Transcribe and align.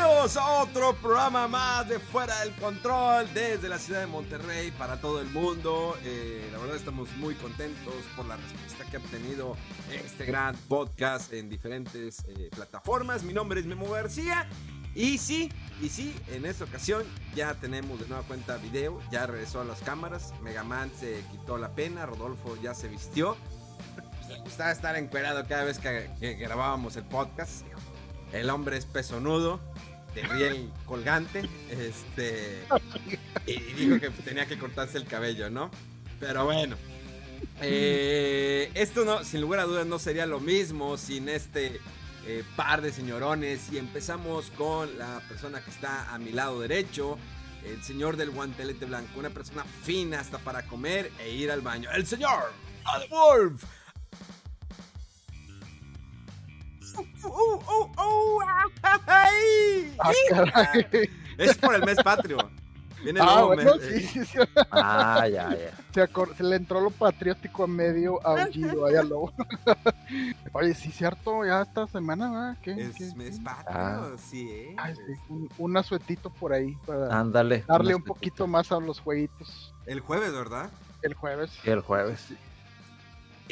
A 0.00 0.62
otro 0.62 0.94
programa 0.94 1.46
más 1.46 1.86
de 1.86 1.98
Fuera 1.98 2.40
del 2.40 2.54
Control 2.54 3.28
desde 3.34 3.68
la 3.68 3.78
ciudad 3.78 4.00
de 4.00 4.06
Monterrey 4.06 4.70
para 4.70 4.98
todo 4.98 5.20
el 5.20 5.28
mundo. 5.28 5.94
Eh, 6.04 6.48
la 6.50 6.58
verdad 6.58 6.76
estamos 6.76 7.10
muy 7.16 7.34
contentos 7.34 7.92
por 8.16 8.24
la 8.24 8.36
respuesta 8.36 8.86
que 8.86 8.96
ha 8.96 9.00
obtenido 9.00 9.56
este 9.92 10.24
gran 10.24 10.56
podcast 10.68 11.34
en 11.34 11.50
diferentes 11.50 12.24
eh, 12.28 12.48
plataformas. 12.54 13.24
Mi 13.24 13.34
nombre 13.34 13.60
es 13.60 13.66
Memo 13.66 13.90
García 13.90 14.48
y 14.94 15.18
sí, 15.18 15.52
y 15.82 15.90
sí, 15.90 16.16
en 16.28 16.46
esta 16.46 16.64
ocasión 16.64 17.02
ya 17.34 17.52
tenemos 17.54 18.00
de 18.00 18.08
nueva 18.08 18.22
cuenta 18.22 18.56
video, 18.56 19.00
ya 19.10 19.26
regresó 19.26 19.60
a 19.60 19.64
las 19.64 19.80
cámaras, 19.80 20.32
Megaman 20.40 20.90
se 20.98 21.22
quitó 21.30 21.58
la 21.58 21.74
pena, 21.74 22.06
Rodolfo 22.06 22.56
ya 22.62 22.72
se 22.72 22.88
vistió. 22.88 23.36
Le 24.28 24.38
gustaba 24.40 24.70
estar 24.70 24.96
encuerado 24.96 25.46
cada 25.46 25.64
vez 25.64 25.78
que, 25.78 26.10
que 26.18 26.34
grabábamos 26.34 26.96
el 26.96 27.04
podcast. 27.04 27.66
El 28.32 28.48
hombre 28.48 28.76
es 28.76 28.86
pesonudo, 28.86 29.58
de 30.14 30.22
riel 30.22 30.70
colgante, 30.86 31.48
este, 31.70 32.64
y 33.46 33.58
dijo 33.58 34.00
que 34.00 34.10
tenía 34.10 34.46
que 34.46 34.58
cortarse 34.58 34.98
el 34.98 35.06
cabello, 35.06 35.50
¿no? 35.50 35.70
Pero 36.18 36.44
bueno, 36.44 36.76
eh, 37.60 38.70
esto 38.74 39.04
no, 39.04 39.24
sin 39.24 39.40
lugar 39.40 39.60
a 39.60 39.64
dudas 39.64 39.86
no 39.86 39.98
sería 39.98 40.26
lo 40.26 40.40
mismo 40.40 40.96
sin 40.96 41.28
este 41.28 41.80
eh, 42.26 42.44
par 42.56 42.82
de 42.82 42.92
señorones 42.92 43.72
y 43.72 43.78
empezamos 43.78 44.50
con 44.50 44.98
la 44.98 45.20
persona 45.28 45.62
que 45.62 45.70
está 45.70 46.12
a 46.12 46.18
mi 46.18 46.32
lado 46.32 46.60
derecho, 46.60 47.18
el 47.64 47.82
señor 47.82 48.16
del 48.16 48.30
guantelete 48.30 48.86
blanco, 48.86 49.18
una 49.18 49.30
persona 49.30 49.64
fina 49.82 50.20
hasta 50.20 50.38
para 50.38 50.66
comer 50.66 51.10
e 51.18 51.30
ir 51.30 51.50
al 51.50 51.60
baño, 51.60 51.90
el 51.92 52.06
señor 52.06 52.52
Wolf. 53.10 53.64
Uh, 56.96 57.28
uh, 57.28 57.84
uh, 57.96 58.40
ay. 59.06 59.94
Ah, 59.98 60.12
caray. 60.28 61.10
Es 61.38 61.56
por 61.58 61.74
el 61.74 61.82
mes 61.84 61.96
patrio. 62.02 62.38
Viene 63.02 63.18
el 63.20 63.26
Ah, 63.26 63.32
nuevo 63.32 63.46
bueno, 63.54 63.76
mes. 63.76 63.82
sí, 63.88 64.00
sí, 64.06 64.24
sí. 64.26 64.38
Ah, 64.70 65.26
ya, 65.26 65.48
ya. 65.56 65.70
Se, 65.94 66.02
acor- 66.06 66.34
se 66.36 66.42
le 66.44 66.56
entró 66.56 66.80
lo 66.82 66.90
patriótico 66.90 67.64
a 67.64 67.66
medio 67.66 68.20
aullido 68.26 68.84
ahí 68.84 68.94
al 68.96 69.08
lobo. 69.08 69.32
Oye, 70.52 70.74
sí, 70.74 70.90
cierto, 70.90 71.44
ya 71.46 71.62
esta 71.62 71.86
semana, 71.86 72.30
¿verdad? 72.30 72.56
¿Qué? 72.62 72.72
Es 72.72 72.96
qué- 72.96 73.14
mes 73.16 73.38
qué? 73.38 73.44
patrio, 73.44 73.74
Ah. 73.74 74.10
sí, 74.18 74.50
eh. 74.50 74.74
Ay, 74.76 74.94
sí, 74.96 75.12
un, 75.30 75.48
un 75.56 75.76
asuetito 75.78 76.28
por 76.28 76.52
ahí 76.52 76.76
para 76.86 77.18
Ándale. 77.18 77.64
darle 77.66 77.94
un 77.94 78.02
poquito 78.04 78.46
más 78.46 78.70
a 78.70 78.78
los 78.80 79.00
jueguitos 79.00 79.74
El 79.86 80.00
jueves, 80.00 80.32
¿verdad? 80.32 80.70
el 81.02 81.14
jueves. 81.14 81.50
El 81.64 81.80
jueves. 81.80 82.26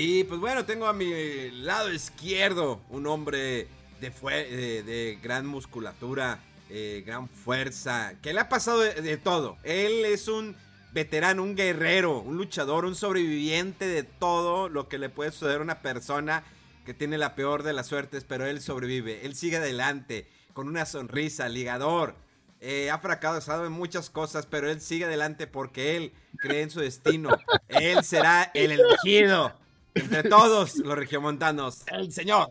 Y 0.00 0.22
pues 0.24 0.38
bueno, 0.38 0.64
tengo 0.64 0.86
a 0.86 0.92
mi 0.92 1.50
lado 1.50 1.92
izquierdo 1.92 2.80
un 2.88 3.06
hombre 3.08 3.66
de, 4.00 4.10
fue- 4.12 4.44
de, 4.48 4.82
de 4.84 5.18
gran 5.20 5.44
musculatura, 5.44 6.38
eh, 6.70 7.02
gran 7.04 7.28
fuerza, 7.28 8.12
que 8.22 8.32
le 8.32 8.38
ha 8.38 8.48
pasado 8.48 8.78
de, 8.78 8.94
de 9.02 9.16
todo. 9.16 9.56
Él 9.64 10.04
es 10.04 10.28
un 10.28 10.54
veterano, 10.92 11.42
un 11.42 11.56
guerrero, 11.56 12.20
un 12.20 12.36
luchador, 12.36 12.84
un 12.84 12.94
sobreviviente 12.94 13.88
de 13.88 14.04
todo 14.04 14.68
lo 14.68 14.88
que 14.88 14.98
le 14.98 15.08
puede 15.08 15.32
suceder 15.32 15.58
a 15.58 15.62
una 15.64 15.82
persona 15.82 16.44
que 16.86 16.94
tiene 16.94 17.18
la 17.18 17.34
peor 17.34 17.64
de 17.64 17.72
las 17.72 17.88
suertes, 17.88 18.24
pero 18.24 18.46
él 18.46 18.60
sobrevive, 18.60 19.26
él 19.26 19.34
sigue 19.34 19.56
adelante 19.56 20.28
con 20.52 20.68
una 20.68 20.86
sonrisa, 20.86 21.48
ligador. 21.48 22.14
Eh, 22.60 22.90
ha 22.90 22.98
fracasado 23.00 23.66
en 23.66 23.72
muchas 23.72 24.10
cosas, 24.10 24.46
pero 24.46 24.70
él 24.70 24.80
sigue 24.80 25.06
adelante 25.06 25.48
porque 25.48 25.96
él 25.96 26.12
cree 26.38 26.62
en 26.62 26.70
su 26.70 26.80
destino. 26.80 27.30
Él 27.68 28.02
será 28.04 28.50
el 28.54 28.72
elegido 28.72 29.52
entre 29.98 30.22
todos 30.28 30.76
los 30.76 30.96
regiomontanos. 30.96 31.84
El 31.88 32.12
señor 32.12 32.48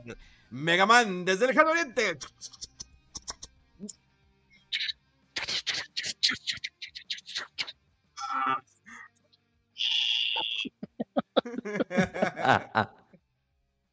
Megaman 0.49 1.25
desde 1.25 1.45
el 1.45 1.49
lejano 1.49 1.71
oriente. 1.71 2.17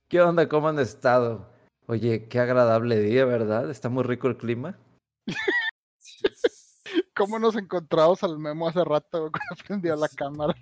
¿Qué 0.08 0.20
onda? 0.20 0.48
¿Cómo 0.48 0.68
han 0.68 0.78
estado? 0.78 1.52
Oye, 1.86 2.28
qué 2.28 2.38
agradable 2.38 3.00
día, 3.00 3.24
¿verdad? 3.24 3.70
Está 3.70 3.88
muy 3.88 4.04
rico 4.04 4.28
el 4.28 4.36
clima. 4.36 4.78
¿Cómo 7.14 7.38
nos 7.38 7.56
encontramos 7.56 8.22
al 8.22 8.38
memo 8.38 8.68
hace 8.68 8.84
rato 8.84 9.30
cuando 9.30 9.64
prendió 9.66 9.96
la 9.96 10.08
cámara? 10.08 10.54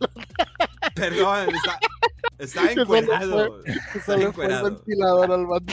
Perdón, 0.95 1.49
está, 1.55 1.79
solo 2.47 2.71
encuerado. 2.71 3.65
Está 3.65 4.01
fue 4.01 4.15
el 4.17 4.23
encuerado. 4.23 4.65
ventilador 4.65 5.33
al 5.33 5.47
vato. 5.47 5.73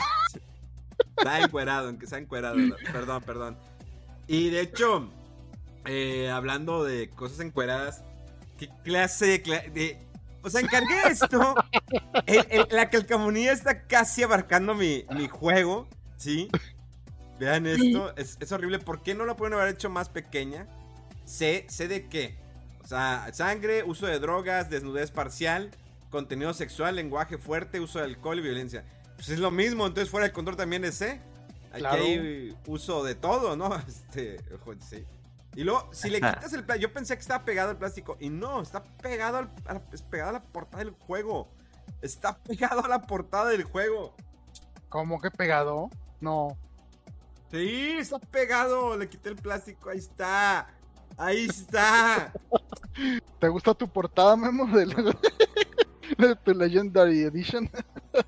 Está 1.18 1.40
encuerado, 1.42 1.88
aunque 1.88 2.06
está 2.06 2.18
encuerado. 2.18 2.58
Perdón, 2.92 3.24
perdón. 3.24 3.58
Y 4.28 4.50
de 4.50 4.62
hecho, 4.62 5.10
eh, 5.86 6.30
hablando 6.30 6.84
de 6.84 7.10
cosas 7.10 7.40
encueradas, 7.40 8.04
¿qué 8.58 8.70
clase 8.84 9.26
de, 9.26 9.44
cla- 9.44 9.72
de- 9.72 9.98
O 10.44 10.50
sea, 10.50 10.62
encargué 10.62 11.02
esto. 11.10 11.56
El- 12.26 12.46
el- 12.50 12.68
la 12.72 12.90
calcamonía 12.90 13.52
está 13.52 13.84
casi 13.84 14.24
abarcando 14.24 14.76
mi, 14.76 15.06
mi 15.12 15.28
juego, 15.28 15.88
¿sí? 16.18 16.50
Vean 17.40 17.66
esto, 17.68 18.14
es, 18.18 18.38
es 18.40 18.52
horrible. 18.52 18.80
¿Por 18.80 19.02
qué 19.02 19.16
no 19.16 19.26
la 19.26 19.36
pueden 19.36 19.54
haber 19.54 19.70
hecho 19.74 19.90
más 19.90 20.10
pequeña? 20.10 20.68
Sé, 21.26 21.66
sé 21.70 21.88
de 21.88 22.08
qué. 22.10 22.38
O 22.84 22.88
sea, 22.88 23.30
sangre, 23.34 23.84
uso 23.84 24.06
de 24.08 24.20
drogas, 24.20 24.70
desnudez 24.70 25.12
parcial, 25.12 25.72
contenido 26.10 26.54
sexual, 26.54 26.96
lenguaje 26.96 27.38
fuerte, 27.38 27.80
uso 27.80 28.00
de 28.00 28.06
alcohol 28.06 28.40
y 28.40 28.42
violencia. 28.42 28.84
Pues 29.16 29.30
es 29.30 29.40
lo 29.40 29.52
mismo, 29.52 29.86
entonces 29.86 30.10
fuera 30.10 30.28
de 30.28 30.34
control 30.34 30.56
también 30.56 30.84
es 30.86 30.96
C. 30.96 31.22
Aquí 31.72 31.80
Claro. 31.82 32.02
hay 32.04 32.56
uso 32.66 33.04
de 33.04 33.16
todo, 33.16 33.56
¿no? 33.56 33.70
Este, 33.88 34.38
ojo, 34.56 34.74
sí. 34.80 35.06
Y 35.56 35.64
luego, 35.64 35.90
si 35.92 36.10
le 36.10 36.18
quitas 36.22 36.54
el 36.54 36.64
plástico, 36.64 36.88
yo 36.88 36.94
pensé 36.94 37.16
que 37.16 37.22
estaba 37.22 37.44
pegado 37.44 37.72
al 37.72 37.78
plástico. 37.78 38.18
Y 38.20 38.30
no, 38.30 38.62
está 38.62 38.84
pegado, 38.84 39.38
al, 39.38 39.50
a 39.66 39.74
la, 39.76 39.82
es 39.92 40.02
pegado 40.02 40.30
a 40.30 40.34
la 40.34 40.42
portada 40.42 40.84
del 40.84 40.94
juego. 40.94 41.50
Está 42.02 42.38
pegado 42.44 42.84
a 42.86 42.88
la 42.88 43.06
portada 43.06 43.50
del 43.50 43.64
juego. 43.64 44.16
¿Cómo 44.90 45.20
que 45.20 45.32
pegado? 45.32 45.90
No. 46.22 46.58
Sí, 47.52 47.98
está 48.00 48.20
pegado. 48.20 48.96
Le 48.96 49.10
quité 49.10 49.30
el 49.30 49.36
plástico. 49.36 49.90
Ahí 49.90 49.98
está. 49.98 50.68
Ahí 51.18 51.46
está. 51.46 52.32
¿Te 53.40 53.48
gusta 53.50 53.74
tu 53.74 53.88
portada, 53.88 54.36
Memo? 54.36 54.66
tu 56.44 56.54
Legendary 56.54 57.22
Edition. 57.24 57.70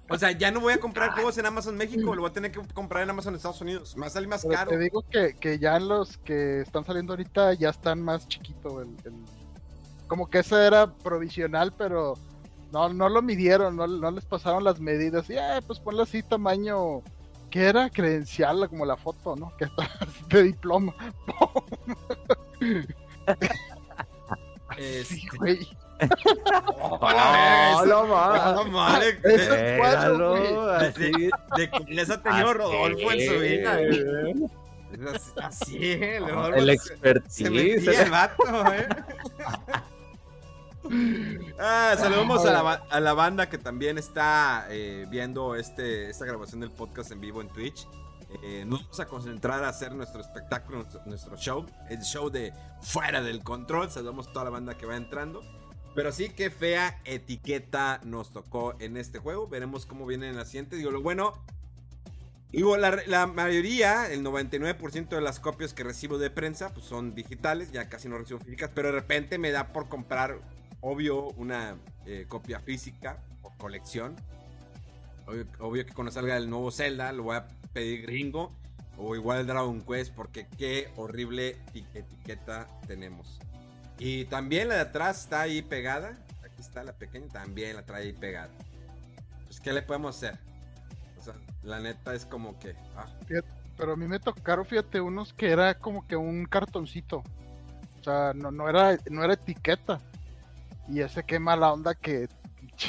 O 0.09 0.17
sea, 0.17 0.31
ya 0.31 0.51
no 0.51 0.59
voy 0.59 0.73
a 0.73 0.79
comprar 0.79 1.11
juegos 1.13 1.37
en 1.37 1.45
Amazon 1.45 1.75
México. 1.77 2.13
Lo 2.15 2.21
voy 2.21 2.29
a 2.29 2.33
tener 2.33 2.51
que 2.51 2.61
comprar 2.73 3.03
en 3.03 3.09
Amazon 3.09 3.35
Estados 3.35 3.61
Unidos. 3.61 3.95
Me 3.97 4.09
salir 4.09 4.27
más 4.29 4.43
Pero 4.43 4.53
caro. 4.55 4.69
te 4.71 4.77
digo 4.77 5.03
que, 5.09 5.33
que 5.39 5.59
ya 5.59 5.79
los 5.79 6.17
que 6.19 6.61
están 6.61 6.85
saliendo 6.85 7.13
ahorita 7.13 7.53
ya 7.53 7.69
están 7.69 8.01
más 8.01 8.27
chiquito 8.27 8.81
el, 8.81 8.89
el- 9.05 9.25
como 10.07 10.29
que 10.29 10.39
ese 10.39 10.67
era 10.67 10.93
provisional, 10.93 11.73
pero 11.77 12.15
no, 12.73 12.89
no 12.89 13.07
lo 13.07 13.21
midieron, 13.21 13.77
no, 13.77 13.87
no 13.87 14.11
les 14.11 14.25
pasaron 14.25 14.63
las 14.63 14.79
medidas. 14.81 15.29
Y 15.29 15.33
eh, 15.37 15.61
pues 15.65 15.79
ponle 15.79 16.03
así 16.03 16.21
tamaño, 16.21 17.01
que 17.49 17.63
era 17.65 17.89
credencial, 17.89 18.67
como 18.69 18.85
la 18.85 18.97
foto, 18.97 19.35
¿no? 19.37 19.55
Que 19.57 19.65
está 19.65 19.87
de 20.29 20.43
diploma. 20.43 20.93
Este, 24.77 25.03
Sí, 25.15 25.27
güey. 25.37 25.59
Hola, 26.79 27.73
¡Oh, 27.77 27.85
no 27.85 28.05
mames! 28.07 28.43
no 28.55 28.65
mames, 28.65 29.17
Eso 29.23 29.53
de- 29.53 29.73
es 29.73 29.79
cuadro, 29.79 30.29
güey. 30.31 30.43
Pégalo, 30.43 30.71
así. 30.71 31.11
De 31.57 31.69
que 31.69 31.93
les 31.93 32.09
ha 32.09 32.21
tenido 32.21 32.53
Rodolfo 32.53 33.11
en 33.11 33.27
su 33.27 33.39
vida. 33.39 33.79
Así, 35.43 35.91
el 35.93 36.27
Rodolfo 36.27 36.57
El 36.59 36.79
se- 36.79 36.87
Se 37.27 37.49
metía 37.49 37.73
expertise. 37.75 37.99
el 37.99 38.09
vato, 38.11 38.43
eh. 38.73 38.87
Ah, 41.59 41.95
saludamos 41.97 42.43
la, 42.43 42.59
a 42.89 42.99
la 42.99 43.13
banda 43.13 43.47
que 43.47 43.57
también 43.57 43.97
está 43.97 44.65
eh, 44.69 45.05
viendo 45.09 45.55
este, 45.55 46.09
esta 46.09 46.25
grabación 46.25 46.59
del 46.59 46.71
podcast 46.71 47.11
en 47.11 47.21
vivo 47.21 47.39
en 47.41 47.47
Twitch. 47.49 47.87
Eh, 48.43 48.63
nos 48.65 48.81
vamos 48.83 48.99
a 48.99 49.05
concentrar 49.07 49.63
a 49.63 49.69
hacer 49.69 49.93
nuestro 49.93 50.21
espectáculo, 50.21 50.77
nuestro, 50.79 51.01
nuestro 51.05 51.37
show, 51.37 51.65
el 51.89 52.01
show 52.01 52.29
de 52.29 52.51
Fuera 52.81 53.21
del 53.21 53.43
Control. 53.43 53.91
Saludamos 53.91 54.27
a 54.27 54.31
toda 54.33 54.45
la 54.45 54.51
banda 54.51 54.75
que 54.75 54.85
va 54.85 54.95
entrando. 54.95 55.41
Pero 55.93 56.11
sí, 56.11 56.29
qué 56.29 56.49
fea 56.49 56.99
etiqueta 57.03 57.99
nos 58.03 58.31
tocó 58.31 58.75
en 58.79 58.95
este 58.97 59.19
juego. 59.19 59.47
Veremos 59.47 59.85
cómo 59.85 60.05
viene 60.05 60.29
en 60.29 60.37
la 60.37 60.45
siguiente. 60.45 60.75
Digo, 60.75 60.91
lo 60.91 61.01
bueno, 61.01 61.33
Digo, 62.51 62.75
la, 62.75 63.01
la 63.07 63.27
mayoría, 63.27 64.11
el 64.11 64.25
99% 64.25 65.07
de 65.07 65.21
las 65.21 65.39
copias 65.39 65.73
que 65.73 65.85
recibo 65.85 66.17
de 66.17 66.29
prensa, 66.29 66.73
pues 66.73 66.85
son 66.85 67.15
digitales, 67.15 67.71
ya 67.71 67.87
casi 67.87 68.09
no 68.09 68.17
recibo 68.17 68.41
físicas, 68.41 68.69
pero 68.75 68.89
de 68.89 68.95
repente 68.95 69.37
me 69.37 69.51
da 69.51 69.71
por 69.71 69.87
comprar, 69.87 70.37
obvio, 70.81 71.27
una 71.37 71.77
eh, 72.05 72.25
copia 72.27 72.59
física 72.59 73.23
o 73.41 73.51
colección. 73.57 74.17
Obvio, 75.27 75.45
obvio 75.59 75.85
que 75.85 75.93
cuando 75.93 76.11
salga 76.11 76.35
el 76.35 76.49
nuevo 76.49 76.71
Zelda 76.71 77.13
lo 77.13 77.23
voy 77.23 77.37
a 77.37 77.47
pedir 77.71 78.01
gringo 78.01 78.51
o 78.97 79.15
igual 79.15 79.47
Dragon 79.47 79.81
Quest, 79.81 80.13
porque 80.13 80.45
qué 80.57 80.89
horrible 80.97 81.55
eti- 81.73 81.85
etiqueta 81.93 82.67
tenemos. 82.85 83.39
Y 84.03 84.25
también 84.25 84.67
la 84.69 84.75
de 84.75 84.81
atrás 84.81 85.21
está 85.21 85.41
ahí 85.41 85.61
pegada. 85.61 86.17
Aquí 86.43 86.59
está 86.59 86.83
la 86.83 86.91
pequeña, 86.93 87.27
también 87.27 87.75
la 87.75 87.85
trae 87.85 88.05
ahí 88.05 88.13
pegada. 88.13 88.49
Pues, 89.45 89.59
¿qué 89.59 89.71
le 89.71 89.83
podemos 89.83 90.15
hacer? 90.17 90.39
O 91.19 91.21
sea, 91.23 91.35
la 91.61 91.79
neta 91.79 92.15
es 92.15 92.25
como 92.25 92.57
que. 92.57 92.75
ah, 92.95 93.05
Pero 93.77 93.93
a 93.93 93.95
mí 93.95 94.07
me 94.07 94.19
tocaron, 94.19 94.65
fíjate, 94.65 94.99
unos 95.01 95.33
que 95.33 95.51
era 95.51 95.75
como 95.75 96.07
que 96.07 96.15
un 96.15 96.45
cartoncito. 96.45 97.17
O 97.99 98.03
sea, 98.03 98.33
no, 98.33 98.49
no, 98.49 98.67
era, 98.67 98.97
no 99.11 99.23
era 99.23 99.33
etiqueta. 99.35 99.99
Y 100.89 101.01
ese 101.01 101.23
qué 101.23 101.37
mala 101.37 101.71
onda 101.71 101.93
que 101.93 102.27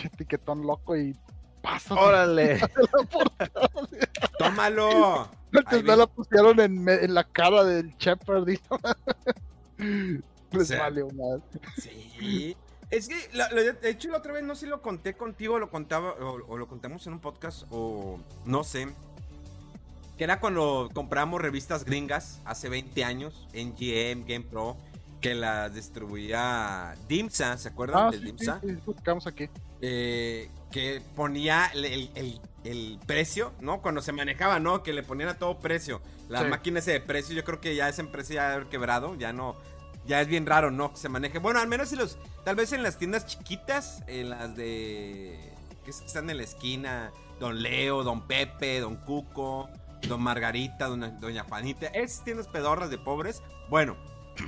etiquetón 0.04 0.66
loco 0.66 0.96
y 0.96 1.14
pasa. 1.60 1.94
¡Órale! 1.94 2.58
¡Tómalo! 4.38 5.28
Antes 5.52 5.84
me 5.84 5.94
la 5.94 6.06
pusieron 6.06 6.58
en, 6.58 6.88
en 6.88 7.12
la 7.12 7.24
cara 7.24 7.64
del 7.64 7.94
Shepard. 7.98 8.48
y- 8.48 10.22
Les 10.58 10.68
sea, 10.68 10.80
valió 10.80 11.08
mal. 11.10 11.42
Sí. 11.80 12.56
Es 12.90 13.08
que, 13.08 13.14
de 13.80 13.90
hecho, 13.90 14.10
la 14.10 14.18
otra 14.18 14.32
vez 14.34 14.44
no 14.44 14.54
sé 14.54 14.66
si 14.66 14.70
lo 14.70 14.82
conté 14.82 15.14
contigo, 15.14 15.58
lo 15.58 15.70
contaba, 15.70 16.10
o, 16.12 16.40
o 16.46 16.58
lo 16.58 16.68
contamos 16.68 17.06
en 17.06 17.14
un 17.14 17.20
podcast, 17.20 17.64
o 17.70 18.18
no 18.44 18.64
sé. 18.64 18.86
Que 20.18 20.24
era 20.24 20.40
cuando 20.40 20.90
compramos 20.92 21.40
revistas 21.40 21.84
gringas 21.86 22.40
hace 22.44 22.68
20 22.68 23.02
años, 23.04 23.48
NGM, 23.54 24.26
Game 24.26 24.42
Pro, 24.50 24.76
que 25.22 25.34
las 25.34 25.74
distribuía 25.74 26.94
Dimsa, 27.08 27.56
¿se 27.56 27.68
acuerdan 27.68 28.08
Ah, 28.08 28.10
sí, 28.12 28.18
sí, 28.18 28.24
Dimsa? 28.26 28.60
sí, 28.62 28.72
buscamos 28.84 29.26
aquí. 29.26 29.48
eh, 29.80 30.48
que 30.70 31.02
ponía 31.16 31.66
el, 31.74 31.84
el- 31.86 32.10
el- 32.14 32.40
el 32.64 32.98
precio, 33.06 33.52
¿no? 33.60 33.82
Cuando 33.82 34.00
se 34.00 34.12
manejaba, 34.12 34.60
¿no? 34.60 34.82
Que 34.84 34.92
le 34.92 35.02
ponían 35.02 35.28
a 35.30 35.34
todo 35.38 35.58
precio. 35.58 36.00
La 36.28 36.42
Sí. 36.42 36.48
máquina 36.48 36.78
ese 36.78 36.92
de 36.92 37.00
precio, 37.00 37.34
yo 37.34 37.42
creo 37.42 37.60
que 37.60 37.74
ya 37.74 37.88
esa 37.88 38.02
empresa 38.02 38.34
ya 38.34 38.52
haber 38.52 38.66
quebrado, 38.68 39.16
ya 39.16 39.32
no. 39.32 39.56
Ya 40.06 40.20
es 40.20 40.26
bien 40.28 40.46
raro, 40.46 40.70
¿no? 40.70 40.92
Que 40.92 40.98
se 40.98 41.08
maneje. 41.08 41.38
Bueno, 41.38 41.60
al 41.60 41.68
menos 41.68 41.92
en 41.92 41.98
los. 42.00 42.18
Tal 42.44 42.56
vez 42.56 42.72
en 42.72 42.82
las 42.82 42.98
tiendas 42.98 43.26
chiquitas, 43.26 44.02
en 44.06 44.30
las 44.30 44.56
de. 44.56 45.38
que 45.84 45.90
es- 45.90 46.00
que 46.00 46.06
están 46.06 46.28
en 46.30 46.38
la 46.38 46.42
esquina. 46.44 47.12
Don 47.38 47.60
Leo, 47.62 48.02
Don 48.04 48.26
Pepe, 48.26 48.80
Don 48.80 48.96
Cuco, 48.96 49.68
Don 50.08 50.20
Margarita, 50.22 50.86
Doña, 50.88 51.08
Doña 51.20 51.44
Juanita. 51.44 51.86
Esas 51.88 52.24
tiendas 52.24 52.46
pedorras 52.48 52.90
de 52.90 52.98
pobres. 52.98 53.42
Bueno, 53.68 53.96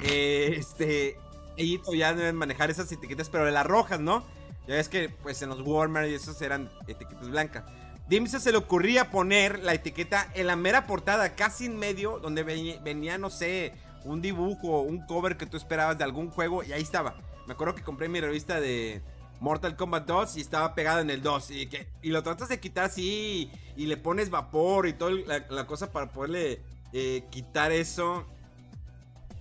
eh, 0.03 0.55
este. 0.57 1.19
Ahí 1.57 1.79
todavía 1.79 2.13
deben 2.15 2.35
manejar 2.35 2.71
esas 2.71 2.91
etiquetas, 2.91 3.29
pero 3.31 3.45
de 3.45 3.53
las 3.53 3.65
rojas, 3.67 4.01
¿no? 4.01 4.25
Ya 4.67 4.75
ves 4.75 4.89
que 4.89 5.09
pues 5.09 5.41
en 5.43 5.51
los 5.51 5.61
Walmart 5.61 6.09
y 6.09 6.15
esos 6.15 6.41
eran 6.43 6.69
etiquetas 6.89 7.29
blancas. 7.31 7.65
Dimsa 8.09 8.41
se 8.41 8.51
le 8.51 8.59
ocurría 8.59 9.11
poner 9.11 9.61
la 9.61 9.73
etiqueta 9.73 10.29
en 10.35 10.47
la 10.49 10.57
mera 10.57 10.87
portada, 10.87 11.35
casi 11.37 11.67
en 11.67 11.77
medio, 11.77 12.19
donde 12.19 12.43
venía, 12.43 13.19
no 13.19 13.31
sé, 13.31 13.73
un 14.05 14.21
dibujo, 14.23 14.81
un 14.83 15.05
cover 15.07 15.37
que 15.37 15.47
tú 15.47 15.57
esperabas 15.57 15.99
de 15.99 16.05
algún 16.05 16.31
juego, 16.31 16.63
y 16.63 16.73
ahí 16.73 16.83
estaba. 16.83 17.17
Me 17.47 17.55
acuerdo 17.55 17.75
que 17.75 17.83
compré 17.83 18.09
mi 18.09 18.21
revista 18.21 18.61
de 18.61 19.03
Mortal 19.41 19.77
Kombat 19.77 20.07
2 20.07 20.37
y 20.37 20.41
estaba 20.41 20.75
pegada 20.75 21.01
en 21.01 21.11
el 21.11 21.23
2. 21.23 21.51
Y, 21.51 21.67
que, 21.67 21.87
y 22.03 22.11
lo 22.11 22.23
tratas 22.23 22.49
de 22.49 22.61
quitar 22.61 22.85
así, 22.85 23.51
y 23.77 23.87
le 23.87 23.97
pones 23.97 24.31
vapor 24.31 24.87
y 24.87 24.93
toda 24.95 25.13
la, 25.13 25.45
la 25.51 25.67
cosa 25.67 25.91
para 25.93 26.11
poderle 26.11 26.61
eh, 26.93 27.25
quitar 27.31 27.73
eso. 27.73 28.27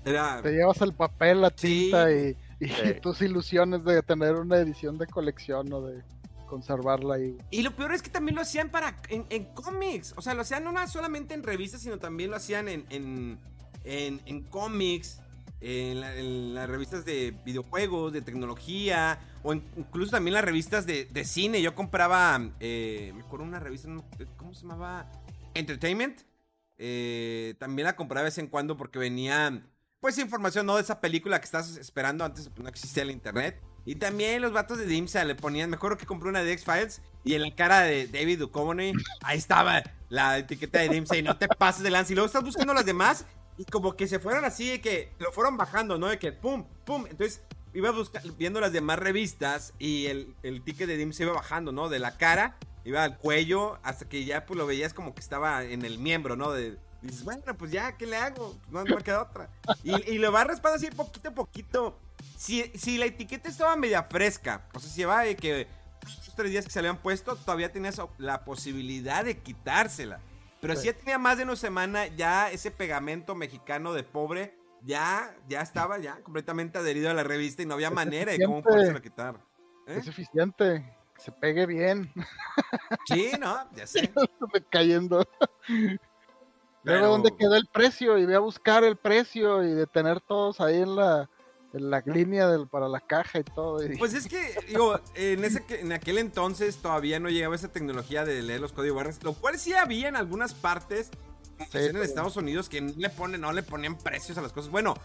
Era... 0.05 0.41
Te 0.41 0.51
llevas 0.51 0.81
el 0.81 0.93
papel, 0.93 1.41
la 1.41 1.53
Sí. 1.55 1.83
tinta 1.83 2.11
y, 2.11 2.35
y 2.59 2.67
Sí. 2.67 2.93
tus 3.01 3.21
ilusiones 3.21 3.83
de 3.85 4.01
tener 4.01 4.35
una 4.35 4.57
edición 4.57 4.97
de 4.97 5.07
colección 5.07 5.71
o 5.71 5.81
de 5.81 6.03
conservarla 6.47 7.15
ahí. 7.15 7.37
Y 7.51 7.61
lo 7.63 7.75
peor 7.75 7.93
es 7.93 8.01
que 8.01 8.09
también 8.09 8.35
lo 8.35 8.41
hacían 8.41 8.69
para 8.69 8.97
en, 9.09 9.25
en 9.29 9.45
cómics. 9.53 10.13
O 10.17 10.21
sea, 10.21 10.33
lo 10.33 10.41
hacían 10.41 10.63
no 10.63 10.87
solamente 10.87 11.33
en 11.33 11.41
revistas, 11.41 11.81
sino 11.81 11.97
también 11.97 12.29
lo 12.29 12.37
hacían 12.37 12.67
en, 12.67 12.85
en, 12.89 13.39
en, 13.83 14.21
en 14.25 14.43
cómics, 14.43 15.19
en, 15.61 16.01
la- 16.01 16.15
en 16.15 16.53
las 16.53 16.69
revistas 16.69 17.05
de 17.05 17.33
videojuegos, 17.45 18.11
de 18.13 18.21
tecnología, 18.21 19.19
o 19.43 19.53
incluso 19.53 20.11
también 20.11 20.33
las 20.33 20.43
revistas 20.43 20.85
de, 20.85 21.05
de 21.05 21.25
cine. 21.25 21.61
Yo 21.61 21.75
compraba, 21.75 22.51
eh, 22.59 23.11
me 23.15 23.21
acuerdo 23.21 23.45
una 23.45 23.59
revista, 23.59 23.89
¿cómo 24.37 24.53
se 24.53 24.61
llamaba? 24.61 25.09
Entertainment. 25.53 26.21
Eh, 26.77 27.55
también 27.59 27.85
la 27.85 27.95
compraba 27.95 28.23
de 28.23 28.29
vez 28.29 28.37
en 28.39 28.47
cuando 28.47 28.75
porque 28.75 28.99
venía, 28.99 29.63
pues, 29.99 30.17
información, 30.17 30.65
¿no? 30.65 30.75
De 30.75 30.81
esa 30.81 30.99
película 30.99 31.39
que 31.39 31.45
estás 31.45 31.77
esperando. 31.77 32.25
Antes 32.25 32.49
no 32.57 32.67
existía 32.67 33.03
el 33.03 33.11
internet. 33.11 33.61
Y 33.85 33.95
también 33.95 34.41
los 34.41 34.53
vatos 34.53 34.77
de 34.77 34.85
Dimsa 34.85 35.25
le 35.25 35.35
ponían, 35.35 35.69
me 35.69 35.75
acuerdo 35.75 35.97
que 35.97 36.05
compré 36.05 36.29
una 36.29 36.41
de 36.41 36.53
X-Files 36.53 37.01
y 37.25 37.33
en 37.33 37.41
la 37.41 37.53
cara 37.53 37.81
de 37.81 38.07
David 38.07 38.39
Duchovny, 38.39 38.93
ahí 39.23 39.37
estaba 39.37 39.83
la 40.07 40.37
etiqueta 40.37 40.79
de 40.79 40.87
Dimsa 40.87 41.17
y 41.17 41.21
no 41.21 41.37
te 41.37 41.49
pases 41.49 41.83
de 41.83 41.89
lance. 41.89 42.13
Y 42.13 42.15
luego 42.15 42.27
estás 42.27 42.45
buscando 42.45 42.73
las 42.73 42.85
demás 42.85 43.25
y 43.57 43.65
como 43.65 43.95
que 43.95 44.07
se 44.07 44.19
fueron 44.19 44.45
así 44.45 44.69
de 44.69 44.81
que 44.81 45.11
lo 45.19 45.31
fueron 45.31 45.57
bajando, 45.57 45.97
¿no? 45.97 46.07
De 46.07 46.19
que 46.19 46.31
pum, 46.31 46.65
pum. 46.85 47.05
Entonces 47.09 47.41
iba 47.73 47.91
busca- 47.91 48.21
viendo 48.37 48.59
las 48.59 48.71
demás 48.71 48.99
revistas 48.99 49.73
y 49.79 50.07
el, 50.07 50.35
el 50.43 50.63
ticket 50.63 50.87
de 50.87 50.97
Dimsa 50.97 51.23
iba 51.23 51.33
bajando, 51.33 51.71
¿no? 51.71 51.89
De 51.89 51.99
la 51.99 52.17
cara, 52.17 52.57
iba 52.85 53.03
al 53.03 53.17
cuello, 53.17 53.79
hasta 53.83 54.07
que 54.07 54.25
ya 54.25 54.45
pues 54.45 54.57
lo 54.57 54.65
veías 54.65 54.93
como 54.93 55.13
que 55.13 55.21
estaba 55.21 55.63
en 55.63 55.85
el 55.85 55.99
miembro, 55.99 56.35
¿no? 56.35 56.51
De, 56.51 56.77
dices, 57.01 57.23
bueno, 57.23 57.43
pues 57.57 57.71
ya, 57.71 57.97
¿qué 57.97 58.05
le 58.05 58.17
hago? 58.17 58.55
No 58.69 58.83
me 58.83 59.03
queda 59.03 59.23
otra. 59.23 59.49
Y, 59.83 60.17
lo 60.17 60.31
va 60.31 60.43
raspando 60.43 60.75
así 60.77 60.89
poquito 60.89 61.29
a 61.29 61.33
poquito. 61.33 61.99
Si, 62.37 62.63
si 62.75 62.97
la 62.97 63.05
etiqueta 63.05 63.49
estaba 63.49 63.75
media 63.75 64.03
fresca, 64.03 64.67
o 64.73 64.79
sea, 64.79 64.89
si 64.89 64.97
llevaba 64.97 65.23
de 65.23 65.35
que 65.35 65.67
tres 66.35 66.51
días 66.51 66.65
que 66.65 66.71
se 66.71 66.81
le 66.81 66.89
habían 66.89 67.01
puesto, 67.01 67.35
todavía 67.35 67.71
tenías 67.71 68.01
la 68.17 68.43
posibilidad 68.43 69.23
de 69.23 69.37
quitársela. 69.37 70.19
Pero 70.63 70.79
si 70.79 70.85
ya 70.87 70.93
tenía 70.93 71.17
más 71.17 71.37
de 71.37 71.43
una 71.43 71.57
semana, 71.57 72.07
ya 72.07 72.49
ese 72.49 72.71
pegamento 72.71 73.35
mexicano 73.35 73.93
de 73.93 74.03
pobre, 74.03 74.57
ya, 74.81 75.35
ya 75.49 75.59
estaba 75.59 75.97
ya 75.99 76.21
completamente 76.23 76.77
adherido 76.77 77.09
a 77.09 77.13
la 77.13 77.23
revista 77.23 77.61
y 77.61 77.65
no 77.65 77.73
había 77.73 77.91
manera 77.91 78.31
de 78.31 78.45
cómo 78.45 78.63
podérselo 78.63 79.01
quitar. 79.01 79.35
¿Eh? 79.87 79.97
Es 79.97 80.07
eficiente, 80.07 80.95
que 81.13 81.21
se 81.21 81.33
pegue 81.33 81.65
bien, 81.65 82.09
Sí, 83.07 83.31
no, 83.37 83.69
ya 83.75 83.85
sé. 83.85 84.09
cayendo. 84.69 85.27
Pero- 86.81 87.07
¿dónde 87.07 87.35
quedó 87.35 87.55
el 87.55 87.67
precio? 87.67 88.17
Y 88.17 88.25
voy 88.25 88.35
a 88.35 88.39
buscar 88.39 88.85
el 88.85 88.95
precio 88.95 89.63
y 89.63 89.73
de 89.73 89.85
tener 89.85 90.21
todos 90.21 90.61
ahí 90.61 90.81
en 90.81 90.95
la, 90.95 91.29
la 91.73 92.01
línea 92.05 92.47
del, 92.47 92.67
para 92.67 92.87
la 92.87 92.99
caja 93.01 93.39
y 93.39 93.43
todo. 93.43 93.83
y- 93.83 93.97
Pues 93.97 94.13
es 94.13 94.27
que, 94.27 94.55
digo, 94.67 94.99
en, 95.15 95.43
ese, 95.43 95.65
que- 95.65 95.81
en 95.81 95.91
aquel 95.91 96.17
entonces 96.19 96.77
todavía 96.77 97.19
no 97.19 97.29
llegaba 97.29 97.55
esa 97.55 97.71
tecnología 97.71 98.23
de 98.25 98.41
leer 98.43 98.61
los 98.61 98.73
códigos 98.73 98.97
barras, 98.97 99.23
lo 99.23 99.33
cual 99.33 99.57
sí 99.59 99.73
había 99.73 100.07
en 100.07 100.15
algunas 100.15 100.53
partes 100.53 101.09
en 101.73 101.95
Estados 101.97 102.35
Unidos 102.37 102.69
que 102.69 102.81
le, 102.81 103.09
ponen, 103.09 103.41
no 103.41 103.51
le 103.53 103.63
ponían 103.63 103.97
precios 103.97 104.37
a 104.37 104.41
las 104.41 104.51
cosas. 104.53 104.69
Bueno, 104.71 104.95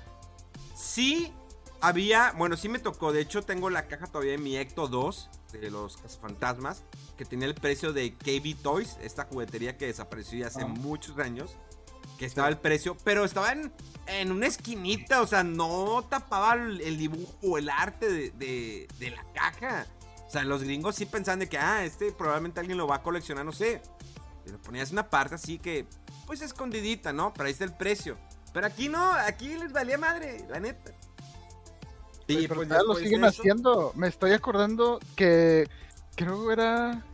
sí 0.74 1.32
había, 1.80 2.32
bueno, 2.36 2.56
sí 2.56 2.68
me 2.68 2.78
tocó, 2.78 3.12
de 3.12 3.20
hecho 3.20 3.42
tengo 3.42 3.70
la 3.70 3.86
caja 3.86 4.06
todavía 4.06 4.32
de 4.32 4.38
mi 4.38 4.56
Ecto 4.56 4.88
2 4.88 5.30
de 5.52 5.70
los 5.70 5.96
fantasmas 6.20 6.82
que 7.16 7.24
tenía 7.24 7.46
el 7.46 7.54
precio 7.54 7.92
de 7.92 8.14
KB 8.14 8.56
Toys, 8.62 8.96
esta 9.00 9.24
juguetería 9.24 9.76
que 9.78 9.86
desapareció 9.86 10.40
ya 10.40 10.48
hace 10.48 10.62
Ah. 10.62 10.66
muchos 10.66 11.18
años, 11.18 11.56
que 12.18 12.26
estaba 12.26 12.48
el 12.48 12.58
precio, 12.58 12.96
pero 13.04 13.24
estaba 13.24 13.52
en, 13.52 13.72
en 14.06 14.32
una 14.32 14.46
esquinita, 14.46 15.22
o 15.22 15.26
sea, 15.26 15.44
no 15.44 16.04
tapaba 16.10 16.54
el, 16.54 16.80
el 16.80 16.98
dibujo 16.98 17.32
o 17.42 17.58
el 17.58 17.70
arte 17.70 18.10
de, 18.10 18.30
de- 18.32 18.88
de 18.98 19.10
la 19.10 19.24
caja. 19.32 19.86
O 20.26 20.30
sea, 20.30 20.44
los 20.44 20.62
gringos 20.62 20.96
sí 20.96 21.06
pensaban 21.06 21.38
de 21.38 21.48
que, 21.48 21.56
ah, 21.58 21.84
este 21.84 22.12
probablemente 22.12 22.60
alguien 22.60 22.76
lo 22.76 22.86
va 22.86 22.96
a 22.96 23.02
coleccionar, 23.02 23.44
no 23.46 23.52
sé. 23.52 23.80
Pero 24.44 24.58
ponías 24.58 24.90
una 24.90 25.08
parte 25.08 25.36
así 25.36 25.58
que, 25.58 25.86
pues 26.26 26.42
escondidita, 26.42 27.12
¿no? 27.12 27.32
Pero 27.32 27.46
ahí 27.46 27.52
está 27.52 27.64
el 27.64 27.74
precio. 27.74 28.18
Pero 28.52 28.66
aquí 28.66 28.88
no, 28.88 29.12
aquí 29.12 29.56
les 29.56 29.72
valía 29.72 29.96
madre, 29.96 30.44
la 30.50 30.58
neta. 30.60 30.92
Y 32.26 32.42
pero 32.46 32.56
pues 32.56 32.68
todavía 32.68 32.86
lo 32.88 32.94
siguen 32.96 33.24
haciendo. 33.24 33.92
Me 33.94 34.08
estoy 34.08 34.32
acordando 34.32 34.98
que 35.16 35.68
creo 36.14 36.46
que 36.46 36.52
era. 36.52 37.04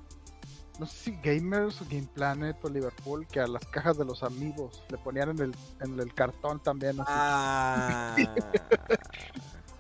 No 0.79 0.87
sé 0.87 0.97
si 0.97 1.19
Gamers 1.23 1.81
o 1.81 1.85
Game 1.85 2.09
Planet 2.15 2.57
o 2.63 2.69
Liverpool, 2.69 3.27
que 3.29 3.41
a 3.41 3.47
las 3.47 3.65
cajas 3.67 3.97
de 3.97 4.05
los 4.05 4.23
amigos 4.25 4.83
le 4.91 4.99
ponían 4.99 5.31
en 5.31 5.39
el, 5.41 5.55
en 5.81 6.01
el 6.01 6.13
cartón 6.15 6.61
también. 6.63 6.97
Así. 7.01 7.07
Ah. 7.09 8.17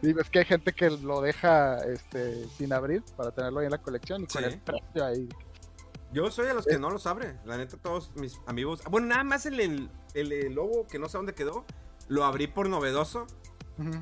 Sí, 0.01 0.13
ves 0.13 0.29
que 0.29 0.41
hay 0.41 0.45
gente 0.45 0.75
que 0.75 0.91
lo 0.91 1.23
deja 1.23 1.79
este, 1.87 2.47
sin 2.59 2.75
abrir 2.75 3.03
para 3.17 3.31
tenerlo 3.31 3.61
ahí 3.61 3.65
en 3.67 3.71
la 3.73 3.81
colección 3.81 4.23
y 4.25 4.27
con 4.27 4.45
el 4.45 4.59
precio 4.61 5.03
ahí. 5.03 5.27
Yo 6.13 6.31
soy 6.31 6.47
de 6.47 6.53
los 6.53 6.67
que 6.67 6.79
no 6.79 6.91
los 6.91 7.07
abre. 7.07 7.39
La 7.47 7.57
neta, 7.57 7.79
todos 7.79 8.15
mis 8.17 8.39
amigos. 8.47 8.83
Bueno, 8.91 9.07
nada 9.07 9.25
más 9.25 9.47
el, 9.47 9.59
el, 9.61 9.91
el- 10.13 10.53
logo 10.53 10.87
que 10.89 10.99
no 10.99 11.09
sé 11.09 11.17
dónde 11.17 11.33
quedó. 11.33 11.65
Lo 12.09 12.25
abrí 12.27 12.49
por 12.49 12.69
novedoso. 12.69 13.27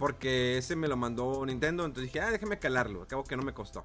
Porque 0.00 0.58
ese 0.58 0.74
me 0.74 0.88
lo 0.88 0.96
mandó 0.96 1.46
Nintendo. 1.46 1.84
Entonces 1.84 2.12
dije, 2.12 2.20
ah, 2.20 2.32
déjame 2.32 2.58
calarlo. 2.58 3.02
Acabo 3.02 3.22
que 3.22 3.36
no 3.36 3.44
me 3.44 3.54
costó. 3.54 3.84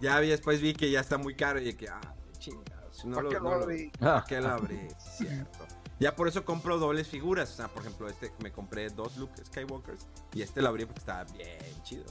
Ya 0.00 0.18
después 0.20 0.62
vi 0.62 0.72
que 0.72 0.90
ya 0.90 1.00
está 1.00 1.18
muy 1.18 1.34
caro. 1.34 1.60
Y 1.60 1.74
que, 1.74 1.88
ah, 1.90 2.00
chingados. 2.44 3.04
No 3.04 3.16
¿Para 3.16 3.22
lo, 3.24 3.28
qué 3.30 3.34
lo 3.36 3.42
no 3.42 3.50
lo- 3.56 3.62
abrí? 3.64 3.90
¿Para 3.98 4.24
qué 4.24 4.40
lo 4.40 4.48
abrí? 4.50 4.88
Cierto. 5.16 5.66
Ya 6.00 6.14
por 6.16 6.28
eso 6.28 6.44
compro 6.44 6.78
dobles 6.78 7.08
figuras. 7.08 7.50
O 7.52 7.56
sea, 7.56 7.68
por 7.68 7.82
ejemplo, 7.82 8.08
este 8.08 8.32
me 8.40 8.52
compré 8.52 8.90
dos 8.90 9.16
Luke 9.16 9.44
Skywalkers. 9.44 10.06
Y 10.32 10.42
este 10.42 10.60
lo 10.60 10.68
abrí 10.68 10.84
porque 10.84 10.98
estaba 11.00 11.24
bien 11.24 11.58
chido. 11.82 12.04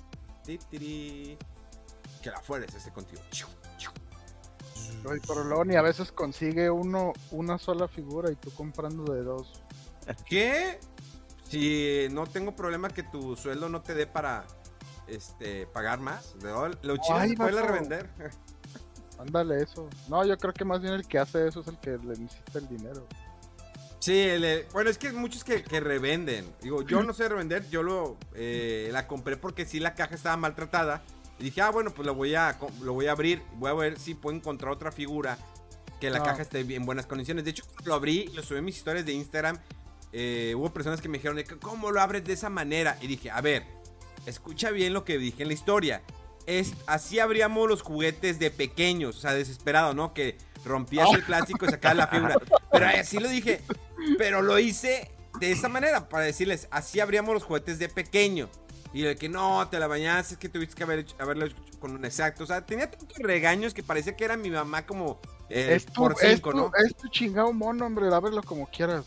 Ti, 0.44 0.58
tiri. 0.70 1.38
Que 2.22 2.32
la 2.32 2.40
fueres 2.42 2.74
ese 2.74 2.92
contigo. 2.92 3.22
Luego 5.46 5.66
ni 5.66 5.76
a 5.76 5.82
veces 5.82 6.12
consigue 6.12 6.70
uno 6.70 7.12
una 7.32 7.58
sola 7.58 7.88
figura 7.88 8.32
y 8.32 8.36
tú 8.36 8.52
comprando 8.54 9.14
de 9.14 9.24
dos. 9.24 9.62
¿Qué? 10.26 10.80
Si 11.50 12.08
no 12.12 12.26
tengo 12.26 12.56
problema 12.56 12.90
que 12.90 13.04
tu 13.04 13.36
sueldo 13.36 13.68
no 13.70 13.82
te 13.82 13.94
dé 13.94 14.08
para 14.08 14.46
este 15.08 15.68
pagar 15.68 16.00
más, 16.00 16.36
lo 16.42 16.98
chido 16.98 17.18
Ay, 17.18 17.32
es 17.32 17.38
poderla 17.38 17.62
revender. 17.64 18.10
Ándale, 19.20 19.62
eso. 19.64 19.90
No, 20.10 20.26
yo 20.26 20.38
creo 20.38 20.54
que 20.54 20.66
más 20.66 20.82
bien 20.82 20.94
el 20.94 21.08
que 21.08 21.20
hace 21.20 21.48
eso 21.48 21.62
es 21.62 21.68
el 21.68 21.78
que 21.80 21.92
le 21.92 22.18
necesita 22.18 22.60
el 22.60 22.68
dinero. 22.68 23.08
Sí, 24.00 24.28
bueno, 24.74 24.90
es 24.90 24.98
que 24.98 25.08
hay 25.08 25.14
muchos 25.14 25.44
que, 25.46 25.64
que 25.64 25.80
revenden. 25.80 26.52
Digo, 26.62 26.82
yo 26.82 27.04
no 27.04 27.14
sé 27.14 27.30
revender, 27.30 27.70
yo 27.70 27.84
lo 27.84 28.18
eh, 28.36 28.90
la 28.92 29.08
compré 29.08 29.38
porque 29.38 29.66
sí 29.66 29.80
la 29.80 29.94
caja 29.96 30.16
estaba 30.16 30.36
maltratada. 30.36 31.04
Y 31.40 31.44
dije, 31.46 31.62
ah, 31.62 31.70
bueno, 31.70 31.92
pues 31.92 32.06
lo 32.06 32.14
voy 32.14 32.36
a, 32.36 32.58
lo 32.82 32.94
voy 32.94 33.08
a 33.08 33.14
abrir. 33.14 33.42
Voy 33.56 33.70
a 33.70 33.74
ver 33.74 33.98
si 34.00 34.14
puedo 34.14 34.36
encontrar 34.36 34.74
otra 34.74 34.92
figura 34.92 35.38
que 36.02 36.10
la 36.10 36.20
Ah. 36.20 36.24
caja 36.24 36.42
esté 36.42 36.60
en 36.60 36.86
buenas 36.86 37.06
condiciones. 37.06 37.46
De 37.46 37.52
hecho, 37.52 37.64
cuando 37.66 37.90
lo 37.90 37.94
abrí, 37.96 38.28
lo 38.34 38.44
subí 38.44 38.58
en 38.60 38.66
mis 38.66 38.76
historias 38.78 39.06
de 39.06 39.14
Instagram. 39.14 39.58
eh, 40.16 40.54
hubo 40.56 40.72
personas 40.72 41.02
que 41.02 41.08
me 41.10 41.18
dijeron, 41.18 41.42
¿cómo 41.62 41.90
lo 41.90 42.00
abres 42.02 42.24
de 42.26 42.34
esa 42.34 42.48
manera? 42.50 42.98
Y 43.02 43.08
dije, 43.08 43.32
a 43.32 43.42
ver, 43.42 43.64
escucha 44.28 44.70
bien 44.70 44.94
lo 44.94 45.04
que 45.06 45.18
dije 45.18 45.42
en 45.44 45.48
la 45.48 45.54
historia. 45.56 46.04
Es, 46.46 46.74
así 46.88 47.20
abríamos 47.20 47.70
los 47.70 47.82
juguetes 47.82 48.40
de 48.40 48.52
pequeños, 48.52 49.18
o 49.18 49.20
sea, 49.22 49.34
desesperado, 49.34 49.94
¿no? 49.94 50.14
Que 50.14 50.38
rompías 50.66 51.08
el 51.14 51.24
plástico 51.24 51.66
y 51.66 51.70
sacabas 51.70 51.98
la 51.98 52.08
figura. 52.08 52.36
Pero 52.72 52.86
así 52.88 53.20
lo 53.20 53.30
dije. 53.30 53.62
Pero 54.18 54.42
lo 54.42 54.60
hice 54.60 55.12
de 55.40 55.52
esa 55.52 55.70
manera, 55.70 56.10
para 56.10 56.26
decirles, 56.26 56.68
así 56.72 57.00
abríamos 57.00 57.34
los 57.34 57.44
juguetes 57.44 57.80
de 57.80 57.90
pequeño. 57.90 58.50
Y 58.94 59.02
de 59.02 59.16
que 59.16 59.28
no, 59.28 59.68
te 59.70 59.80
la 59.80 59.88
bañaste, 59.88 60.36
es 60.36 60.40
que 60.40 60.50
tuviste 60.50 60.76
que 60.76 60.84
haber 60.84 61.00
hecho- 61.00 61.16
haberlo 61.18 61.46
hecho 61.46 61.56
con 61.80 61.92
un 61.96 62.06
exacto. 62.06 62.44
O 62.44 62.48
sea, 62.48 62.64
tenía 62.66 62.92
tantos 62.92 63.18
regaños 63.18 63.74
que 63.74 63.82
parecía 63.82 64.16
que 64.16 64.24
era 64.26 64.38
mi 64.38 64.52
mamá 64.52 64.86
como 64.86 65.20
eh, 65.50 65.70
es, 65.76 65.86
tu, 65.88 65.94
por 65.94 66.16
es, 66.22 66.36
cinco, 66.36 66.52
tu, 66.52 66.58
¿no? 66.58 66.72
es 66.86 66.96
tu 66.96 67.08
chingado 67.08 67.52
mono, 67.54 67.86
hombre. 67.88 68.14
Ábrelo 68.14 68.44
como 68.44 68.68
quieras. 68.68 69.06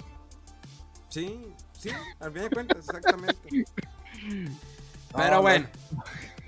Sí, 1.09 1.41
sí, 1.79 1.91
al 2.19 2.33
fin 2.33 2.43
de 2.43 2.51
cuentas, 2.51 2.79
exactamente. 2.79 3.39
Pero 5.17 5.35
no. 5.37 5.43
bueno, 5.43 5.69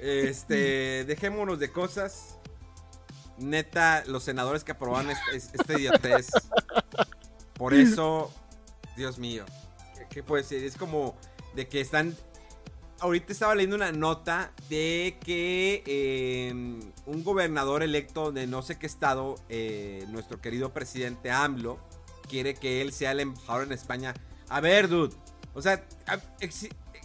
este, 0.00 1.04
dejémonos 1.04 1.58
de 1.58 1.70
cosas. 1.70 2.36
Neta, 3.38 4.02
los 4.06 4.24
senadores 4.24 4.64
que 4.64 4.72
aprobaron 4.72 5.10
este, 5.10 5.36
es- 5.36 5.50
este 5.54 5.74
idiotez. 5.80 6.28
Por 7.54 7.74
eso, 7.74 8.32
Dios 8.96 9.18
mío, 9.18 9.44
¿qué, 9.96 10.06
qué 10.10 10.22
puedo 10.22 10.42
decir? 10.42 10.64
Es 10.64 10.76
como 10.76 11.16
de 11.54 11.68
que 11.68 11.80
están. 11.80 12.16
Ahorita 13.00 13.32
estaba 13.32 13.54
leyendo 13.54 13.76
una 13.76 13.92
nota 13.92 14.52
de 14.68 15.18
que 15.24 15.84
eh, 15.86 16.50
un 17.06 17.22
gobernador 17.24 17.84
electo 17.84 18.32
de 18.32 18.48
no 18.48 18.60
sé 18.62 18.76
qué 18.76 18.86
estado, 18.86 19.36
eh, 19.48 20.04
nuestro 20.08 20.40
querido 20.40 20.72
presidente 20.72 21.30
AMLO, 21.30 21.78
quiere 22.28 22.54
que 22.54 22.80
él 22.80 22.92
sea 22.92 23.12
el 23.12 23.20
embajador 23.20 23.64
en 23.64 23.72
España. 23.72 24.14
A 24.48 24.60
ver, 24.60 24.88
dude. 24.88 25.14
O 25.54 25.62
sea, 25.62 25.84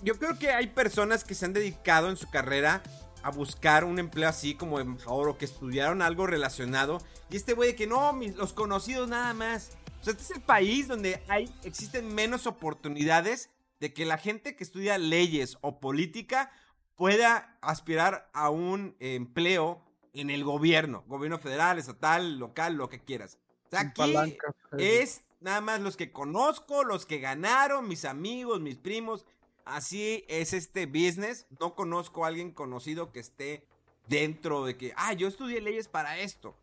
yo 0.04 0.18
creo 0.20 0.38
que 0.38 0.52
hay 0.52 0.68
personas 0.68 1.24
que 1.24 1.36
se 1.36 1.46
han 1.46 1.54
dedicado 1.54 2.10
en 2.10 2.18
su 2.18 2.30
carrera 2.30 2.84
a 3.24 3.32
buscar 3.32 3.86
un 3.86 4.00
empleo 4.00 4.28
así 4.28 4.54
como 4.56 4.80
embajador 4.80 5.30
o 5.30 5.38
que 5.38 5.46
estudiaron 5.46 6.02
algo 6.02 6.28
relacionado. 6.28 7.00
Y 7.30 7.38
este 7.38 7.54
güey 7.54 7.70
de 7.72 7.76
que 7.76 7.88
no, 7.88 8.12
mis- 8.14 8.36
los 8.36 8.54
conocidos 8.54 9.08
nada 9.08 9.34
más. 9.34 9.72
O 10.02 10.04
sea, 10.04 10.12
este 10.12 10.24
es 10.24 10.32
el 10.32 10.42
país 10.42 10.88
donde 10.90 11.24
hay, 11.30 11.50
existen 11.64 12.14
menos 12.14 12.46
oportunidades 12.48 13.50
de 13.80 13.94
que 13.94 14.06
la 14.06 14.18
gente 14.18 14.56
que 14.56 14.64
estudia 14.64 14.98
leyes 14.98 15.58
o 15.62 15.80
política 15.80 16.52
pueda 16.96 17.58
aspirar 17.62 18.30
a 18.34 18.50
un 18.50 18.96
empleo 19.00 19.82
en 20.14 20.30
el 20.30 20.44
gobierno, 20.44 21.04
gobierno 21.08 21.40
federal, 21.40 21.80
estatal, 21.80 22.38
local, 22.38 22.76
lo 22.76 22.90
que 22.90 23.00
quieras. 23.00 23.40
O 23.68 23.70
sea, 23.72 23.80
aquí 23.82 24.02
palanca, 24.02 24.54
es 24.78 25.24
nada 25.40 25.62
más 25.62 25.80
los 25.80 25.98
que 25.98 26.12
conozco, 26.12 26.84
los 26.84 27.06
que 27.06 27.20
ganaron, 27.20 27.88
mis 27.88 28.06
amigos, 28.06 28.60
mis 28.62 28.76
primos. 28.76 29.26
Así 29.66 30.26
es 30.28 30.54
este 30.54 30.86
business. 30.86 31.46
No 31.60 31.76
conozco 31.76 32.26
a 32.26 32.28
alguien 32.28 32.52
conocido 32.52 33.12
que 33.12 33.20
esté 33.20 33.66
dentro 34.08 34.66
de 34.66 34.76
que, 34.78 34.94
ah, 34.98 35.14
yo 35.14 35.28
estudié 35.28 35.62
leyes 35.62 35.88
para 35.88 36.20
esto. 36.20 36.56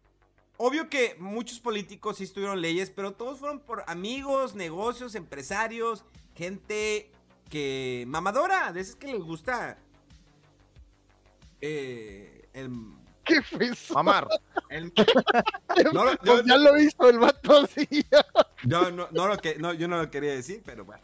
Obvio 0.58 0.90
que 0.90 1.16
muchos 1.18 1.58
políticos 1.58 2.18
sí 2.18 2.24
estudiaron 2.24 2.60
leyes, 2.60 2.90
pero 2.90 3.12
todos 3.14 3.38
fueron 3.38 3.60
por 3.60 3.82
amigos, 3.86 4.54
negocios, 4.54 5.14
empresarios, 5.14 6.04
gente 6.34 7.10
que 7.48 8.04
mamadora, 8.06 8.70
de 8.72 8.80
esas 8.82 8.94
que 8.96 9.06
les 9.06 9.22
gusta 9.22 9.78
eh, 11.62 12.48
el, 12.52 12.70
¿Qué 13.24 13.42
fue 13.42 13.66
eso? 13.68 13.94
Mamar. 13.94 14.28
el- 14.68 14.92
no, 15.92 16.04
lo- 16.04 16.16
Pues 16.18 16.40
yo, 16.40 16.46
ya 16.46 16.56
lo 16.56 16.78
hizo 16.78 17.08
el 17.08 17.18
vato 17.18 17.56
así. 17.58 17.88
yo 18.64 18.90
no, 18.90 19.08
no 19.10 19.28
lo 19.28 19.36
que, 19.38 19.56
no, 19.56 19.72
yo 19.72 19.88
no 19.88 19.96
lo 19.98 20.10
quería 20.10 20.32
decir, 20.32 20.62
pero 20.64 20.84
bueno, 20.84 21.02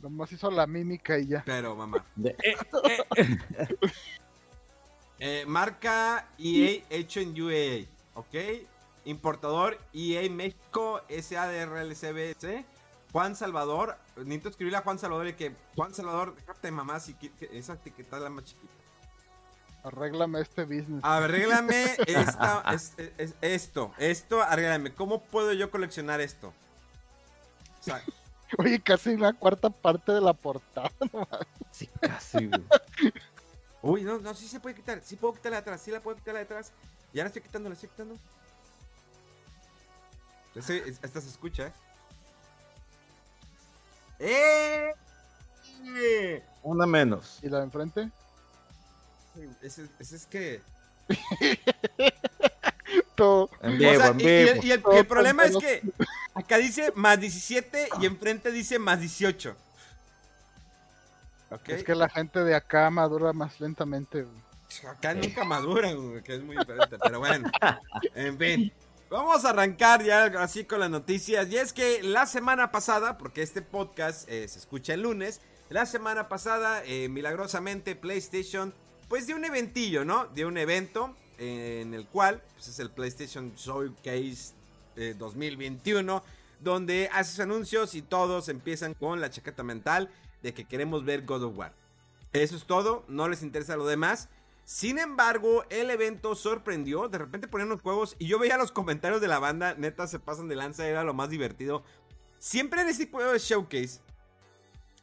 Nomás 0.00 0.32
hizo 0.32 0.50
la 0.50 0.66
mímica 0.66 1.18
y 1.18 1.26
ya. 1.28 1.42
pero 1.44 1.76
mamá. 1.76 2.04
De- 2.16 2.36
Eh, 5.18 5.44
marca 5.46 6.26
EA 6.38 6.82
hecho 6.90 7.20
en 7.20 7.40
UAA, 7.40 7.86
¿ok? 8.14 8.34
Importador 9.04 9.78
EA 9.92 10.28
México 10.28 11.00
SADRLCBC. 11.08 12.64
Juan 13.12 13.36
Salvador, 13.36 13.98
necesito 14.16 14.48
escribirle 14.48 14.78
a 14.78 14.82
Juan 14.82 14.98
Salvador 14.98 15.28
y 15.28 15.34
que 15.34 15.54
Juan 15.76 15.94
Salvador, 15.94 16.34
déjate 16.34 16.70
mamá 16.72 16.98
si 16.98 17.14
esa 17.52 17.74
etiqueta 17.74 18.16
es 18.16 18.22
la 18.22 18.30
más 18.30 18.44
chiquita. 18.46 18.72
Arréglame 19.84 20.40
este 20.40 20.64
business. 20.64 21.04
Arréglame 21.04 21.84
esta, 22.06 22.62
es- 22.72 22.94
es- 22.96 23.12
es- 23.18 23.34
esto, 23.42 23.92
esto, 23.98 24.42
arréglame. 24.42 24.92
¿Cómo 24.94 25.22
puedo 25.22 25.52
yo 25.52 25.70
coleccionar 25.70 26.20
esto? 26.20 26.48
O 27.80 27.82
sea, 27.84 28.02
Oye, 28.58 28.80
casi 28.80 29.16
la 29.16 29.32
cuarta 29.32 29.70
parte 29.70 30.12
de 30.12 30.20
la 30.20 30.32
portada. 30.34 30.90
Sí, 31.72 31.88
casi, 32.00 32.46
güey. 32.48 32.62
uy, 33.80 34.02
no, 34.02 34.18
no, 34.18 34.34
sí 34.34 34.46
se 34.46 34.60
puede 34.60 34.74
quitar, 34.74 35.00
sí 35.02 35.16
puedo 35.16 35.32
quitarla 35.32 35.56
de 35.56 35.60
atrás, 35.62 35.80
sí 35.80 35.90
la 35.90 36.00
puedo 36.02 36.18
quitar 36.18 36.34
de 36.34 36.42
atrás. 36.42 36.70
Ya 37.14 37.22
la 37.22 37.28
estoy 37.28 37.40
quitando, 37.40 37.70
la 37.70 37.74
estoy 37.74 37.88
quitando. 37.88 38.14
Ese- 40.54 40.86
es- 40.86 40.98
esta 41.02 41.18
se 41.20 41.28
escucha, 41.28 41.68
¿eh? 41.68 41.72
¡Eh! 44.18 44.92
¡Eh! 45.96 46.44
Una 46.62 46.84
menos. 46.86 47.38
¿Y 47.42 47.48
la 47.48 47.58
de 47.58 47.64
enfrente? 47.64 48.10
Ese, 49.62 49.88
ese 49.98 50.16
es 50.16 50.26
que. 50.26 50.60
Todo. 53.22 53.50
En 53.60 53.74
O 53.74 53.78
vivo, 53.78 53.94
sea, 53.94 54.06
en 54.08 54.20
y, 54.20 54.24
y 54.24 54.26
el, 54.26 54.54
vivo. 54.54 54.66
y 54.66 54.70
el- 54.72 54.82
y 54.94 54.96
el 54.96 55.06
problema 55.06 55.44
es 55.44 55.56
que 55.56 55.80
acá 56.34 56.56
dice 56.58 56.92
más 56.96 57.20
17 57.20 57.88
y 58.00 58.06
enfrente 58.06 58.50
dice 58.50 58.78
más 58.80 58.98
18. 58.98 59.54
¿Ok? 61.50 61.68
Es 61.68 61.84
que 61.84 61.94
la 61.94 62.08
gente 62.08 62.42
de 62.42 62.54
acá 62.54 62.90
madura 62.90 63.32
más 63.32 63.60
lentamente. 63.60 64.22
güey. 64.22 64.42
Acá 64.90 65.14
nunca 65.14 65.44
maduran, 65.44 66.10
güey, 66.10 66.22
que 66.22 66.34
es 66.34 66.42
muy 66.42 66.56
diferente. 66.56 66.98
Pero 66.98 67.18
bueno, 67.20 67.48
en 68.14 68.38
fin. 68.38 68.72
Vamos 69.10 69.44
a 69.44 69.50
arrancar 69.50 70.02
ya 70.02 70.24
así 70.40 70.64
con 70.64 70.80
las 70.80 70.90
noticias. 70.90 71.48
Y 71.50 71.58
es 71.58 71.72
que 71.74 72.02
la 72.02 72.24
semana 72.26 72.72
pasada, 72.72 73.18
porque 73.18 73.42
este 73.42 73.60
podcast 73.60 74.26
eh, 74.28 74.48
se 74.48 74.58
escucha 74.58 74.94
el 74.94 75.02
lunes, 75.02 75.42
la 75.68 75.84
semana 75.84 76.28
pasada, 76.28 76.82
eh, 76.86 77.08
milagrosamente, 77.10 77.94
PlayStation, 77.94 78.74
pues 79.08 79.26
dio 79.26 79.36
un 79.36 79.44
eventillo, 79.44 80.04
¿no? 80.06 80.26
Dio 80.28 80.48
un 80.48 80.56
evento 80.56 81.14
en 81.38 81.94
el 81.94 82.06
cual, 82.06 82.42
pues 82.54 82.68
es 82.68 82.78
el 82.78 82.90
PlayStation 82.90 83.54
Showcase 83.54 84.54
eh, 84.96 85.14
2021, 85.18 86.22
donde 86.60 87.08
hace 87.12 87.30
sus 87.30 87.40
anuncios 87.40 87.94
y 87.94 88.02
todos 88.02 88.48
empiezan 88.48 88.94
con 88.94 89.20
la 89.20 89.30
chaqueta 89.30 89.62
mental 89.62 90.10
de 90.42 90.54
que 90.54 90.64
queremos 90.64 91.04
ver 91.04 91.24
God 91.24 91.44
of 91.44 91.58
War. 91.58 91.74
Eso 92.32 92.56
es 92.56 92.64
todo, 92.64 93.04
no 93.08 93.28
les 93.28 93.42
interesa 93.42 93.76
lo 93.76 93.86
demás. 93.86 94.28
Sin 94.64 94.98
embargo, 94.98 95.64
el 95.70 95.90
evento 95.90 96.34
sorprendió. 96.34 97.08
De 97.08 97.18
repente 97.18 97.48
ponían 97.48 97.68
los 97.68 97.82
juegos 97.82 98.16
y 98.18 98.26
yo 98.26 98.38
veía 98.38 98.56
los 98.56 98.72
comentarios 98.72 99.20
de 99.20 99.28
la 99.28 99.38
banda. 99.38 99.74
Neta, 99.74 100.06
se 100.06 100.18
pasan 100.18 100.48
de 100.48 100.56
lanza, 100.56 100.86
era 100.86 101.04
lo 101.04 101.14
más 101.14 101.30
divertido. 101.30 101.82
Siempre 102.38 102.82
en 102.82 102.88
este 102.88 103.06
tipo 103.06 103.22
de 103.22 103.38
showcase, 103.38 104.00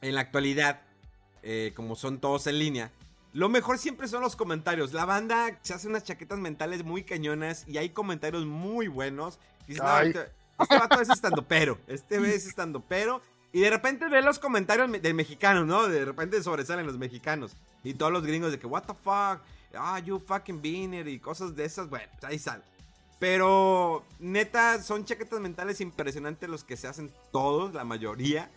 en 0.02 0.16
la 0.16 0.22
actualidad, 0.22 0.82
eh, 1.44 1.74
como 1.76 1.96
son 1.96 2.20
todos 2.20 2.48
en 2.48 2.60
línea. 2.60 2.92
Lo 3.34 3.48
mejor 3.50 3.78
siempre 3.78 4.08
son 4.08 4.22
los 4.22 4.36
comentarios. 4.36 4.92
La 4.94 5.06
banda 5.06 5.58
se 5.62 5.74
hace 5.74 5.88
unas 5.88 6.04
chaquetas 6.04 6.40
mentales 6.40 6.84
muy 6.84 7.04
cañonas 7.04 7.64
y 7.68 7.78
hay 7.78 7.90
comentarios 7.92 8.46
muy 8.46 8.88
buenos. 8.88 9.40
Y 9.68 9.74
dices, 9.74 9.84
no, 9.84 9.90
este, 10.00 10.32
este 10.60 10.78
vato 10.80 11.00
es 11.02 11.10
estando 11.10 11.48
pero. 11.48 11.78
Este 11.88 12.16
es 12.36 12.48
estando 12.48 12.82
pero. 12.82 13.22
Y 13.52 13.62
de 13.62 13.70
repente 13.70 14.08
ve 14.10 14.22
los 14.22 14.40
comentarios 14.40 14.90
me- 14.90 15.00
del 15.00 15.14
mexicano, 15.14 15.66
¿no? 15.66 15.88
De 15.88 16.06
repente 16.06 16.42
sobresalen 16.42 16.86
los 16.88 16.98
mexicanos. 16.98 17.56
Y 17.84 17.94
todos 17.94 18.12
los 18.12 18.26
gringos 18.26 18.52
de 18.52 18.60
que, 18.60 18.68
what 18.68 18.84
the 18.84 18.94
fuck, 18.94 19.42
ah, 19.76 20.00
you 20.04 20.20
fucking 20.20 20.62
beaner 20.62 21.08
y 21.08 21.20
cosas 21.20 21.56
de 21.56 21.66
esas, 21.66 21.90
bueno, 21.90 22.06
pues 22.12 22.24
ahí 22.24 22.40
sale. 22.40 22.64
Pero, 23.20 24.06
neta, 24.20 24.82
son 24.82 25.04
chaquetas 25.06 25.40
mentales 25.40 25.82
impresionantes 25.82 26.50
los 26.50 26.64
que 26.64 26.78
se 26.78 26.88
hacen 26.88 27.12
todos, 27.32 27.74
la 27.74 27.84
mayoría. 27.84 28.50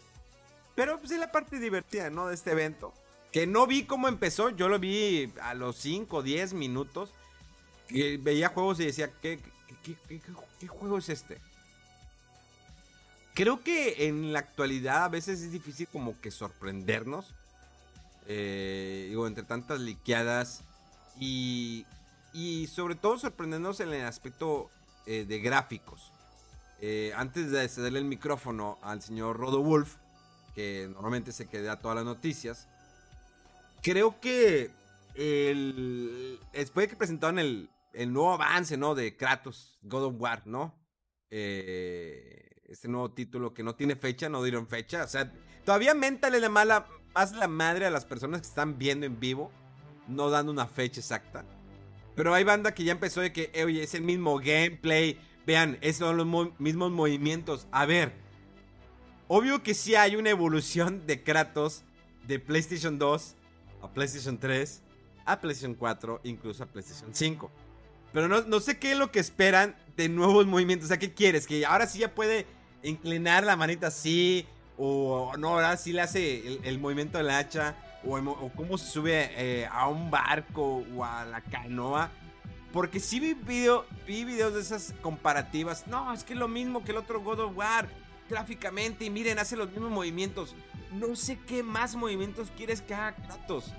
Pero, 0.74 0.98
pues 0.98 1.10
es 1.10 1.18
la 1.18 1.32
parte 1.32 1.58
divertida, 1.58 2.10
¿no? 2.10 2.28
De 2.28 2.34
este 2.34 2.52
evento. 2.52 2.94
Que 3.32 3.46
no 3.46 3.66
vi 3.66 3.84
cómo 3.84 4.08
empezó, 4.08 4.50
yo 4.50 4.68
lo 4.68 4.78
vi 4.78 5.32
a 5.40 5.54
los 5.54 5.76
5 5.76 6.18
o 6.18 6.22
10 6.22 6.52
minutos. 6.54 7.10
Veía 7.88 8.48
juegos 8.50 8.78
y 8.80 8.84
decía, 8.86 9.10
¿qué, 9.20 9.38
qué, 9.82 9.94
qué- 10.08 10.20
qué- 10.20 10.32
qué 10.60 10.68
juego 10.68 10.98
es 10.98 11.08
este? 11.08 11.38
Creo 13.34 13.62
que 13.62 14.06
en 14.08 14.32
la 14.32 14.40
actualidad 14.40 15.04
a 15.04 15.08
veces 15.08 15.40
es 15.40 15.52
difícil 15.52 15.88
como 15.90 16.20
que 16.20 16.30
sorprendernos. 16.30 17.34
Eh, 18.28 19.06
digo, 19.08 19.26
entre 19.26 19.44
tantas 19.44 19.80
liqueadas. 19.80 20.62
Y, 21.18 21.86
y 22.34 22.66
sobre 22.66 22.94
todo 22.94 23.18
sorprendernos 23.18 23.80
en 23.80 23.92
el 23.92 24.04
aspecto 24.04 24.70
eh, 25.06 25.24
de 25.26 25.38
gráficos. 25.40 26.12
Eh, 26.80 27.12
antes 27.16 27.50
de 27.50 27.66
cederle 27.68 28.00
el 28.00 28.04
micrófono 28.04 28.78
al 28.82 29.00
señor 29.02 29.36
Rodo 29.38 29.62
Wolf, 29.62 29.96
que 30.54 30.88
normalmente 30.92 31.32
se 31.32 31.46
queda 31.46 31.80
todas 31.80 31.96
las 31.96 32.04
noticias, 32.04 32.68
creo 33.82 34.18
que 34.20 34.70
después 36.52 36.84
de 36.86 36.88
que 36.88 36.96
presentaron 36.96 37.38
el, 37.38 37.68
nuevo 38.12 38.32
avance, 38.32 38.76
¿no? 38.76 38.94
De 38.94 39.16
Kratos, 39.16 39.78
God 39.82 40.04
of 40.04 40.14
War, 40.18 40.46
¿no? 40.46 40.74
Eh, 41.30 42.50
este 42.68 42.88
nuevo 42.88 43.10
título 43.10 43.52
que 43.52 43.62
no 43.62 43.74
tiene 43.74 43.96
fecha, 43.96 44.28
no 44.28 44.42
dieron 44.42 44.66
fecha. 44.66 45.04
O 45.04 45.08
sea, 45.08 45.30
todavía 45.64 45.92
mentale 45.94 46.40
la 46.40 46.48
mala, 46.48 46.86
más 47.14 47.32
la 47.32 47.48
madre 47.48 47.86
a 47.86 47.90
las 47.90 48.06
personas 48.06 48.40
que 48.40 48.46
están 48.48 48.78
viendo 48.78 49.04
en 49.04 49.20
vivo, 49.20 49.50
no 50.08 50.30
dando 50.30 50.52
una 50.52 50.66
fecha 50.66 51.00
exacta. 51.00 51.44
Pero 52.14 52.34
hay 52.34 52.44
banda 52.44 52.72
que 52.74 52.84
ya 52.84 52.92
empezó 52.92 53.20
de 53.20 53.32
que, 53.32 53.50
eh, 53.52 53.64
oye, 53.64 53.82
es 53.82 53.94
el 53.94 54.02
mismo 54.02 54.38
gameplay. 54.38 55.18
Vean, 55.46 55.76
esos 55.80 56.06
son 56.08 56.16
los 56.16 56.26
mo- 56.26 56.54
mismos 56.58 56.90
movimientos. 56.92 57.66
A 57.72 57.84
ver, 57.84 58.12
obvio 59.28 59.62
que 59.62 59.74
sí 59.74 59.94
hay 59.94 60.16
una 60.16 60.30
evolución 60.30 61.06
de 61.06 61.22
Kratos 61.22 61.84
de 62.26 62.38
PlayStation 62.38 62.98
2 62.98 63.34
a 63.82 63.88
PlayStation 63.88 64.38
3, 64.38 64.82
a 65.24 65.40
PlayStation 65.40 65.74
4, 65.74 66.20
incluso 66.24 66.62
a 66.62 66.66
PlayStation 66.66 67.14
5. 67.14 67.50
Pero 68.12 68.28
no, 68.28 68.42
no 68.42 68.60
sé 68.60 68.78
qué 68.78 68.92
es 68.92 68.98
lo 68.98 69.10
que 69.10 69.20
esperan 69.20 69.74
de 69.96 70.08
nuevos 70.08 70.46
movimientos. 70.46 70.86
O 70.86 70.88
sea, 70.88 70.98
¿qué 70.98 71.12
quieres? 71.12 71.46
Que 71.46 71.64
ahora 71.64 71.86
sí 71.86 71.98
ya 71.98 72.14
puede 72.14 72.46
inclinar 72.82 73.44
la 73.44 73.56
manita 73.56 73.88
así. 73.88 74.46
O 74.76 75.32
no, 75.38 75.48
ahora 75.48 75.76
sí 75.76 75.92
le 75.92 76.02
hace 76.02 76.46
el, 76.46 76.60
el 76.64 76.78
movimiento 76.78 77.18
del 77.18 77.30
hacha. 77.30 77.74
O, 78.04 78.16
o 78.18 78.52
cómo 78.54 78.78
se 78.78 78.90
sube 78.90 79.30
eh, 79.36 79.68
a 79.70 79.88
un 79.88 80.10
barco 80.10 80.84
o 80.94 81.04
a 81.04 81.24
la 81.24 81.40
canoa. 81.40 82.10
Porque 82.72 83.00
sí 83.00 83.20
vi, 83.20 83.34
video, 83.34 83.86
vi 84.06 84.24
videos 84.24 84.54
de 84.54 84.60
esas 84.60 84.94
comparativas. 85.02 85.86
No, 85.86 86.12
es 86.12 86.24
que 86.24 86.32
es 86.32 86.38
lo 86.38 86.48
mismo 86.48 86.84
que 86.84 86.92
el 86.92 86.98
otro 86.98 87.20
God 87.20 87.40
of 87.40 87.56
War. 87.56 87.88
Gráficamente, 88.28 89.04
y 89.04 89.10
miren, 89.10 89.38
hace 89.38 89.56
los 89.56 89.70
mismos 89.70 89.90
movimientos. 89.90 90.54
No 90.92 91.16
sé 91.16 91.38
qué 91.46 91.62
más 91.62 91.94
movimientos 91.96 92.50
quieres 92.56 92.82
que 92.82 92.94
haga 92.94 93.14
Kratos. 93.16 93.72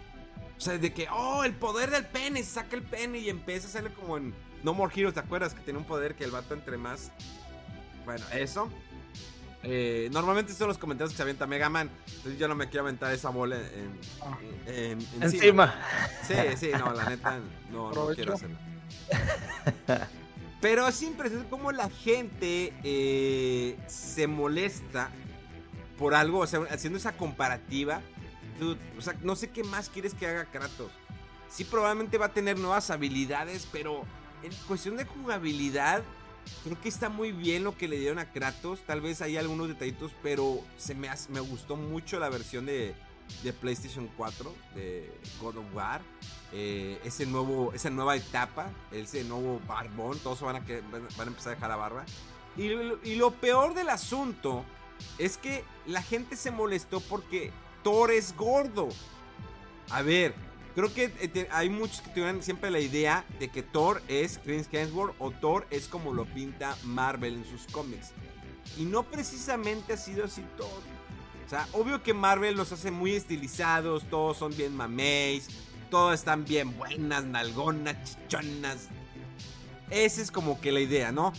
O 0.58 0.62
sea, 0.62 0.78
de 0.78 0.94
que, 0.94 1.08
oh, 1.12 1.44
el 1.44 1.54
poder 1.54 1.90
del 1.92 2.06
pene, 2.06 2.44
saca 2.44 2.76
el 2.76 2.84
pene 2.84 3.20
y 3.20 3.30
empieza 3.30 3.68
a 3.68 3.70
hacerle 3.70 3.92
como 3.94 4.18
en 4.18 4.34
No 4.64 4.74
More 4.74 4.94
Heroes, 4.96 5.14
¿te 5.14 5.20
acuerdas? 5.20 5.54
Que 5.54 5.62
tiene 5.62 5.80
un 5.80 5.86
poder 5.86 6.16
que 6.16 6.24
el 6.24 6.32
vato 6.32 6.54
entre 6.54 6.78
más. 6.78 7.12
Bueno, 8.06 8.24
eso. 8.34 8.70
Eh, 9.66 10.10
normalmente 10.12 10.54
son 10.54 10.68
los 10.68 10.78
comentarios 10.78 11.12
que 11.12 11.18
se 11.18 11.22
avienta 11.24 11.48
Mega 11.48 11.70
Man. 11.70 11.90
Entonces 12.08 12.38
yo 12.40 12.48
no 12.48 12.56
me 12.56 12.68
quiero 12.70 12.84
aventar 12.84 13.14
esa 13.14 13.30
bola 13.30 13.58
en, 13.58 14.00
Ah. 14.22 14.38
en- 14.68 15.00
en- 15.16 15.24
Encima. 15.24 15.74
Sí, 16.28 16.34
sí, 16.58 16.70
no, 16.78 16.94
la 16.94 17.10
neta, 17.10 17.40
no, 17.72 17.92
no 17.92 18.08
quiero 18.08 18.34
hacerlo. 18.34 18.58
Pero 20.62 20.88
es 20.88 21.02
impresionante 21.02 21.50
cómo 21.50 21.72
la 21.74 21.90
gente 21.90 22.74
eh, 22.84 23.78
se 23.88 24.28
molesta 24.28 25.10
por 25.98 26.16
algo, 26.16 26.40
o 26.40 26.48
sea, 26.48 26.62
haciendo 26.70 26.98
esa 26.98 27.16
comparativa. 27.18 28.02
O 28.98 29.02
sea, 29.02 29.16
no 29.22 29.36
sé 29.36 29.50
qué 29.50 29.64
más 29.64 29.90
quieres 29.90 30.14
que 30.14 30.28
haga 30.28 30.46
Kratos. 30.46 30.92
Sí, 31.50 31.64
probablemente 31.64 32.18
va 32.18 32.28
a 32.28 32.34
tener 32.34 32.58
nuevas 32.58 32.90
habilidades, 32.90 33.68
pero 33.72 34.04
en 34.42 34.52
cuestión 34.68 34.98
de 34.98 35.06
jugabilidad, 35.06 36.04
creo 36.64 36.80
que 36.82 36.90
está 36.90 37.10
muy 37.10 37.32
bien 37.32 37.64
lo 37.64 37.78
que 37.78 37.88
le 37.88 37.98
dieron 38.00 38.20
a 38.20 38.32
Kratos. 38.32 38.82
Tal 38.86 39.02
vez 39.02 39.22
hay 39.22 39.38
algunos 39.38 39.68
detallitos, 39.68 40.12
pero 40.22 40.62
se 40.78 40.96
me, 40.96 41.10
me 41.30 41.40
gustó 41.40 41.76
mucho 41.76 42.20
la 42.20 42.30
versión 42.30 42.66
de, 42.66 42.96
de 43.44 43.54
PlayStation 43.54 44.10
4 44.18 44.54
de 44.76 45.12
God 45.42 45.58
of 45.58 45.66
War. 45.74 46.02
Eh, 46.52 47.00
ese 47.04 47.26
nuevo, 47.26 47.74
esa 47.74 47.90
nueva 47.90 48.16
etapa, 48.16 48.70
ese 48.92 49.24
nuevo 49.24 49.60
barbón, 49.68 50.20
todos 50.20 50.42
van 50.42 50.58
a, 50.58 50.60
van, 50.60 51.08
a 51.20 51.24
empezar 51.24 51.54
a 51.54 51.56
dejar 51.56 51.70
la 51.70 51.76
barba. 51.76 52.06
Y, 52.56 52.64
y 53.10 53.16
lo 53.16 53.32
peor 53.32 53.74
del 53.74 53.90
asunto 53.90 54.64
es 55.18 55.38
que 55.38 55.64
la 55.86 56.02
gente 56.02 56.36
se 56.36 56.52
molestó 56.52 57.00
porque 57.02 57.52
Thor 57.84 58.12
es 58.12 58.36
gordo. 58.36 58.90
A 59.90 60.02
ver, 60.02 60.34
creo 60.76 60.94
que 60.94 61.12
eh, 61.20 61.48
hay 61.52 61.70
muchos 61.70 62.02
que 62.02 62.12
tienen 62.12 62.42
siempre 62.42 62.72
la 62.72 62.80
idea 62.80 63.26
de 63.40 63.50
que 63.50 63.62
Thor 63.62 64.02
es 64.08 64.40
Chris 64.44 64.68
Hemsworth 64.72 65.16
o 65.20 65.32
Thor 65.32 65.68
es 65.70 65.88
como 65.88 66.14
lo 66.14 66.26
pinta 66.26 66.78
Marvel 66.84 67.36
en 67.36 67.46
sus 67.46 67.72
cómics. 67.72 68.12
Y 68.78 68.86
no 68.86 69.04
precisamente 69.04 69.94
ha 69.94 69.98
sido 69.98 70.26
así 70.26 70.44
Thor. 70.58 70.82
O 71.46 71.50
sea, 71.50 71.68
obvio 71.74 72.02
que 72.02 72.14
Marvel 72.14 72.56
los 72.56 72.72
hace 72.72 72.90
muy 72.90 73.14
estilizados, 73.16 74.10
todos 74.10 74.38
son 74.38 74.56
bien 74.56 74.76
mameis, 74.76 75.48
todas 75.92 76.20
están 76.20 76.46
bien 76.46 76.76
buenas, 76.78 77.26
nalgonas, 77.26 77.96
chichonas. 78.04 78.88
Esa 79.90 80.22
es 80.22 80.32
como 80.32 80.60
que 80.60 80.72
la 80.72 80.80
idea, 80.80 81.12
¿no? 81.12 81.34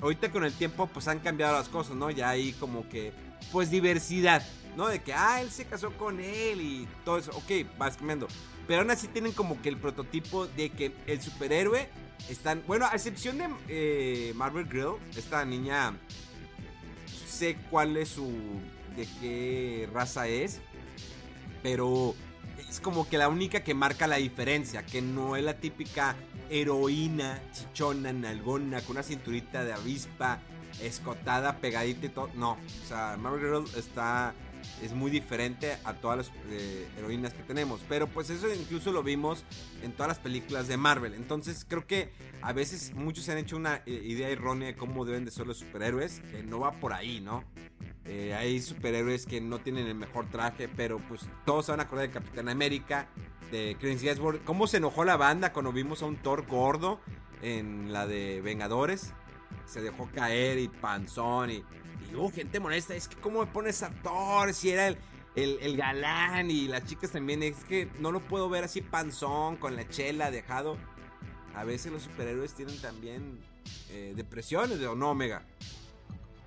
Ahorita 0.00 0.30
con 0.30 0.44
el 0.44 0.52
tiempo 0.52 0.86
pues 0.86 1.08
han 1.08 1.18
cambiado 1.18 1.54
las 1.54 1.68
cosas, 1.68 1.96
¿no? 1.96 2.10
Ya 2.10 2.30
hay 2.30 2.52
como 2.52 2.88
que 2.88 3.12
pues 3.52 3.70
diversidad, 3.70 4.46
¿no? 4.76 4.88
De 4.88 5.00
que, 5.02 5.12
ah, 5.12 5.40
él 5.40 5.50
se 5.50 5.64
casó 5.64 5.92
con 5.92 6.20
él 6.20 6.60
y 6.60 6.88
todo 7.04 7.18
eso, 7.18 7.32
ok, 7.32 7.66
vas 7.78 7.96
cambiando. 7.96 8.28
Pero 8.66 8.82
aún 8.82 8.90
así 8.90 9.08
tienen 9.08 9.32
como 9.32 9.60
que 9.60 9.68
el 9.68 9.76
prototipo 9.76 10.46
de 10.46 10.70
que 10.70 10.92
el 11.06 11.20
superhéroe 11.20 11.88
están, 12.28 12.62
bueno, 12.66 12.86
a 12.86 12.94
excepción 12.94 13.38
de 13.38 13.48
eh, 13.68 14.32
Marvel 14.36 14.66
Grill, 14.66 14.94
esta 15.16 15.44
niña, 15.44 15.94
sé 17.26 17.56
cuál 17.70 17.96
es 17.96 18.10
su, 18.10 18.30
de 18.96 19.08
qué 19.20 19.88
raza 19.92 20.28
es, 20.28 20.60
pero 21.62 22.14
es 22.68 22.80
como 22.80 23.08
que 23.08 23.18
la 23.18 23.28
única 23.28 23.64
que 23.64 23.74
marca 23.74 24.06
la 24.06 24.16
diferencia, 24.16 24.84
que 24.84 25.02
no 25.02 25.36
es 25.36 25.42
la 25.42 25.54
típica 25.54 26.14
heroína, 26.50 27.40
chichona, 27.52 28.12
nalgona, 28.12 28.80
con 28.82 28.96
una 28.96 29.02
cinturita 29.02 29.64
de 29.64 29.72
avispa, 29.72 30.40
escotada, 30.82 31.56
pegadita 31.56 32.06
y 32.06 32.08
todo. 32.10 32.30
No, 32.34 32.52
o 32.52 32.86
sea, 32.86 33.16
Marvel 33.16 33.40
Girl 33.40 33.78
está, 33.78 34.34
es 34.82 34.92
muy 34.92 35.10
diferente 35.10 35.76
a 35.84 35.94
todas 35.94 36.18
las 36.18 36.32
eh, 36.50 36.88
heroínas 36.98 37.34
que 37.34 37.42
tenemos. 37.42 37.80
Pero 37.88 38.06
pues 38.06 38.30
eso 38.30 38.52
incluso 38.52 38.92
lo 38.92 39.02
vimos 39.02 39.44
en 39.82 39.92
todas 39.92 40.08
las 40.08 40.18
películas 40.18 40.68
de 40.68 40.76
Marvel. 40.76 41.14
Entonces 41.14 41.64
creo 41.68 41.86
que 41.86 42.12
a 42.42 42.52
veces 42.52 42.94
muchos 42.94 43.24
se 43.24 43.32
han 43.32 43.38
hecho 43.38 43.56
una 43.56 43.82
eh, 43.86 44.02
idea 44.04 44.28
errónea 44.28 44.68
de 44.68 44.76
cómo 44.76 45.04
deben 45.04 45.24
de 45.24 45.30
ser 45.30 45.46
los 45.46 45.58
superhéroes, 45.58 46.20
que 46.30 46.42
no 46.42 46.60
va 46.60 46.72
por 46.72 46.92
ahí, 46.92 47.20
¿no? 47.20 47.44
Eh, 48.04 48.34
hay 48.34 48.60
superhéroes 48.60 49.26
que 49.26 49.40
no 49.40 49.58
tienen 49.58 49.86
el 49.86 49.94
mejor 49.94 50.28
traje, 50.30 50.68
pero 50.68 50.98
pues 51.08 51.22
todos 51.44 51.66
se 51.66 51.72
van 51.72 51.80
a 51.80 51.84
acordar 51.84 52.08
de 52.08 52.12
Capitán 52.12 52.48
América, 52.48 53.08
de 53.50 53.76
Chris 53.78 54.02
Hemsworth. 54.02 54.42
¿Cómo 54.44 54.66
se 54.66 54.78
enojó 54.78 55.04
la 55.04 55.16
banda 55.16 55.52
cuando 55.52 55.72
vimos 55.72 56.02
a 56.02 56.06
un 56.06 56.16
Thor 56.16 56.46
gordo 56.46 57.00
en 57.42 57.92
la 57.92 58.06
de 58.06 58.40
Vengadores? 58.40 59.12
Se 59.70 59.80
dejó 59.80 60.08
caer 60.14 60.58
y 60.58 60.68
panzón 60.68 61.50
y, 61.50 61.64
y 62.10 62.14
hubo 62.16 62.30
gente 62.30 62.58
molesta. 62.60 62.94
Es 62.94 63.06
que 63.08 63.16
cómo 63.16 63.40
me 63.40 63.46
pones 63.46 63.82
a 63.82 63.90
Thor 64.02 64.52
si 64.52 64.70
era 64.70 64.88
el, 64.88 64.96
el, 65.36 65.58
el 65.60 65.76
galán 65.76 66.50
y 66.50 66.66
las 66.68 66.84
chicas 66.86 67.10
también. 67.10 67.42
Es 67.42 67.64
que 67.64 67.88
no 68.00 68.10
lo 68.12 68.20
puedo 68.20 68.48
ver 68.48 68.64
así 68.64 68.80
panzón 68.80 69.56
con 69.56 69.76
la 69.76 69.88
chela 69.88 70.30
dejado. 70.30 70.76
A 71.54 71.64
veces 71.64 71.92
los 71.92 72.02
superhéroes 72.02 72.54
tienen 72.54 72.80
también 72.80 73.38
eh, 73.90 74.12
depresiones, 74.16 74.80
¿o 74.82 74.94
no, 74.94 75.10
Omega? 75.10 75.42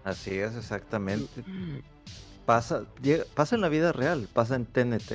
Así 0.04 0.38
es, 0.38 0.56
exactamente. 0.56 1.44
Pasa, 2.46 2.84
llega- 3.02 3.26
pasa 3.36 3.56
en 3.56 3.62
la 3.62 3.70
vida 3.70 3.92
real, 3.94 4.28
pasa 4.34 4.56
en 4.56 4.66
TNT. 4.66 5.14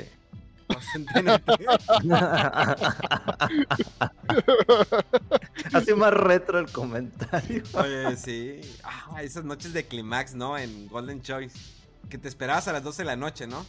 Así 5.72 5.94
más 5.94 6.12
retro 6.12 6.58
el 6.58 6.70
comentario. 6.70 7.62
Oye, 7.74 8.16
sí. 8.16 8.60
Ah, 8.84 9.22
esas 9.22 9.44
noches 9.44 9.72
de 9.72 9.86
climax, 9.86 10.34
¿no? 10.34 10.58
En 10.58 10.88
Golden 10.88 11.22
Choice. 11.22 11.58
Que 12.08 12.18
te 12.18 12.28
esperabas 12.28 12.68
a 12.68 12.72
las 12.72 12.82
12 12.82 13.02
de 13.02 13.06
la 13.06 13.16
noche, 13.16 13.46
¿no? 13.46 13.64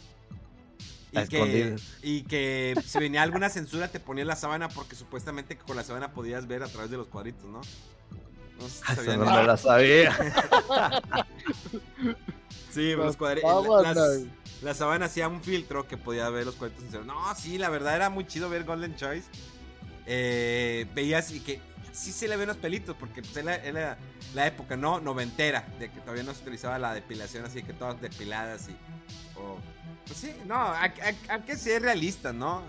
Y 1.12 1.26
que, 1.26 1.76
y 2.02 2.22
que 2.22 2.74
si 2.84 2.98
venía 2.98 3.22
alguna 3.22 3.48
censura 3.48 3.88
te 3.88 3.98
ponía 3.98 4.24
la 4.24 4.36
sábana 4.36 4.68
porque 4.68 4.94
supuestamente 4.94 5.58
con 5.58 5.76
la 5.76 5.82
sábana 5.82 6.12
podías 6.12 6.46
ver 6.46 6.62
a 6.62 6.68
través 6.68 6.90
de 6.90 6.96
los 6.96 7.08
cuadritos, 7.08 7.44
¿no? 7.46 7.60
No 8.60 8.68
sé 8.68 8.84
si 8.86 8.94
sabían 8.94 9.20
no 9.20 9.26
me 9.26 9.42
la 9.42 9.56
sabía. 9.56 10.16
sí, 12.70 12.94
los 12.94 13.16
cuadritos. 13.16 13.50
La, 14.62 14.74
sábana 14.74 15.06
hacía 15.06 15.28
un 15.28 15.42
filtro 15.42 15.86
que 15.88 15.96
podía 15.96 16.28
ver 16.30 16.46
los 16.46 16.56
cuadritos. 16.56 17.06
No, 17.06 17.34
sí, 17.34 17.58
la 17.58 17.70
verdad 17.70 17.96
era 17.96 18.10
muy 18.10 18.26
chido 18.26 18.48
ver 18.48 18.64
Golden 18.64 18.96
Choice. 18.96 19.28
Eh, 20.06 20.86
veías 20.94 21.30
y 21.30 21.40
que 21.40 21.60
sí 21.92 22.12
se 22.12 22.28
le 22.28 22.36
ven 22.36 22.48
los 22.48 22.56
pelitos, 22.56 22.96
porque 22.98 23.22
pues, 23.22 23.36
era, 23.36 23.98
la 24.34 24.46
época, 24.46 24.76
¿no? 24.76 25.00
Noventera, 25.00 25.66
de 25.78 25.90
que 25.90 26.00
todavía 26.00 26.22
no 26.22 26.34
se 26.34 26.42
utilizaba 26.42 26.78
la 26.78 26.94
depilación 26.94 27.44
así, 27.44 27.62
que 27.62 27.72
todas 27.72 28.00
depiladas 28.00 28.68
y... 28.68 28.76
pues 30.06 30.18
sí, 30.18 30.34
no, 30.46 30.72
hay, 30.72 30.92
que 31.46 31.56
ser 31.56 31.82
realistas, 31.82 32.34
¿no? 32.34 32.62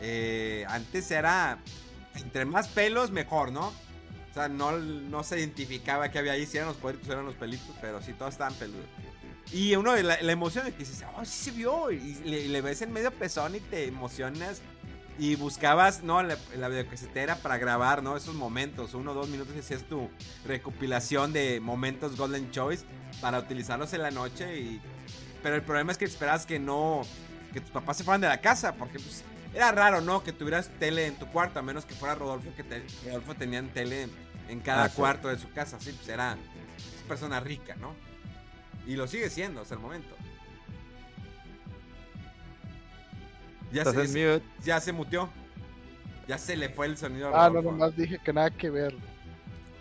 Eh, 0.00 0.64
antes 0.68 1.10
era, 1.10 1.58
entre 2.16 2.44
más 2.44 2.68
pelos, 2.68 3.10
mejor, 3.10 3.52
¿no? 3.52 3.68
O 3.68 4.34
sea, 4.34 4.48
no, 4.48 4.72
no 4.72 5.22
se 5.24 5.38
identificaba 5.38 6.10
que 6.10 6.18
había 6.18 6.32
ahí, 6.32 6.46
si 6.46 6.56
eran 6.56 6.68
los 6.68 7.08
eran 7.08 7.26
los 7.26 7.34
pelitos, 7.34 7.74
pero 7.80 8.00
sí, 8.00 8.12
todos 8.14 8.32
estaban 8.32 8.54
peludos. 8.54 8.86
Y 9.52 9.76
uno, 9.76 9.94
la, 9.96 10.20
la 10.22 10.32
emoción 10.32 10.64
de 10.64 10.72
que 10.72 10.78
dices, 10.78 11.04
oh, 11.16 11.24
sí 11.24 11.44
se 11.44 11.50
vio, 11.50 11.90
y 11.90 12.14
le, 12.24 12.48
le 12.48 12.60
ves 12.62 12.80
en 12.82 12.92
medio 12.92 13.10
pezón 13.10 13.54
y 13.54 13.60
te 13.60 13.86
emocionas 13.86 14.62
y 15.18 15.36
buscabas, 15.36 16.02
¿no? 16.02 16.22
La, 16.22 16.38
la 16.56 16.68
videocasetera 16.68 17.36
para 17.36 17.58
grabar, 17.58 18.02
¿no? 18.02 18.16
Esos 18.16 18.34
momentos, 18.34 18.94
uno 18.94 19.12
o 19.12 19.14
dos 19.14 19.28
minutos, 19.28 19.54
y 19.54 19.58
hacías 19.58 19.82
tu 19.84 20.08
recopilación 20.46 21.34
de 21.34 21.60
momentos 21.60 22.16
Golden 22.16 22.50
Choice 22.50 22.84
para 23.20 23.38
utilizarlos 23.38 23.92
en 23.92 24.02
la 24.02 24.10
noche. 24.10 24.58
Y... 24.58 24.80
Pero 25.42 25.54
el 25.54 25.62
problema 25.62 25.92
es 25.92 25.98
que 25.98 26.06
esperabas 26.06 26.46
que 26.46 26.58
no, 26.58 27.02
que 27.52 27.60
tus 27.60 27.70
papás 27.70 27.98
se 27.98 28.04
fueran 28.04 28.22
de 28.22 28.28
la 28.28 28.40
casa, 28.40 28.74
porque 28.74 28.98
pues 28.98 29.22
era 29.54 29.70
raro, 29.70 30.00
¿no? 30.00 30.24
Que 30.24 30.32
tuvieras 30.32 30.70
tele 30.78 31.06
en 31.06 31.16
tu 31.16 31.26
cuarto, 31.26 31.58
a 31.58 31.62
menos 31.62 31.84
que 31.84 31.94
fuera 31.94 32.14
Rodolfo, 32.14 32.48
que 32.56 32.64
Rodolfo 33.04 33.34
tenían 33.34 33.68
tele 33.68 34.08
en 34.48 34.60
cada 34.60 34.84
ah, 34.84 34.88
cuarto 34.88 35.28
de 35.28 35.38
su 35.38 35.50
casa, 35.52 35.78
sí, 35.78 35.92
pues 35.92 36.08
era 36.08 36.38
persona 37.06 37.38
rica, 37.38 37.76
¿no? 37.76 37.94
Y 38.86 38.96
lo 38.96 39.06
sigue 39.06 39.30
siendo 39.30 39.60
hasta 39.60 39.74
el 39.74 39.80
momento. 39.80 40.14
Ya 43.72 43.84
se, 43.84 44.42
ya 44.62 44.80
se 44.80 44.92
muteó. 44.92 45.30
Ya 46.28 46.38
se 46.38 46.56
le 46.56 46.68
fue 46.68 46.86
el 46.86 46.96
sonido. 46.96 47.34
A 47.34 47.46
ah, 47.46 47.50
no, 47.50 47.62
nomás 47.62 47.96
dije 47.96 48.18
que 48.18 48.32
nada 48.32 48.50
que 48.50 48.70
ver. 48.70 48.94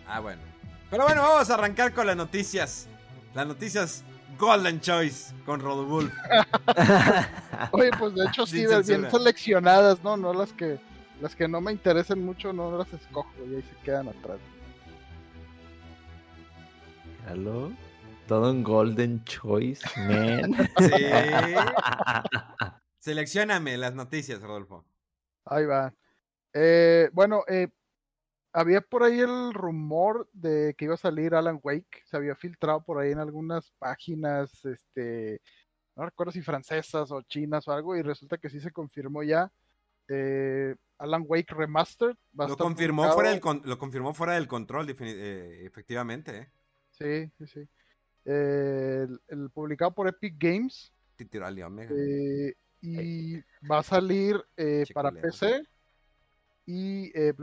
Ah, 0.08 0.20
bueno. 0.20 0.42
Pero 0.90 1.04
bueno, 1.04 1.22
vamos 1.22 1.50
a 1.50 1.54
arrancar 1.54 1.94
con 1.94 2.08
las 2.08 2.16
noticias. 2.16 2.88
Las 3.34 3.48
noticias 3.48 4.04
Golden 4.38 4.80
Choice 4.82 5.34
con 5.46 5.60
Rodolfo. 5.60 6.14
Oye, 7.72 7.92
pues 7.98 8.16
de 8.16 8.26
hecho 8.26 8.46
sí, 8.46 8.66
bien 8.66 9.10
seleccionadas, 9.10 10.04
¿no? 10.04 10.18
No 10.18 10.34
las 10.34 10.52
que 10.54 10.80
las 11.22 11.36
que 11.36 11.48
no 11.48 11.62
me 11.62 11.72
interesen 11.72 12.26
mucho, 12.26 12.52
no 12.52 12.76
las 12.78 12.92
escojo 12.92 13.32
y 13.48 13.56
ahí 13.56 13.62
se 13.62 13.76
quedan 13.86 14.10
atrás. 14.10 14.40
¿Aló? 17.30 17.72
Todo 18.32 18.50
en 18.50 18.64
Golden 18.64 19.26
Choice, 19.26 19.86
man. 20.08 20.54
Sí. 20.78 20.90
Seleccioname 22.98 23.76
las 23.76 23.94
noticias, 23.94 24.42
Rodolfo. 24.42 24.86
Ahí 25.44 25.66
va. 25.66 25.94
Eh, 26.54 27.10
bueno, 27.12 27.44
eh, 27.50 27.68
había 28.54 28.80
por 28.80 29.04
ahí 29.04 29.20
el 29.20 29.54
rumor 29.54 30.30
de 30.32 30.74
que 30.78 30.86
iba 30.86 30.94
a 30.94 30.98
salir 30.98 31.36
Alan 31.36 31.60
Wake. 31.62 32.04
Se 32.06 32.16
había 32.16 32.34
filtrado 32.34 32.82
por 32.86 33.00
ahí 33.00 33.12
en 33.12 33.20
algunas 33.20 33.70
páginas, 33.72 34.64
este, 34.64 35.42
no 35.98 36.06
recuerdo 36.06 36.32
si 36.32 36.42
francesas 36.42 37.12
o 37.12 37.22
chinas 37.24 37.68
o 37.68 37.74
algo, 37.74 37.98
y 37.98 38.02
resulta 38.02 38.38
que 38.38 38.50
sí 38.50 38.62
se 38.62 38.72
confirmó 38.72 39.24
ya. 39.24 39.52
Eh, 40.08 40.74
Alan 41.00 41.26
Wake 41.28 41.54
Remastered. 41.54 42.16
lo, 42.32 42.56
confirmó 42.56 43.12
fuera 43.12 43.32
del 43.32 43.42
lo 43.66 43.78
confirmó 43.78 44.14
fuera 44.14 44.36
del 44.36 44.48
control, 44.48 44.90
efectivamente. 44.90 46.50
Sí, 46.92 47.30
sí, 47.38 47.46
sí. 47.46 47.68
El, 48.26 49.50
publicado 49.54 49.92
por 49.92 50.08
Epic 50.08 50.36
Games 50.38 50.92
y 52.82 53.40
va 53.70 53.80
a 53.80 53.84
salir 53.84 54.44
eh, 54.58 54.86
para 54.94 55.12
PC 55.12 55.64
y 56.66 57.12
eh, 57.14 57.34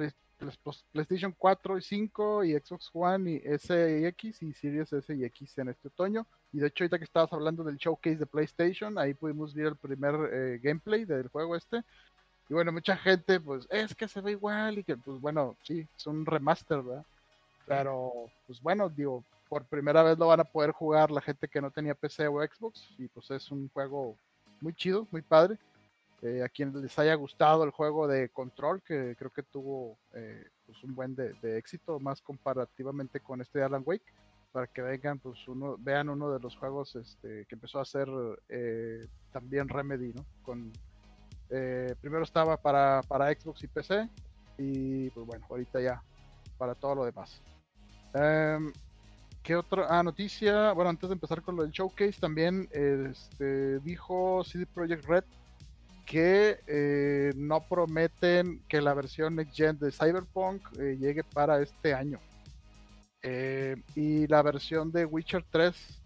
PlayStation 0.92 1.34
4 1.36 1.78
y 1.78 1.82
5 1.82 2.44
y 2.44 2.52
Xbox 2.54 2.90
One 2.92 3.30
y 3.32 3.42
S 3.44 4.00
y 4.00 4.04
X 4.06 4.42
y 4.42 4.52
Series 4.52 4.92
S 4.92 5.14
y 5.14 5.24
X 5.24 5.58
en 5.58 5.68
este 5.68 5.88
otoño. 5.88 6.26
Y 6.52 6.58
de 6.58 6.68
hecho 6.68 6.84
ahorita 6.84 6.98
que 6.98 7.04
estabas 7.04 7.32
hablando 7.32 7.62
del 7.62 7.76
showcase 7.76 8.16
de 8.16 8.26
PlayStation, 8.26 8.98
ahí 8.98 9.14
pudimos 9.14 9.54
ver 9.54 9.66
el 9.66 9.76
primer 9.76 10.14
eh, 10.32 10.60
gameplay 10.62 11.04
del 11.04 11.28
juego 11.28 11.56
este. 11.56 11.82
Y 12.48 12.54
bueno, 12.54 12.72
mucha 12.72 12.96
gente 12.96 13.40
pues 13.40 13.66
es 13.70 13.94
que 13.94 14.08
se 14.08 14.20
ve 14.20 14.32
igual 14.32 14.78
y 14.78 14.84
que 14.84 14.96
pues 14.96 15.20
bueno, 15.20 15.56
sí, 15.62 15.86
es 15.96 16.06
un 16.06 16.24
remaster, 16.24 16.82
¿verdad? 16.82 17.04
Pero 17.66 18.12
pues 18.46 18.60
bueno, 18.62 18.88
digo, 18.88 19.22
por 19.48 19.64
primera 19.64 20.02
vez 20.02 20.18
lo 20.18 20.26
van 20.26 20.40
a 20.40 20.44
poder 20.44 20.72
jugar 20.72 21.10
la 21.10 21.20
gente 21.20 21.48
que 21.48 21.60
no 21.60 21.70
tenía 21.70 21.94
PC 21.94 22.28
o 22.28 22.40
Xbox 22.40 22.94
y 22.98 23.08
pues 23.08 23.30
es 23.30 23.50
un 23.50 23.68
juego 23.70 24.16
muy 24.60 24.74
chido, 24.74 25.06
muy 25.10 25.22
padre. 25.22 25.58
Eh, 26.20 26.42
a 26.42 26.48
quienes 26.48 26.74
les 26.74 26.98
haya 26.98 27.14
gustado 27.14 27.62
el 27.62 27.70
juego 27.70 28.08
de 28.08 28.28
Control, 28.30 28.82
que 28.82 29.14
creo 29.16 29.30
que 29.30 29.44
tuvo 29.44 29.96
eh, 30.14 30.48
pues 30.66 30.82
un 30.82 30.94
buen 30.96 31.14
de, 31.14 31.56
éxito, 31.56 32.00
más 32.00 32.20
comparativamente 32.20 33.20
con 33.20 33.40
este 33.40 33.62
Alan 33.62 33.84
Wake, 33.86 34.12
para 34.50 34.66
que 34.66 34.82
vengan, 34.82 35.20
pues 35.20 35.46
uno, 35.46 35.76
vean 35.78 36.08
uno 36.08 36.32
de 36.32 36.40
los 36.40 36.56
juegos 36.56 36.96
este, 36.96 37.46
que 37.46 37.54
empezó 37.54 37.78
a 37.78 37.82
hacer 37.82 38.08
eh, 38.48 39.06
también 39.32 39.68
Remedy, 39.68 40.12
¿no? 40.12 40.24
Con, 40.42 40.72
primero 42.00 42.24
estaba 42.24 42.56
para, 42.56 43.00
para 43.06 43.32
Xbox 43.32 43.62
y 43.62 43.68
PC, 43.68 44.08
y 44.58 45.10
pues 45.10 45.24
bueno, 45.24 45.46
ahorita 45.48 45.80
ya 45.80 46.02
para 46.58 46.74
todo 46.74 46.96
lo 46.96 47.04
demás. 47.04 47.40
Em, 48.12 48.72
¿Qué 49.42 49.56
otra 49.56 49.86
ah, 49.88 50.02
noticia? 50.02 50.72
Bueno, 50.72 50.90
antes 50.90 51.08
de 51.08 51.14
empezar 51.14 51.42
con 51.42 51.56
lo 51.56 51.62
del 51.62 51.72
showcase, 51.72 52.20
también 52.20 52.68
este, 52.72 53.78
dijo 53.80 54.44
CD 54.44 54.66
Projekt 54.66 55.04
Red 55.06 55.24
que 56.08 56.60
eh, 56.66 57.32
no 57.36 57.60
prometen 57.60 58.62
que 58.66 58.80
la 58.80 58.94
versión 58.94 59.36
Next 59.36 59.54
Gen 59.54 59.78
de 59.78 59.92
Cyberpunk 59.92 60.66
eh, 60.78 60.96
llegue 60.98 61.22
para 61.22 61.60
este 61.60 61.92
año. 61.92 62.18
Eh, 63.22 63.76
y 63.94 64.26
la 64.26 64.40
versión 64.40 64.90
de 64.90 65.04
Witcher 65.04 65.44
3, 65.50 66.02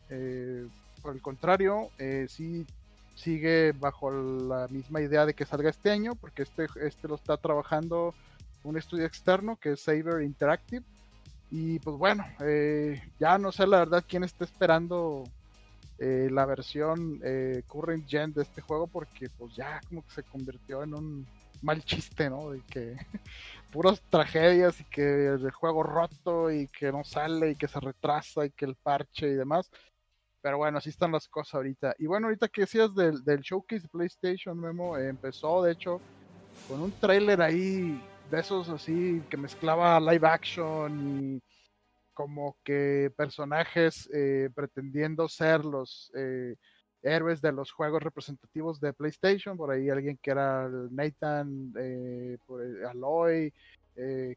por 1.00 1.14
el 1.14 1.22
contrario, 1.22 1.88
sí 2.28 2.66
sigue 3.14 3.72
bajo 3.72 4.10
la 4.10 4.66
misma 4.68 5.00
idea 5.00 5.24
de 5.24 5.34
que 5.34 5.46
salga 5.46 5.70
este 5.70 5.90
año, 5.90 6.16
porque 6.16 6.42
este, 6.42 6.66
este 6.80 7.06
lo 7.06 7.14
está 7.14 7.36
trabajando 7.36 8.14
un 8.64 8.76
estudio 8.76 9.06
externo 9.06 9.56
que 9.56 9.72
es 9.72 9.80
Saber 9.80 10.22
Interactive 10.22 10.84
y 11.54 11.78
pues 11.80 11.98
bueno, 11.98 12.24
eh, 12.40 13.02
ya 13.20 13.36
no 13.36 13.52
sé 13.52 13.66
la 13.66 13.80
verdad 13.80 14.02
quién 14.08 14.24
está 14.24 14.42
esperando 14.42 15.24
eh, 15.98 16.30
la 16.32 16.46
versión 16.46 17.20
eh, 17.22 17.62
current 17.66 18.08
gen 18.08 18.32
de 18.32 18.40
este 18.40 18.62
juego 18.62 18.86
porque 18.86 19.28
pues 19.36 19.54
ya 19.54 19.78
como 19.86 20.02
que 20.02 20.12
se 20.12 20.22
convirtió 20.22 20.82
en 20.82 20.94
un 20.94 21.26
mal 21.60 21.84
chiste, 21.84 22.30
¿no? 22.30 22.52
De 22.52 22.62
que 22.62 22.96
puras 23.70 24.00
tragedias 24.08 24.80
y 24.80 24.84
que 24.84 25.26
el 25.26 25.50
juego 25.50 25.82
roto 25.82 26.50
y 26.50 26.68
que 26.68 26.90
no 26.90 27.04
sale 27.04 27.50
y 27.50 27.56
que 27.56 27.68
se 27.68 27.80
retrasa 27.80 28.46
y 28.46 28.50
que 28.50 28.64
el 28.64 28.74
parche 28.76 29.28
y 29.28 29.34
demás. 29.34 29.70
Pero 30.40 30.56
bueno, 30.56 30.78
así 30.78 30.88
están 30.88 31.12
las 31.12 31.28
cosas 31.28 31.56
ahorita. 31.56 31.96
Y 31.98 32.06
bueno, 32.06 32.28
ahorita 32.28 32.48
que 32.48 32.62
decías 32.62 32.94
del, 32.94 33.22
del 33.24 33.42
showcase 33.42 33.82
de 33.82 33.88
PlayStation, 33.88 34.58
Memo, 34.58 34.96
empezó 34.96 35.62
de 35.62 35.72
hecho 35.72 36.00
con 36.66 36.80
un 36.80 36.92
trailer 36.92 37.42
ahí 37.42 38.02
de 38.32 38.40
esos 38.40 38.66
así 38.70 39.22
que 39.28 39.36
mezclaba 39.36 40.00
live 40.00 40.26
action 40.26 41.34
y 41.36 41.42
como 42.14 42.56
que 42.64 43.12
personajes 43.14 44.08
eh, 44.12 44.48
pretendiendo 44.54 45.28
ser 45.28 45.66
los 45.66 46.10
eh, 46.14 46.56
héroes 47.02 47.42
de 47.42 47.52
los 47.52 47.72
juegos 47.72 48.02
representativos 48.02 48.80
de 48.80 48.94
PlayStation, 48.94 49.54
por 49.54 49.70
ahí 49.70 49.90
alguien 49.90 50.18
que 50.22 50.30
era 50.30 50.66
Nathan, 50.90 51.74
eh, 51.78 52.38
Aloy, 52.88 53.52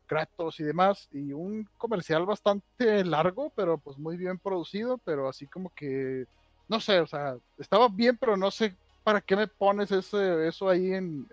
Kratos 0.06 0.60
y 0.60 0.64
demás, 0.64 1.08
y 1.14 1.32
un 1.32 1.66
comercial 1.78 2.26
bastante 2.26 3.06
largo, 3.06 3.50
pero 3.56 3.78
pues 3.78 3.98
muy 3.98 4.18
bien 4.18 4.38
producido, 4.38 4.98
pero 4.98 5.30
así 5.30 5.48
como 5.48 5.70
que, 5.70 6.26
no 6.68 6.82
sé, 6.82 7.00
o 7.00 7.08
sea, 7.08 7.38
estaba 7.58 7.88
bien, 7.88 8.18
pero 8.18 8.36
no 8.36 8.52
sé 8.52 8.76
para 9.06 9.22
qué 9.22 9.38
me 9.38 9.48
pones 9.48 9.90
ese, 9.92 10.48
eso 10.48 10.68
ahí 10.68 10.94
en 10.94 11.26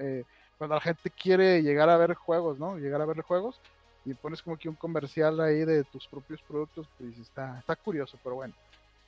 cuando 0.58 0.74
la 0.76 0.80
gente 0.80 1.10
quiere 1.10 1.62
llegar 1.62 1.88
a 1.88 1.96
ver 1.96 2.14
juegos, 2.14 2.58
¿no? 2.58 2.78
Llegar 2.78 3.00
a 3.00 3.06
ver 3.06 3.22
juegos 3.22 3.60
y 4.04 4.14
pones 4.14 4.42
como 4.42 4.56
que 4.56 4.68
un 4.68 4.74
comercial 4.74 5.40
ahí 5.40 5.64
de 5.64 5.84
tus 5.84 6.06
propios 6.06 6.40
productos, 6.42 6.86
pues 6.98 7.18
está, 7.18 7.58
está 7.58 7.76
curioso, 7.76 8.18
pero 8.22 8.36
bueno. 8.36 8.54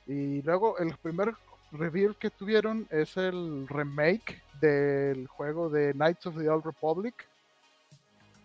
Y 0.07 0.41
luego 0.43 0.77
el 0.77 0.95
primer 0.97 1.33
review 1.71 2.15
que 2.17 2.29
tuvieron 2.29 2.87
es 2.89 3.17
el 3.17 3.67
remake 3.67 4.41
del 4.61 5.27
juego 5.27 5.69
de 5.69 5.93
Knights 5.93 6.27
of 6.27 6.37
the 6.37 6.49
Old 6.49 6.65
Republic. 6.65 7.13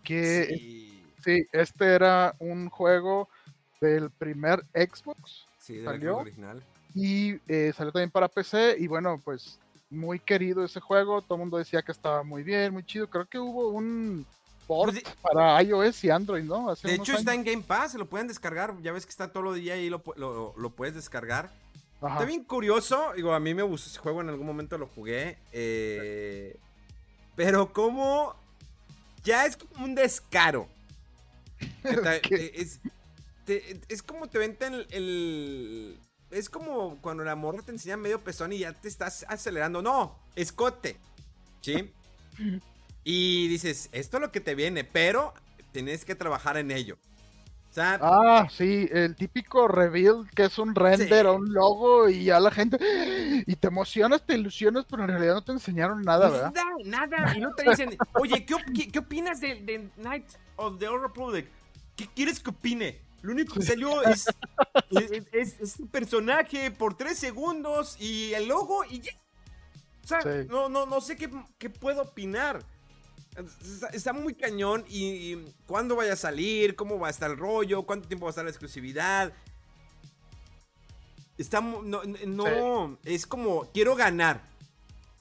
Que 0.02 0.46
sí, 1.22 1.46
este 1.52 1.84
era 1.84 2.34
un 2.38 2.68
juego 2.68 3.28
del 3.80 4.10
primer 4.10 4.64
Xbox. 4.74 5.46
Sí, 5.58 5.76
del 5.76 6.08
original. 6.08 6.62
Y 6.94 7.38
eh, 7.46 7.72
salió 7.76 7.92
también 7.92 8.10
para 8.10 8.28
PC. 8.28 8.76
Y 8.78 8.88
bueno, 8.88 9.20
pues 9.24 9.60
muy 9.90 10.18
querido 10.20 10.64
ese 10.64 10.80
juego, 10.80 11.20
todo 11.22 11.34
el 11.34 11.40
mundo 11.40 11.58
decía 11.58 11.82
que 11.82 11.92
estaba 11.92 12.22
muy 12.22 12.42
bien, 12.42 12.72
muy 12.72 12.84
chido. 12.84 13.10
Creo 13.10 13.26
que 13.28 13.38
hubo 13.38 13.68
un 13.70 14.24
port 14.66 14.92
Pues 14.92 15.04
para 15.20 15.60
iOS 15.62 16.04
y 16.04 16.10
Android, 16.10 16.44
¿no? 16.44 16.70
Hace 16.70 16.88
De 16.88 16.94
hecho, 16.94 17.12
está 17.14 17.34
en 17.34 17.42
Game 17.44 17.62
Pass, 17.62 17.92
se 17.92 17.98
lo 17.98 18.06
pueden 18.08 18.28
descargar. 18.28 18.74
Ya 18.82 18.92
ves 18.92 19.04
que 19.04 19.10
está 19.10 19.32
todo 19.32 19.54
el 19.54 19.60
día 19.60 19.74
ahí, 19.74 19.90
lo, 19.90 20.02
lo, 20.16 20.54
lo 20.56 20.70
puedes 20.70 20.94
descargar. 20.94 21.50
Ajá. 22.00 22.14
Está 22.14 22.24
bien 22.24 22.44
curioso. 22.44 23.12
Digo, 23.16 23.32
a 23.34 23.40
mí 23.40 23.52
me 23.52 23.62
gustó 23.62 23.90
ese 23.90 23.98
juego, 23.98 24.20
en 24.22 24.28
algún 24.28 24.46
momento 24.46 24.78
lo 24.78 24.86
jugué. 24.86 25.38
eh, 25.52 26.56
pero 27.36 27.72
como 27.72 28.34
ya 29.24 29.44
es 29.46 29.56
como 29.56 29.84
un 29.84 29.94
descaro. 29.94 30.68
Es, 32.30 32.80
te- 33.44 33.80
es 33.88 34.02
como 34.02 34.28
te 34.28 34.38
venden 34.38 34.74
el, 34.74 34.86
el- 34.90 35.98
Es 36.30 36.48
como 36.48 36.96
cuando 37.00 37.24
la 37.24 37.34
morra 37.36 37.62
te 37.62 37.72
enseña 37.72 37.96
medio 37.96 38.20
pezón 38.20 38.52
y 38.52 38.58
ya 38.58 38.72
te 38.72 38.88
estás 38.88 39.24
acelerando. 39.28 39.82
No, 39.82 40.16
escote. 40.36 40.96
¿Sí? 41.60 41.90
Y 43.02 43.48
dices, 43.48 43.88
esto 43.92 44.18
es 44.18 44.20
lo 44.20 44.30
que 44.30 44.40
te 44.40 44.54
viene, 44.54 44.84
pero 44.84 45.32
tienes 45.72 46.04
que 46.04 46.14
trabajar 46.14 46.58
en 46.58 46.70
ello. 46.70 46.98
O 47.70 47.72
sea, 47.72 47.98
Ah, 48.02 48.46
sí, 48.50 48.88
el 48.92 49.16
típico 49.16 49.66
reveal 49.68 50.28
que 50.34 50.44
es 50.44 50.58
un 50.58 50.74
render 50.74 51.22
Sí. 51.24 51.26
o 51.26 51.34
un 51.36 51.52
logo 51.54 52.08
y 52.10 52.24
ya 52.24 52.38
la 52.40 52.50
gente 52.50 52.76
y 53.46 53.56
te 53.56 53.68
emocionas, 53.68 54.26
te 54.26 54.34
ilusionas, 54.34 54.84
pero 54.88 55.04
en 55.04 55.08
realidad 55.08 55.32
no 55.34 55.42
te 55.42 55.52
enseñaron 55.52 56.02
nada, 56.02 56.28
¿verdad? 56.28 56.52
Nada, 56.84 57.06
nada. 57.06 57.36
Y 57.36 57.40
no 57.40 57.54
te 57.54 57.62
dicen, 57.70 57.96
oye, 58.20 58.44
¿qué, 58.44 58.54
op- 58.54 58.70
qué- 58.76 58.92
qué 58.92 58.98
opinas 58.98 59.40
de, 59.40 59.54
de 59.62 59.88
Knight 59.96 60.26
of 60.56 60.78
the 60.78 60.86
Old 60.86 61.02
Republic? 61.02 61.46
¿Qué 61.96 62.06
quieres 62.14 62.38
que 62.38 62.50
opine? 62.50 62.98
Lo 63.22 63.32
único 63.32 63.54
que 63.54 63.62
salió 63.62 64.02
es, 64.02 64.26
es, 64.90 65.22
es- 65.32 65.60
es 65.60 65.76
un 65.78 65.88
personaje 65.88 66.70
por 66.70 66.96
tres 66.96 67.18
segundos 67.18 67.96
y 68.00 68.32
el 68.34 68.48
logo 68.48 68.84
y 68.84 69.00
ya. 69.00 69.12
O 70.04 70.06
sea, 70.06 70.22
Sí. 70.22 70.46
no, 70.48 70.68
no, 70.68 70.86
no 70.86 71.00
sé 71.00 71.16
qué, 71.16 71.30
qué 71.58 71.68
puedo 71.70 72.02
opinar. 72.02 72.64
Está, 73.62 73.88
está 73.88 74.12
muy 74.12 74.34
cañón 74.34 74.84
y, 74.88 75.32
y 75.34 75.54
cuándo 75.66 75.94
vaya 75.96 76.14
a 76.14 76.16
salir, 76.16 76.74
cómo 76.74 76.98
va 76.98 77.08
a 77.08 77.10
estar 77.10 77.30
el 77.30 77.36
rollo, 77.36 77.84
cuánto 77.84 78.08
tiempo 78.08 78.24
va 78.26 78.30
a 78.30 78.32
estar 78.32 78.44
la 78.44 78.50
exclusividad. 78.50 79.32
Está 81.38 81.60
no, 81.60 82.02
no 82.04 82.98
es 83.04 83.26
como 83.26 83.70
quiero 83.72 83.94
ganar. 83.96 84.42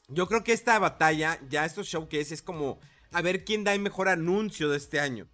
Yo 0.08 0.28
creo 0.28 0.44
que 0.44 0.54
esta 0.54 0.80
batalla, 0.80 1.40
ya 1.50 1.66
estos 1.66 1.88
showcase 1.88 2.34
es 2.34 2.42
como 2.42 2.80
a 3.12 3.22
ver 3.22 3.46
quién 3.46 3.64
da 3.64 3.74
el 3.74 3.80
mejor 3.82 4.10
anuncio 4.10 4.70
de 4.70 4.78
este 4.78 5.00
año. 5.00 5.28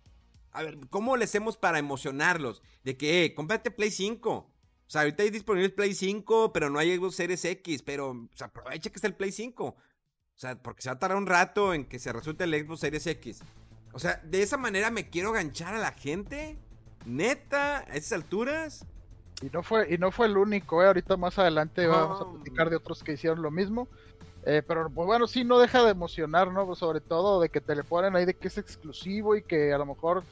A 0.55 0.63
ver, 0.63 0.77
¿cómo 0.89 1.17
le 1.17 1.25
hacemos 1.25 1.57
para 1.57 1.79
emocionarlos? 1.79 2.63
De 2.83 2.95
que, 2.95 3.25
eh, 3.25 3.35
cómprate 3.35 3.71
Play 3.71 3.91
5. 3.91 4.31
O 4.31 4.51
sea, 4.87 5.01
ahorita 5.01 5.23
hay 5.23 5.29
disponible 5.29 5.65
el 5.65 5.73
Play 5.73 5.93
5, 5.93 6.53
pero 6.53 6.69
no 6.69 6.79
hay 6.79 6.95
Xbox 6.95 7.15
Series 7.15 7.43
X, 7.43 7.81
pero 7.81 8.11
o 8.11 8.29
sea, 8.35 8.47
aprovecha 8.47 8.89
que 8.89 8.95
está 8.95 9.07
el 9.07 9.15
Play 9.15 9.31
5. 9.31 9.65
O 9.65 9.77
sea, 10.33 10.61
porque 10.61 10.81
se 10.81 10.89
va 10.89 10.95
a 10.95 10.99
tardar 10.99 11.17
un 11.17 11.27
rato 11.27 11.73
en 11.73 11.85
que 11.85 11.99
se 11.99 12.13
resulte 12.13 12.45
el 12.45 12.53
Xbox 12.53 12.79
Series 12.79 13.05
X. 13.07 13.41
O 13.93 13.99
sea, 13.99 14.21
de 14.23 14.41
esa 14.41 14.57
manera 14.57 14.91
me 14.91 15.09
quiero 15.09 15.31
ganchar 15.31 15.73
a 15.73 15.79
la 15.79 15.91
gente. 15.91 16.57
Neta, 17.05 17.79
a 17.79 17.95
esas 17.95 18.13
alturas. 18.13 18.85
Y 19.41 19.47
no 19.47 19.63
fue, 19.63 19.93
y 19.93 19.97
no 19.97 20.11
fue 20.11 20.27
el 20.27 20.37
único, 20.37 20.81
¿eh? 20.81 20.87
ahorita 20.87 21.17
más 21.17 21.37
adelante 21.37 21.85
vamos 21.87 22.21
a 22.21 22.31
platicar 22.31 22.69
de 22.69 22.77
otros 22.77 23.03
que 23.03 23.13
hicieron 23.13 23.41
lo 23.41 23.51
mismo. 23.51 23.89
Eh, 24.45 24.61
pero 24.65 24.89
pues 24.91 25.07
bueno, 25.07 25.25
sí, 25.25 25.43
no 25.43 25.57
deja 25.57 25.83
de 25.83 25.91
emocionar, 25.91 26.51
¿no? 26.51 26.65
Pues, 26.67 26.77
sobre 26.77 27.01
todo 27.01 27.41
de 27.41 27.49
que 27.49 27.61
te 27.61 27.75
le 27.75 27.83
ponen 27.83 28.15
ahí 28.15 28.25
de 28.25 28.35
que 28.35 28.47
es 28.47 28.57
exclusivo 28.59 29.35
y 29.35 29.41
que 29.41 29.73
a 29.73 29.77
lo 29.79 29.87
mejor 29.87 30.23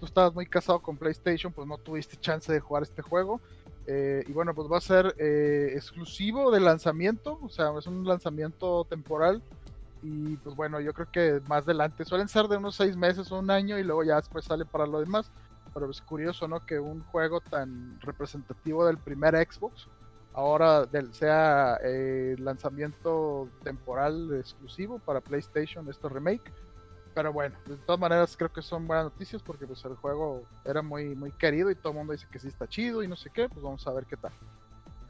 tú 0.00 0.06
estabas 0.06 0.34
muy 0.34 0.46
casado 0.46 0.80
con 0.80 0.96
PlayStation, 0.96 1.52
pues 1.52 1.68
no 1.68 1.78
tuviste 1.78 2.16
chance 2.16 2.52
de 2.52 2.58
jugar 2.58 2.82
este 2.82 3.00
juego. 3.00 3.40
Eh, 3.86 4.24
y 4.26 4.32
bueno, 4.32 4.54
pues 4.54 4.70
va 4.70 4.78
a 4.78 4.80
ser 4.80 5.14
eh, 5.18 5.72
exclusivo 5.74 6.50
de 6.50 6.60
lanzamiento, 6.60 7.38
o 7.42 7.48
sea, 7.48 7.70
es 7.78 7.86
un 7.86 8.04
lanzamiento 8.04 8.84
temporal. 8.84 9.40
Y 10.02 10.36
pues 10.38 10.56
bueno, 10.56 10.80
yo 10.80 10.92
creo 10.92 11.08
que 11.12 11.40
más 11.46 11.64
adelante 11.64 12.04
suelen 12.04 12.28
ser 12.28 12.48
de 12.48 12.56
unos 12.56 12.74
seis 12.74 12.96
meses 12.96 13.30
o 13.30 13.38
un 13.38 13.50
año 13.50 13.78
y 13.78 13.84
luego 13.84 14.02
ya 14.02 14.16
después 14.16 14.46
sale 14.46 14.64
para 14.64 14.86
lo 14.86 14.98
demás. 14.98 15.30
Pero 15.72 15.88
es 15.88 16.00
curioso, 16.00 16.48
¿no? 16.48 16.66
Que 16.66 16.80
un 16.80 17.04
juego 17.04 17.40
tan 17.40 18.00
representativo 18.00 18.84
del 18.84 18.98
primer 18.98 19.36
Xbox 19.36 19.86
ahora 20.32 20.86
del, 20.86 21.12
sea 21.12 21.78
eh, 21.82 22.36
lanzamiento 22.38 23.48
temporal 23.62 24.34
exclusivo 24.38 24.98
para 24.98 25.20
PlayStation, 25.20 25.88
este 25.88 26.08
remake. 26.08 26.52
Pero 27.14 27.32
bueno, 27.32 27.56
de 27.66 27.76
todas 27.76 28.00
maneras 28.00 28.36
creo 28.36 28.52
que 28.52 28.62
son 28.62 28.86
buenas 28.86 29.06
noticias 29.06 29.42
porque 29.42 29.66
pues 29.66 29.84
el 29.84 29.96
juego 29.96 30.44
era 30.64 30.80
muy, 30.80 31.16
muy 31.16 31.32
querido 31.32 31.70
y 31.70 31.74
todo 31.74 31.92
el 31.92 31.98
mundo 31.98 32.12
dice 32.12 32.26
que 32.30 32.38
sí 32.38 32.48
está 32.48 32.68
chido 32.68 33.02
y 33.02 33.08
no 33.08 33.16
sé 33.16 33.30
qué, 33.30 33.48
pues 33.48 33.62
vamos 33.62 33.84
a 33.86 33.92
ver 33.92 34.06
qué 34.06 34.16
tal. 34.16 34.32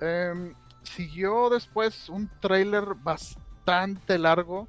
Em, 0.01 0.55
siguió 0.83 1.51
después 1.51 2.09
un 2.09 2.31
trailer 2.41 2.95
bastante 2.95 4.19
largo 4.19 4.67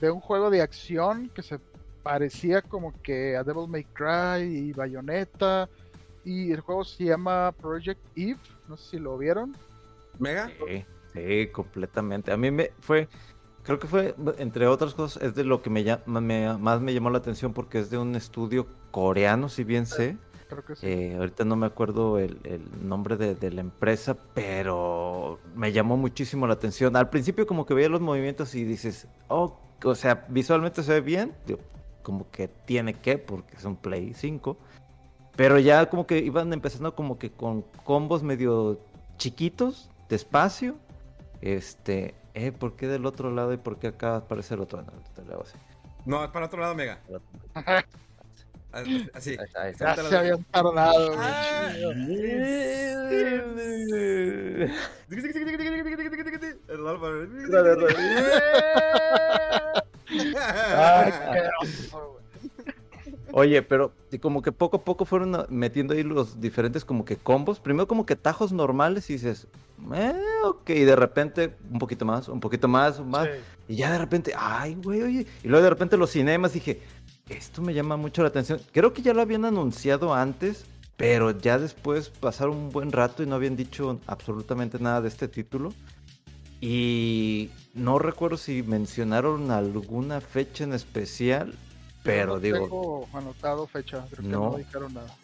de 0.00 0.10
un 0.10 0.20
juego 0.20 0.50
de 0.50 0.62
acción 0.62 1.28
que 1.30 1.42
se 1.42 1.58
parecía 2.04 2.62
como 2.62 2.92
que 3.02 3.36
a 3.36 3.42
Devil 3.42 3.68
May 3.68 3.84
Cry 3.84 4.44
y 4.44 4.72
Bayonetta 4.72 5.68
y 6.24 6.52
el 6.52 6.60
juego 6.60 6.84
se 6.84 7.04
llama 7.04 7.52
Project 7.60 8.00
Eve, 8.14 8.38
no 8.68 8.76
sé 8.76 8.90
si 8.90 8.98
lo 8.98 9.18
vieron. 9.18 9.56
Mega. 10.18 10.50
Sí, 10.66 10.84
sí, 11.14 11.46
completamente. 11.48 12.32
A 12.32 12.36
mí 12.36 12.50
me 12.50 12.72
fue, 12.80 13.08
creo 13.62 13.78
que 13.78 13.86
fue, 13.86 14.14
entre 14.38 14.66
otras 14.66 14.94
cosas, 14.94 15.22
es 15.22 15.34
de 15.34 15.44
lo 15.44 15.62
que 15.62 15.70
me, 15.70 15.84
me- 16.06 16.56
más 16.58 16.80
me 16.80 16.92
llamó 16.94 17.10
la 17.10 17.18
atención 17.18 17.52
porque 17.52 17.78
es 17.80 17.90
de 17.90 17.98
un 17.98 18.14
estudio 18.16 18.66
coreano, 18.90 19.48
si 19.48 19.64
bien 19.64 19.86
sé. 19.86 20.16
Creo 20.48 20.64
que 20.64 20.76
sí. 20.76 20.86
Eh, 20.86 21.14
ahorita 21.18 21.44
no 21.44 21.56
me 21.56 21.66
acuerdo 21.66 22.18
el, 22.18 22.38
el 22.44 22.88
nombre 22.88 23.16
de, 23.18 23.34
de 23.34 23.50
la 23.50 23.60
empresa, 23.60 24.16
pero 24.34 25.38
me 25.54 25.72
llamó 25.72 25.96
muchísimo 25.98 26.46
la 26.46 26.54
atención. 26.54 26.96
Al 26.96 27.10
principio 27.10 27.46
como 27.46 27.66
que 27.66 27.74
veía 27.74 27.88
los 27.90 28.00
movimientos 28.00 28.54
y 28.54 28.64
dices, 28.64 29.06
oh, 29.28 29.60
o 29.84 29.94
sea, 29.94 30.24
visualmente 30.28 30.82
se 30.82 30.92
ve 30.94 31.00
bien, 31.02 31.34
como 32.02 32.30
que 32.30 32.48
tiene 32.48 32.94
que, 32.94 33.18
porque 33.18 33.56
es 33.56 33.64
un 33.64 33.76
Play 33.76 34.14
5. 34.14 34.56
Pero 35.36 35.58
ya 35.58 35.88
como 35.90 36.06
que 36.06 36.18
iban 36.18 36.52
empezando 36.52 36.94
como 36.94 37.18
que 37.18 37.30
con 37.30 37.62
combos 37.84 38.22
medio 38.22 38.80
chiquitos, 39.18 39.90
despacio. 40.08 40.76
Este, 41.40 42.14
eh, 42.34 42.52
¿por 42.52 42.76
qué 42.76 42.86
del 42.88 43.06
otro 43.06 43.30
lado 43.30 43.52
y 43.52 43.56
por 43.58 43.78
qué 43.78 43.88
acá 43.88 44.16
aparece 44.16 44.54
el 44.54 44.60
otro? 44.60 44.82
No, 44.82 44.92
te 45.14 45.22
lo 45.24 45.34
hago 45.34 45.42
así. 45.42 45.56
No, 46.04 46.24
es 46.24 46.30
para 46.30 46.46
otro 46.46 46.60
lado, 46.60 46.74
Mega. 46.74 46.98
Así. 48.70 49.08
Ahí 49.38 49.46
está, 49.46 49.62
ahí 49.62 49.72
ya 49.78 49.90
está. 49.92 50.08
se 50.08 50.16
habían 50.18 50.44
tardado. 50.44 51.06
güey, 51.06 51.18
Ah. 51.20 51.72
Ay, 60.76 61.12
qué. 61.32 61.48
Oye, 63.32 63.62
pero 63.62 63.92
y 64.10 64.18
como 64.18 64.42
que 64.42 64.52
poco 64.52 64.78
a 64.78 64.84
poco 64.84 65.04
fueron 65.04 65.46
metiendo 65.48 65.94
ahí 65.94 66.02
los 66.02 66.40
diferentes 66.40 66.84
como 66.84 67.04
que 67.04 67.16
combos. 67.16 67.60
Primero 67.60 67.86
como 67.86 68.06
que 68.06 68.16
tajos 68.16 68.52
normales 68.52 69.08
y 69.10 69.14
dices, 69.14 69.46
eh, 69.94 70.14
ok, 70.44 70.70
y 70.70 70.84
de 70.84 70.96
repente 70.96 71.54
un 71.70 71.78
poquito 71.78 72.04
más, 72.04 72.28
un 72.28 72.40
poquito 72.40 72.68
más, 72.68 73.04
más. 73.04 73.26
Sí. 73.26 73.74
Y 73.74 73.76
ya 73.76 73.92
de 73.92 73.98
repente, 73.98 74.32
ay, 74.36 74.76
güey, 74.82 75.02
oye. 75.02 75.26
Y 75.42 75.48
luego 75.48 75.62
de 75.62 75.70
repente 75.70 75.96
los 75.96 76.10
cinemas 76.10 76.52
dije, 76.52 76.80
esto 77.28 77.62
me 77.62 77.74
llama 77.74 77.96
mucho 77.96 78.22
la 78.22 78.28
atención. 78.28 78.60
Creo 78.72 78.92
que 78.92 79.02
ya 79.02 79.12
lo 79.12 79.20
habían 79.20 79.44
anunciado 79.44 80.14
antes, 80.14 80.64
pero 80.96 81.30
ya 81.30 81.58
después 81.58 82.08
pasaron 82.08 82.56
un 82.56 82.70
buen 82.70 82.92
rato 82.92 83.22
y 83.22 83.26
no 83.26 83.34
habían 83.34 83.56
dicho 83.56 84.00
absolutamente 84.06 84.78
nada 84.78 85.00
de 85.02 85.08
este 85.08 85.28
título. 85.28 85.72
Y 86.60 87.50
no 87.74 87.98
recuerdo 87.98 88.36
si 88.36 88.62
mencionaron 88.62 89.50
alguna 89.50 90.20
fecha 90.20 90.64
en 90.64 90.72
especial, 90.72 91.54
pero 92.02 92.34
no 92.34 92.40
digo, 92.40 92.58
Tengo 92.60 93.08
anotado 93.12 93.66
fecha, 93.66 94.04
creo 94.10 94.22
que 94.22 94.28
No. 94.28 94.50
no 94.52 94.56
dijeron 94.58 94.94
nada. 94.94 95.14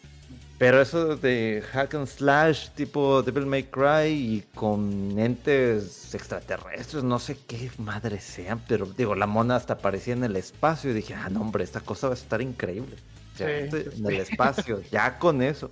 pero 0.57 0.81
eso 0.81 1.15
de 1.17 1.63
hack 1.71 1.95
and 1.95 2.07
slash 2.07 2.69
tipo 2.69 3.21
Devil 3.23 3.45
May 3.45 3.63
Cry 3.63 4.07
y 4.09 4.43
con 4.55 5.17
entes 5.19 6.13
extraterrestres, 6.15 7.03
no 7.03 7.19
sé 7.19 7.37
qué 7.47 7.69
madre 7.77 8.19
sean, 8.21 8.61
pero 8.67 8.85
digo, 8.85 9.15
la 9.15 9.27
mona 9.27 9.55
hasta 9.57 9.73
aparecía 9.73 10.13
en 10.13 10.23
el 10.23 10.35
espacio 10.35 10.91
y 10.91 10.93
dije, 10.93 11.13
ah, 11.13 11.29
no, 11.29 11.41
hombre, 11.41 11.63
esta 11.63 11.81
cosa 11.81 12.07
va 12.07 12.13
a 12.13 12.17
estar 12.17 12.41
increíble. 12.41 12.95
O 13.33 13.37
sea, 13.37 13.47
Sí, 13.47 13.53
este- 13.65 13.91
sí, 13.91 13.99
en 13.99 14.05
el 14.07 14.19
espacio, 14.21 14.81
ya 14.91 15.19
con 15.19 15.41
eso. 15.41 15.71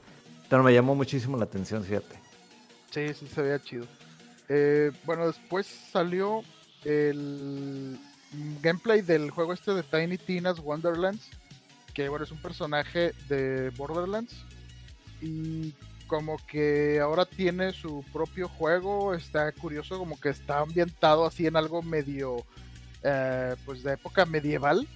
Pero 0.49 0.61
me 0.63 0.73
llamó 0.73 0.93
muchísimo 0.95 1.37
la 1.37 1.45
atención, 1.45 1.83
fíjate. 1.83 2.19
Sí, 2.91 3.13
sí 3.13 3.27
se 3.33 3.41
veía 3.41 3.59
chido. 3.61 3.85
Eh, 4.49 4.91
bueno, 5.05 5.25
después 5.27 5.65
salió 5.91 6.43
el 6.83 7.97
gameplay 8.61 9.01
del 9.01 9.31
juego 9.31 9.53
este 9.53 9.73
de 9.73 9.83
Tiny 9.83 10.17
Tina's 10.17 10.59
Wonderlands, 10.59 11.29
que 11.93 12.09
bueno, 12.09 12.25
es 12.25 12.31
un 12.31 12.41
personaje 12.41 13.13
de 13.29 13.69
Borderlands 13.71 14.33
y 15.21 15.73
como 16.07 16.37
que 16.47 16.99
ahora 16.99 17.25
tiene 17.25 17.71
su 17.73 18.03
propio 18.11 18.47
juego, 18.47 19.13
está 19.13 19.51
curioso, 19.51 19.97
como 19.97 20.19
que 20.19 20.29
está 20.29 20.59
ambientado 20.59 21.25
así 21.25 21.47
en 21.47 21.55
algo 21.55 21.81
medio, 21.81 22.45
eh, 23.03 23.55
pues 23.65 23.83
de 23.83 23.93
época 23.93 24.25
medieval, 24.25 24.87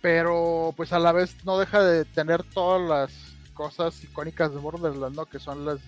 pero 0.00 0.72
pues 0.76 0.92
a 0.92 0.98
la 0.98 1.12
vez 1.12 1.36
no 1.44 1.58
deja 1.58 1.82
de 1.82 2.04
tener 2.04 2.42
todas 2.44 2.88
las 2.88 3.12
cosas 3.54 4.02
icónicas 4.04 4.52
de 4.52 4.60
Borderlands, 4.60 5.16
¿no? 5.16 5.26
Que 5.26 5.38
son 5.38 5.64
las 5.64 5.80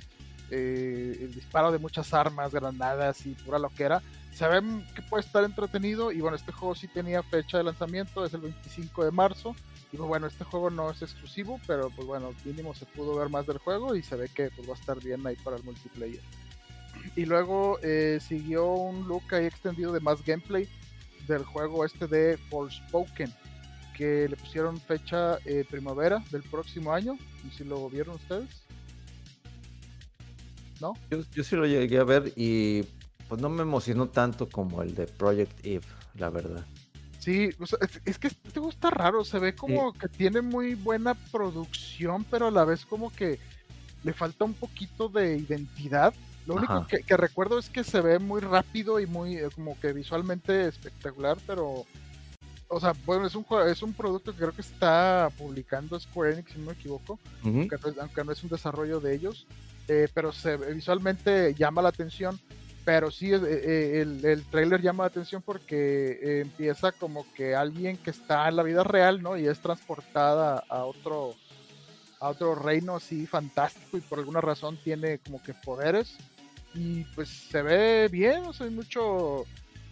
eh, 0.51 1.19
el 1.21 1.35
disparo 1.35 1.73
de 1.73 1.79
muchas 1.79 2.13
armas, 2.15 2.53
granadas 2.53 3.27
y 3.27 3.35
pura 3.35 3.59
loquera. 3.59 4.03
Ve 4.39 4.63
que 4.95 5.03
puede 5.03 5.25
estar 5.25 5.45
entretenido 5.45 6.13
y 6.13 6.21
bueno, 6.21 6.37
este 6.37 6.53
juego 6.53 6.75
sí 6.75 6.89
tenía 6.89 7.23
fecha 7.23 7.57
de 7.57 7.65
lanzamiento, 7.65 8.25
es 8.25 8.35
el 8.35 8.43
25 8.43 9.05
de 9.05 9.11
marzo. 9.11 9.57
Y 9.93 9.97
pues, 9.97 10.09
bueno, 10.09 10.27
este 10.27 10.45
juego 10.45 10.69
no 10.69 10.91
es 10.91 11.01
exclusivo, 11.01 11.59
pero 11.67 11.91
pues 11.91 12.07
bueno, 12.07 12.35
mínimo 12.45 12.75
se 12.75 12.85
pudo 12.87 13.17
ver 13.17 13.31
más 13.31 13.47
del 13.47 13.59
juego 13.59 13.95
y 13.95 14.03
se 14.03 14.17
ve 14.17 14.29
que 14.29 14.51
pues, 14.51 14.69
va 14.69 14.75
a 14.75 14.77
estar 14.77 15.03
bien 15.03 15.27
ahí 15.27 15.37
para 15.37 15.57
el 15.57 15.65
multiplayer. 15.65 16.21
Y 17.15 17.25
luego 17.25 17.79
eh, 17.83 18.19
siguió 18.21 18.67
un 18.67 19.09
look 19.09 19.23
ahí 19.33 19.47
extendido 19.47 19.93
de 19.93 20.01
más 20.01 20.25
gameplay 20.25 20.69
del 21.27 21.45
juego 21.45 21.85
este 21.85 22.07
de 22.07 22.37
Forspoken, 22.51 23.33
que 23.97 24.29
le 24.29 24.37
pusieron 24.37 24.79
fecha 24.79 25.39
eh, 25.45 25.65
primavera 25.69 26.23
del 26.31 26.43
próximo 26.43 26.93
año. 26.93 27.17
¿Y 27.47 27.51
si 27.57 27.65
lo 27.65 27.89
vieron 27.89 28.17
ustedes? 28.17 28.66
¿No? 30.81 30.95
Yo, 31.11 31.19
yo 31.33 31.45
sí 31.45 31.57
lo 31.57 31.67
llegué 31.67 31.99
a 31.99 32.05
ver 32.05 32.33
y 32.37 32.83
pues 33.29 33.41
no 33.41 33.49
me 33.49 33.63
emocionó 33.63 34.09
tanto 34.09 34.49
como 34.49 34.83
el 34.83 34.95
de 34.95 35.07
Project 35.07 35.65
Eve, 35.65 35.87
la 36.15 36.31
verdad. 36.31 36.65
Sí, 37.19 37.51
o 37.59 37.67
sea, 37.67 37.79
es, 37.83 38.01
es, 38.05 38.19
que 38.19 38.29
este 38.29 38.51
juego 38.53 38.69
está 38.69 38.91
raro, 38.91 39.25
se 39.25 39.39
ve 39.39 39.55
como 39.57 39.93
sí. 39.93 39.99
que 39.99 40.09
tiene 40.09 40.43
muy 40.43 40.75
buena 40.75 41.15
producción, 41.15 42.25
pero 42.31 42.47
a 42.47 42.51
la 42.53 42.65
vez 42.65 42.87
como 42.87 43.11
que 43.11 43.41
le 44.05 44.13
falta 44.13 44.45
un 44.45 44.55
poquito 44.55 45.09
de 45.09 45.37
identidad. 45.37 46.15
Lo 46.47 46.55
único 46.55 46.87
que, 46.87 46.99
que, 46.99 47.17
recuerdo 47.17 47.59
es 47.59 47.69
que 47.69 47.83
se 47.83 48.01
ve 48.01 48.21
muy 48.21 48.41
rápido 48.41 49.01
y 49.01 49.07
muy 49.07 49.37
eh, 49.37 49.49
como 49.53 49.79
que 49.81 49.93
visualmente 49.93 50.69
espectacular, 50.69 51.39
pero 51.45 51.85
o 52.69 52.81
sea, 52.81 52.93
bueno, 53.05 53.27
es 53.27 53.35
un 53.35 53.47
es 53.67 53.83
un 53.83 53.93
producto 53.93 54.33
que 54.33 54.39
creo 54.39 54.53
que 54.53 54.61
está 54.61 55.31
publicando 55.39 55.99
Square 55.99 56.35
Enix, 56.35 56.53
si 56.53 56.59
no 56.59 56.67
me 56.67 56.73
equivoco, 56.73 57.15
uh 57.45 57.47
-huh. 57.47 57.61
aunque, 57.61 57.77
no 57.77 57.89
es, 57.89 57.99
aunque, 57.99 58.25
no 58.25 58.33
es, 58.33 58.43
un 58.43 58.51
desarrollo 58.51 59.01
de 59.01 59.15
ellos, 59.15 59.47
eh, 59.89 60.09
pero 60.13 60.33
se, 60.33 60.57
visualmente 60.57 61.55
llama 61.55 61.83
la 61.83 61.91
atención. 61.91 62.39
Pero 62.85 63.11
sí, 63.11 63.33
eh, 63.33 64.01
el, 64.01 64.25
el 64.25 64.45
trailer 64.45 64.81
llama 64.81 65.03
la 65.03 65.09
atención 65.09 65.43
porque 65.43 66.21
eh, 66.23 66.41
empieza 66.43 66.93
como 66.93 67.27
que 67.35 67.57
alguien 67.57 67.97
que 67.97 68.11
está 68.11 68.49
en 68.49 68.55
la 68.55 68.63
vida 68.63 68.85
real, 68.85 69.21
¿no? 69.21 69.37
Y 69.37 69.49
es 69.49 69.59
transportada 69.59 70.63
a 70.69 70.85
otro, 70.85 71.35
a 72.21 72.29
otro 72.29 72.55
reino 72.55 72.95
así 72.95 73.27
fantástico 73.27 73.97
y 73.97 74.03
por 74.03 74.21
alguna 74.21 74.41
razón 74.41 74.79
tiene 74.85 75.19
como 75.19 75.43
que 75.43 75.53
poderes. 75.53 76.17
Y 76.75 77.03
pues 77.17 77.29
se 77.29 77.61
ve 77.63 78.07
bien, 78.09 78.45
o 78.45 78.53
sea, 78.53 78.67
hay 78.67 78.73
mucho, 78.73 79.47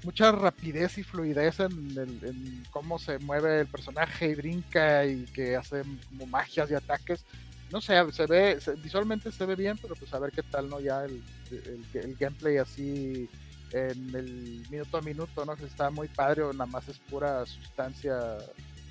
mucha 0.05 0.31
rapidez 0.33 0.99
y 0.99 1.03
fluidez 1.03 1.61
en, 1.61 1.73
el, 1.90 2.21
en, 2.23 2.64
cómo 2.71 2.99
se 2.99 3.19
mueve 3.19 3.61
el 3.61 3.67
personaje 3.67 4.29
y 4.29 4.35
brinca 4.35 5.05
y 5.05 5.25
que 5.27 5.57
hace 5.57 5.83
como 6.11 6.27
magias 6.27 6.71
y 6.71 6.75
ataques. 6.75 7.25
No 7.73 7.81
sé, 7.81 7.95
se 8.12 8.27
ve, 8.27 8.61
se, 8.61 8.75
visualmente 8.75 9.33
se 9.33 9.47
ve 9.47 9.57
bien, 9.57 9.79
pero 9.81 9.97
pues 9.97 10.12
a 10.14 10.19
ver 10.19 10.31
qué 10.31 10.43
tal, 10.43 10.69
¿no? 10.69 10.79
Ya 10.79 11.05
el, 11.05 11.23
el, 11.51 11.85
el 11.95 12.14
gameplay 12.17 12.59
así 12.59 13.29
en 13.73 14.14
el 14.14 14.67
minuto 14.71 14.99
a 14.99 15.03
minuto, 15.03 15.45
¿no? 15.45 15.57
Que 15.57 15.64
está 15.64 15.90
muy 15.90 16.07
padre 16.09 16.43
o 16.43 16.53
nada 16.53 16.67
más 16.67 16.88
es 16.88 16.99
pura 16.99 17.45
sustancia 17.45 18.38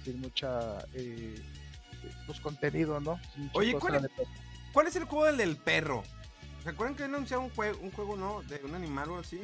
sin 0.03 0.19
mucha, 0.19 0.85
eh, 0.93 1.35
pues 2.25 2.39
contenido, 2.41 2.99
¿no? 2.99 3.19
Oye, 3.53 3.73
¿cuál 3.79 3.95
es, 3.95 4.11
¿cuál 4.73 4.87
es, 4.87 4.95
el 4.95 5.05
juego 5.05 5.25
del, 5.25 5.37
del 5.37 5.55
perro? 5.55 6.03
¿Se 6.63 6.69
acuerdan 6.69 6.95
que 6.95 7.03
anunciaron 7.03 7.45
un 7.45 7.51
juego, 7.51 7.79
un 7.81 7.91
juego, 7.91 8.17
no? 8.17 8.41
De 8.43 8.59
un 8.65 8.75
animal 8.75 9.09
o 9.11 9.19
así. 9.19 9.41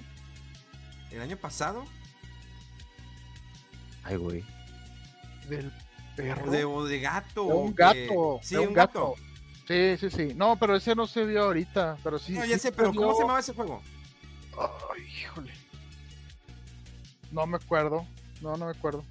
¿El 1.12 1.22
año 1.22 1.38
pasado? 1.38 1.86
Ay, 4.04 4.16
güey. 4.18 4.44
Del 5.48 5.72
perro. 6.16 6.52
De, 6.52 6.66
o 6.66 6.86
de 6.86 7.00
gato. 7.00 7.46
De 7.46 7.54
un 7.54 7.76
gato. 7.76 8.40
Que... 8.42 8.48
Sí, 8.48 8.56
de 8.56 8.62
un, 8.62 8.68
un 8.70 8.74
gato. 8.74 9.16
gato. 9.16 9.30
Sí, 9.68 9.98
sí, 9.98 10.10
sí. 10.10 10.34
No, 10.36 10.56
pero 10.58 10.76
ese 10.76 10.96
no 10.96 11.06
se 11.08 11.26
vio 11.26 11.44
ahorita. 11.44 11.98
Pero 12.04 12.18
sí. 12.20 12.34
No, 12.34 12.46
ya 12.46 12.56
sí 12.56 12.62
sé, 12.62 12.72
pero 12.72 12.94
¿cómo 12.94 13.14
se 13.14 13.22
llamaba 13.22 13.40
ese 13.40 13.54
juego? 13.54 13.82
Ay, 14.58 15.04
híjole. 15.04 15.54
No 17.32 17.46
me 17.46 17.58
acuerdo. 17.58 18.06
No, 18.42 18.58
no 18.58 18.66
me 18.66 18.72
acuerdo. 18.72 19.04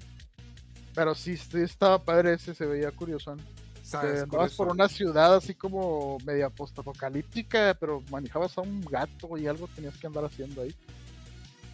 Pero 0.93 1.15
sí, 1.15 1.37
sí 1.37 1.61
estaba 1.61 2.03
padre 2.03 2.33
ese, 2.33 2.53
se 2.53 2.65
veía 2.65 2.91
curioso. 2.91 3.37
¿Sabes? 3.83 4.23
Andabas 4.23 4.53
por 4.53 4.67
una 4.67 4.87
ciudad 4.87 5.33
así 5.35 5.55
como 5.55 6.17
media 6.25 6.49
postapocalíptica, 6.49 7.75
pero 7.79 8.03
manejabas 8.11 8.57
a 8.57 8.61
un 8.61 8.81
gato 8.81 9.37
y 9.37 9.47
algo 9.47 9.67
tenías 9.69 9.97
que 9.97 10.07
andar 10.07 10.25
haciendo 10.25 10.61
ahí. 10.61 10.75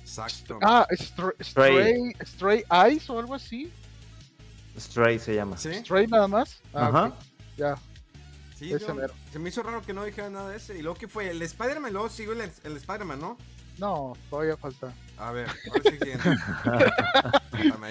Exacto. 0.05 0.59
Ah, 0.61 0.85
Stray, 0.91 1.33
Stray, 1.41 2.13
Stray 2.23 2.63
Eyes 2.69 3.09
o 3.09 3.17
algo 3.17 3.33
así. 3.33 3.71
Stray 4.77 5.17
se 5.17 5.33
llama. 5.33 5.57
¿Sí? 5.57 5.73
Stray 5.73 6.05
nada 6.05 6.27
más. 6.27 6.61
Ah, 6.75 6.87
Ajá. 6.87 7.05
Okay. 7.07 7.19
Ya. 7.57 7.75
Sí, 8.55 8.69
yo, 8.69 8.77
se 8.79 9.39
me 9.39 9.49
hizo 9.49 9.63
raro 9.63 9.81
que 9.81 9.93
no 9.93 10.05
dijera 10.05 10.29
nada 10.29 10.51
de 10.51 10.57
ese. 10.57 10.77
Y 10.77 10.83
luego 10.83 10.95
que 10.95 11.07
fue 11.07 11.29
el 11.31 11.41
Spider-Man, 11.41 11.91
luego 11.91 12.09
sigue 12.09 12.33
el, 12.33 12.41
el 12.41 12.77
Spider-Man, 12.77 13.19
¿no? 13.19 13.37
No, 13.79 14.13
todavía 14.29 14.55
falta. 14.57 14.93
A 15.17 15.31
ver, 15.31 15.47
ahora 15.69 15.81
sí 15.83 15.97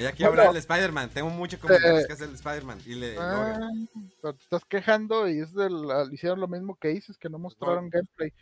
Ya 0.01 0.13
quiero 0.13 0.31
hablar 0.31 0.49
del 0.49 0.57
Spider-Man. 0.59 1.11
Tengo 1.11 1.31
mucho 1.31 1.59
comentarios 1.59 2.05
eh, 2.05 2.07
que 2.07 2.13
hacer 2.13 2.29
el 2.29 2.35
Spider-man. 2.37 2.79
Y 2.87 2.95
le. 2.95 3.17
Ah, 3.19 3.59
pero 4.23 4.35
te 4.35 4.45
estás 4.45 4.65
quejando 4.65 5.29
y 5.29 5.41
es 5.41 5.53
del, 5.53 5.85
hicieron 6.13 6.41
lo 6.41 6.49
mismo 6.49 6.77
que 6.77 6.89
dices, 6.89 7.19
que 7.19 7.29
no 7.29 7.39
mostraron 7.39 7.91
gameplay. 7.91 8.33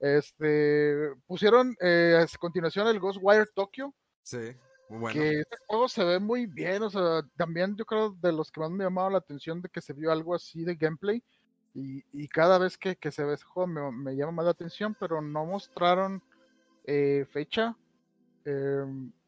Este 0.00 1.12
pusieron 1.26 1.74
eh, 1.80 2.18
a 2.20 2.38
continuación 2.38 2.86
el 2.88 3.00
Ghostwire 3.00 3.46
Tokyo. 3.54 3.94
Sí, 4.22 4.56
muy 4.88 4.98
bueno. 4.98 5.20
Que 5.20 5.40
este 5.40 5.56
juego 5.66 5.88
se 5.88 6.04
ve 6.04 6.18
muy 6.18 6.46
bien. 6.46 6.82
O 6.82 6.90
sea, 6.90 7.22
también 7.36 7.76
yo 7.76 7.84
creo 7.84 8.10
de 8.20 8.32
los 8.32 8.50
que 8.50 8.60
más 8.60 8.70
me 8.70 8.84
llamaba 8.84 9.10
la 9.10 9.18
atención 9.18 9.62
de 9.62 9.68
que 9.68 9.80
se 9.80 9.92
vio 9.92 10.12
algo 10.12 10.34
así 10.34 10.64
de 10.64 10.74
gameplay. 10.74 11.22
Y, 11.74 12.04
y 12.12 12.28
cada 12.28 12.58
vez 12.58 12.78
que, 12.78 12.94
que, 12.96 13.10
se 13.10 13.24
ve 13.24 13.34
ese 13.34 13.44
juego 13.44 13.66
me, 13.66 13.90
me, 13.90 14.16
llama 14.16 14.32
más 14.32 14.44
la 14.44 14.52
atención, 14.52 14.96
pero 14.98 15.20
no 15.20 15.44
mostraron 15.44 16.22
eh, 16.84 17.26
fecha. 17.32 17.76
Eh, 18.44 18.84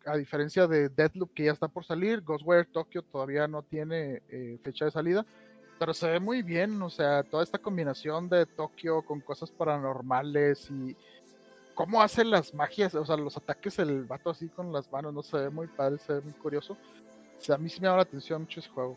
a 0.07 0.17
diferencia 0.17 0.67
de 0.67 0.89
Deadloop 0.89 1.35
que 1.35 1.45
ya 1.45 1.53
está 1.53 1.69
por 1.69 1.85
salir, 1.85 2.23
Ghostwire 2.23 2.67
Tokyo 2.67 3.03
todavía 3.03 3.49
no 3.49 3.63
tiene 3.63 4.23
eh, 4.29 4.59
fecha 4.63 4.85
de 4.85 4.91
salida. 4.91 5.27
Pero 5.79 5.93
se 5.93 6.11
ve 6.11 6.21
muy 6.21 6.43
bien, 6.43 6.81
o 6.81 6.89
sea, 6.89 7.23
toda 7.23 7.43
esta 7.43 7.59
combinación 7.59 8.29
de 8.29 8.47
Tokio 8.47 9.03
con 9.03 9.21
cosas 9.21 9.51
paranormales 9.51 10.71
y 10.71 10.97
cómo 11.75 12.01
hace 12.01 12.25
las 12.25 12.55
magias, 12.55 12.95
o 12.95 13.05
sea, 13.05 13.17
los 13.17 13.37
ataques 13.37 13.79
el 13.79 14.05
vato 14.05 14.31
así 14.31 14.49
con 14.49 14.73
las 14.73 14.91
manos, 14.91 15.13
no 15.13 15.23
se 15.23 15.37
ve 15.37 15.51
muy 15.51 15.67
padre, 15.67 15.99
se 15.99 16.15
ve 16.15 16.21
muy 16.23 16.33
curioso. 16.33 16.77
O 17.39 17.41
sea, 17.41 17.57
a 17.57 17.59
mí 17.59 17.69
sí 17.69 17.81
me 17.81 17.87
llama 17.87 17.99
la 17.99 18.03
atención 18.05 18.43
mucho 18.43 18.61
ese 18.61 18.71
juego. 18.71 18.97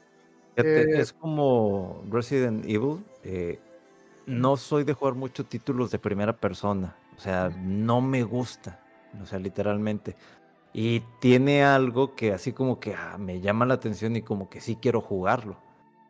Eh, 0.55 0.85
es 0.95 1.13
como 1.13 2.03
Resident 2.09 2.65
Evil. 2.65 3.03
Eh, 3.23 3.59
no 4.25 4.57
soy 4.57 4.83
de 4.83 4.93
jugar 4.93 5.15
muchos 5.15 5.47
títulos 5.47 5.91
de 5.91 5.99
primera 5.99 6.33
persona. 6.35 6.95
O 7.17 7.19
sea, 7.19 7.49
no 7.49 8.01
me 8.01 8.23
gusta. 8.23 8.79
O 9.21 9.25
sea, 9.25 9.39
literalmente. 9.39 10.15
Y 10.71 11.01
tiene 11.19 11.63
algo 11.63 12.15
que 12.15 12.31
así 12.31 12.53
como 12.53 12.79
que 12.79 12.93
ah, 12.93 13.17
me 13.17 13.41
llama 13.41 13.65
la 13.65 13.73
atención 13.73 14.15
y 14.15 14.21
como 14.21 14.49
que 14.49 14.61
sí 14.61 14.77
quiero 14.81 15.01
jugarlo. 15.01 15.57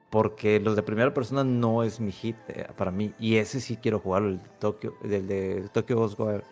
Porque 0.10 0.60
los 0.60 0.76
de 0.76 0.84
primera 0.84 1.14
persona 1.14 1.44
no 1.44 1.84
es 1.84 2.00
mi 2.00 2.12
hit 2.12 2.36
eh, 2.48 2.68
para 2.76 2.92
mí. 2.92 3.14
Y 3.20 3.36
ese 3.38 3.62
sí 3.62 3.78
quiero 3.78 4.00
jugarlo, 4.00 4.30
el 4.30 4.40
de 4.40 4.50
Tokyo, 4.60 4.94
el 5.04 5.28
de 5.28 5.70
Tokyo 5.72 5.98
Ghostwire. 5.98 6.44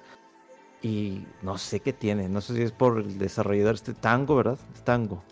Y 0.81 1.25
no 1.41 1.57
sé 1.57 1.79
qué 1.79 1.93
tiene. 1.93 2.29
No 2.29 2.41
sé 2.41 2.55
si 2.55 2.61
es 2.61 2.71
por 2.71 2.99
el 2.99 3.17
desarrollador 3.17 3.75
este 3.75 3.93
Tango, 3.93 4.35
¿verdad? 4.35 4.59
Tango. 4.83 5.23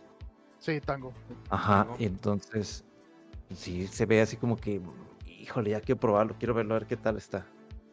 Sí, 0.59 0.81
tango. 0.81 1.13
Ajá, 1.49 1.83
tango. 1.83 1.95
y 1.99 2.05
entonces 2.05 2.83
sí 3.53 3.85
se 3.87 4.07
ve 4.07 4.21
así 4.21 4.37
como 4.37 4.57
que, 4.57 4.81
híjole, 5.27 5.71
ya 5.71 5.81
quiero 5.81 5.99
probarlo, 5.99 6.35
quiero 6.39 6.55
verlo, 6.55 6.73
a 6.73 6.79
ver 6.79 6.87
qué 6.87 6.97
tal 6.97 7.17
está. 7.17 7.45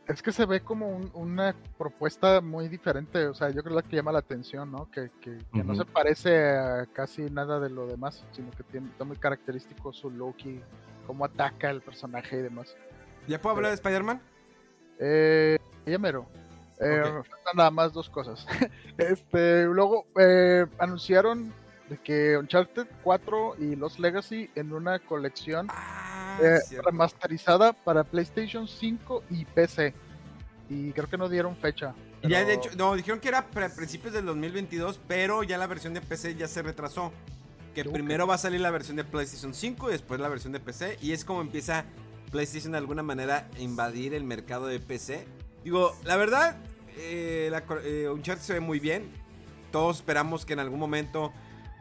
Es 0.08 0.20
que 0.20 0.32
se 0.32 0.46
ve 0.46 0.60
como 0.60 0.88
un, 0.88 1.10
una 1.14 1.54
propuesta 1.78 2.40
muy 2.40 2.68
diferente, 2.68 3.26
o 3.26 3.34
sea, 3.34 3.50
yo 3.50 3.62
creo 3.62 3.80
que 3.82 3.96
llama 3.96 4.12
la 4.12 4.18
atención, 4.18 4.70
¿no? 4.70 4.90
Que, 4.90 5.10
que, 5.20 5.38
que 5.38 5.58
uh 5.58 5.62
-huh. 5.62 5.64
no 5.64 5.74
se 5.76 5.84
parece 5.84 6.56
a 6.56 6.86
casi 6.92 7.22
nada 7.30 7.60
de 7.60 7.70
lo 7.70 7.86
demás, 7.86 8.24
sino 8.32 8.50
que 8.50 8.64
tiene, 8.64 8.88
está 8.88 9.04
muy 9.04 9.16
característico 9.16 9.92
su 9.92 10.10
look 10.10 10.36
y 10.44 10.60
cómo 11.06 11.24
ataca 11.24 11.70
el 11.70 11.82
personaje 11.82 12.38
y 12.38 12.42
demás. 12.42 12.76
¿Ya 13.28 13.40
puedo 13.40 13.56
hablar 13.56 13.70
de 13.70 13.76
Spider-Man? 13.76 14.20
Eh, 14.98 15.58
ya 15.86 15.98
mero. 15.98 16.26
Eh, 16.80 17.00
okay. 17.00 17.30
nada 17.54 17.70
más 17.70 17.92
dos 17.92 18.10
cosas. 18.10 18.46
este, 18.98 19.64
luego 19.66 20.06
eh, 20.18 20.66
anunciaron 20.78 21.52
de 21.88 21.98
que 21.98 22.36
Uncharted 22.36 22.86
4 23.02 23.56
y 23.58 23.76
Los 23.76 23.98
Legacy 23.98 24.50
en 24.54 24.72
una 24.72 24.98
colección 24.98 25.68
ah, 25.70 26.11
eh, 26.40 26.60
remasterizada 26.84 27.72
para 27.72 28.04
PlayStation 28.04 28.66
5 28.66 29.24
y 29.30 29.44
PC. 29.44 29.94
Y 30.68 30.92
creo 30.92 31.08
que 31.08 31.18
no 31.18 31.28
dieron 31.28 31.56
fecha. 31.56 31.94
Pero... 32.20 32.32
Ya 32.32 32.44
de 32.44 32.54
hecho, 32.54 32.70
no, 32.76 32.94
dijeron 32.94 33.20
que 33.20 33.28
era 33.28 33.38
a 33.38 33.48
principios 33.50 34.12
del 34.14 34.26
2022, 34.26 35.00
pero 35.06 35.42
ya 35.42 35.58
la 35.58 35.66
versión 35.66 35.94
de 35.94 36.00
PC 36.00 36.36
ya 36.36 36.48
se 36.48 36.62
retrasó. 36.62 37.12
Que 37.74 37.84
primero 37.84 38.26
va 38.26 38.34
a 38.34 38.38
salir 38.38 38.60
la 38.60 38.70
versión 38.70 38.96
de 38.96 39.04
PlayStation 39.04 39.54
5 39.54 39.88
y 39.88 39.92
después 39.92 40.20
la 40.20 40.28
versión 40.28 40.52
de 40.52 40.60
PC. 40.60 40.98
Y 41.00 41.12
es 41.12 41.24
como 41.24 41.40
empieza 41.40 41.84
PlayStation 42.30 42.72
de 42.72 42.78
alguna 42.78 43.02
manera 43.02 43.48
a 43.54 43.60
invadir 43.60 44.14
el 44.14 44.24
mercado 44.24 44.66
de 44.66 44.78
PC. 44.78 45.26
Digo, 45.64 45.96
la 46.04 46.16
verdad, 46.16 46.56
eh, 46.96 47.48
la, 47.50 47.64
eh, 47.84 48.08
Uncharted 48.08 48.42
se 48.42 48.52
ve 48.54 48.60
muy 48.60 48.78
bien. 48.78 49.10
Todos 49.70 49.98
esperamos 49.98 50.44
que 50.44 50.52
en 50.52 50.58
algún 50.58 50.78
momento 50.78 51.32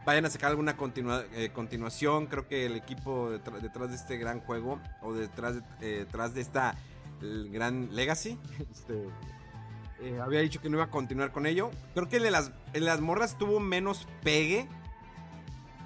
vayan 0.04 0.24
a 0.24 0.30
sacar 0.30 0.50
alguna 0.50 0.76
continua, 0.76 1.24
eh, 1.34 1.50
continuación. 1.52 2.26
Creo 2.26 2.48
que 2.48 2.66
el 2.66 2.76
equipo 2.76 3.30
detrás, 3.30 3.62
detrás, 3.62 3.90
de 3.90 3.96
este 3.96 4.16
gran 4.16 4.40
juego 4.40 4.80
o 5.00 5.12
detrás 5.12 5.56
de, 5.56 5.62
eh, 5.80 5.98
detrás 6.00 6.34
de 6.34 6.40
esta 6.40 6.76
el 7.20 7.50
gran 7.50 7.94
Legacy. 7.94 8.38
Este, 8.70 9.08
eh, 10.00 10.18
había 10.20 10.40
dicho 10.40 10.60
que 10.60 10.68
no 10.68 10.78
iba 10.78 10.84
a 10.84 10.90
continuar 10.90 11.30
con 11.30 11.46
ello. 11.46 11.70
Creo 11.94 12.08
que 12.08 12.16
el 12.16 12.24
de 12.24 12.32
las, 12.32 12.50
el 12.72 12.80
de 12.80 12.86
las 12.86 13.00
morras 13.00 13.38
tuvo 13.38 13.60
menos 13.60 14.08
pegue. 14.22 14.68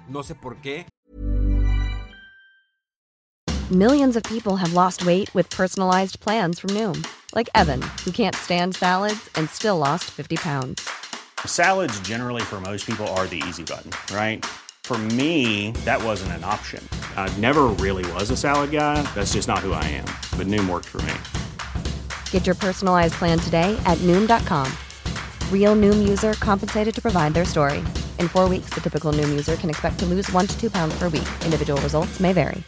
No 0.07 0.23
sé 0.23 0.33
por 0.33 0.57
qué. 0.57 0.87
Millions 3.69 4.15
of 4.15 4.23
people 4.23 4.55
have 4.55 4.73
lost 4.73 5.05
weight 5.05 5.29
with 5.35 5.49
personalized 5.49 6.21
plans 6.21 6.59
from 6.59 6.69
Noom, 6.71 7.05
like 7.35 7.49
Evan, 7.53 7.81
who 8.05 8.11
can't 8.11 8.33
stand 8.33 8.75
salads 8.75 9.29
and 9.35 9.49
still 9.49 9.77
lost 9.77 10.05
50 10.05 10.37
pounds. 10.37 10.89
Salads, 11.47 11.99
generally, 11.99 12.41
for 12.41 12.61
most 12.61 12.85
people, 12.85 13.05
are 13.19 13.27
the 13.27 13.43
easy 13.47 13.63
button, 13.63 13.91
right? 14.15 14.45
For 14.85 14.97
me, 14.97 15.71
that 15.83 16.01
wasn't 16.01 16.31
an 16.31 16.45
option. 16.45 16.81
I 17.17 17.27
never 17.39 17.63
really 17.85 18.09
was 18.13 18.29
a 18.29 18.37
salad 18.37 18.71
guy. 18.71 19.01
That's 19.13 19.33
just 19.33 19.49
not 19.49 19.59
who 19.59 19.73
I 19.73 19.83
am. 19.83 20.07
But 20.37 20.47
Noom 20.47 20.69
worked 20.69 20.85
for 20.85 21.01
me. 21.01 21.13
Get 22.31 22.45
your 22.45 22.55
personalized 22.55 23.15
plan 23.15 23.37
today 23.37 23.77
at 23.85 23.97
Noom.com. 24.07 24.71
Real 25.51 25.75
Noom 25.75 26.07
user 26.07 26.33
compensated 26.35 26.95
to 26.95 27.01
provide 27.01 27.33
their 27.33 27.43
story. 27.43 27.79
In 28.17 28.29
four 28.29 28.47
weeks, 28.47 28.69
the 28.73 28.79
typical 28.79 29.11
Noom 29.11 29.29
user 29.29 29.57
can 29.57 29.69
expect 29.69 29.99
to 29.99 30.05
lose 30.05 30.31
one 30.31 30.47
to 30.47 30.57
two 30.57 30.71
pounds 30.71 30.97
per 30.97 31.09
week. 31.09 31.27
Individual 31.43 31.81
results 31.81 32.21
may 32.21 32.31
vary. 32.31 32.63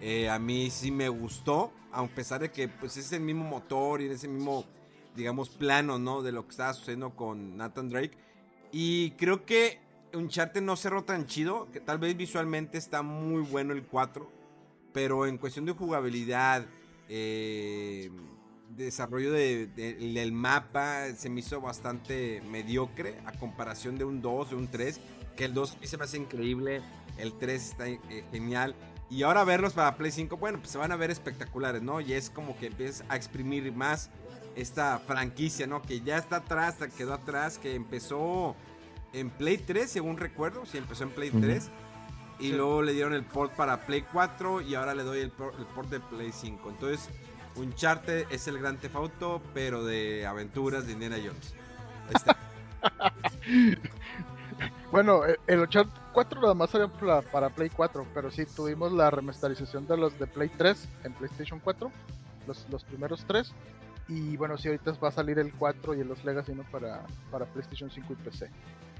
Eh, 0.00 0.28
a 0.28 0.38
mí 0.38 0.70
sí 0.70 0.92
me 0.92 1.08
gustó, 1.08 1.72
a 1.92 2.06
pesar 2.06 2.40
de 2.40 2.50
que 2.50 2.68
pues 2.68 2.96
es 2.96 3.12
el 3.12 3.20
mismo 3.20 3.44
motor 3.44 4.00
y 4.00 4.06
ese 4.06 4.28
mismo, 4.28 4.64
digamos, 5.18 5.50
plano, 5.50 5.98
¿no? 5.98 6.22
De 6.22 6.32
lo 6.32 6.44
que 6.44 6.50
estaba 6.52 6.72
sucediendo 6.72 7.10
con 7.14 7.56
Nathan 7.58 7.90
Drake. 7.90 8.16
Y 8.72 9.10
creo 9.12 9.44
que 9.44 9.80
Uncharted 10.14 10.62
no 10.62 10.76
cerró 10.76 11.04
tan 11.04 11.26
chido, 11.26 11.70
que 11.72 11.80
tal 11.80 11.98
vez 11.98 12.16
visualmente 12.16 12.78
está 12.78 13.02
muy 13.02 13.42
bueno 13.42 13.74
el 13.74 13.82
4, 13.84 14.30
pero 14.94 15.26
en 15.26 15.36
cuestión 15.36 15.66
de 15.66 15.72
jugabilidad, 15.72 16.64
eh, 17.10 18.10
desarrollo 18.76 19.32
de- 19.32 19.66
de- 19.66 19.94
del 19.94 20.32
mapa, 20.32 21.06
se 21.16 21.28
me 21.30 21.40
hizo 21.40 21.60
bastante 21.60 22.42
mediocre 22.50 23.18
a 23.26 23.32
comparación 23.32 23.98
de 23.98 24.04
un 24.04 24.20
2, 24.22 24.50
de 24.50 24.56
un 24.56 24.68
3, 24.68 25.00
que 25.36 25.44
el 25.46 25.54
2 25.54 25.74
a 25.74 25.78
mí 25.80 25.86
se 25.86 25.96
me 25.98 26.04
hace 26.04 26.18
increíble, 26.18 26.82
el 27.16 27.32
3 27.38 27.70
está 27.70 27.88
eh, 27.88 28.00
genial. 28.30 28.74
Y 29.10 29.22
ahora 29.22 29.42
verlos 29.44 29.72
para 29.72 29.96
Play 29.96 30.10
5, 30.12 30.36
bueno, 30.36 30.58
pues 30.58 30.70
se 30.70 30.76
van 30.78 30.92
a 30.92 30.96
ver 30.96 31.10
espectaculares, 31.10 31.80
¿no? 31.82 32.00
Y 32.02 32.12
es 32.12 32.28
como 32.28 32.58
que 32.58 32.66
empiezas 32.66 33.04
a 33.08 33.16
exprimir 33.16 33.72
más 33.72 34.10
esta 34.60 34.98
franquicia, 34.98 35.66
¿no? 35.66 35.82
Que 35.82 36.00
ya 36.00 36.18
está 36.18 36.36
atrás, 36.36 36.76
quedó 36.96 37.14
atrás, 37.14 37.58
que 37.58 37.74
empezó 37.74 38.54
en 39.12 39.30
Play 39.30 39.58
3, 39.58 39.90
según 39.90 40.16
recuerdo. 40.16 40.66
Sí, 40.66 40.78
empezó 40.78 41.04
en 41.04 41.10
Play 41.10 41.30
Ujú. 41.30 41.40
3. 41.40 41.70
Y 42.40 42.52
luego 42.52 42.82
le 42.82 42.92
dieron 42.92 43.14
el 43.14 43.24
port 43.24 43.52
para 43.54 43.86
Play 43.86 44.04
4 44.12 44.60
y 44.60 44.74
ahora 44.74 44.94
le 44.94 45.02
doy 45.02 45.20
el, 45.20 45.30
por- 45.30 45.54
el 45.58 45.66
port 45.66 45.88
de 45.90 46.00
Play 46.00 46.30
5. 46.32 46.70
Entonces, 46.70 47.08
Uncharted 47.56 48.26
es 48.30 48.46
el 48.46 48.58
gran 48.58 48.76
Theft 48.78 48.94
Auto, 48.96 49.42
pero 49.54 49.84
de 49.84 50.26
aventuras 50.26 50.86
de 50.86 50.92
Indiana 50.92 51.16
Jones. 51.16 51.54
Ahí 52.08 52.14
está. 52.14 52.36
Bueno, 54.90 55.24
eh, 55.26 55.38
el 55.46 55.60
84 55.60 56.40
nada 56.40 56.54
más 56.54 56.70
salió 56.70 56.90
para, 56.90 57.20
para 57.22 57.50
Play 57.50 57.68
4, 57.70 58.06
pero 58.14 58.30
sí 58.30 58.46
tuvimos 58.46 58.90
la 58.90 59.10
remasterización 59.10 59.86
de 59.86 59.96
los 59.96 60.18
de 60.18 60.26
Play 60.26 60.48
3 60.48 60.88
en 61.04 61.12
PlayStation 61.12 61.60
4, 61.60 61.92
los, 62.46 62.66
los 62.70 62.84
primeros 62.84 63.24
tres. 63.26 63.52
Y 64.08 64.36
bueno, 64.38 64.56
sí, 64.56 64.68
ahorita 64.68 64.92
va 64.92 65.08
a 65.08 65.12
salir 65.12 65.38
el 65.38 65.52
4 65.52 65.94
y 65.94 66.02
los 66.04 66.24
Legacy 66.24 66.52
¿no? 66.52 66.62
para, 66.70 67.02
para 67.30 67.44
PlayStation 67.46 67.90
5 67.90 68.12
y 68.12 68.16
PC. 68.16 68.50